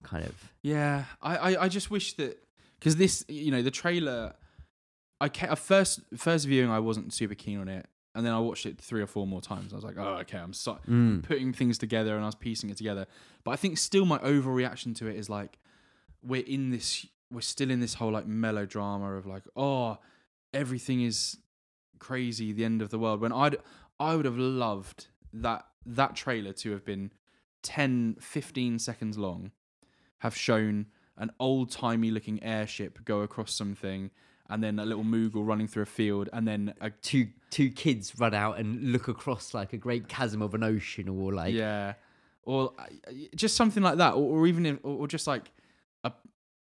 kind 0.03 0.25
of. 0.25 0.51
Yeah, 0.61 1.05
I, 1.21 1.35
I, 1.55 1.63
I 1.65 1.67
just 1.69 1.91
wish 1.91 2.13
that 2.13 2.37
because 2.79 2.95
this, 2.97 3.23
you 3.27 3.51
know, 3.51 3.61
the 3.61 3.71
trailer. 3.71 4.33
I 5.21 5.27
at 5.41 5.57
first 5.57 6.01
first 6.17 6.45
viewing, 6.47 6.69
I 6.69 6.79
wasn't 6.79 7.13
super 7.13 7.35
keen 7.35 7.59
on 7.59 7.69
it, 7.69 7.85
and 8.13 8.25
then 8.25 8.33
I 8.33 8.39
watched 8.39 8.65
it 8.65 8.77
three 8.81 9.01
or 9.01 9.07
four 9.07 9.25
more 9.25 9.39
times. 9.41 9.71
I 9.71 9.75
was 9.77 9.85
like, 9.85 9.97
oh, 9.97 10.15
okay, 10.21 10.37
I'm 10.37 10.51
so 10.53 10.79
Mm. 10.89 11.23
putting 11.23 11.53
things 11.53 11.77
together, 11.77 12.15
and 12.15 12.23
I 12.23 12.25
was 12.27 12.35
piecing 12.35 12.69
it 12.69 12.77
together. 12.77 13.05
But 13.45 13.51
I 13.51 13.55
think 13.55 13.77
still 13.77 14.05
my 14.05 14.17
overreaction 14.19 14.93
to 14.97 15.07
it 15.07 15.15
is 15.15 15.29
like 15.29 15.59
we're 16.21 16.43
in 16.45 16.71
this, 16.71 17.05
we're 17.31 17.39
still 17.41 17.71
in 17.71 17.79
this 17.79 17.93
whole 17.93 18.11
like 18.11 18.25
melodrama 18.27 19.13
of 19.15 19.25
like, 19.25 19.43
oh, 19.55 19.97
everything 20.53 21.01
is 21.01 21.37
crazy, 21.99 22.51
the 22.51 22.65
end 22.65 22.81
of 22.81 22.89
the 22.89 22.99
world. 22.99 23.21
When 23.21 23.31
I'd 23.31 23.55
I 23.99 24.15
would 24.15 24.25
have 24.25 24.37
loved 24.37 25.07
that 25.31 25.65
that 25.85 26.15
trailer 26.17 26.51
to 26.53 26.71
have 26.71 26.83
been 26.83 27.11
10, 27.64 28.18
15 28.20 28.80
seconds 28.80 29.18
long, 29.18 29.51
have 30.20 30.36
shown 30.36 30.86
an 31.18 31.32
old 31.39 31.70
timey 31.72 32.11
looking 32.11 32.41
airship 32.43 33.03
go 33.05 33.22
across 33.22 33.53
something, 33.53 34.09
and 34.49 34.64
then 34.64 34.80
a 34.80 34.86
little 34.86 35.03
Moogle 35.03 35.45
running 35.45 35.68
through 35.68 35.84
a 35.84 35.88
field, 35.88 36.30
and 36.34 36.47
then 36.47 36.74
a 36.82 36.89
two 36.89 37.28
two 37.49 37.70
kids 37.70 38.18
run 38.20 38.34
out 38.34 38.57
and 38.59 38.91
look 38.91 39.07
across 39.07 39.53
like 39.53 39.74
a 39.74 39.78
great 39.78 40.07
chasm 40.07 40.41
of 40.41 40.53
an 40.53 40.64
ocean 40.64 41.07
or 41.07 41.34
like 41.34 41.53
yeah, 41.53 41.93
or 42.43 42.74
uh, 42.80 42.86
just 43.36 43.55
something 43.55 43.84
like 43.84 43.97
that, 43.97 44.14
or, 44.14 44.39
or 44.39 44.47
even 44.47 44.66
if, 44.66 44.80
or, 44.84 45.07
just 45.07 45.28
like 45.28 45.51
a, 46.03 46.11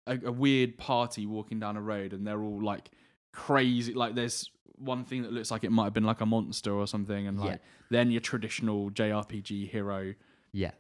a 0.07 0.19
a 0.27 0.33
weird 0.33 0.77
party 0.79 1.27
walking 1.27 1.59
down 1.59 1.77
a 1.77 1.81
road, 1.83 2.13
and 2.13 2.27
they're 2.27 2.41
all 2.43 2.63
like 2.63 2.91
crazy. 3.33 3.95
Like 3.95 4.15
there's 4.15 4.51
one 4.77 5.05
thing 5.05 5.23
that 5.23 5.33
looks 5.33 5.51
like 5.51 5.65
it 5.65 5.71
might 5.73 5.85
have 5.85 5.95
been 5.95 6.05
like 6.05 6.21
a 6.21 6.27
monster 6.27 6.73
or 6.73 6.87
something, 6.87 7.27
and 7.27 7.39
Yeah. 7.39 7.45
like 7.45 7.61
then 7.91 8.11
your 8.11 8.21
traditional 8.21 8.91
JRPG 8.91 9.69
hero. 9.71 10.15
yeah 10.53 10.73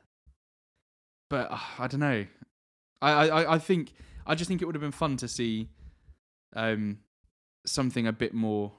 But 1.34 1.50
uh, 1.50 1.58
I 1.78 1.86
don't 1.88 2.00
know. 2.00 2.26
I, 3.02 3.10
I 3.28 3.54
I 3.54 3.58
think 3.58 3.92
I 4.26 4.34
just 4.34 4.46
think 4.48 4.62
it 4.62 4.66
would 4.66 4.74
have 4.74 4.82
been 4.88 4.92
fun 5.04 5.16
to 5.18 5.28
see 5.28 5.68
um 6.54 6.98
something 7.66 8.06
a 8.06 8.12
bit 8.12 8.32
more 8.34 8.72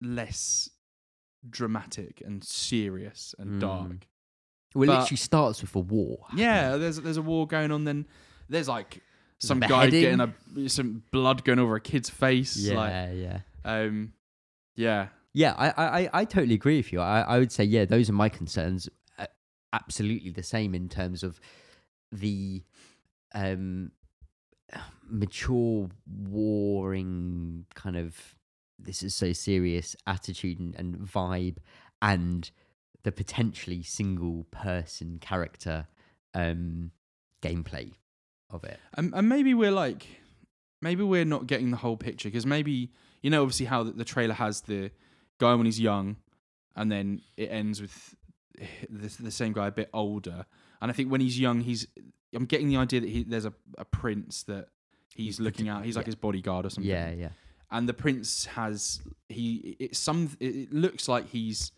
less 0.00 0.70
dramatic 1.48 2.22
and 2.24 2.42
serious 2.44 3.34
and 3.38 3.48
Mm. 3.56 3.60
dark. 3.60 4.06
well 4.74 4.84
it 4.84 4.86
But- 4.88 5.00
literally 5.00 5.16
starts 5.16 5.60
with 5.62 5.74
a 5.76 5.80
war 5.80 6.26
Yeah, 6.34 6.76
there's 6.76 7.00
there's 7.00 7.16
a 7.16 7.22
war 7.22 7.46
going 7.46 7.70
on. 7.72 7.84
Then 7.84 8.06
there's 8.48 8.68
like 8.68 9.02
some 9.38 9.60
guy 9.60 9.88
getting 9.90 10.20
a 10.20 10.68
some 10.68 11.02
blood 11.12 11.44
going 11.44 11.58
over 11.58 11.76
a 11.76 11.80
kid's 11.80 12.10
face. 12.10 12.56
yeah 12.56 12.76
Like, 12.76 12.92
yeah 13.14 13.40
um, 13.64 14.12
yeah, 14.76 15.08
yeah 15.34 15.54
I, 15.56 15.68
I 16.04 16.10
I- 16.20 16.24
totally 16.24 16.54
agree 16.54 16.76
with 16.78 16.92
you 16.92 17.00
I, 17.00 17.20
I 17.20 17.38
would 17.38 17.52
say 17.52 17.64
yeah 17.64 17.84
those 17.84 18.08
are 18.10 18.14
my 18.24 18.28
concerns 18.28 18.88
absolutely 19.72 20.30
the 20.30 20.42
same 20.42 20.74
in 20.74 20.88
terms 20.88 21.22
of 21.22 21.40
the 22.10 22.62
um 23.34 23.90
mature 25.08 25.88
warring 26.06 27.64
kind 27.74 27.96
of 27.96 28.34
this 28.78 29.02
is 29.02 29.14
so 29.14 29.32
serious 29.32 29.96
attitude 30.06 30.58
and, 30.58 30.74
and 30.76 30.96
vibe 30.98 31.56
and 32.00 32.50
the 33.02 33.12
potentially 33.12 33.82
single 33.82 34.44
person 34.50 35.18
character 35.20 35.86
um 36.34 36.90
gameplay 37.42 37.92
of 38.50 38.64
it. 38.64 38.78
And, 38.94 39.12
and 39.14 39.28
maybe 39.28 39.54
we're 39.54 39.70
like, 39.70 40.06
maybe 40.80 41.02
we're 41.02 41.24
not 41.24 41.46
getting 41.46 41.70
the 41.70 41.76
whole 41.76 41.96
picture 41.96 42.28
because 42.28 42.46
maybe 42.46 42.90
you 43.22 43.30
know 43.30 43.42
obviously 43.42 43.66
how 43.66 43.82
the, 43.82 43.92
the 43.92 44.04
trailer 44.04 44.34
has 44.34 44.62
the 44.62 44.90
guy 45.38 45.54
when 45.54 45.66
he's 45.66 45.80
young, 45.80 46.16
and 46.76 46.90
then 46.90 47.20
it 47.36 47.50
ends 47.50 47.80
with 47.80 48.14
the, 48.88 49.22
the 49.22 49.30
same 49.30 49.52
guy 49.52 49.68
a 49.68 49.72
bit 49.72 49.90
older. 49.92 50.46
And 50.80 50.90
I 50.90 50.94
think 50.94 51.10
when 51.10 51.20
he's 51.20 51.38
young, 51.38 51.60
he's 51.60 51.86
I'm 52.34 52.44
getting 52.44 52.68
the 52.68 52.76
idea 52.76 53.00
that 53.00 53.08
he, 53.08 53.24
there's 53.24 53.44
a, 53.44 53.52
a 53.76 53.84
prince 53.84 54.42
that 54.44 54.68
he's 55.14 55.40
looking 55.40 55.68
at. 55.68 55.84
He's 55.84 55.96
like 55.96 56.06
yeah. 56.06 56.08
his 56.08 56.14
bodyguard 56.16 56.66
or 56.66 56.70
something. 56.70 56.90
Yeah, 56.90 57.10
yeah. 57.10 57.30
And 57.70 57.88
the 57.88 57.94
prince 57.94 58.46
has 58.46 59.00
he 59.28 59.76
it's 59.78 59.98
some 59.98 60.30
it 60.40 60.54
it 60.54 60.72
looks 60.72 61.08
like 61.08 61.28
he's 61.28 61.72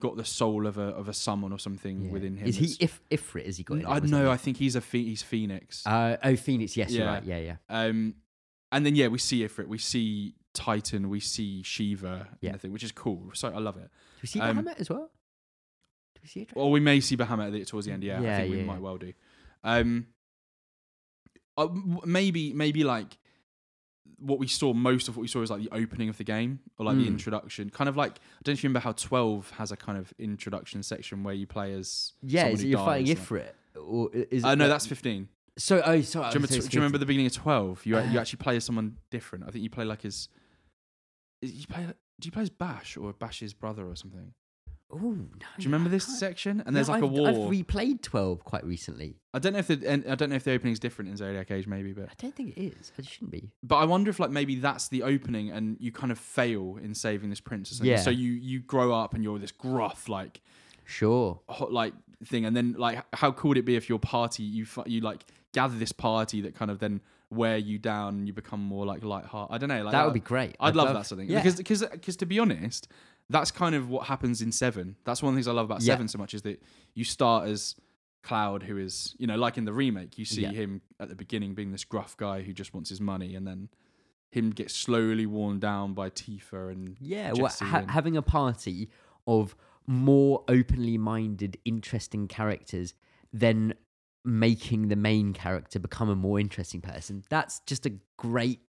got 0.00 0.16
the 0.16 0.24
soul 0.24 0.66
of 0.66 0.78
a 0.78 0.88
of 0.88 1.08
a 1.08 1.12
summon 1.14 1.52
or 1.52 1.58
something 1.58 2.06
yeah. 2.06 2.12
within 2.12 2.36
him. 2.36 2.46
Is 2.46 2.56
he 2.56 2.76
if 2.78 3.00
Ifrit? 3.10 3.44
Is 3.44 3.56
he 3.56 3.64
got? 3.64 3.78
it 3.78 3.86
I 3.86 3.98
know. 4.00 4.30
I 4.30 4.36
think 4.36 4.58
he's 4.58 4.76
a 4.76 4.80
he's 4.80 5.22
Phoenix. 5.22 5.86
Uh, 5.86 6.16
oh, 6.22 6.36
Phoenix. 6.36 6.76
Yes, 6.76 6.90
you're 6.90 7.04
Yeah. 7.04 7.12
right. 7.12 7.24
Yeah, 7.24 7.38
yeah. 7.38 7.56
Um, 7.68 8.14
and 8.70 8.84
then 8.84 8.96
yeah, 8.96 9.08
we 9.08 9.18
see 9.18 9.46
Ifrit, 9.46 9.68
we 9.68 9.78
see 9.78 10.34
Titan, 10.52 11.08
we 11.08 11.20
see 11.20 11.62
Shiva, 11.62 12.28
Yeah. 12.40 12.56
think, 12.56 12.72
which 12.72 12.82
is 12.82 12.92
cool. 12.92 13.30
So 13.34 13.48
I 13.48 13.58
love 13.58 13.76
it. 13.76 13.82
Do 13.82 14.20
we 14.22 14.28
see 14.28 14.40
Um, 14.40 14.58
Bahamut 14.58 14.80
as 14.80 14.90
well? 14.90 15.10
We 16.24 16.28
see? 16.28 16.48
Or 16.54 16.72
we 16.72 16.80
may 16.80 16.98
see 17.00 17.16
Bahamut 17.16 17.48
at 17.48 17.54
it 17.54 17.68
towards 17.68 17.86
the 17.86 17.92
end. 17.92 18.02
Yeah, 18.02 18.20
Yeah, 18.20 18.34
I 18.34 18.40
think 18.40 18.50
we 18.50 18.58
yeah, 18.58 18.64
might 18.64 18.80
well 18.80 18.96
do. 18.98 19.12
Um, 19.62 20.06
uh, 21.56 21.68
maybe 22.04 22.52
maybe 22.52 22.82
like 22.82 23.16
what 24.18 24.38
we 24.38 24.46
saw 24.48 24.72
most 24.72 25.06
of 25.08 25.16
what 25.16 25.22
we 25.22 25.28
saw 25.28 25.42
is 25.42 25.50
like 25.50 25.60
the 25.62 25.70
opening 25.76 26.08
of 26.08 26.16
the 26.16 26.24
game 26.24 26.58
or 26.78 26.86
like 26.86 26.96
the 26.96 27.04
Mm. 27.04 27.08
introduction. 27.08 27.70
Kind 27.70 27.88
of 27.88 27.96
like 27.96 28.12
I 28.12 28.14
don't 28.42 28.52
know 28.52 28.56
if 28.58 28.64
you 28.64 28.68
remember 28.68 28.80
how 28.84 28.92
Twelve 28.92 29.50
has 29.58 29.70
a 29.70 29.76
kind 29.76 29.98
of 29.98 30.12
introduction 30.18 30.82
section 30.82 31.22
where 31.22 31.34
you 31.34 31.46
play 31.46 31.72
as 31.74 32.12
yeah, 32.22 32.46
is 32.48 32.62
it 32.62 32.68
you're 32.68 32.78
fighting 32.78 33.14
Ifrit? 33.14 33.50
Or 33.80 34.10
is 34.12 34.44
uh, 34.44 34.54
no, 34.54 34.68
that's 34.68 34.86
fifteen. 34.86 35.28
so. 35.58 35.82
Oh, 35.84 36.00
sorry. 36.00 36.32
Do 36.32 36.38
you, 36.38 36.44
remember, 36.44 36.46
do 36.48 36.54
you 36.76 36.80
remember 36.80 36.98
the 36.98 37.06
beginning 37.06 37.26
of 37.26 37.32
Twelve? 37.34 37.84
You 37.86 37.98
you 37.98 38.18
Uh, 38.18 38.20
actually 38.20 38.38
play 38.38 38.56
as 38.56 38.64
someone 38.64 38.96
different. 39.10 39.44
I 39.46 39.50
think 39.50 39.62
you 39.62 39.70
play 39.70 39.84
like 39.84 40.02
his. 40.02 40.28
You 41.42 41.66
play. 41.66 41.86
Do 42.20 42.26
you 42.26 42.32
play 42.32 42.42
as 42.42 42.50
Basch 42.50 42.96
or 42.96 43.12
Basch's 43.12 43.52
brother 43.52 43.86
or 43.86 43.96
something? 43.96 44.32
Oh, 44.94 44.98
no, 45.00 45.14
Do 45.14 45.26
you 45.58 45.64
remember 45.64 45.88
I 45.88 45.92
this 45.92 46.06
can't- 46.06 46.18
section? 46.18 46.60
And 46.60 46.68
No, 46.68 46.72
there's 46.74 46.88
like 46.88 46.98
I've, 46.98 47.02
a 47.02 47.06
war. 47.06 47.28
I've 47.28 47.34
replayed 47.36 48.02
twelve 48.02 48.44
quite 48.44 48.64
recently. 48.64 49.16
I 49.32 49.38
don't 49.40 49.52
know 49.52 49.58
if 49.58 49.66
the 49.66 49.82
and 49.86 50.04
I 50.08 50.14
don't 50.14 50.30
know 50.30 50.36
if 50.36 50.44
the 50.44 50.52
opening's 50.52 50.78
different 50.78 51.10
in 51.10 51.16
Zodiac 51.16 51.50
Age, 51.50 51.66
maybe, 51.66 51.92
but 51.92 52.04
I 52.04 52.12
don't 52.18 52.34
think 52.34 52.56
it 52.56 52.60
is. 52.62 52.92
It 52.96 53.06
shouldn't 53.06 53.32
be. 53.32 53.50
but 53.62 53.76
I 53.76 53.84
wonder 53.84 54.10
if 54.10 54.20
like 54.20 54.30
maybe 54.30 54.54
that's 54.56 54.88
the 54.88 55.02
opening, 55.02 55.50
and 55.50 55.76
you 55.80 55.90
kind 55.92 56.12
of 56.12 56.18
fail 56.18 56.78
in 56.82 56.94
saving 56.94 57.30
this 57.30 57.40
prince 57.40 57.70
or 57.72 57.74
something. 57.74 57.90
Yeah. 57.90 58.00
So 58.00 58.10
you 58.10 58.30
you 58.32 58.60
grow 58.60 58.92
up 58.92 59.14
and 59.14 59.24
you're 59.24 59.38
this 59.38 59.52
gruff 59.52 60.08
like 60.08 60.40
Sure. 60.86 61.40
hot 61.48 61.72
like 61.72 61.94
thing, 62.24 62.44
and 62.44 62.56
then 62.56 62.74
like 62.78 63.02
how 63.14 63.32
cool 63.32 63.50
would 63.50 63.58
it 63.58 63.64
be 63.64 63.76
if 63.76 63.88
your 63.88 63.98
party 63.98 64.42
you 64.42 64.64
fi- 64.64 64.84
you 64.86 65.00
like 65.00 65.24
gather 65.52 65.76
this 65.78 65.92
party 65.92 66.40
that 66.42 66.54
kind 66.54 66.70
of 66.70 66.78
then 66.78 67.00
wear 67.30 67.56
you 67.56 67.78
down 67.78 68.14
and 68.14 68.26
you 68.28 68.32
become 68.32 68.60
more 68.60 68.84
like 68.86 69.02
light 69.02 69.24
heart. 69.24 69.50
I 69.52 69.58
don't 69.58 69.68
know. 69.68 69.82
Like 69.82 69.92
that 69.92 70.04
would 70.04 70.14
be 70.14 70.20
great. 70.20 70.56
I'd, 70.60 70.76
love, 70.76 70.92
that 70.94 71.06
sort 71.06 71.12
of 71.20 71.26
thing 71.26 71.30
Yeah. 71.30 71.42
because 71.42 71.56
because 71.56 71.80
because 71.90 72.16
to 72.18 72.26
be 72.26 72.38
honest, 72.38 72.86
that's 73.30 73.50
kind 73.50 73.74
of 73.74 73.88
what 73.88 74.06
happens 74.06 74.42
in 74.42 74.52
Seven. 74.52 74.96
That's 75.04 75.22
one 75.22 75.30
of 75.30 75.34
the 75.34 75.38
things 75.38 75.48
I 75.48 75.52
love 75.52 75.64
about 75.66 75.82
Yeah. 75.82 75.94
Seven 75.94 76.08
so 76.08 76.18
much 76.18 76.34
is 76.34 76.42
that 76.42 76.62
you 76.94 77.04
start 77.04 77.48
as 77.48 77.74
Cloud, 78.22 78.62
who 78.62 78.78
is 78.78 79.14
you 79.18 79.26
know 79.26 79.36
like 79.36 79.58
in 79.58 79.64
the 79.64 79.72
remake, 79.72 80.16
you 80.18 80.24
see 80.24 80.42
Yeah. 80.42 80.52
him 80.52 80.80
at 80.98 81.08
the 81.08 81.14
beginning 81.14 81.54
being 81.54 81.72
this 81.72 81.84
gruff 81.84 82.16
guy 82.16 82.42
who 82.42 82.52
just 82.52 82.72
wants 82.74 82.88
his 82.90 83.00
money, 83.00 83.34
and 83.34 83.46
then 83.46 83.68
him 84.30 84.50
get 84.50 84.70
slowly 84.70 85.26
worn 85.26 85.60
down 85.60 85.94
by 85.94 86.10
Tifa 86.10 86.72
and 86.72 86.96
Yeah, 87.00 87.32
well, 87.36 87.52
ha- 87.60 87.78
and- 87.78 87.90
having 87.90 88.16
a 88.16 88.22
party 88.22 88.88
of 89.26 89.54
more 89.86 90.42
openly 90.48 90.96
minded, 90.98 91.58
interesting 91.64 92.26
characters 92.26 92.94
than 93.32 93.74
making 94.24 94.88
the 94.88 94.96
main 94.96 95.32
character 95.34 95.78
become 95.78 96.08
a 96.08 96.16
more 96.16 96.40
interesting 96.40 96.80
person. 96.80 97.22
That's 97.28 97.60
just 97.66 97.84
a 97.86 97.92
great 98.16 98.60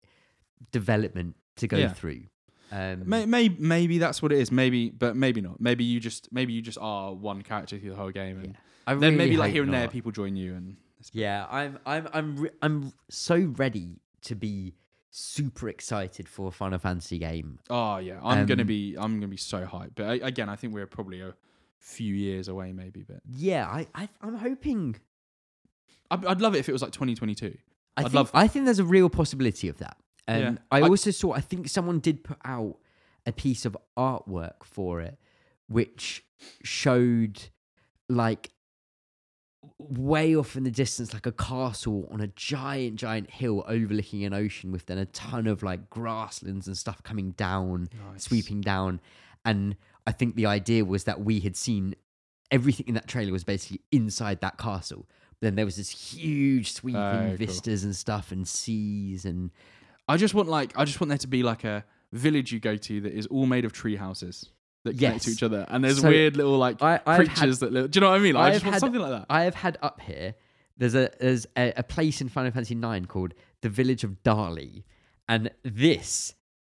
development 0.73 1.37
to 1.57 1.69
go 1.69 1.79
Yeah. 1.79 1.93
through. 1.93 2.25
Um, 2.73 3.09
May, 3.09 3.25
may, 3.27 3.49
maybe 3.51 3.99
that's 3.99 4.21
what 4.23 4.33
it 4.33 4.39
is. 4.39 4.51
Maybe, 4.51 4.91
but 4.91 5.15
maybe 5.17 5.41
not. 5.41 5.61
Maybe 5.61 5.85
you 5.85 6.01
just 6.01 6.33
maybe 6.33 6.53
you 6.53 6.62
just 6.62 6.79
are 6.81 7.12
one 7.12 7.43
character 7.43 7.79
through 7.79 7.91
the 7.91 7.97
whole 7.97 8.11
game, 8.11 8.39
and 8.39 8.57
Yeah. 8.89 8.95
Then 8.97 9.17
maybe 9.17 9.37
like 9.37 9.53
here 9.53 9.62
and 9.62 9.73
there 9.73 9.89
people 9.89 10.11
join 10.12 10.35
you, 10.37 10.55
and 10.55 10.77
Yeah, 11.12 11.47
I'm 11.51 11.79
I'm 11.87 12.09
I'm 12.12 12.37
re- 12.37 12.51
I'm 12.62 12.93
so 13.09 13.53
ready 13.57 14.01
to 14.23 14.35
be 14.35 14.75
super 15.11 15.69
excited 15.69 16.29
for 16.29 16.49
a 16.49 16.51
Final 16.51 16.79
Fantasy 16.79 17.19
game. 17.19 17.61
oh 17.71 17.99
yeah, 17.99 18.19
I'm 18.23 18.47
gonna 18.47 18.62
Um, 18.62 18.67
be 18.67 18.97
I'm 18.99 19.15
gonna 19.21 19.29
be 19.29 19.37
so 19.37 19.65
hyped. 19.65 19.93
But 19.95 20.07
I, 20.07 20.15
again, 20.27 20.49
I 20.49 20.57
think 20.57 20.75
we're 20.75 20.87
probably 20.89 21.21
a 21.21 21.35
few 21.79 22.15
years 22.15 22.49
away, 22.49 22.73
maybe. 22.73 23.05
But 23.07 23.21
Yeah, 23.31 23.67
I, 23.69 23.87
I 23.95 24.09
I'm 24.23 24.35
hoping. 24.37 24.97
I'd, 26.11 26.25
I'd 26.27 26.41
love 26.41 26.55
it 26.55 26.59
if 26.59 26.69
it 26.69 26.73
was 26.73 26.83
like 26.83 26.93
2022. 26.93 27.57
I 27.97 28.01
I'd 28.01 28.03
think 28.05 28.15
love- 28.15 28.31
I 28.35 28.49
think 28.49 28.65
there's 28.65 28.79
a 28.81 28.85
real 28.85 29.09
possibility 29.09 29.69
of 29.69 29.79
that. 29.79 29.97
Um, 30.27 30.41
Yeah. 30.41 30.55
I 30.70 30.79
I- 30.81 30.89
also 30.89 31.11
saw. 31.11 31.33
I 31.33 31.41
think 31.41 31.68
someone 31.68 31.99
did 32.01 32.25
put 32.25 32.39
out 32.45 32.79
a 33.27 33.33
piece 33.33 33.64
of 33.64 33.77
artwork 33.97 34.64
for 34.64 35.01
it, 35.01 35.18
which 35.68 36.25
showed 36.62 37.41
like 38.09 38.51
way 39.79 40.37
off 40.37 40.57
in 40.57 40.64
the 40.64 40.70
distance, 40.70 41.14
like 41.14 41.27
a 41.27 41.33
castle 41.33 42.07
on 42.11 42.20
a 42.20 42.27
giant, 42.29 42.97
giant 42.97 43.31
hill 43.31 43.64
overlooking 43.66 44.25
an 44.25 44.35
ocean, 44.35 44.70
with 44.72 44.87
then 44.87 44.99
a 44.99 45.07
ton 45.07 45.47
of 45.47 45.62
like 45.62 45.89
grasslands 45.91 46.66
and 46.66 46.77
stuff 46.77 47.03
coming 47.03 47.31
down, 47.33 47.89
Nice. 48.12 48.25
sweeping 48.25 48.61
down. 48.61 49.01
And 49.45 49.77
I 50.07 50.12
think 50.12 50.37
the 50.37 50.47
idea 50.47 50.85
was 50.85 51.05
that 51.05 51.20
we 51.22 51.41
had 51.41 51.57
seen 51.57 51.95
everything 52.51 52.87
in 52.89 52.95
that 52.95 53.09
trailer 53.09 53.33
was 53.33 53.45
basically 53.45 53.81
inside 53.91 54.41
that 54.43 54.59
castle. 54.59 55.09
Then 55.41 55.55
there 55.55 55.64
was 55.64 55.77
this 55.77 55.91
huge 55.91 56.72
sweeping 56.72 57.01
Oh, 57.01 57.25
cool. 57.29 57.37
vistas 57.37 57.85
and 57.85 57.97
stuff 57.97 58.33
and 58.33 58.47
seas 58.47 59.25
and 59.25 59.51
I 60.09 60.17
just 60.17 60.35
want 60.35 60.49
like 60.49 60.73
I 60.77 60.85
just 60.85 61.01
want 61.01 61.09
there 61.09 61.19
to 61.19 61.29
be 61.29 61.43
like 61.43 61.65
a 61.65 61.85
village 62.13 62.53
you 62.53 62.61
go 62.61 62.77
to 62.77 63.01
that 63.03 63.13
is 63.13 63.27
all 63.27 63.47
made 63.47 63.65
of 63.65 63.73
tree 63.73 63.97
houses 63.97 64.51
that 64.85 64.99
connect 64.99 65.25
to 65.25 65.31
each 65.31 65.43
other, 65.43 65.65
and 65.69 65.83
there's 65.83 66.01
So, 66.03 66.09
weird 66.09 66.37
little 66.37 66.59
like 66.59 66.83
I, 66.83 67.01
I've 67.07 67.27
had, 67.27 67.37
creatures 67.37 67.59
that 67.61 67.73
live. 67.73 67.91
Do 67.91 67.97
you 67.97 68.01
know 68.03 68.11
what 68.11 68.17
I 68.17 68.23
mean? 68.23 68.35
Like, 68.35 68.51
I 68.51 68.53
just 68.53 68.65
want 68.65 68.75
had- 68.75 68.81
something 68.81 69.01
like 69.01 69.11
that. 69.13 69.26
I 69.31 69.43
have 69.45 69.55
had 69.55 69.79
up 69.83 70.01
here. 70.01 70.35
There's 70.76 70.95
a 70.95 71.11
there's 71.21 71.47
a, 71.57 71.72
a 71.76 71.83
place 71.83 72.21
in 72.21 72.29
Final 72.29 72.51
Fantasy 72.53 72.75
IX 72.76 73.07
called 73.07 73.33
the 73.63 73.68
Village 73.71 74.05
of 74.05 74.22
Dali, 74.25 74.85
and 75.29 75.51
this 75.63 76.35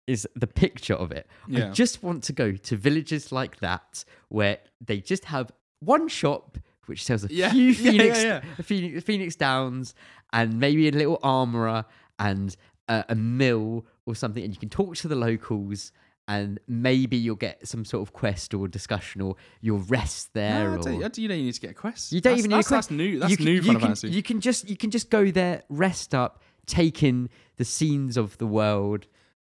is 0.07 0.29
the 0.37 0.47
picture 0.47 0.95
of 0.95 1.11
it. 1.11 1.27
I 1.49 1.59
Yeah. 1.59 1.71
just 1.73 2.03
want 2.05 2.23
to 2.25 2.33
go 2.33 2.53
to 2.53 2.77
villages 2.77 3.33
like 3.33 3.59
that 3.59 4.05
where 4.29 4.59
they 4.81 5.01
just 5.01 5.25
have 5.25 5.51
one 5.81 6.07
shop 6.07 6.59
which 6.87 7.03
sells 7.03 7.25
a 7.25 7.35
Yeah, 7.35 7.51
few 7.53 7.71
yeah, 7.71 7.73
yeah, 7.73 7.91
Phoenix, 7.91 8.23
yeah. 8.23 8.41
a 8.59 8.63
Phoenix, 8.63 9.03
Phoenix 9.03 9.35
Downs, 9.35 9.95
and 10.33 10.61
maybe 10.61 10.87
a 10.87 10.93
little 10.93 11.19
armorer 11.25 11.85
and 12.21 12.55
a, 12.89 13.05
a 13.11 13.15
mill 13.15 13.87
or 14.07 14.15
something, 14.15 14.43
and 14.45 14.53
you 14.53 14.59
can 14.61 14.69
talk 14.69 14.97
to 14.97 15.09
the 15.09 15.17
locals. 15.17 15.93
And 16.29 16.59
maybe 16.67 17.17
you'll 17.17 17.37
get 17.37 17.69
some 17.69 17.85
sort 17.85 18.03
of 18.03 18.13
quest 18.13 18.53
or 18.53 18.67
discussion, 18.67 19.21
or 19.21 19.37
you'll 19.61 19.79
rest 19.79 20.35
there. 20.35 20.71
No, 20.71 20.75
or... 20.75 20.79
don't, 20.83 20.97
I 20.97 21.01
don't- 21.03 21.19
you 21.19 21.29
don't 21.29 21.39
need 21.39 21.55
to 21.55 21.61
get 21.61 21.71
a 21.71 21.75
quest. 21.75 22.11
You 22.11 22.21
don't 22.21 22.33
That's- 22.33 22.39
even 22.41 22.51
need 22.51 22.57
a 22.57 22.67
quest. 22.67 22.71
That's 22.71 22.91
new. 22.91 23.21
That's 23.21 23.31
you 23.31 23.37
can, 23.37 23.47
new 23.47 23.63
Final 23.63 23.81
Fantasy. 23.81 24.09
You 24.11 24.25
can 24.25 24.41
just 24.41 24.69
you 24.69 24.77
can 24.77 24.91
just 24.91 25.09
go 25.09 25.31
there, 25.31 25.63
rest 25.69 26.17
up, 26.17 26.43
take 26.67 27.05
in 27.05 27.29
the 27.59 27.65
scenes 27.65 28.17
of 28.17 28.37
the 28.39 28.47
world, 28.49 29.07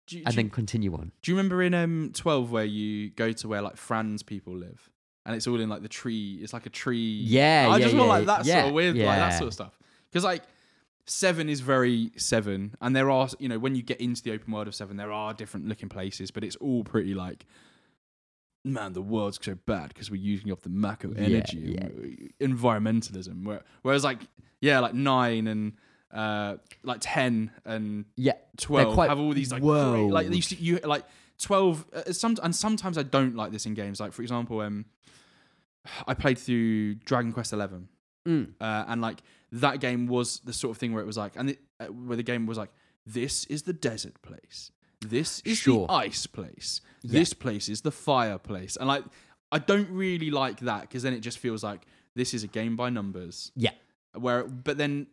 you- 0.09 0.23
and 0.25 0.35
then 0.35 0.45
you- 0.47 0.51
continue 0.51 0.93
on. 0.95 1.13
do 1.21 1.31
you 1.31 1.37
remember 1.37 1.63
in 1.63 1.73
um 1.73 2.11
12 2.13 2.51
where 2.51 2.65
you 2.65 3.09
go 3.11 3.31
to 3.31 3.47
where 3.47 3.61
like 3.61 3.77
Fran's 3.77 4.21
people 4.21 4.53
live, 4.53 4.89
and 5.25 5.33
it's 5.33 5.47
all 5.47 5.61
in 5.61 5.69
like 5.69 5.81
the 5.81 5.87
tree? 5.87 6.39
It's 6.41 6.51
like 6.51 6.65
a 6.65 6.69
tree. 6.69 7.21
Yeah, 7.23 7.69
I 7.71 7.77
yeah, 7.77 7.83
just 7.85 7.95
want 7.95 8.09
like 8.09 8.25
that 8.25 8.45
sort 8.45 8.65
of 8.65 8.73
weird, 8.73 8.97
like 8.97 9.05
that 9.05 9.37
sort 9.37 9.47
of 9.47 9.53
stuff. 9.53 9.79
Because 10.11 10.25
like 10.25 10.43
seven 11.05 11.49
is 11.49 11.61
very 11.61 12.11
seven, 12.17 12.75
and 12.81 12.95
there 12.95 13.09
are 13.09 13.29
you 13.39 13.47
know 13.49 13.59
when 13.59 13.75
you 13.75 13.81
get 13.83 13.99
into 14.01 14.21
the 14.23 14.31
open 14.31 14.51
world 14.53 14.67
of 14.67 14.75
seven, 14.75 14.97
there 14.97 15.11
are 15.11 15.33
different 15.33 15.67
looking 15.67 15.89
places, 15.89 16.31
but 16.31 16.43
it's 16.43 16.55
all 16.57 16.83
pretty 16.83 17.13
like. 17.13 17.45
Man, 18.67 18.93
the 18.93 19.01
world's 19.01 19.37
so 19.39 19.53
bad 19.67 19.89
because 19.89 20.09
we're 20.09 20.19
using 20.19 20.51
up 20.51 20.61
the 20.63 20.71
Yeah, 20.71 21.23
energy, 21.23 21.77
and 21.79 22.33
environmentalism. 22.39 23.43
Where, 23.45 23.61
whereas, 23.83 24.03
like, 24.03 24.21
yeah, 24.59 24.79
like 24.79 24.95
nine 24.95 25.45
and 25.45 25.73
uh, 26.11 26.55
like 26.81 26.97
ten 26.99 27.51
and 27.63 28.05
Yeah, 28.15 28.33
12 28.57 28.93
quite 28.95 29.09
have 29.09 29.19
all 29.19 29.33
these 29.35 29.51
like 29.51 29.61
world. 29.61 30.11
like 30.11 30.31
you, 30.31 30.41
you 30.57 30.79
like 30.79 31.03
12 31.39 31.85
uh, 31.93 32.11
some 32.11 32.37
and 32.41 32.55
sometimes 32.55 32.97
I 32.97 33.03
don't 33.03 33.35
like 33.35 33.51
this 33.51 33.65
in 33.65 33.73
games 33.73 33.99
like 33.99 34.13
for 34.13 34.21
example 34.21 34.61
um 34.61 34.85
I 36.07 36.13
played 36.13 36.37
through 36.39 36.95
Dragon 36.95 37.33
Quest 37.33 37.51
11 37.53 37.89
Mm. 38.27 38.53
uh, 38.59 38.85
and 38.87 39.01
like 39.01 39.21
that 39.51 39.79
game 39.79 40.07
was 40.07 40.39
the 40.45 40.53
sort 40.53 40.71
of 40.71 40.77
thing 40.77 40.93
where 40.93 41.01
it 41.03 41.05
was 41.07 41.17
like 41.17 41.33
and 41.35 41.51
it, 41.51 41.59
uh, 41.79 41.85
where 41.85 42.17
the 42.17 42.23
game 42.23 42.45
was 42.45 42.57
like 42.57 42.71
this 43.05 43.45
is 43.45 43.63
the 43.63 43.73
desert 43.73 44.21
place 44.21 44.71
this 45.01 45.41
is 45.45 45.57
Sure. 45.57 45.85
the 45.87 45.93
ice 45.93 46.25
place 46.27 46.81
Yeah. 47.03 47.19
this 47.19 47.33
place 47.33 47.69
is 47.69 47.81
the 47.81 47.91
fireplace 47.91 48.75
and 48.75 48.87
like 48.87 49.03
I 49.51 49.59
don't 49.59 49.89
really 49.89 50.31
like 50.31 50.59
that 50.61 50.81
because 50.81 51.03
then 51.03 51.13
it 51.13 51.19
just 51.19 51.37
feels 51.37 51.63
like 51.63 51.85
this 52.15 52.33
is 52.33 52.43
a 52.43 52.47
game 52.47 52.75
by 52.75 52.89
numbers 52.89 53.51
Yeah. 53.55 53.71
where 54.13 54.43
but 54.45 54.77
then 54.77 55.07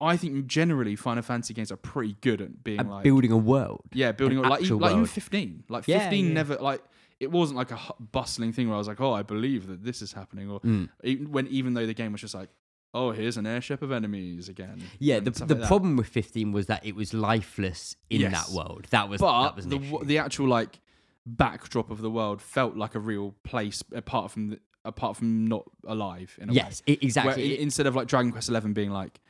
I 0.00 0.16
think 0.16 0.46
generally 0.46 0.94
Final 0.94 1.22
Fantasy 1.24 1.54
games 1.54 1.72
are 1.72 1.76
pretty 1.76 2.16
good 2.20 2.40
at 2.40 2.62
being 2.62 2.78
and 2.80 2.90
like 2.90 3.02
building 3.04 3.32
a 3.32 3.36
world. 3.36 3.82
yeah, 3.92 4.12
building 4.12 4.38
an 4.38 4.48
like, 4.48 4.62
even, 4.62 4.78
like 4.78 4.92
even 4.92 5.06
15. 5.06 5.64
Like 5.68 5.84
15 5.84 6.26
yeah. 6.26 6.32
never 6.32 6.54
like 6.56 6.82
it 7.18 7.32
wasn't 7.32 7.56
like 7.56 7.72
a 7.72 7.78
bustling 8.12 8.52
thing 8.52 8.68
where 8.68 8.76
I 8.76 8.78
was 8.78 8.86
like, 8.86 9.00
"Oh, 9.00 9.12
I 9.12 9.22
believe 9.24 9.66
that 9.66 9.82
this 9.82 10.00
is 10.02 10.12
happening," 10.12 10.48
or 10.52 10.60
Mm. 10.60 10.88
even 11.02 11.32
when 11.32 11.48
even 11.48 11.74
though 11.74 11.84
the 11.84 11.94
game 11.94 12.12
was 12.12 12.20
just 12.20 12.32
like, 12.32 12.48
oh, 12.94 13.10
here's 13.12 13.36
an 13.36 13.46
airship 13.46 13.82
of 13.82 13.92
enemies 13.92 14.48
again. 14.48 14.82
Yeah, 14.98 15.20
the, 15.20 15.30
the 15.30 15.54
like 15.54 15.68
problem 15.68 15.96
with 15.96 16.08
15 16.08 16.52
was 16.52 16.66
that 16.66 16.84
it 16.84 16.94
was 16.96 17.12
lifeless 17.14 17.96
in 18.10 18.22
Yes. 18.22 18.32
that 18.48 18.54
world. 18.56 18.86
That 18.90 19.08
was 19.08 19.20
but 19.20 19.42
that 19.44 19.56
was 19.56 19.66
the 19.66 19.78
w- 19.78 20.04
the 20.04 20.18
actual 20.18 20.48
like 20.48 20.80
backdrop 21.26 21.90
of 21.90 22.00
the 22.00 22.10
world 22.10 22.40
felt 22.40 22.76
like 22.76 22.94
a 22.94 23.00
real 23.00 23.34
place 23.44 23.82
apart 23.94 24.30
from 24.30 24.50
the, 24.50 24.60
apart 24.84 25.16
from 25.16 25.46
not 25.46 25.64
alive 25.86 26.36
in 26.40 26.48
a 26.48 26.52
way. 26.52 26.56
yes, 26.56 26.82
i- 26.88 26.92
Where 26.92 26.98
exactly. 27.02 27.54
It- 27.54 27.60
instead 27.60 27.86
of 27.86 27.94
like 27.94 28.08
Dragon 28.08 28.32
Quest 28.32 28.48
Eleven 28.48 28.72
being 28.72 28.90
like 28.90 29.20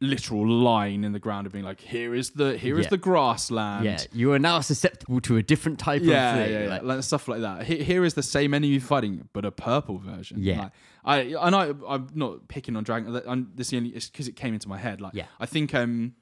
literal 0.00 0.46
line 0.48 1.02
in 1.02 1.12
the 1.12 1.18
ground 1.18 1.46
of 1.46 1.52
being 1.52 1.64
like 1.64 1.80
here 1.80 2.14
is 2.14 2.30
the 2.30 2.56
here 2.56 2.78
is 2.78 2.86
Yeah. 2.86 2.90
the 2.90 2.98
grassland. 2.98 3.84
yeah, 3.84 3.98
you 4.12 4.32
are 4.32 4.38
now 4.38 4.60
susceptible 4.60 5.20
to 5.22 5.36
a 5.36 5.42
different 5.42 5.78
type 5.78 6.02
Yeah, 6.04 6.34
of 6.36 6.44
thing. 6.46 6.52
yeah, 6.62 6.68
like- 6.70 6.82
like 6.84 7.02
stuff 7.02 7.26
like 7.26 7.40
that. 7.40 7.66
Here, 7.66 7.82
here 7.82 8.04
is 8.04 8.14
the 8.14 8.22
same 8.22 8.54
enemy 8.54 8.78
fighting, 8.78 9.28
but 9.32 9.44
a 9.44 9.50
purple 9.50 9.98
version. 9.98 10.38
Yeah. 10.40 10.60
like, 10.62 10.72
I 11.04 11.18
and 11.46 11.54
I, 11.56 11.72
I'm 11.88 12.08
not 12.14 12.46
picking 12.48 12.76
on 12.76 12.84
Dragon. 12.84 13.20
I'm, 13.26 13.50
this 13.54 13.72
is 13.72 13.76
only 13.76 13.90
because 13.90 14.28
it 14.28 14.36
came 14.36 14.54
into 14.54 14.68
my 14.68 14.78
head. 14.78 15.00
Like, 15.00 15.14
Yeah. 15.14 15.26
I 15.40 15.46
think 15.46 15.74
um, 15.74 16.14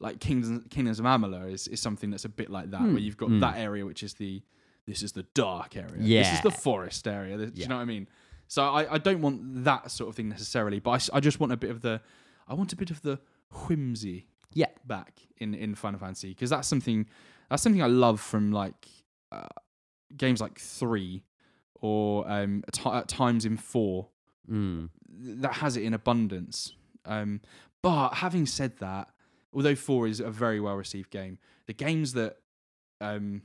like 0.00 0.20
Kingdoms, 0.20 0.64
Kingdoms 0.70 0.98
of 0.98 1.04
Amalur 1.04 1.52
is, 1.52 1.68
is 1.68 1.80
something 1.80 2.08
that's 2.10 2.24
a 2.24 2.28
bit 2.30 2.48
like 2.50 2.70
that, 2.70 2.80
Hmm, 2.80 2.92
where 2.94 3.02
you've 3.02 3.16
got 3.16 3.28
hmm. 3.28 3.40
that 3.40 3.58
area 3.58 3.84
which 3.84 4.02
is 4.02 4.14
the 4.14 4.42
this 4.86 5.02
is 5.02 5.12
the 5.12 5.24
dark 5.34 5.76
area. 5.76 5.96
Yeah, 5.98 6.22
this 6.22 6.32
is 6.34 6.40
the 6.40 6.50
forest 6.50 7.06
area. 7.06 7.36
Do 7.36 7.42
Yeah. 7.54 7.62
you 7.64 7.68
know 7.68 7.76
what 7.76 7.82
I 7.82 7.84
mean? 7.84 8.08
So 8.46 8.62
I, 8.62 8.94
I 8.94 8.98
don't 8.98 9.20
want 9.20 9.64
that 9.64 9.90
sort 9.90 10.08
of 10.08 10.14
thing 10.16 10.30
necessarily, 10.30 10.78
but 10.80 11.10
I, 11.12 11.18
I 11.18 11.20
just 11.20 11.38
want 11.40 11.52
a 11.52 11.58
bit 11.58 11.68
of 11.70 11.82
the, 11.82 12.00
I 12.48 12.54
want 12.54 12.72
a 12.72 12.76
bit 12.76 12.90
of 12.90 13.02
the 13.02 13.18
whimsy 13.66 14.26
Yeah. 14.54 14.66
back 14.86 15.20
in 15.38 15.54
in 15.54 15.74
Final 15.74 16.00
Fantasy 16.00 16.30
because 16.30 16.50
that's 16.50 16.68
something 16.68 17.06
that's 17.50 17.62
something 17.62 17.82
I 17.82 17.86
love 17.86 18.20
from 18.20 18.52
like 18.52 18.88
uh, 19.32 19.46
games 20.16 20.40
like 20.40 20.58
three 20.58 21.24
or 21.80 22.28
um, 22.30 22.64
at, 22.68 22.84
at 22.86 23.08
times 23.08 23.44
in 23.44 23.56
four 23.56 24.08
Mm. 24.50 24.88
that 25.42 25.52
has 25.54 25.76
it 25.76 25.82
in 25.82 25.92
abundance. 25.92 26.72
Um, 27.04 27.42
but 27.82 28.14
having 28.14 28.46
said 28.46 28.78
that, 28.78 29.10
although 29.52 29.74
four 29.74 30.06
is 30.08 30.20
a 30.20 30.30
very 30.30 30.58
well 30.58 30.74
received 30.74 31.10
game, 31.10 31.38
the 31.66 31.74
games 31.74 32.14
that 32.14 32.38
um, 33.02 33.42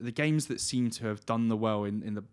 the 0.00 0.10
games 0.12 0.46
that 0.46 0.60
seem 0.60 0.88
to 0.90 1.04
have 1.06 1.24
done 1.26 1.48
the 1.48 1.56
well 1.56 1.84
in, 1.84 2.02
in 2.02 2.14
the 2.14 2.24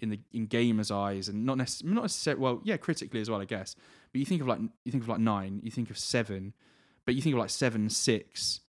in 0.00 0.10
the 0.10 0.20
in 0.32 0.46
gamers' 0.46 0.90
eyes 0.94 1.28
and 1.28 1.44
not 1.46 1.56
necessarily 1.58 1.94
not 1.94 2.02
necessarily 2.02 2.42
well, 2.42 2.60
yeah, 2.64 2.76
critically 2.76 3.20
as 3.20 3.30
well, 3.30 3.40
I 3.40 3.46
guess. 3.46 3.74
But 4.12 4.18
you 4.18 4.26
think 4.26 4.40
of 4.42 4.48
like 4.48 4.60
you 4.84 4.92
think 4.92 5.02
of 5.04 5.08
like 5.08 5.20
nine, 5.20 5.60
you 5.62 5.70
think 5.70 5.90
of 5.90 5.98
seven, 5.98 6.54
but 7.06 7.14
you 7.14 7.22
think 7.22 7.34
of 7.34 7.38
like 7.40 7.50
seven, 7.50 7.88
six 7.90 8.60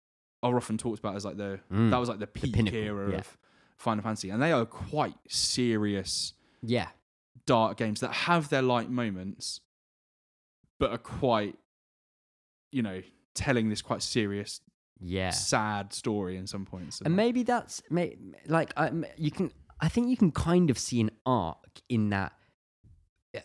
are 0.43 0.55
often 0.55 0.77
talked 0.77 0.99
about 0.99 1.15
as 1.15 1.25
like 1.25 1.37
the 1.37 1.59
Mm. 1.71 1.91
that 1.91 1.97
was 1.97 2.09
like 2.09 2.19
the 2.19 2.27
peak 2.27 2.53
pinnacle, 2.53 2.79
era 2.79 3.11
yeah. 3.11 3.17
of 3.19 3.37
Final 3.77 4.03
Fantasy, 4.03 4.29
and 4.29 4.41
they 4.41 4.51
are 4.51 4.65
quite 4.65 5.15
serious 5.27 6.33
Yeah, 6.61 6.89
dark 7.45 7.77
games 7.77 7.99
that 8.01 8.11
have 8.11 8.49
their 8.49 8.61
light 8.61 8.89
moments, 8.89 9.61
but 10.79 10.91
are 10.91 10.97
quite, 10.97 11.55
you 12.71 12.81
know, 12.83 13.01
telling 13.33 13.69
this 13.69 13.81
quite 13.81 14.03
serious, 14.03 14.61
yeah. 14.99 15.31
sad 15.31 15.93
story 15.93 16.37
in 16.37 16.45
some 16.47 16.65
points. 16.65 17.01
And 17.01 17.15
maybe 17.15 17.43
that's 17.43 17.81
may, 17.89 18.15
like 18.47 18.73
I, 18.77 18.91
you 19.17 19.31
can. 19.31 19.51
I 19.79 19.89
think 19.89 20.09
you 20.09 20.17
can 20.17 20.31
kind 20.31 20.69
of 20.69 20.77
see 20.77 21.01
an 21.01 21.09
arc 21.25 21.81
in 21.89 22.09
that. 22.11 22.33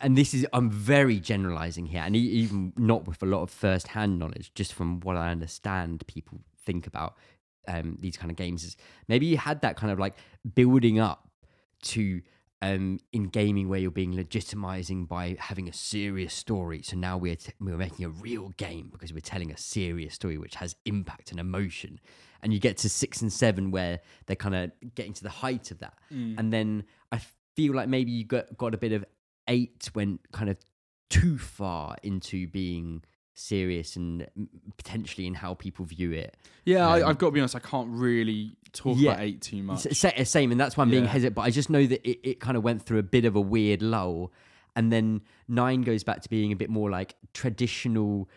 And 0.01 0.17
this 0.19 0.35
is 0.35 0.45
I'm 0.53 0.71
very 0.71 1.21
generalizing 1.21 1.87
here, 1.87 2.03
and 2.05 2.17
even 2.17 2.73
not 2.77 3.07
with 3.07 3.23
a 3.23 3.27
lot 3.27 3.43
of 3.43 3.51
first-hand 3.51 4.19
knowledge, 4.19 4.53
just 4.55 4.73
from 4.73 5.01
what 5.01 5.17
I 5.17 5.31
understand, 5.31 6.05
people 6.09 6.41
think 6.65 6.87
about 6.89 7.17
um, 7.69 7.97
these 8.01 8.17
kind 8.17 8.31
of 8.31 8.37
games. 8.37 8.65
Is 8.65 8.77
maybe 9.07 9.27
you 9.27 9.37
had 9.39 9.61
that 9.61 9.77
kind 9.77 9.93
of 9.93 9.99
like 9.99 10.15
building 10.55 10.99
up 10.99 11.31
to 11.83 12.21
um, 12.63 12.99
in 13.13 13.25
gaming 13.29 13.69
where 13.69 13.79
you're 13.79 13.93
being 13.93 14.15
legitimizing 14.15 15.07
by 15.07 15.37
having 15.39 15.69
a 15.69 15.73
serious 15.73 16.35
story. 16.35 16.83
So 16.83 16.97
now 16.97 17.17
we're 17.17 17.37
t- 17.37 17.53
we're 17.61 17.77
making 17.77 18.05
a 18.07 18.09
real 18.11 18.49
game 18.57 18.89
because 18.91 19.13
we're 19.13 19.21
telling 19.21 19.53
a 19.53 19.57
serious 19.57 20.15
story 20.15 20.37
which 20.37 20.57
has 20.57 20.75
impact 20.85 21.31
and 21.31 21.39
emotion. 21.39 22.01
And 22.43 22.53
you 22.53 22.59
get 22.59 22.77
to 22.79 22.89
six 22.89 23.23
and 23.23 23.33
seven 23.33 23.71
where 23.71 24.01
they're 24.27 24.35
kind 24.37 24.55
of 24.57 24.73
getting 24.97 25.13
to 25.13 25.23
the 25.23 25.31
height 25.31 25.71
of 25.71 25.79
that, 25.79 25.95
Mm. 26.13 26.39
and 26.39 26.53
then 26.53 26.85
I 27.13 27.21
feel 27.55 27.75
like 27.75 27.89
maybe 27.89 28.11
you 28.11 28.25
got 28.25 28.57
got 28.57 28.75
a 28.75 28.79
bit 28.79 28.93
of 28.93 29.05
eight 29.49 29.91
went 29.95 30.21
kind 30.33 30.51
of 30.51 30.57
too 31.11 31.39
far 31.39 31.97
into 32.03 32.47
being 32.49 33.03
serious 33.35 33.97
and 33.97 34.27
potentially 34.79 35.27
in 35.27 35.35
how 35.35 35.55
people 35.55 35.85
view 35.85 36.11
it. 36.13 36.37
yeah, 36.65 36.89
I, 36.89 37.03
um, 37.03 37.09
I've 37.11 37.19
got 37.19 37.27
to 37.27 37.33
be 37.33 37.41
honest, 37.41 37.55
I 37.55 37.59
can't 37.61 37.91
really 37.91 38.57
talk 38.73 38.97
Yeah. 38.99 39.13
about 39.13 39.23
eight 39.25 39.43
too 39.43 39.63
much. 39.63 39.87
S- 39.87 39.99
sa- 39.99 40.25
same, 40.25 40.51
and 40.53 40.61
that's 40.61 40.77
why 40.77 40.83
I'm 40.83 40.91
being 40.91 41.05
Yeah. 41.05 41.11
hesitant. 41.11 41.35
But 41.37 41.43
I 41.43 41.51
just 41.51 41.69
know 41.71 41.85
that 41.87 42.09
it, 42.09 42.19
it 42.31 42.41
kind 42.41 42.57
of 42.57 42.63
went 42.65 42.83
through 42.83 42.99
a 42.99 43.03
bit 43.03 43.25
of 43.27 43.37
a 43.37 43.41
weird 43.41 43.83
lull, 43.83 44.33
and 44.75 44.91
then 44.91 45.21
nine 45.49 45.83
goes 45.83 46.03
back 46.03 46.23
to 46.23 46.29
being 46.31 46.51
a 46.51 46.57
bit 46.57 46.71
more 46.71 46.91
like 46.91 47.15
traditional 47.35 48.29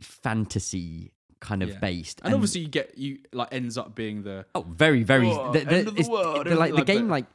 fantasy 0.00 1.12
kind 1.40 1.62
of 1.62 1.68
Yeah. 1.70 1.78
based. 1.78 2.20
and 2.24 2.34
obviously, 2.34 2.62
you 2.62 2.68
get 2.68 2.96
you 2.98 3.18
like 3.32 3.48
ends 3.52 3.76
up 3.78 3.94
being 3.94 4.22
the 4.22 4.46
oh, 4.54 4.62
very, 4.68 5.02
very. 5.04 5.28
Oh, 5.30 5.52
the, 5.52 5.60
the- 5.60 5.76
end 5.76 5.88
of 5.88 5.96
the 5.96 6.08
world, 6.10 6.46
the, 6.46 6.54
like 6.56 6.74
the 6.74 6.84
game, 6.84 7.08
like 7.08 7.26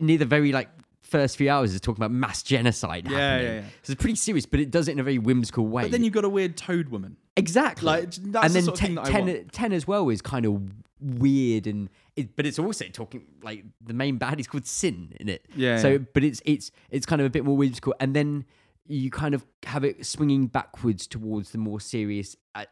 near 0.00 0.18
the 0.18 0.24
very 0.26 0.52
like 0.52 0.68
first 1.12 1.36
few 1.36 1.48
hours 1.50 1.72
is 1.74 1.80
talking 1.80 2.02
about 2.02 2.10
mass 2.10 2.42
genocide 2.42 3.04
Yeah, 3.08 3.18
happening. 3.18 3.46
yeah, 3.46 3.60
yeah. 3.60 3.66
So 3.82 3.92
it's 3.92 4.00
pretty 4.02 4.16
serious, 4.16 4.46
but 4.46 4.58
it 4.60 4.70
does 4.70 4.88
it 4.88 4.92
in 4.92 4.98
a 5.00 5.04
very 5.04 5.18
whimsical 5.18 5.66
way. 5.66 5.82
But 5.82 5.90
then 5.92 6.02
you've 6.04 6.12
got 6.14 6.24
a 6.24 6.28
weird 6.28 6.56
toad 6.56 6.88
woman. 6.88 7.16
exactly 7.36 7.86
Like 7.86 8.02
that's 8.04 8.18
and 8.18 8.34
the 8.34 8.48
then 8.48 8.62
sort 8.64 8.80
of 8.80 8.86
thing 8.86 8.96
ten, 9.04 9.26
want. 9.26 9.52
10 9.52 9.72
as 9.72 9.86
well 9.86 10.08
is 10.08 10.20
kind 10.20 10.44
of 10.46 10.60
weird 11.00 11.66
and 11.66 11.88
it, 12.16 12.36
but 12.36 12.46
it's 12.46 12.58
also 12.58 12.84
talking 12.86 13.24
like 13.42 13.64
the 13.84 13.94
main 13.94 14.16
bad 14.18 14.38
is 14.40 14.46
called 14.46 14.66
sin 14.66 15.12
in 15.20 15.28
it 15.28 15.46
Yeah, 15.56 15.78
so 15.78 15.98
but 15.98 16.22
it's 16.24 16.40
it's 16.44 16.70
it's 16.90 17.06
kind 17.06 17.20
of 17.20 17.26
a 17.26 17.30
bit 17.30 17.44
more 17.44 17.56
whimsical 17.56 17.94
and 18.00 18.14
then 18.14 18.44
you 18.86 19.10
kind 19.10 19.34
of 19.34 19.44
have 19.64 19.84
it 19.84 20.04
swinging 20.06 20.46
backwards 20.46 21.06
towards 21.06 21.50
the 21.50 21.58
more 21.58 21.80
serious 21.80 22.36
uh, 22.54 22.64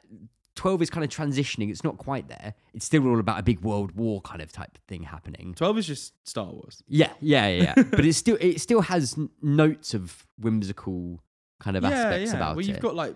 12 0.61 0.83
is 0.83 0.91
kind 0.91 1.05
of 1.05 1.11
transitioning 1.11 1.71
it's 1.71 1.83
not 1.83 1.97
quite 1.97 2.29
there 2.29 2.53
it's 2.75 2.85
still 2.85 3.07
all 3.09 3.19
about 3.19 3.39
a 3.41 3.43
big 3.43 3.61
world 3.63 3.93
war 3.93 4.21
kind 4.21 4.43
of 4.43 4.53
type 4.53 4.77
thing 4.89 5.03
happening 5.05 5.55
Twelve 5.55 5.79
is 5.79 5.87
just 5.87 6.13
Star 6.29 6.45
Wars. 6.53 6.83
yeah 6.87 7.13
yeah 7.21 7.49
yeah, 7.49 7.75
yeah. 7.77 7.83
but 7.91 8.05
it 8.05 8.13
still 8.15 8.37
it 8.41 8.61
still 8.61 8.83
has 8.83 9.17
n- 9.17 9.31
notes 9.41 9.95
of 9.95 10.27
whimsical 10.39 11.21
kind 11.61 11.77
of 11.79 11.85
aspects 11.85 12.33
about 12.33 12.53
it. 12.53 12.57
well, 12.57 12.59
it 12.61 12.69
you've 12.69 12.81
got 12.81 12.95
like 12.95 13.15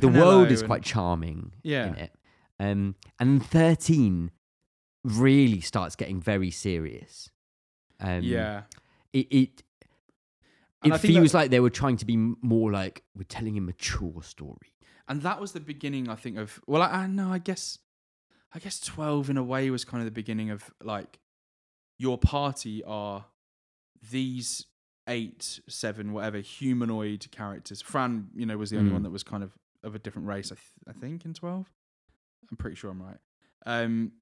the 0.00 0.08
world 0.08 0.50
is 0.52 0.62
Penelo 0.62 0.66
quite 0.66 0.82
charming 0.84 1.52
Yeah. 1.62 1.86
in 1.88 1.94
it. 1.96 2.12
Um, 2.60 2.94
and 3.20 3.44
13 3.44 4.30
really 5.04 5.60
starts 5.60 5.94
getting 5.96 6.20
very 6.20 6.50
serious. 6.50 7.30
Um, 8.00 8.22
yeah. 8.22 8.62
It 9.12 9.26
it, 9.30 9.62
it 10.84 10.98
feels 10.98 11.32
that- 11.32 11.38
like 11.38 11.50
they 11.50 11.60
were 11.60 11.70
trying 11.70 11.96
to 11.98 12.04
be 12.06 12.16
more 12.16 12.70
like 12.70 13.02
we're 13.16 13.24
telling 13.24 13.56
a 13.58 13.60
mature 13.60 14.22
story. 14.22 14.72
And 15.08 15.22
that 15.22 15.40
was 15.40 15.52
the 15.52 15.60
beginning 15.60 16.08
i 16.08 16.14
think 16.14 16.36
of 16.36 16.60
well 16.66 16.82
i, 16.82 16.86
I 17.02 17.06
know 17.06 17.32
i 17.32 17.38
guess 17.38 17.78
i 18.54 18.58
guess 18.58 18.80
12 18.80 19.30
in 19.30 19.36
a 19.36 19.42
way 19.42 19.70
was 19.70 19.84
kind 19.84 20.00
of 20.00 20.04
the 20.06 20.10
beginning 20.10 20.50
of 20.50 20.70
like 20.82 21.18
your 21.98 22.18
party 22.18 22.82
are 22.84 23.26
these 24.10 24.66
eight 25.08 25.60
seven 25.68 26.12
whatever 26.12 26.38
humanoid 26.38 27.26
characters. 27.30 27.80
Fran 27.80 28.28
you 28.34 28.44
know 28.44 28.56
was 28.58 28.70
the 28.70 28.78
only 28.78 28.90
Mm. 28.90 28.94
one 28.94 29.02
that 29.04 29.10
was 29.10 29.22
kind 29.22 29.42
of 29.42 29.52
of 29.84 29.94
a 29.94 29.98
different 30.00 30.26
race 30.26 30.50
i, 30.50 30.56
th- 30.56 30.72
I 30.88 30.92
think 30.98 31.24
in 31.24 31.32
12 31.32 31.70
i'm 32.50 32.56
pretty 32.56 32.74
sure 32.76 32.90
i'm 32.90 33.00
right. 33.02 33.18
Um 33.64 34.12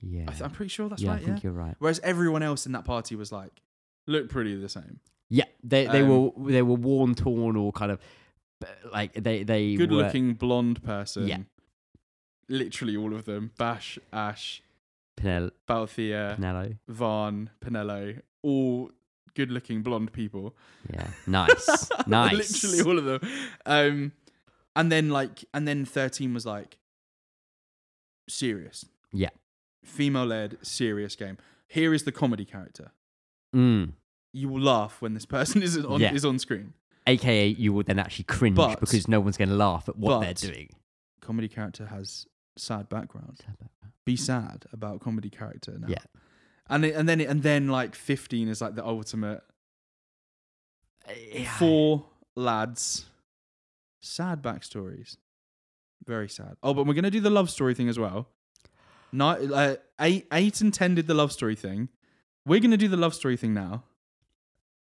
Yeah, 0.00 0.24
I 0.26 0.32
th- 0.32 0.42
i'm 0.42 0.50
pretty 0.50 0.70
sure 0.70 0.88
that's 0.88 1.02
yeah, 1.02 1.10
right 1.12 1.18
I 1.18 1.20
yeah. 1.20 1.26
think 1.28 1.42
you're 1.44 1.52
right. 1.52 1.76
whereas 1.78 2.00
everyone 2.02 2.42
else 2.42 2.66
in 2.66 2.72
that 2.72 2.84
party 2.84 3.14
was 3.14 3.30
like 3.30 3.52
look 4.08 4.28
pretty 4.28 4.56
the 4.56 4.68
same. 4.68 4.98
Yeah, 5.30 5.44
they 5.62 5.86
they 5.86 6.02
Um, 6.02 6.08
were 6.36 6.50
they 6.50 6.62
were 6.62 6.74
worn, 6.74 7.14
torn, 7.14 7.56
or 7.56 7.70
kind 7.72 7.90
of 7.92 8.00
like 8.92 9.12
they 9.14 9.42
they 9.42 9.74
good 9.74 9.90
were, 9.90 9.98
looking 10.02 10.34
blonde 10.34 10.82
person 10.82 11.26
Yeah. 11.26 11.38
literally 12.48 12.96
all 12.96 13.14
of 13.14 13.24
them 13.24 13.50
Basch 13.58 13.98
Ashe 14.12 14.62
Pinel- 15.16 15.50
Balthier 15.68 16.36
Penelo. 16.38 16.78
Vaan, 16.90 17.48
Penelo, 17.64 18.20
all 18.42 18.90
good-looking 19.34 19.82
blonde 19.82 20.12
people. 20.12 20.54
Yeah, 20.92 21.08
nice, 21.26 21.88
nice. 22.06 22.62
Literally 22.62 22.80
all 22.90 22.98
of 22.98 23.04
them. 23.04 23.30
Um, 23.66 24.12
and 24.74 24.90
then 24.90 25.10
like, 25.10 25.44
and 25.54 25.66
then 25.68 25.84
thirteen 25.84 26.32
was 26.34 26.44
like 26.46 26.78
serious. 28.28 28.84
Yeah. 29.12 29.30
Female-led, 29.84 30.58
serious 30.62 31.16
game. 31.16 31.38
Here 31.68 31.92
is 31.92 32.04
the 32.04 32.12
comedy 32.12 32.44
character. 32.44 32.92
Mm. 33.54 33.92
You 34.32 34.48
will 34.48 34.60
laugh 34.62 35.02
when 35.02 35.14
this 35.14 35.26
person 35.26 35.62
is 35.62 35.76
on 35.76 36.00
Yeah. 36.00 36.14
is 36.14 36.24
on 36.24 36.38
screen. 36.38 36.74
AKA, 37.06 37.48
you 37.48 37.72
will 37.72 37.82
then 37.82 37.98
actually 37.98 38.24
cringe 38.24 38.56
But- 38.56 38.80
because 38.80 39.08
no 39.08 39.20
one's 39.20 39.36
going 39.36 39.48
to 39.48 39.56
laugh 39.56 39.88
at 39.88 39.96
what 39.96 40.10
but- 40.10 40.20
they're 40.20 40.50
doing. 40.52 40.70
Comedy 41.20 41.48
character 41.48 41.86
has 41.86 42.26
sad 42.56 42.88
background. 42.88 43.40
Be 44.04 44.16
sad 44.16 44.64
about 44.72 45.00
comedy 45.00 45.30
character 45.30 45.78
now. 45.78 45.86
Yeah. 45.88 45.98
And 46.68 46.84
it, 46.84 46.94
and 46.96 47.08
then 47.08 47.20
it, 47.20 47.28
and 47.28 47.42
then 47.42 47.68
like 47.68 47.94
fifteen 47.94 48.48
is 48.48 48.60
like 48.60 48.74
the 48.74 48.84
ultimate 48.84 49.42
Yeah. 51.32 51.58
four 51.58 52.06
lads, 52.34 53.06
sad 54.00 54.42
backstories, 54.42 55.16
very 56.04 56.28
sad. 56.28 56.56
Oh, 56.62 56.72
but 56.74 56.86
we're 56.86 56.94
gonna 56.94 57.10
do 57.10 57.20
the 57.20 57.30
love 57.30 57.50
story 57.50 57.74
thing 57.74 57.88
as 57.88 57.98
well. 57.98 58.28
Uh, 59.18 59.76
eight, 60.00 60.26
eight 60.32 60.60
and 60.60 60.72
ten 60.72 60.94
did 60.94 61.06
the 61.06 61.14
love 61.14 61.30
story 61.32 61.54
thing. 61.54 61.88
We're 62.46 62.60
gonna 62.60 62.76
do 62.76 62.88
the 62.88 62.96
love 62.96 63.14
story 63.14 63.36
thing 63.36 63.54
now, 63.54 63.84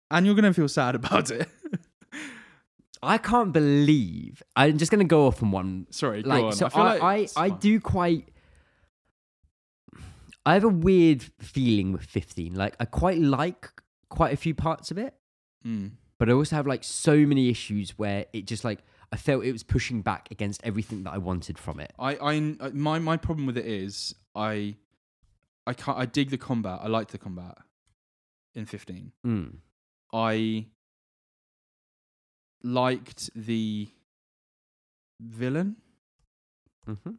and 0.10 0.26
you're 0.26 0.36
gonna 0.36 0.54
feel 0.54 0.68
sad 0.70 0.96
about 1.02 1.30
it. 1.32 1.48
I 3.04 3.18
can't 3.18 3.52
believe 3.54 4.42
I'm 4.56 4.78
just 4.78 4.92
gonna 4.92 5.04
go 5.04 5.28
off 5.28 5.42
on 5.44 5.52
one. 5.52 5.88
Sorry, 5.92 6.24
go 6.24 6.30
Like, 6.30 6.44
on. 6.46 6.52
so 6.54 6.70
I 6.74 6.80
I, 6.80 6.98
like 7.00 7.30
I, 7.36 7.44
I 7.46 7.50
do 7.50 7.80
quite. 7.80 8.30
I 10.46 10.54
have 10.56 10.64
a 10.64 10.70
weird 10.70 11.24
feeling 11.40 11.94
with 11.94 12.04
15. 12.04 12.54
Like 12.56 12.76
I 12.80 12.86
quite 12.86 13.20
like 13.20 13.70
quite 14.10 14.34
a 14.34 14.38
few 14.38 14.54
parts 14.54 14.92
of 14.92 14.98
it, 14.98 15.14
Mm. 15.66 15.92
but 16.20 16.30
I 16.30 16.34
also 16.34 16.56
have 16.58 16.68
like 16.68 16.84
so 16.84 17.16
many 17.26 17.50
issues 17.50 17.92
where 17.98 18.26
it 18.34 18.46
just 18.46 18.64
like 18.66 18.80
I 19.14 19.16
felt 19.16 19.46
it 19.46 19.52
was 19.54 19.64
pushing 19.64 20.02
back 20.02 20.28
against 20.32 20.62
everything 20.64 21.04
that 21.04 21.12
I 21.14 21.18
wanted 21.20 21.58
from 21.58 21.80
it. 21.80 21.94
I, 22.00 22.16
I, 22.16 22.56
uh, 22.60 22.72
my, 22.74 22.98
my 23.00 23.16
problem 23.16 23.46
with 23.46 23.58
it 23.58 23.66
is 23.68 24.16
I, 24.36 24.76
I 25.68 25.74
can't. 25.74 25.98
I 25.98 26.06
dig 26.06 26.32
the 26.32 26.38
combat. 26.38 26.80
I 26.82 26.88
like 26.88 27.10
the 27.10 27.18
combat 27.20 27.58
in 28.56 28.66
fifteen. 28.66 29.12
Mm. 29.26 29.58
I 30.12 30.66
liked 32.64 33.30
the 33.36 33.90
villain. 35.20 35.76
hmm 36.86 37.12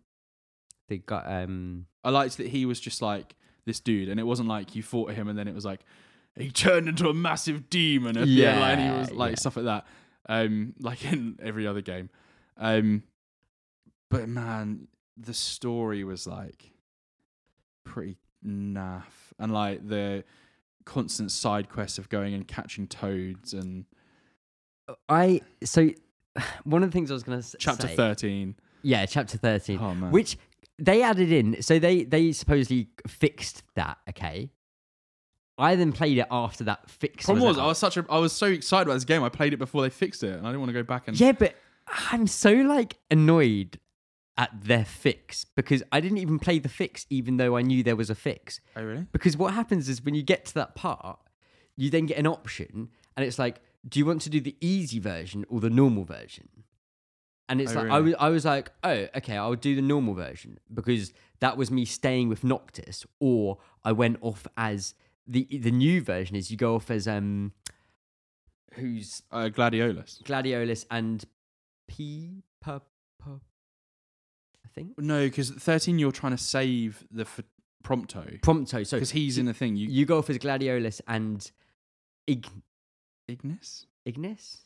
They 0.89 0.99
got 0.99 1.31
um. 1.31 1.87
I 2.03 2.11
liked 2.11 2.37
that 2.39 2.49
he 2.49 2.67
was 2.67 2.81
just 2.81 3.01
like 3.03 3.35
this 3.65 3.81
dude, 3.81 4.09
and 4.09 4.21
it 4.21 4.25
wasn't 4.25 4.49
like 4.49 4.75
you 4.77 4.83
fought 4.83 5.13
him 5.13 5.29
and 5.29 5.39
then 5.39 5.49
it 5.49 5.55
was 5.55 5.65
like 5.65 5.81
he 6.37 6.51
turned 6.51 6.89
into 6.89 7.09
a 7.09 7.15
massive 7.15 7.71
demon 7.71 8.15
the 8.15 8.21
end, 8.21 8.61
like, 8.61 8.79
and 8.79 8.81
he 8.81 8.91
was 8.99 9.11
Yeah, 9.11 9.17
like 9.19 9.31
yeah. 9.31 9.37
stuff 9.37 9.57
like 9.57 9.65
that. 9.67 9.87
Um, 10.29 10.75
like 10.81 11.05
in 11.13 11.39
every 11.43 11.67
other 11.67 11.81
game. 11.81 12.11
Um, 12.57 13.03
but 14.11 14.29
man, 14.29 14.89
the 15.17 15.35
story 15.35 16.05
was 16.05 16.27
like 16.27 16.73
pretty 17.85 18.17
naff, 18.47 19.33
and 19.39 19.53
like 19.53 19.89
the 19.89 20.25
constant 20.85 21.31
side 21.31 21.71
quests 21.71 21.97
of 21.99 22.09
going 22.11 22.35
and 22.35 22.47
catching 22.47 22.87
toads 22.87 23.55
and 23.55 23.87
I 25.09 25.41
so 25.63 25.91
one 26.65 26.83
of 26.83 26.91
the 26.91 26.95
things 26.95 27.11
I 27.11 27.15
was 27.15 27.23
gonna 27.23 27.39
s- 27.39 27.57
chapter 27.59 27.89
say, 27.89 27.97
thirteen. 27.97 28.57
Yeah, 28.83 29.07
chapter 29.07 29.39
thirteen. 29.39 29.79
Oh 29.81 29.95
man, 29.95 30.11
which 30.11 30.37
they 30.79 31.03
added 31.03 31.31
in. 31.33 31.63
So 31.63 31.79
they 31.79 32.05
they 32.05 32.33
supposedly 32.33 32.89
fixed 33.07 33.63
that. 33.75 33.99
Okay. 34.09 34.51
I 35.57 35.77
then 35.77 35.93
played 35.93 36.19
it 36.19 36.27
after 36.33 36.65
that 36.65 36.91
fix. 36.91 37.27
problem 37.27 37.47
was 37.47 37.59
out. 37.59 37.65
I 37.65 37.67
was 37.69 37.79
such 37.79 37.97
a 37.97 38.05
I 38.11 38.19
was 38.19 38.33
so 38.33 38.47
excited 38.47 38.89
about 38.89 38.95
this 38.95 39.05
game. 39.05 39.23
I 39.23 39.29
played 39.29 39.53
it 39.53 39.59
before 39.59 39.83
they 39.83 39.91
fixed 39.91 40.25
it, 40.25 40.33
and 40.37 40.47
I 40.47 40.51
didn't 40.51 40.61
want 40.61 40.71
to 40.71 40.75
go 40.75 40.83
back 40.83 41.07
and 41.07 41.19
yeah, 41.19 41.33
but 41.33 41.55
I'm 42.11 42.27
so 42.27 42.53
like 42.53 42.97
annoyed 43.11 43.79
at 44.37 44.51
their 44.65 44.85
fix 44.85 45.45
because 45.45 45.83
I 45.93 46.01
didn't 46.01 46.19
even 46.19 46.41
play 46.41 46.59
the 46.59 46.69
fix, 46.69 47.07
even 47.09 47.37
though 47.37 47.57
I 47.57 47.63
knew 47.63 47.85
there 47.85 47.95
was 47.95 48.11
a 48.11 48.17
fix. 48.17 48.61
Oh 48.75 48.83
really? 48.83 49.07
Because 49.13 49.37
what 49.37 49.55
happens 49.55 49.89
is 49.89 50.03
when 50.03 50.15
you 50.15 50.25
get 50.25 50.45
to 50.47 50.55
that 50.55 50.75
part, 50.75 51.21
you 51.77 51.89
then 51.89 52.07
get 52.07 52.19
an 52.19 52.27
option, 52.27 52.89
and 53.17 53.25
it's 53.25 53.39
like, 53.39 53.61
do 53.89 53.99
you 53.99 54.07
want 54.07 54.23
to 54.23 54.31
do 54.31 54.41
the 54.41 54.57
easy 54.61 54.99
version 54.99 55.45
or 55.49 55.61
the 55.61 55.71
normal 55.71 56.05
version? 56.05 56.49
And 57.49 57.61
it's 57.61 57.73
Oh, 57.73 57.83
like 57.83 57.91
I 57.91 58.01
was, 58.01 58.15
I 58.19 58.29
was 58.31 58.45
like, 58.47 58.71
oh, 58.83 59.07
okay, 59.17 59.37
I'll 59.37 59.55
do 59.55 59.77
the 59.77 59.83
normal 59.83 60.15
version 60.15 60.59
because 60.73 61.13
that 61.41 61.59
was 61.59 61.71
me 61.71 61.85
staying 61.85 62.31
with 62.31 62.43
Noctis, 62.43 63.05
or 63.21 63.59
I 63.85 63.93
went 63.93 64.17
off 64.23 64.47
as 64.57 64.95
the 65.27 65.47
the 65.51 65.71
new 65.71 66.01
version 66.01 66.37
is 66.37 66.51
you 66.51 66.57
go 66.57 66.75
off 66.75 66.91
as 66.91 67.07
um, 67.07 67.53
who's 68.75 69.23
Uh, 69.31 69.51
Gladiolus. 69.53 70.23
Gladiolus 70.23 70.87
and 70.91 71.25
P. 71.87 72.43
I 72.67 72.81
think 74.75 74.99
No, 74.99 75.27
because 75.27 75.51
thirteen 75.51 75.99
you're 75.99 76.13
trying 76.13 76.33
to 76.33 76.43
save 76.43 77.05
the 77.11 77.23
f- 77.23 77.41
Prompto 77.85 78.41
Prompto. 78.41 78.87
So 78.87 78.97
because 78.97 79.11
he's 79.11 79.39
in 79.39 79.47
the 79.47 79.55
thing. 79.55 79.77
You, 79.77 79.89
you 79.89 80.07
go 80.07 80.19
off 80.19 80.31
as 80.31 80.39
Gladiolus 80.39 81.01
and 81.07 81.51
Ig- 82.27 82.49
Ignis. 83.29 83.87
Ignis. 84.05 84.59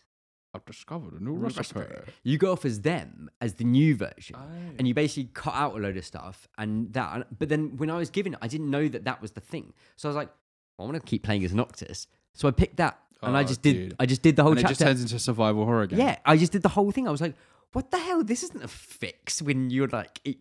I've 0.54 0.64
discovered 0.64 1.12
a 1.14 1.22
new 1.22 1.32
New 1.32 1.36
recipe. 1.36 1.80
recipe. 1.80 2.12
You 2.22 2.38
go 2.38 2.52
off 2.52 2.64
as 2.64 2.80
them 2.80 3.30
as 3.40 3.54
the 3.54 3.64
new 3.64 3.94
version, 3.94 4.34
Oh. 4.36 4.48
and 4.78 4.88
you 4.88 4.94
basically 4.94 5.30
cut 5.34 5.54
out 5.54 5.74
a 5.76 5.78
load 5.78 5.96
of 5.96 6.04
stuff 6.04 6.48
and 6.56 6.92
that. 6.94 7.38
But 7.38 7.48
then 7.50 7.76
when 7.76 7.90
I 7.90 7.98
was 7.98 8.08
given 8.10 8.32
it, 8.32 8.38
I 8.40 8.48
didn't 8.48 8.70
know 8.70 8.88
that 8.88 9.04
that 9.04 9.20
was 9.20 9.32
the 9.32 9.40
thing. 9.40 9.74
So 9.96 10.08
I 10.08 10.10
was 10.10 10.16
like, 10.16 10.30
I 10.78 10.82
want 10.84 10.94
to 10.94 11.00
keep 11.00 11.22
playing 11.22 11.44
as 11.44 11.52
Noctis, 11.54 12.06
so 12.32 12.48
I 12.48 12.50
picked 12.52 12.78
that, 12.78 12.98
and 13.22 13.36
I 13.36 13.40
Oh, 13.42 13.44
just 13.44 13.62
did. 13.62 13.72
dude. 13.74 13.94
I 14.00 14.06
just 14.06 14.22
did 14.22 14.36
the 14.36 14.42
whole 14.42 14.52
and 14.52 14.60
it 14.60 14.66
just 14.68 14.80
turns 14.80 15.02
into 15.02 15.18
survival 15.18 15.64
horror 15.66 15.86
game. 15.86 15.98
yeah, 15.98 16.18
I 16.24 16.36
just 16.36 16.52
did 16.52 16.62
the 16.62 16.68
whole 16.70 16.90
thing. 16.92 17.06
I 17.06 17.10
was 17.10 17.20
like, 17.20 17.34
what 17.72 17.90
the 17.90 17.98
hell? 17.98 18.24
This 18.24 18.42
isn't 18.44 18.62
a 18.64 18.68
fix 18.68 19.42
when 19.42 19.68
you're 19.70 19.88
like. 19.88 20.18
It... 20.24 20.38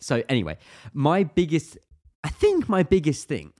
So 0.00 0.22
anyway, 0.28 0.56
my 0.92 1.22
biggest, 1.24 1.78
I 2.24 2.30
think 2.30 2.68
my 2.68 2.82
biggest 2.82 3.28
thing 3.28 3.52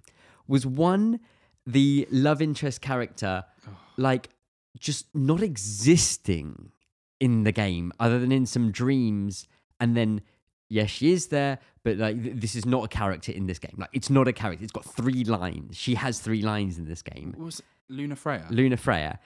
was 0.49 0.67
one, 0.67 1.21
the 1.67 2.07
love 2.11 2.41
interest 2.43 2.81
character, 2.81 3.45
oh. 3.69 3.77
like 3.97 4.31
just 4.79 5.07
not 5.15 5.43
existing 5.43 6.73
in 7.19 7.45
the 7.45 7.53
game 7.53 7.93
other 8.01 8.19
than 8.19 8.33
in 8.33 8.47
some 8.47 8.71
dreams 8.71 9.47
and 9.79 9.95
then 9.97 10.23
yes 10.71 10.89
she 10.89 11.13
is 11.13 11.27
there 11.27 11.59
but 11.83 11.99
like 11.99 12.23
th- 12.23 12.37
this 12.37 12.55
is 12.55 12.65
not 12.65 12.85
a 12.85 12.89
character 12.89 13.31
in 13.31 13.47
this 13.47 13.59
game 13.59 13.75
like 13.77 13.91
it's 13.93 14.09
not 14.09 14.27
a 14.27 14.33
character 14.33 14.63
it's 14.65 14.73
got 14.73 14.85
three 14.87 15.23
lines 15.25 15.77
she 15.77 15.97
has 15.97 16.19
three 16.21 16.41
lines 16.41 16.79
in 16.79 16.87
this 16.87 17.03
game 17.03 17.35
What 17.37 17.45
was 17.45 17.59
it? 17.59 17.65
Lunafreya? 17.91 18.51
Luna 18.51 18.77
Freya. 18.77 19.19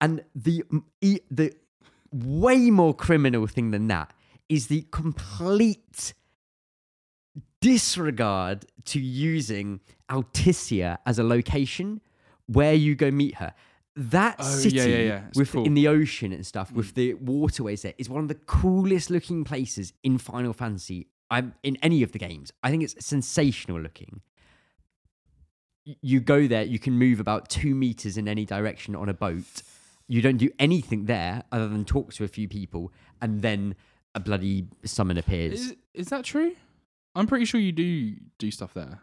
And 0.00 0.22
the 0.34 0.64
e- 1.00 1.20
the 1.30 1.54
way 2.12 2.70
more 2.70 2.94
criminal 2.94 3.46
thing 3.46 3.70
than 3.70 3.86
that 3.88 4.12
is 4.48 4.66
the 4.66 4.86
complete 4.90 6.12
disregard 7.60 8.66
to 8.84 9.00
using 9.00 9.80
Altissia 10.12 10.98
as 11.06 11.18
a 11.18 11.24
location 11.24 12.00
where 12.46 12.74
you 12.74 12.94
go 12.94 13.10
meet 13.10 13.36
her. 13.36 13.54
That 13.96 14.36
Oh, 14.38 14.44
city 14.44 14.76
yeah, 14.76 14.84
yeah. 14.84 15.22
It's 15.28 15.38
with 15.38 15.52
cool. 15.52 15.62
Mm. 15.64 15.66
in 15.66 15.74
the 15.74 15.88
ocean 15.88 16.32
and 16.32 16.46
stuff 16.46 16.72
with 16.72 16.94
the 16.94 17.14
waterways 17.14 17.82
there 17.82 17.94
is 17.98 18.08
one 18.08 18.22
of 18.22 18.28
the 18.28 18.34
coolest 18.34 19.10
looking 19.10 19.44
places 19.44 19.92
in 20.02 20.18
Final 20.18 20.52
Fantasy. 20.52 21.08
I'm 21.30 21.54
in 21.62 21.76
any 21.82 22.02
of 22.02 22.12
the 22.12 22.18
games. 22.18 22.52
I 22.62 22.70
think 22.70 22.82
it's 22.82 22.94
sensational 23.04 23.80
looking 23.80 24.20
you 25.84 26.20
go 26.20 26.46
there, 26.46 26.62
you 26.62 26.78
can 26.78 26.92
move 26.94 27.20
about 27.20 27.48
two 27.48 27.74
meters 27.74 28.16
in 28.16 28.28
any 28.28 28.44
direction 28.44 28.94
on 28.94 29.08
a 29.08 29.14
boat. 29.14 29.62
You 30.08 30.22
don't 30.22 30.36
do 30.36 30.50
anything 30.58 31.06
there 31.06 31.42
other 31.50 31.68
than 31.68 31.84
talk 31.84 32.12
to 32.14 32.24
a 32.24 32.28
few 32.28 32.48
people, 32.48 32.92
and 33.20 33.42
then 33.42 33.74
a 34.14 34.20
bloody 34.20 34.68
summon 34.84 35.18
appears. 35.18 35.60
Is, 35.60 35.76
is 35.94 36.06
that 36.08 36.24
true? 36.24 36.54
I'm 37.14 37.26
pretty 37.26 37.44
sure 37.44 37.60
you 37.60 37.72
do 37.72 38.14
do 38.38 38.50
stuff 38.50 38.74
there. 38.74 39.00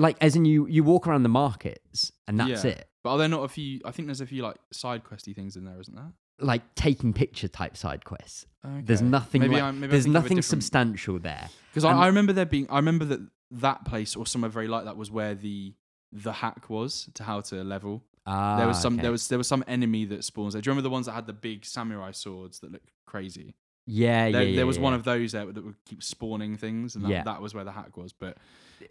Like, 0.00 0.16
as 0.20 0.34
in 0.36 0.44
you, 0.44 0.66
you 0.66 0.82
walk 0.84 1.06
around 1.06 1.22
the 1.22 1.28
markets, 1.28 2.12
and 2.26 2.38
that's 2.40 2.64
Yeah. 2.64 2.72
it. 2.72 2.88
But 3.02 3.10
are 3.12 3.18
there 3.18 3.28
not 3.28 3.44
a 3.44 3.48
few? 3.48 3.80
I 3.84 3.90
think 3.92 4.06
there's 4.08 4.20
a 4.20 4.26
few 4.26 4.42
like 4.42 4.56
side 4.72 5.04
questy 5.04 5.34
things 5.34 5.56
in 5.56 5.64
there, 5.64 5.80
isn't 5.80 5.94
there? 5.94 6.12
Like 6.38 6.74
taking 6.74 7.12
picture 7.12 7.48
type 7.48 7.76
side 7.76 8.04
quests. 8.04 8.46
There's 8.64 9.02
nothing. 9.02 9.40
Maybe 9.42 9.60
like- 9.60 9.78
there's 9.80 9.90
thinking 9.90 9.96
of 9.98 10.06
a 10.06 10.08
nothing 10.22 10.42
substantial 10.42 11.18
there. 11.18 11.48
Because 11.70 11.84
I, 11.84 11.90
And- 11.92 12.00
I 12.00 12.06
remember 12.06 12.32
there 12.32 12.46
being, 12.46 12.66
I 12.70 12.76
remember 12.76 13.04
that 13.06 13.20
that 13.52 13.84
place 13.84 14.16
or 14.16 14.26
somewhere 14.26 14.50
very 14.50 14.68
like 14.68 14.84
that 14.84 14.96
was 14.96 15.10
where 15.10 15.34
the 15.34 15.74
the 16.12 16.32
hack 16.32 16.68
was 16.68 17.08
to 17.14 17.22
how 17.24 17.40
to 17.40 17.62
level. 17.64 18.04
Ah, 18.26 18.56
there 18.58 18.66
was 18.66 18.80
some, 18.80 18.94
okay. 18.94 19.02
there 19.02 19.10
was 19.12 19.28
there 19.28 19.38
was 19.38 19.48
some 19.48 19.64
enemy 19.66 20.04
that 20.06 20.24
spawns 20.24 20.52
there. 20.52 20.60
Do 20.62 20.68
you 20.68 20.72
remember 20.72 20.82
the 20.88 20.90
ones 20.92 21.06
that 21.06 21.12
had 21.12 21.26
the 21.26 21.32
big 21.32 21.64
samurai 21.64 22.10
swords 22.12 22.58
that 22.60 22.70
look 22.72 22.82
crazy? 23.06 23.54
Yeah, 23.86 24.26
yeah, 24.26 24.32
There, 24.32 24.42
yeah. 24.42 24.56
there 24.56 24.66
was 24.66 24.76
yeah. 24.76 24.82
one 24.82 24.94
of 24.94 25.04
those 25.04 25.32
there 25.32 25.46
that 25.46 25.64
would 25.64 25.74
keep 25.86 26.02
spawning 26.02 26.56
things, 26.56 26.94
and 26.96 27.04
that, 27.04 27.10
Yeah. 27.10 27.22
that 27.24 27.40
was 27.40 27.54
where 27.54 27.64
the 27.64 27.72
hack 27.72 27.96
was. 27.96 28.12
But 28.12 28.36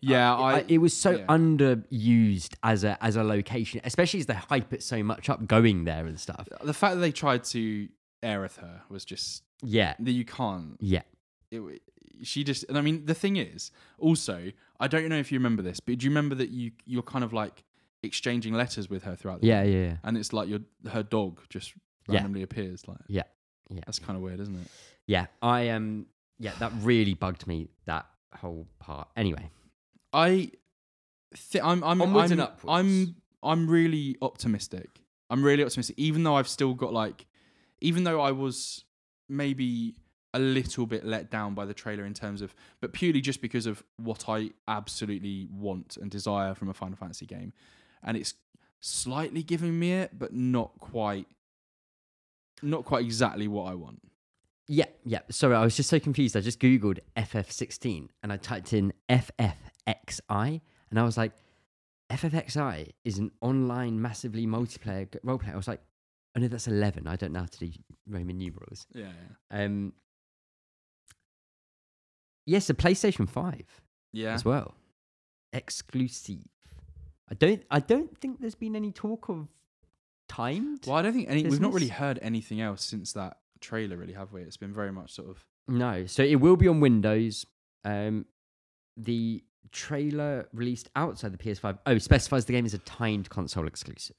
yeah, 0.02 0.34
I, 0.36 0.66
it 0.68 0.78
was 0.80 0.96
so 0.96 1.12
yeah. 1.12 1.26
underused 1.28 2.54
as 2.64 2.84
a 2.84 2.98
as 3.04 3.16
a 3.16 3.24
location, 3.24 3.82
especially 3.84 4.20
as 4.22 4.26
they 4.26 4.34
hype 4.36 4.74
it 4.74 4.84
so 4.84 5.02
much 5.04 5.30
up 5.30 5.46
going 5.48 5.86
there 5.86 6.06
and 6.06 6.20
stuff. 6.20 6.48
the 6.64 6.74
fact 6.74 6.96
that 6.96 7.02
they 7.02 7.12
tried 7.12 7.44
to 7.46 7.88
Aerith 8.24 8.58
her 8.58 8.82
was 8.90 9.06
just 9.06 9.44
Yeah, 9.64 9.96
that 10.00 10.12
you 10.12 10.26
can't. 10.26 10.78
yeah. 10.80 11.02
It, 11.52 11.82
she 12.22 12.44
just, 12.44 12.66
and 12.68 12.78
I 12.78 12.82
mean, 12.82 13.06
the 13.06 13.14
thing 13.14 13.38
is, 13.38 13.72
also, 13.98 14.52
I 14.78 14.88
don't 14.90 15.08
know 15.08 15.16
if 15.18 15.32
you 15.32 15.40
remember 15.40 15.62
this, 15.64 15.80
but 15.80 15.98
do 15.98 16.04
you 16.04 16.10
remember 16.10 16.36
that 16.36 16.50
you 16.50 16.72
you're 16.86 17.02
kind 17.02 17.24
of 17.24 17.32
like 17.32 17.64
exchanging 18.04 18.54
letters 18.54 18.90
with 18.90 19.04
her 19.04 19.16
throughout 19.16 19.40
the 19.42 19.48
Yeah, 19.48 19.64
yeah, 19.64 19.86
yeah. 19.86 19.98
and 20.04 20.18
it's 20.18 20.34
like 20.34 20.50
your 20.50 20.60
her 20.92 21.02
dog 21.04 21.40
just 21.50 21.74
Yeah. 22.08 22.16
randomly 22.16 22.42
appears. 22.44 22.88
Like, 22.88 22.98
Yeah, 23.08 23.24
yeah. 23.70 23.82
that's 23.86 24.00
kind 24.00 24.18
of 24.18 24.22
weird, 24.24 24.40
isn't 24.42 24.56
it? 24.56 24.68
Yeah, 25.08 25.28
I 25.42 25.70
um 25.70 26.08
yeah, 26.40 26.52
that 26.60 26.72
really 26.82 27.14
bugged 27.14 27.48
me 27.48 27.70
that 27.86 28.06
whole 28.36 28.68
part. 28.80 29.08
Anyway, 29.16 29.50
I, 30.14 30.52
th- 31.52 31.64
I'm, 31.64 31.84
I'm, 31.84 32.02
Onwards 32.02 32.32
I'm, 32.32 32.40
and 32.40 32.42
upwards. 32.42 32.66
I'm, 32.68 33.16
I'm 33.44 33.70
really 33.70 34.18
optimistic. 34.22 35.02
I'm 35.30 35.44
really 35.44 35.64
optimistic, 35.64 35.98
even 36.00 36.24
though 36.24 36.36
I've 36.36 36.48
still 36.48 36.74
got 36.74 36.92
like, 36.94 37.26
even 37.82 38.04
though 38.04 38.20
I 38.20 38.32
was 38.32 38.84
maybe 39.28 39.96
a 40.34 40.40
little 40.40 40.86
bit 40.86 41.06
let 41.06 41.30
down 41.32 41.54
by 41.54 41.66
the 41.66 41.74
trailer 41.74 42.06
in 42.06 42.14
terms 42.14 42.42
of, 42.42 42.54
but 42.82 42.94
purely 42.94 43.22
just 43.22 43.42
because 43.42 43.66
of 43.66 43.84
what 43.98 44.28
I 44.28 44.52
absolutely 44.68 45.48
want 45.52 45.98
and 45.98 46.10
desire 46.10 46.54
from 46.56 46.70
a 46.70 46.74
Final 46.74 46.96
Fantasy 46.98 47.26
game, 47.26 47.54
and 48.04 48.18
it's 48.18 48.34
slightly 48.80 49.44
giving 49.44 49.78
me 49.78 49.94
it, 49.94 50.18
but 50.18 50.34
not 50.34 50.72
quite, 50.80 51.28
not 52.62 52.86
quite 52.86 53.06
exactly 53.06 53.48
what 53.48 53.72
I 53.72 53.76
want. 53.76 54.02
yeah, 54.68 54.86
yeah. 55.06 55.20
Sorry, 55.32 55.56
I 55.56 55.64
was 55.64 55.76
just 55.76 55.90
so 55.90 56.00
confused. 56.00 56.36
I 56.38 56.42
just 56.42 56.60
googled 56.60 57.00
FF16 57.18 58.10
and 58.24 58.32
I 58.34 58.38
typed 58.38 58.74
in 58.74 58.94
FFXI 59.90 60.62
and 60.90 61.00
I 61.00 61.04
was 61.04 61.18
like, 61.18 61.32
FFXI 62.12 62.90
is 63.06 63.18
an 63.20 63.32
online 63.42 64.02
massively 64.02 64.48
multiplayer 64.48 65.08
role 65.24 65.38
play. 65.38 65.52
I 65.54 65.56
was 65.56 65.68
like, 65.68 65.82
I 66.36 66.40
know 66.40 66.48
that's 66.48 66.68
eleven. 66.68 67.08
I 67.08 67.16
don't 67.16 67.34
know 67.34 67.40
how 67.42 67.46
to 67.46 67.60
do 67.60 67.72
Roman 68.08 68.38
numerals. 68.38 68.86
Yeah, 68.94 69.08
yeah. 69.52 69.64
Um, 69.64 69.94
yes, 72.46 72.70
a 72.70 72.74
PlayStation 72.74 73.28
Five 73.30 73.82
Yeah. 74.14 74.34
as 74.34 74.46
well, 74.46 74.76
exclusive. 75.54 76.48
I 77.32 77.36
don't. 77.36 77.64
I 77.70 77.80
don't 77.80 78.16
think 78.18 78.40
there's 78.42 78.56
been 78.56 78.76
any 78.76 78.92
talk 78.92 79.30
of 79.30 79.48
timed. 80.28 80.86
Well, 80.88 80.96
I 80.96 81.02
don't 81.04 81.14
think 81.14 81.30
any. 81.30 81.44
We've 81.44 81.60
not 81.62 81.74
really 81.74 81.88
heard 81.90 82.20
anything 82.22 82.62
else 82.62 82.84
since 82.84 83.14
that 83.14 83.38
trailer, 83.60 83.98
really, 83.98 84.14
have 84.14 84.32
we? 84.32 84.42
It's 84.42 84.58
been 84.58 84.74
very 84.74 84.92
much 84.92 85.12
sort 85.14 85.30
of. 85.30 85.46
No, 85.68 86.06
so 86.08 86.24
it 86.24 86.36
will 86.38 86.58
be 86.58 86.68
on 86.68 86.80
Windows. 86.80 87.46
Um, 87.84 88.26
the 88.98 89.44
trailer 89.72 90.48
released 90.54 90.90
outside 90.96 91.32
the 91.34 91.38
PS5 91.38 91.80
oh 91.86 91.98
specifies 91.98 92.46
the 92.46 92.54
game 92.54 92.66
is 92.66 92.74
a 92.74 92.80
timed 92.80 93.30
console 93.30 93.68
exclusive. 93.68 94.16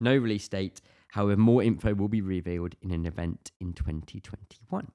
No 0.00 0.16
release 0.16 0.48
date. 0.48 0.80
However, 1.08 1.36
more 1.36 1.62
info 1.62 1.94
will 1.94 2.08
be 2.08 2.20
revealed 2.22 2.74
in 2.82 2.90
an 2.90 3.04
event 3.06 3.52
in 3.60 3.72
2021. 3.74 4.90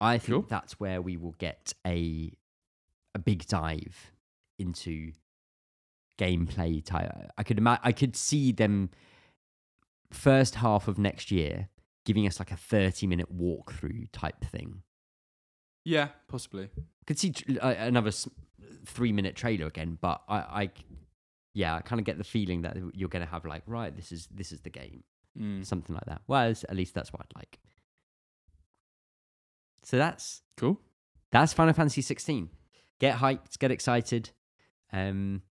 I 0.00 0.18
think 0.18 0.32
Cool. 0.32 0.46
that's 0.48 0.78
where 0.78 1.02
we 1.02 1.16
will 1.16 1.34
get 1.38 1.72
a 1.86 2.32
a 3.14 3.18
big 3.18 3.46
dive 3.46 4.12
into 4.58 5.12
gameplay. 6.18 6.84
Type. 6.84 7.10
I 7.36 7.42
could 7.42 7.58
ima- 7.58 7.80
I 7.82 7.92
could 7.92 8.16
see 8.16 8.52
them 8.52 8.90
first 10.10 10.56
half 10.56 10.88
of 10.88 10.98
next 10.98 11.30
year 11.30 11.68
giving 12.06 12.26
us 12.26 12.38
like 12.38 12.50
a 12.50 12.56
30 12.56 13.06
minute 13.06 13.36
walkthrough 13.36 14.08
type 14.12 14.42
thing 14.42 14.82
Yeah, 15.84 16.08
possibly. 16.28 16.70
could 17.06 17.18
see 17.18 17.32
tr- 17.32 17.58
uh, 17.60 17.74
another 17.76 18.08
s- 18.08 18.28
three 18.86 19.12
minute 19.12 19.34
trailer 19.36 19.66
again, 19.66 19.98
but 20.00 20.22
I, 20.28 20.36
I 20.36 20.70
yeah, 21.54 21.74
I 21.76 21.80
kind 21.80 21.98
of 22.00 22.04
get 22.06 22.18
the 22.18 22.24
feeling 22.24 22.62
that 22.62 22.76
you're 22.94 23.08
going 23.08 23.24
to 23.24 23.30
have 23.30 23.44
like, 23.44 23.62
right, 23.66 23.94
this 23.94 24.12
is 24.12 24.28
this 24.34 24.52
is 24.52 24.60
the 24.60 24.70
game, 24.70 25.02
Mm. 25.38 25.64
something 25.64 25.94
like 25.94 26.04
that. 26.06 26.22
Well, 26.26 26.50
at 26.50 26.76
least 26.76 26.94
that's 26.94 27.12
what 27.12 27.22
I'd 27.22 27.36
like. 27.38 27.58
So 29.84 29.96
that's 29.96 30.42
Cool. 30.56 30.80
that's 31.30 31.52
Final 31.52 31.74
Fantasy 31.74 32.02
16. 32.02 32.50
Get 33.00 33.16
hyped, 33.18 33.58
get 33.58 33.70
excited, 33.70 34.30
um, 34.92 35.42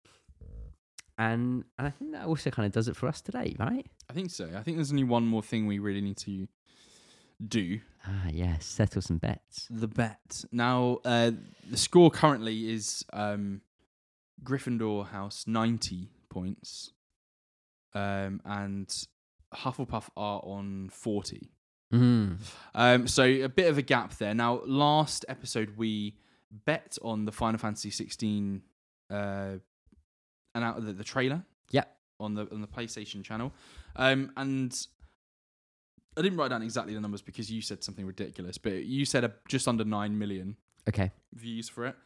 and 1.16 1.64
and 1.78 1.86
I 1.86 1.90
think 1.90 2.12
that 2.12 2.26
also 2.26 2.50
kind 2.50 2.66
of 2.66 2.72
does 2.72 2.88
it 2.88 2.96
for 2.96 3.08
us 3.08 3.20
today, 3.20 3.54
right? 3.58 3.86
I 4.10 4.12
think 4.12 4.30
so. 4.30 4.50
I 4.56 4.62
think 4.62 4.76
there's 4.76 4.90
only 4.90 5.04
one 5.04 5.24
more 5.26 5.42
thing 5.42 5.66
we 5.66 5.78
really 5.78 6.00
need 6.00 6.16
to 6.18 6.48
do. 7.44 7.80
Ah, 8.06 8.28
yes, 8.30 8.64
settle 8.64 9.02
some 9.02 9.18
bets. 9.18 9.66
The 9.70 9.88
bet. 9.88 10.44
Now, 10.52 11.00
uh, 11.04 11.32
the 11.68 11.76
score 11.76 12.10
currently 12.10 12.72
is 12.72 13.04
um, 13.12 13.62
Gryffindor 14.42 15.08
House 15.08 15.44
90 15.46 16.08
points, 16.28 16.92
um, 17.94 18.40
and 18.44 18.92
Hufflepuff 19.54 20.08
are 20.16 20.40
on 20.44 20.88
40. 20.90 21.50
Mm. 21.92 22.38
Um, 22.74 23.06
so 23.08 23.24
a 23.24 23.48
bit 23.48 23.68
of 23.68 23.78
a 23.78 23.82
gap 23.82 24.16
there. 24.18 24.34
Now, 24.34 24.60
last 24.64 25.24
episode 25.28 25.76
we 25.76 26.16
bet 26.64 26.98
on 27.02 27.24
the 27.24 27.32
Final 27.32 27.58
Fantasy 27.58 27.90
16 27.90 28.62
uh, 29.10 29.14
and 30.54 30.64
out 30.64 30.84
the, 30.84 30.92
the 30.92 31.04
trailer. 31.04 31.44
Yep. 31.70 31.92
On 32.18 32.34
the 32.34 32.48
on 32.50 32.62
the 32.62 32.66
PlayStation 32.66 33.22
channel, 33.22 33.52
um, 33.96 34.32
and 34.38 34.74
I 36.16 36.22
didn't 36.22 36.38
write 36.38 36.48
down 36.50 36.62
exactly 36.62 36.94
the 36.94 37.00
numbers 37.00 37.22
because 37.22 37.50
you 37.50 37.60
said 37.60 37.84
something 37.84 38.06
ridiculous, 38.06 38.56
but 38.58 38.84
you 38.84 39.04
said 39.04 39.24
a, 39.24 39.32
just 39.48 39.68
under 39.68 39.84
nine 39.84 40.18
million 40.18 40.56
Okay. 40.88 41.10
views 41.34 41.68
for 41.68 41.86
it, 41.86 41.96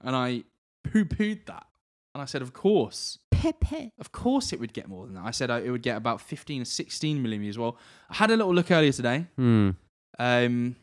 and 0.00 0.14
I 0.16 0.44
poo 0.84 1.04
pooed 1.04 1.44
that, 1.46 1.66
and 2.14 2.22
I 2.22 2.24
said, 2.24 2.40
of 2.42 2.52
course. 2.52 3.18
Pepe. 3.30 3.92
Of 4.00 4.10
course, 4.10 4.52
it 4.52 4.58
would 4.60 4.72
get 4.72 4.88
more 4.88 5.06
than 5.06 5.14
that. 5.14 5.24
I 5.24 5.30
said 5.32 5.50
uh, 5.50 5.60
it 5.62 5.70
would 5.70 5.82
get 5.82 5.96
about 5.96 6.20
15 6.20 6.62
or 6.62 6.64
16 6.64 7.22
million 7.22 7.40
views. 7.42 7.56
Well, 7.58 7.76
I 8.10 8.14
had 8.16 8.30
a 8.30 8.36
little 8.36 8.54
look 8.54 8.70
earlier 8.70 8.92
today, 8.92 9.26
Hmm. 9.36 9.70
um, 10.18 10.76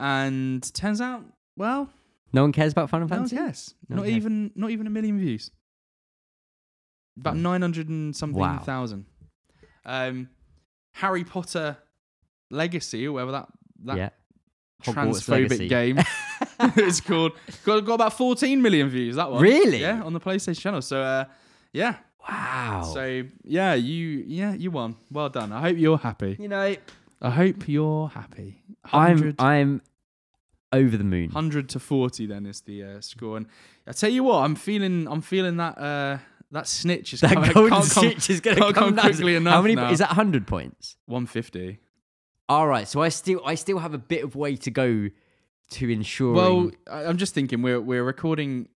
and 0.00 0.74
turns 0.74 1.00
out, 1.00 1.24
well, 1.56 1.90
No 2.32 2.42
one 2.42 2.52
cares 2.52 2.72
about 2.72 2.90
Final 2.90 3.06
no 3.08 3.16
one 3.16 3.28
Fantasy. 3.28 3.36
cares. 3.36 3.74
No 3.88 3.96
not 3.96 4.02
one 4.02 4.10
cares. 4.10 4.16
even, 4.16 4.50
not 4.54 4.70
even 4.70 4.86
a 4.86 4.90
million 4.90 5.18
views. 5.18 5.50
About 7.18 7.34
Hmm. 7.36 7.42
900 7.42 7.88
and 7.88 8.14
something 8.16 8.38
Wow. 8.40 8.58
thousand. 8.58 9.06
Um, 9.84 10.28
Harry 10.94 11.24
Potter 11.24 11.76
Legacy, 12.50 13.06
or 13.06 13.12
whatever 13.12 13.32
that 13.32 13.48
that 13.84 13.96
yeah. 13.96 14.08
Hogwarts 14.82 15.24
transphobic 15.26 15.50
Legacy. 15.50 15.68
game 15.68 15.98
is 16.76 17.00
called, 17.00 17.32
got, 17.64 17.84
got 17.86 17.94
about 17.94 18.12
14 18.12 18.60
million 18.60 18.88
views. 18.90 19.16
That 19.16 19.30
one, 19.30 19.40
Really? 19.42 19.80
Yeah, 19.80 20.02
on 20.02 20.12
the 20.12 20.20
PlayStation 20.20 20.58
channel. 20.60 20.82
So, 20.82 21.00
uh, 21.00 21.24
yeah. 21.72 21.96
Wow. 22.28 22.90
So 22.92 23.22
yeah, 23.44 23.74
you 23.74 24.24
yeah 24.26 24.54
you 24.54 24.70
won. 24.70 24.96
Well 25.10 25.28
done. 25.28 25.52
I 25.52 25.60
hope 25.60 25.76
you're 25.78 25.98
happy. 25.98 26.36
you 26.38 26.48
know, 26.48 26.74
I 27.22 27.30
hope 27.30 27.68
you're 27.68 28.08
happy. 28.08 28.62
I'm 28.92 29.34
I'm 29.38 29.82
over 30.72 30.96
the 30.96 31.04
moon. 31.04 31.26
100 31.30 31.68
to 31.70 31.78
40 31.78 32.26
then 32.26 32.46
is 32.46 32.62
the 32.62 32.82
uh, 32.82 33.00
score. 33.00 33.36
And 33.36 33.46
I 33.86 33.92
tell 33.92 34.10
you 34.10 34.24
what, 34.24 34.38
I'm 34.42 34.54
feeling 34.56 35.06
I'm 35.06 35.20
feeling 35.20 35.56
that 35.58 35.76
uh, 35.78 36.18
that 36.50 36.66
snitch 36.66 37.12
is 37.14 37.20
That 37.20 37.34
coming. 37.34 37.52
golden 37.52 37.72
can't 37.82 37.92
come- 37.92 38.04
is 38.06 38.40
going 38.40 38.56
to 38.56 38.62
come, 38.72 38.72
come 38.72 38.96
quickly 38.96 39.34
How 39.42 39.60
many 39.62 39.74
now. 39.74 39.90
is 39.90 39.98
that? 39.98 40.08
Hundred 40.10 40.46
points. 40.46 40.96
150. 41.06 41.78
All 42.48 42.66
right. 42.68 42.86
So 42.86 43.00
I 43.02 43.08
still 43.08 43.40
I 43.44 43.54
still 43.54 43.78
have 43.78 43.94
a 43.94 43.98
bit 43.98 44.24
of 44.24 44.36
way 44.36 44.56
to 44.56 44.70
go 44.70 45.08
to 45.70 45.90
ensuring 45.90 46.34
Well, 46.34 46.70
I'm 46.90 47.16
just 47.16 47.34
thinking 47.34 47.62
we're 47.62 47.80
we're 47.80 48.04
recording. 48.04 48.68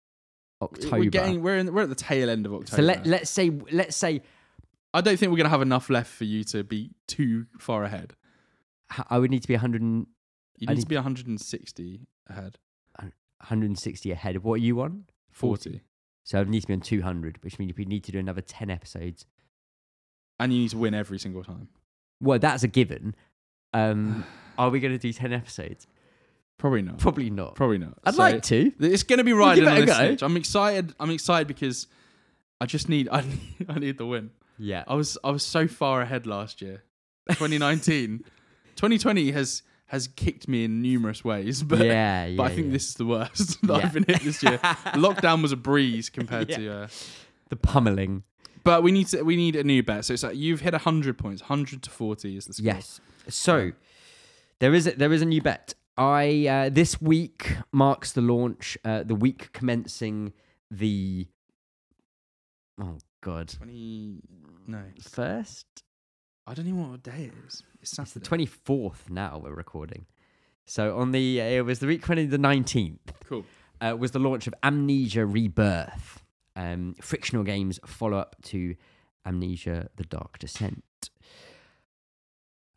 October. 0.61 0.98
We're 0.99 1.10
getting 1.11 1.44
we're 1.44 1.57
in, 1.57 1.72
we're 1.73 1.84
at 1.84 1.89
the 1.89 1.95
tail 1.95 2.30
end 2.31 2.45
of 2.48 2.53
October. 2.53 2.77
so 2.77 2.81
let 2.81 3.06
let's 3.06 3.30
say 3.30 3.52
let's 3.72 3.95
say 3.95 4.22
I 4.94 5.02
don't 5.02 5.18
think 5.19 5.31
we're 5.31 5.38
gonna 5.38 5.49
have 5.49 5.61
enough 5.61 5.89
left 5.89 6.11
for 6.11 6.23
you 6.23 6.44
to 6.45 6.64
be 6.64 6.91
too 7.07 7.45
far 7.60 7.84
ahead. 7.84 8.15
I 9.10 9.19
would 9.19 9.30
need 9.30 9.41
to 9.44 9.48
be 9.48 9.53
100 9.53 9.81
and, 9.81 10.07
You 10.57 10.65
need 10.68 10.76
need- 10.77 10.81
to 10.81 10.88
be 10.88 10.95
160 10.95 12.07
ahead. 12.27 12.57
160 13.39 14.11
ahead 14.11 14.35
of 14.35 14.44
what 14.45 14.56
are 14.56 14.64
you 14.64 14.81
on. 14.81 15.03
40. 15.30 15.81
So 16.23 16.38
I 16.39 16.41
would 16.41 16.49
need 16.49 16.61
to 16.61 16.68
be 16.68 16.73
on 16.73 16.81
200, 16.81 17.44
which 17.44 17.60
means 17.60 17.73
we 17.77 17.85
need 17.85 18.03
to 18.06 18.11
do 18.11 18.18
another 18.18 18.41
10 18.41 18.72
episodes. 18.72 19.26
And 20.39 20.52
you 20.52 20.60
need 20.61 20.72
to 20.72 20.77
win 20.77 20.95
every 20.95 21.19
single 21.19 21.44
time. 21.44 21.68
Well, 22.19 22.39
that's 22.39 22.64
a 22.64 22.68
given. 22.68 23.15
Um, 23.73 24.26
are 24.57 24.69
we 24.69 24.80
going 24.80 24.94
to 24.94 24.98
do 24.98 25.11
10 25.14 25.34
episodes? 25.34 25.88
Probably 26.57 26.81
not. 26.81 26.98
Probably 26.98 27.30
not. 27.30 27.56
Probably 27.56 27.77
not. 27.77 27.98
I'd 28.03 28.15
So- 28.15 28.19
like 28.22 28.41
to. 28.44 28.72
It's 28.80 29.03
going 29.03 29.18
to 29.19 29.23
be 29.23 29.34
riding 29.34 29.64
give 29.65 29.72
on 29.73 29.77
a 29.77 29.85
this 29.85 29.98
go. 29.98 30.06
snitch. 30.07 30.23
I'm 30.23 30.38
excited. 30.38 30.94
I'm 30.99 31.11
excited 31.11 31.48
because 31.48 31.88
I 32.60 32.65
just 32.65 32.89
need 32.89 33.07
I 33.11 33.22
need, 33.22 33.65
I 33.69 33.80
need 33.80 33.98
the 33.98 34.06
win. 34.07 34.31
Yeah. 34.57 34.84
I 34.88 34.95
was 34.95 35.18
I 35.23 35.30
was 35.30 35.44
so 35.44 35.68
far 35.68 36.02
ahead 36.02 36.26
last 36.26 36.61
year. 36.61 36.81
2019. 37.30 38.23
2020 38.76 39.31
has 39.34 39.61
has 39.88 40.07
kicked 40.07 40.48
me 40.49 40.65
in 40.65 40.81
numerous 40.81 41.23
ways, 41.23 41.64
but 41.72 41.80
yeah, 41.80 42.26
yeah. 42.26 42.35
but 42.35 42.44
I 42.44 42.49
think 42.56 42.68
yeah. 42.68 42.73
this 42.73 42.88
is 42.89 42.95
the 42.95 43.06
worst 43.06 43.61
that 43.61 43.77
Yeah. 43.77 43.85
I've 43.85 43.94
been 43.94 44.03
hit 44.03 44.22
this 44.22 44.41
year. 44.44 44.57
Lockdown 44.57 45.41
was 45.41 45.52
a 45.52 45.56
breeze 45.57 46.10
compared 46.10 46.49
to 46.49 46.69
uh, 46.73 46.88
the 47.49 47.56
pummeling. 47.56 48.23
but 48.64 48.81
we 48.84 48.91
need 48.91 49.07
to 49.10 49.22
we 49.23 49.35
need 49.35 49.56
a 49.56 49.64
new 49.64 49.84
bet. 49.84 50.06
So 50.06 50.14
it's 50.14 50.23
like 50.23 50.35
you've 50.35 50.61
hit 50.61 50.73
100 50.73 51.18
points. 51.18 51.41
100 51.44 51.84
to 51.84 51.89
40 51.89 52.35
is 52.35 52.45
the 52.48 52.53
score. 52.53 52.65
Yes. 52.65 52.99
So 53.30 53.72
there 54.60 54.74
is 54.74 54.88
a, 54.88 54.91
there 54.91 55.14
is 55.14 55.22
a 55.22 55.26
new 55.26 55.41
bet. 55.41 55.74
I 55.98 56.48
uh, 56.48 56.70
this 56.70 57.02
week 57.02 57.58
marks 57.72 58.12
the 58.12 58.22
launch. 58.22 58.78
Uh, 58.86 59.04
the 59.04 59.16
week 59.16 59.52
commencing 59.54 60.34
the 60.70 61.28
oh 62.80 62.98
god 63.22 63.49
20 63.49 64.22
no. 64.68 64.84
first. 65.02 65.66
I 66.45 66.54
don't 66.54 66.68
even 66.68 66.82
know 66.82 66.90
what 66.91 67.04
day 67.04 67.32
it 67.32 67.34
is. 67.48 67.64
It's 67.82 67.98
It's 67.98 68.14
the 68.14 68.20
twenty 68.20 68.45
fourth. 68.45 69.10
Now 69.10 69.40
we're 69.44 69.54
recording. 69.54 70.06
So 70.66 70.98
on 70.98 71.12
the 71.12 71.41
uh, 71.41 71.45
it 71.45 71.62
was 71.66 71.80
the 71.80 71.88
week 71.88 72.02
commencing 72.02 72.30
the 72.30 72.38
nineteenth. 72.38 73.14
Cool. 73.26 73.45
uh, 73.82 73.95
was 73.98 74.12
the 74.12 74.20
launch 74.20 74.48
of 74.48 74.54
Amnesia 74.64 75.26
Rebirth, 75.26 76.24
um, 76.56 76.95
frictional 77.02 77.44
games 77.44 77.80
follow 77.86 78.18
up 78.18 78.36
to 78.44 78.76
Amnesia: 79.26 79.90
The 79.95 80.04
Dark 80.04 80.40
Descent, 80.40 81.10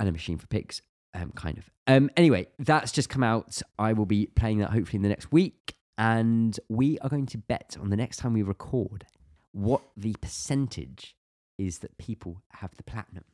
and 0.01 0.09
a 0.09 0.12
machine 0.12 0.39
for 0.39 0.48
pigs, 0.48 0.82
um, 1.14 1.31
kind 1.36 1.59
of. 1.59 1.70
Um, 1.86 2.10
anyway, 2.16 2.48
that's 2.59 2.90
just 2.90 3.09
come 3.09 3.22
out. 3.22 3.60
I 3.78 3.93
will 3.93 4.06
be 4.06 4.27
playing 4.27 4.59
that 4.59 4.70
hopefully 4.70 4.97
in 4.97 5.02
the 5.02 5.09
next 5.09 5.31
week, 5.31 5.74
and 5.97 6.59
we 6.68 6.98
are 7.01 7.09
going 7.09 7.27
to 7.27 7.39
bet 7.39 7.77
on 7.81 7.90
the 7.90 7.97
next 7.97 8.16
time 8.16 8.32
we 8.32 8.43
record 8.43 9.06
what 9.52 9.82
the 9.97 10.14
percentage 10.20 11.14
is 11.59 11.78
that 11.81 11.97
people 11.98 12.43
have 12.55 12.74
the 12.77 12.82
platinum. 12.82 13.24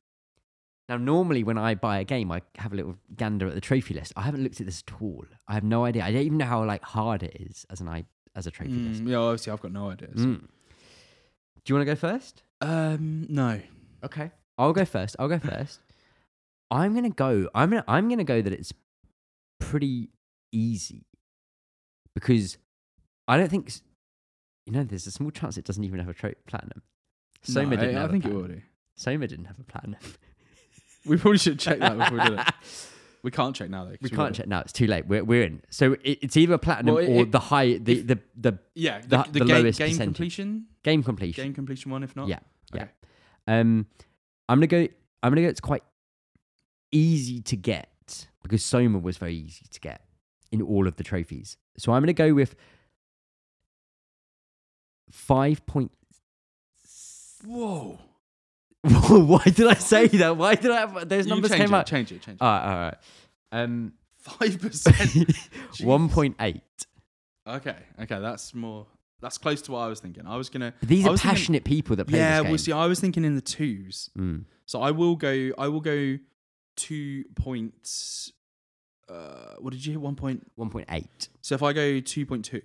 Now, 0.88 0.96
normally 0.96 1.42
when 1.42 1.58
I 1.58 1.74
buy 1.74 1.98
a 1.98 2.04
game, 2.04 2.30
I 2.30 2.42
have 2.58 2.72
a 2.72 2.76
little 2.76 2.96
gander 3.16 3.48
at 3.48 3.54
the 3.54 3.60
trophy 3.60 3.94
list. 3.94 4.12
I 4.16 4.22
haven't 4.22 4.42
looked 4.42 4.60
at 4.60 4.66
this 4.66 4.84
at 4.86 4.94
all. 5.00 5.24
I 5.48 5.54
have 5.54 5.64
no 5.64 5.84
idea. 5.84 6.04
I 6.04 6.12
don't 6.12 6.22
even 6.22 6.38
know 6.38 6.46
how 6.46 6.64
like 6.64 6.82
hard 6.82 7.22
it 7.22 7.36
is 7.40 7.66
as 7.70 7.80
an 7.80 7.88
I 7.88 8.04
as 8.36 8.46
a 8.46 8.50
trophy 8.50 8.72
list. 8.72 9.04
Mm, 9.04 9.10
yeah, 9.10 9.16
obviously 9.16 9.52
I've 9.52 9.60
got 9.60 9.72
no 9.72 9.90
ideas. 9.90 10.20
Mm. 10.20 10.40
Do 10.40 11.72
you 11.72 11.74
want 11.74 11.86
to 11.88 11.92
go 11.92 11.96
first? 11.96 12.42
Um, 12.60 13.26
no. 13.28 13.60
Okay, 14.04 14.30
I'll 14.58 14.72
go 14.72 14.84
first. 14.84 15.16
I'll 15.18 15.28
go 15.28 15.38
first. 15.52 15.80
I'm 16.70 16.94
gonna 16.94 17.10
go. 17.10 17.48
I'm 17.54 17.70
gonna. 17.70 17.84
I'm 17.86 18.08
gonna 18.08 18.24
go 18.24 18.42
that 18.42 18.52
it's 18.52 18.72
pretty 19.60 20.08
easy 20.52 21.06
because 22.14 22.58
I 23.28 23.36
don't 23.36 23.48
think. 23.50 23.72
You 24.66 24.72
know, 24.72 24.82
there's 24.84 25.06
a 25.06 25.12
small 25.12 25.30
chance 25.30 25.56
it 25.56 25.64
doesn't 25.64 25.84
even 25.84 26.00
have 26.00 26.08
a 26.08 26.14
tro- 26.14 26.32
platinum. 26.48 26.82
Soma 27.42 27.76
No, 27.76 27.80
didn't 27.82 27.94
I, 27.96 27.98
I 27.98 28.02
have 28.02 28.10
think 28.10 28.24
a 28.24 28.28
it 28.28 28.30
platinum. 28.32 28.48
will 28.50 28.56
do. 28.56 28.62
Soma 28.96 29.26
didn't 29.28 29.44
have 29.44 29.58
a 29.60 29.64
platinum. 29.64 30.00
We 31.06 31.16
probably 31.18 31.38
should 31.38 31.60
check 31.60 31.78
that 31.78 31.96
before 31.96 32.18
we 32.18 32.24
did 32.24 32.40
it. 32.40 32.46
We 33.22 33.32
can't 33.32 33.56
check 33.56 33.70
now 33.70 33.84
though. 33.86 33.96
we 34.00 34.08
can't 34.10 34.34
check 34.36 34.46
now. 34.46 34.60
It's 34.60 34.72
too 34.72 34.86
late. 34.86 35.06
We're, 35.08 35.24
we're 35.24 35.42
in. 35.42 35.60
So 35.68 35.94
it, 36.04 36.18
it's 36.22 36.36
either 36.36 36.58
platinum 36.58 36.94
Well, 36.94 37.04
it- 37.04 37.08
or 37.10 37.22
it- 37.22 37.32
the 37.32 37.40
high, 37.40 37.76
the, 37.78 37.92
if- 38.00 38.06
the, 38.06 38.18
the 38.36 38.58
Yeah, 38.76 39.00
the- 39.00 39.08
the, 39.08 39.22
the, 39.24 39.38
the 39.40 39.44
game, 39.44 39.48
lowest 39.48 39.78
game 39.80 39.88
percentage. 39.88 40.06
completion, 40.06 40.66
game 40.84 41.02
completion. 41.02 41.44
game 41.44 41.52
completion 41.54 41.90
one. 41.90 42.04
If 42.04 42.14
not, 42.14 42.28
Yeah. 42.28 42.38
Yeah. 42.72 42.82
Okay. 42.82 42.90
Um, 43.48 43.86
I'm 44.48 44.58
gonna 44.58 44.66
go. 44.68 44.86
I'm 45.24 45.32
gonna 45.32 45.42
go. 45.42 45.48
It's 45.48 45.60
quite 45.60 45.82
easy 46.92 47.40
to 47.42 47.56
get 47.56 48.26
because 48.42 48.64
Soma 48.64 48.98
was 48.98 49.16
very 49.16 49.34
easy 49.34 49.66
to 49.70 49.80
get 49.80 50.02
in 50.52 50.62
all 50.62 50.86
of 50.86 50.96
the 50.96 51.04
trophies. 51.04 51.56
So 51.78 51.92
I'm 51.92 52.02
gonna 52.02 52.12
go 52.12 52.34
with 52.34 52.54
five 55.10 55.64
point. 55.66 55.92
Whoa. 57.44 57.98
Why 58.82 59.42
did 59.44 59.66
I 59.66 59.74
say 59.74 60.06
that? 60.08 60.36
Why 60.36 60.54
did 60.54 60.70
I? 60.70 60.80
Have, 60.80 61.08
those 61.08 61.26
numbers 61.26 61.50
change 61.50 61.62
came 61.62 61.74
it, 61.74 61.76
out. 61.78 61.86
Change 61.86 62.12
it. 62.12 62.22
Change 62.22 62.36
it. 62.36 62.42
All 62.42 62.48
right. 62.48 62.70
All 62.72 62.78
right. 62.78 62.96
Um, 63.52 63.92
Five 64.18 64.60
percent. 64.60 65.32
one 65.80 66.08
point 66.08 66.36
eight. 66.40 66.62
Okay. 67.46 67.76
Okay. 68.00 68.20
That's 68.20 68.54
more. 68.54 68.86
That's 69.20 69.38
close 69.38 69.62
to 69.62 69.72
what 69.72 69.78
I 69.78 69.86
was 69.86 70.00
thinking. 70.00 70.26
I 70.26 70.36
was 70.36 70.48
gonna. 70.48 70.74
These 70.82 71.04
I 71.04 71.08
are 71.08 71.12
was 71.12 71.22
thinking- 71.22 71.36
passionate 71.36 71.64
people 71.64 71.96
that 71.96 72.06
play 72.06 72.18
yeah. 72.18 72.40
Well, 72.40 72.58
see, 72.58 72.72
I 72.72 72.86
was 72.86 73.00
thinking 73.00 73.24
in 73.24 73.34
the 73.34 73.40
twos. 73.40 74.10
Mm. 74.18 74.44
So 74.66 74.82
I 74.82 74.90
will 74.90 75.16
go. 75.16 75.52
I 75.58 75.68
will 75.68 75.80
go 75.80 76.18
two 76.76 77.24
points. 77.34 78.32
Uh, 79.08 79.54
what 79.60 79.72
did 79.72 79.84
you 79.84 79.92
hit? 79.92 80.00
One 80.00 80.16
point. 80.16 80.50
One 80.56 80.70
point 80.70 80.86
eight. 80.90 81.28
So 81.40 81.54
if 81.54 81.62
I 81.62 81.72
go 81.72 82.00
two 82.00 82.26
point 82.26 82.44
two, 82.44 82.62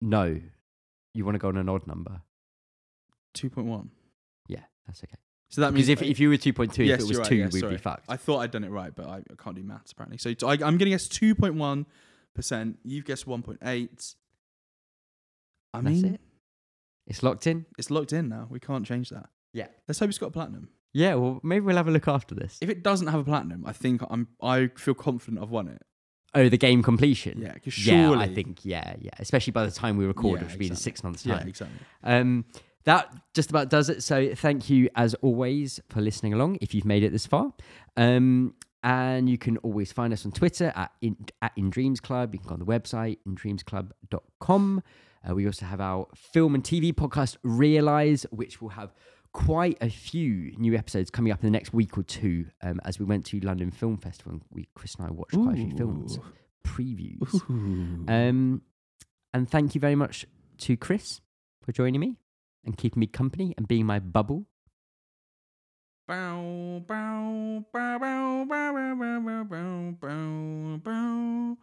No, 0.00 0.40
you 1.14 1.24
want 1.24 1.34
to 1.34 1.38
go 1.38 1.48
on 1.48 1.56
an 1.56 1.68
odd 1.68 1.86
number. 1.86 2.20
two 3.32 3.50
point 3.50 3.66
one. 3.66 3.90
Yeah, 4.48 4.60
that's 4.86 5.02
okay. 5.04 5.16
So 5.50 5.60
that 5.60 5.72
means 5.72 5.88
if, 5.88 6.02
if 6.02 6.18
you 6.18 6.28
were 6.30 6.36
two 6.36 6.52
point 6.52 6.72
two, 6.74 6.84
Yes, 6.84 7.00
if 7.00 7.04
it 7.04 7.08
was 7.08 7.18
right, 7.18 7.26
two, 7.28 7.34
yeah, 7.36 7.48
we'd 7.52 7.60
sorry. 7.60 7.72
be 7.74 7.78
fucked. 7.78 8.06
I 8.08 8.16
thought 8.16 8.38
I'd 8.40 8.50
done 8.50 8.64
it 8.64 8.70
right, 8.70 8.94
but 8.94 9.06
I, 9.06 9.16
I 9.18 9.34
can't 9.42 9.54
do 9.56 9.62
maths 9.62 9.92
apparently. 9.92 10.18
So 10.18 10.30
I'm 10.48 10.58
going 10.58 10.78
to 10.78 10.84
guess 10.90 11.06
2.1 11.08 11.86
percent. 12.34 12.78
You've 12.84 13.04
guessed 13.04 13.26
1.8. 13.26 14.14
I 15.72 15.80
That's 15.80 15.84
mean, 15.84 16.14
it. 16.14 16.20
It's 17.06 17.22
locked 17.22 17.46
in. 17.46 17.66
it's 17.78 17.90
locked 17.90 18.12
in 18.12 18.28
now. 18.28 18.46
We 18.50 18.58
can't 18.58 18.84
change 18.86 19.10
that. 19.10 19.28
Yeah. 19.52 19.68
Let's 19.86 20.00
hope 20.00 20.08
it's 20.08 20.18
got 20.18 20.32
platinum. 20.32 20.68
Yeah, 20.94 21.16
well, 21.16 21.40
maybe 21.42 21.66
we'll 21.66 21.76
have 21.76 21.88
a 21.88 21.90
look 21.90 22.08
after 22.08 22.34
this. 22.34 22.56
If 22.62 22.70
it 22.70 22.82
doesn't 22.82 23.08
have 23.08 23.20
a 23.20 23.24
platinum, 23.24 23.64
I 23.66 23.72
think 23.72 24.00
I'm. 24.08 24.28
I 24.40 24.68
feel 24.76 24.94
confident 24.94 25.42
I've 25.42 25.50
won 25.50 25.68
it. 25.68 25.82
Oh, 26.36 26.48
the 26.48 26.56
game 26.56 26.82
completion. 26.82 27.42
Yeah, 27.42 27.52
because 27.54 27.86
Yeah. 27.86 28.12
I 28.12 28.28
think 28.32 28.64
yeah, 28.64 28.94
yeah. 29.00 29.10
Especially 29.18 29.50
by 29.52 29.66
the 29.66 29.70
time 29.72 29.96
we 29.96 30.04
record, 30.06 30.40
Yeah, 30.40 30.44
which 30.46 30.52
will 30.54 30.58
be 30.60 30.68
in 30.68 30.76
six 30.76 31.04
months' 31.04 31.26
Yeah, 31.26 31.44
exactly. 31.44 31.78
Um, 32.02 32.44
that 32.84 33.12
just 33.34 33.50
about 33.50 33.70
does 33.70 33.88
it. 33.88 34.02
So 34.02 34.34
thank 34.34 34.68
you 34.70 34.88
as 34.94 35.14
always 35.14 35.80
for 35.88 36.00
listening 36.00 36.32
along. 36.34 36.58
If 36.60 36.74
you've 36.74 36.84
made 36.84 37.02
it 37.02 37.10
this 37.12 37.26
far, 37.26 37.52
um, 37.96 38.54
and 38.82 39.28
you 39.28 39.38
can 39.38 39.56
always 39.58 39.90
find 39.92 40.12
us 40.12 40.24
on 40.26 40.32
Twitter 40.32 40.72
at 40.76 40.92
in, 41.00 41.16
at 41.40 41.52
In 41.56 41.70
Dreams 41.70 42.00
Club. 42.00 42.34
You 42.34 42.40
can 42.40 42.48
go 42.48 42.54
on 42.54 42.60
the 42.60 42.66
website 42.66 43.18
indreamsclub.com. 43.26 44.82
Uh, 45.28 45.34
we 45.34 45.46
also 45.46 45.64
have 45.66 45.80
our 45.80 46.06
film 46.14 46.54
and 46.54 46.62
TV 46.62 46.92
podcast 46.92 47.36
Realize, 47.42 48.26
which 48.30 48.60
will 48.60 48.70
have 48.70 48.92
quite 49.34 49.76
a 49.82 49.90
few 49.90 50.54
new 50.56 50.74
episodes 50.74 51.10
coming 51.10 51.30
up 51.32 51.40
in 51.42 51.46
the 51.46 51.50
next 51.50 51.74
week 51.74 51.98
or 51.98 52.02
two. 52.02 52.46
Um, 52.62 52.80
as 52.84 52.98
we 52.98 53.04
went 53.04 53.26
to 53.26 53.40
London 53.40 53.70
Film 53.70 53.98
Festival, 53.98 54.32
and 54.32 54.42
we 54.50 54.68
Chris 54.74 54.94
and 54.94 55.06
I 55.06 55.10
watched 55.10 55.34
quite 55.34 55.54
a 55.54 55.56
few 55.56 55.76
films 55.76 56.18
previews. 56.66 57.42
Um, 58.08 58.62
and 59.34 59.50
thank 59.50 59.74
you 59.74 59.80
very 59.80 59.96
much 59.96 60.24
to 60.58 60.76
Chris 60.76 61.20
for 61.62 61.72
joining 61.72 62.00
me 62.00 62.16
and 62.64 62.76
keeping 62.76 63.00
me 63.00 63.06
company 63.06 63.52
and 63.58 63.68
being 63.68 63.84
my 63.84 63.98
bubble. 63.98 64.46
Bow, 66.06 66.82
bow, 66.86 67.64
bow, 67.72 67.98
bow, 67.98 68.44
bow, 68.48 68.72
bow, 68.72 68.94
bow, 68.94 69.44
bow, 69.50 69.96
bow, 70.00 70.78
bow, 70.80 70.80
bow. 70.82 71.56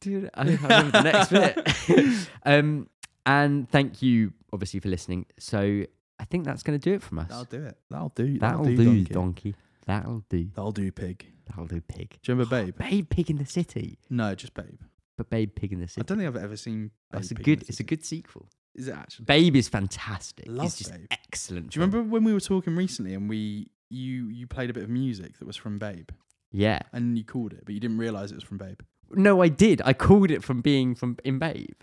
Dude, 0.00 0.30
I 0.34 0.44
don't 0.44 0.62
remember 0.62 0.90
the 0.90 1.02
next 1.02 1.28
bit. 1.30 2.28
um, 2.44 2.88
and 3.26 3.68
thank 3.70 4.02
you, 4.02 4.32
obviously, 4.52 4.80
for 4.80 4.88
listening. 4.88 5.26
So 5.38 5.84
I 6.18 6.24
think 6.24 6.44
that's 6.44 6.62
going 6.62 6.78
to 6.78 6.82
do 6.90 6.94
it 6.94 7.02
from 7.02 7.18
us. 7.20 7.28
That'll 7.28 7.44
do 7.44 7.64
it. 7.64 7.76
That'll 7.90 8.08
do. 8.14 8.38
That'll 8.38 8.64
do, 8.64 8.76
do, 8.76 8.84
donkey. 8.84 9.12
donkey. 9.14 9.54
That'll 9.86 10.24
do. 10.28 10.48
That'll 10.54 10.72
do, 10.72 10.90
pig. 10.92 11.26
That'll 11.48 11.66
do, 11.66 11.80
pig. 11.80 12.18
Do 12.22 12.32
you 12.32 12.38
remember 12.38 12.64
Babe? 12.64 12.78
Babe 12.90 13.08
Pig 13.10 13.30
in 13.30 13.36
the 13.38 13.46
City. 13.46 13.98
No, 14.08 14.34
just 14.34 14.54
Babe. 14.54 14.80
But 15.16 15.28
Babe 15.30 15.50
Pig 15.54 15.72
in 15.72 15.80
the 15.80 15.88
City. 15.88 16.00
I 16.00 16.04
don't 16.06 16.18
think 16.18 16.28
I've 16.34 16.42
ever 16.42 16.56
seen. 16.56 16.82
Babe 16.84 16.90
That's 17.12 17.30
a 17.30 17.34
Pig 17.34 17.44
good. 17.44 17.64
It's 17.68 17.80
a 17.80 17.84
good 17.84 18.04
sequel. 18.04 18.48
Is 18.74 18.88
it 18.88 18.94
actually? 18.94 19.24
Babe 19.24 19.56
is 19.56 19.68
fantastic. 19.68 20.46
Love 20.48 20.66
it's 20.66 20.78
just 20.78 20.92
Babe. 20.92 21.06
excellent. 21.10 21.70
Do 21.70 21.80
you 21.80 21.82
film. 21.82 21.90
remember 21.90 22.12
when 22.12 22.24
we 22.24 22.32
were 22.32 22.40
talking 22.40 22.76
recently 22.76 23.14
and 23.14 23.28
we 23.28 23.68
you 23.90 24.28
you 24.28 24.46
played 24.46 24.70
a 24.70 24.72
bit 24.72 24.84
of 24.84 24.88
music 24.90 25.38
that 25.38 25.46
was 25.46 25.56
from 25.56 25.78
Babe 25.80 26.08
Yeah. 26.52 26.80
and 26.92 27.18
you 27.18 27.24
called 27.24 27.52
it, 27.52 27.62
but 27.64 27.74
you 27.74 27.80
didn't 27.80 27.98
realize 27.98 28.30
it 28.30 28.36
was 28.36 28.44
from 28.44 28.58
Babe. 28.58 28.78
No, 29.12 29.42
I 29.42 29.48
did. 29.48 29.82
I 29.84 29.92
called 29.92 30.30
it 30.30 30.42
from 30.42 30.60
being 30.60 30.94
from 30.94 31.16
in 31.24 31.38
Babe. 31.38 31.80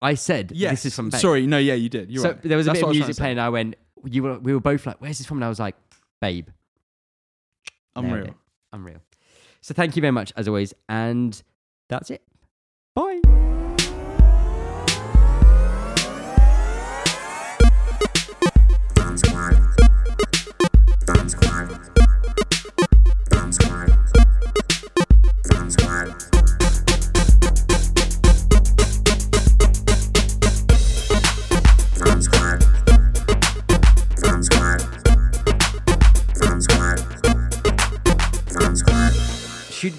I 0.00 0.14
said, 0.14 0.50
"This 0.50 0.86
is 0.86 0.94
from 0.94 1.10
Babe." 1.10 1.20
Sorry, 1.20 1.46
no, 1.46 1.58
yeah, 1.58 1.74
you 1.74 1.88
did. 1.88 2.10
You're 2.10 2.22
so 2.22 2.30
right. 2.30 2.42
there 2.42 2.56
was 2.56 2.66
a 2.66 2.70
That's 2.70 2.80
bit 2.80 2.88
of 2.88 2.94
music 2.94 3.16
playing. 3.16 3.32
And 3.32 3.40
I 3.40 3.48
went, 3.48 3.76
"You 4.04 4.22
were." 4.22 4.38
We 4.38 4.52
were 4.54 4.60
both 4.60 4.86
like, 4.86 5.00
"Where's 5.00 5.18
this 5.18 5.26
from?" 5.26 5.38
And 5.38 5.44
I 5.44 5.48
was 5.48 5.60
like, 5.60 5.76
"Babe." 6.20 6.46
to 6.46 6.52
say. 6.52 8.06
Nailed 8.06 8.06
Unreal. 8.12 8.26
it. 8.26 8.34
Unreal. 8.72 9.02
So 9.60 9.74
thank 9.74 9.96
you 9.96 10.00
very 10.00 10.12
much 10.12 10.32
as 10.36 10.46
always, 10.46 10.72
and 10.88 11.40
that's 11.88 12.10
it. 12.10 12.22
Bye. 12.94 13.57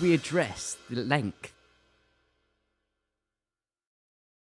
We 0.01 0.13
address 0.13 0.77
the 0.89 1.03
length 1.03 1.51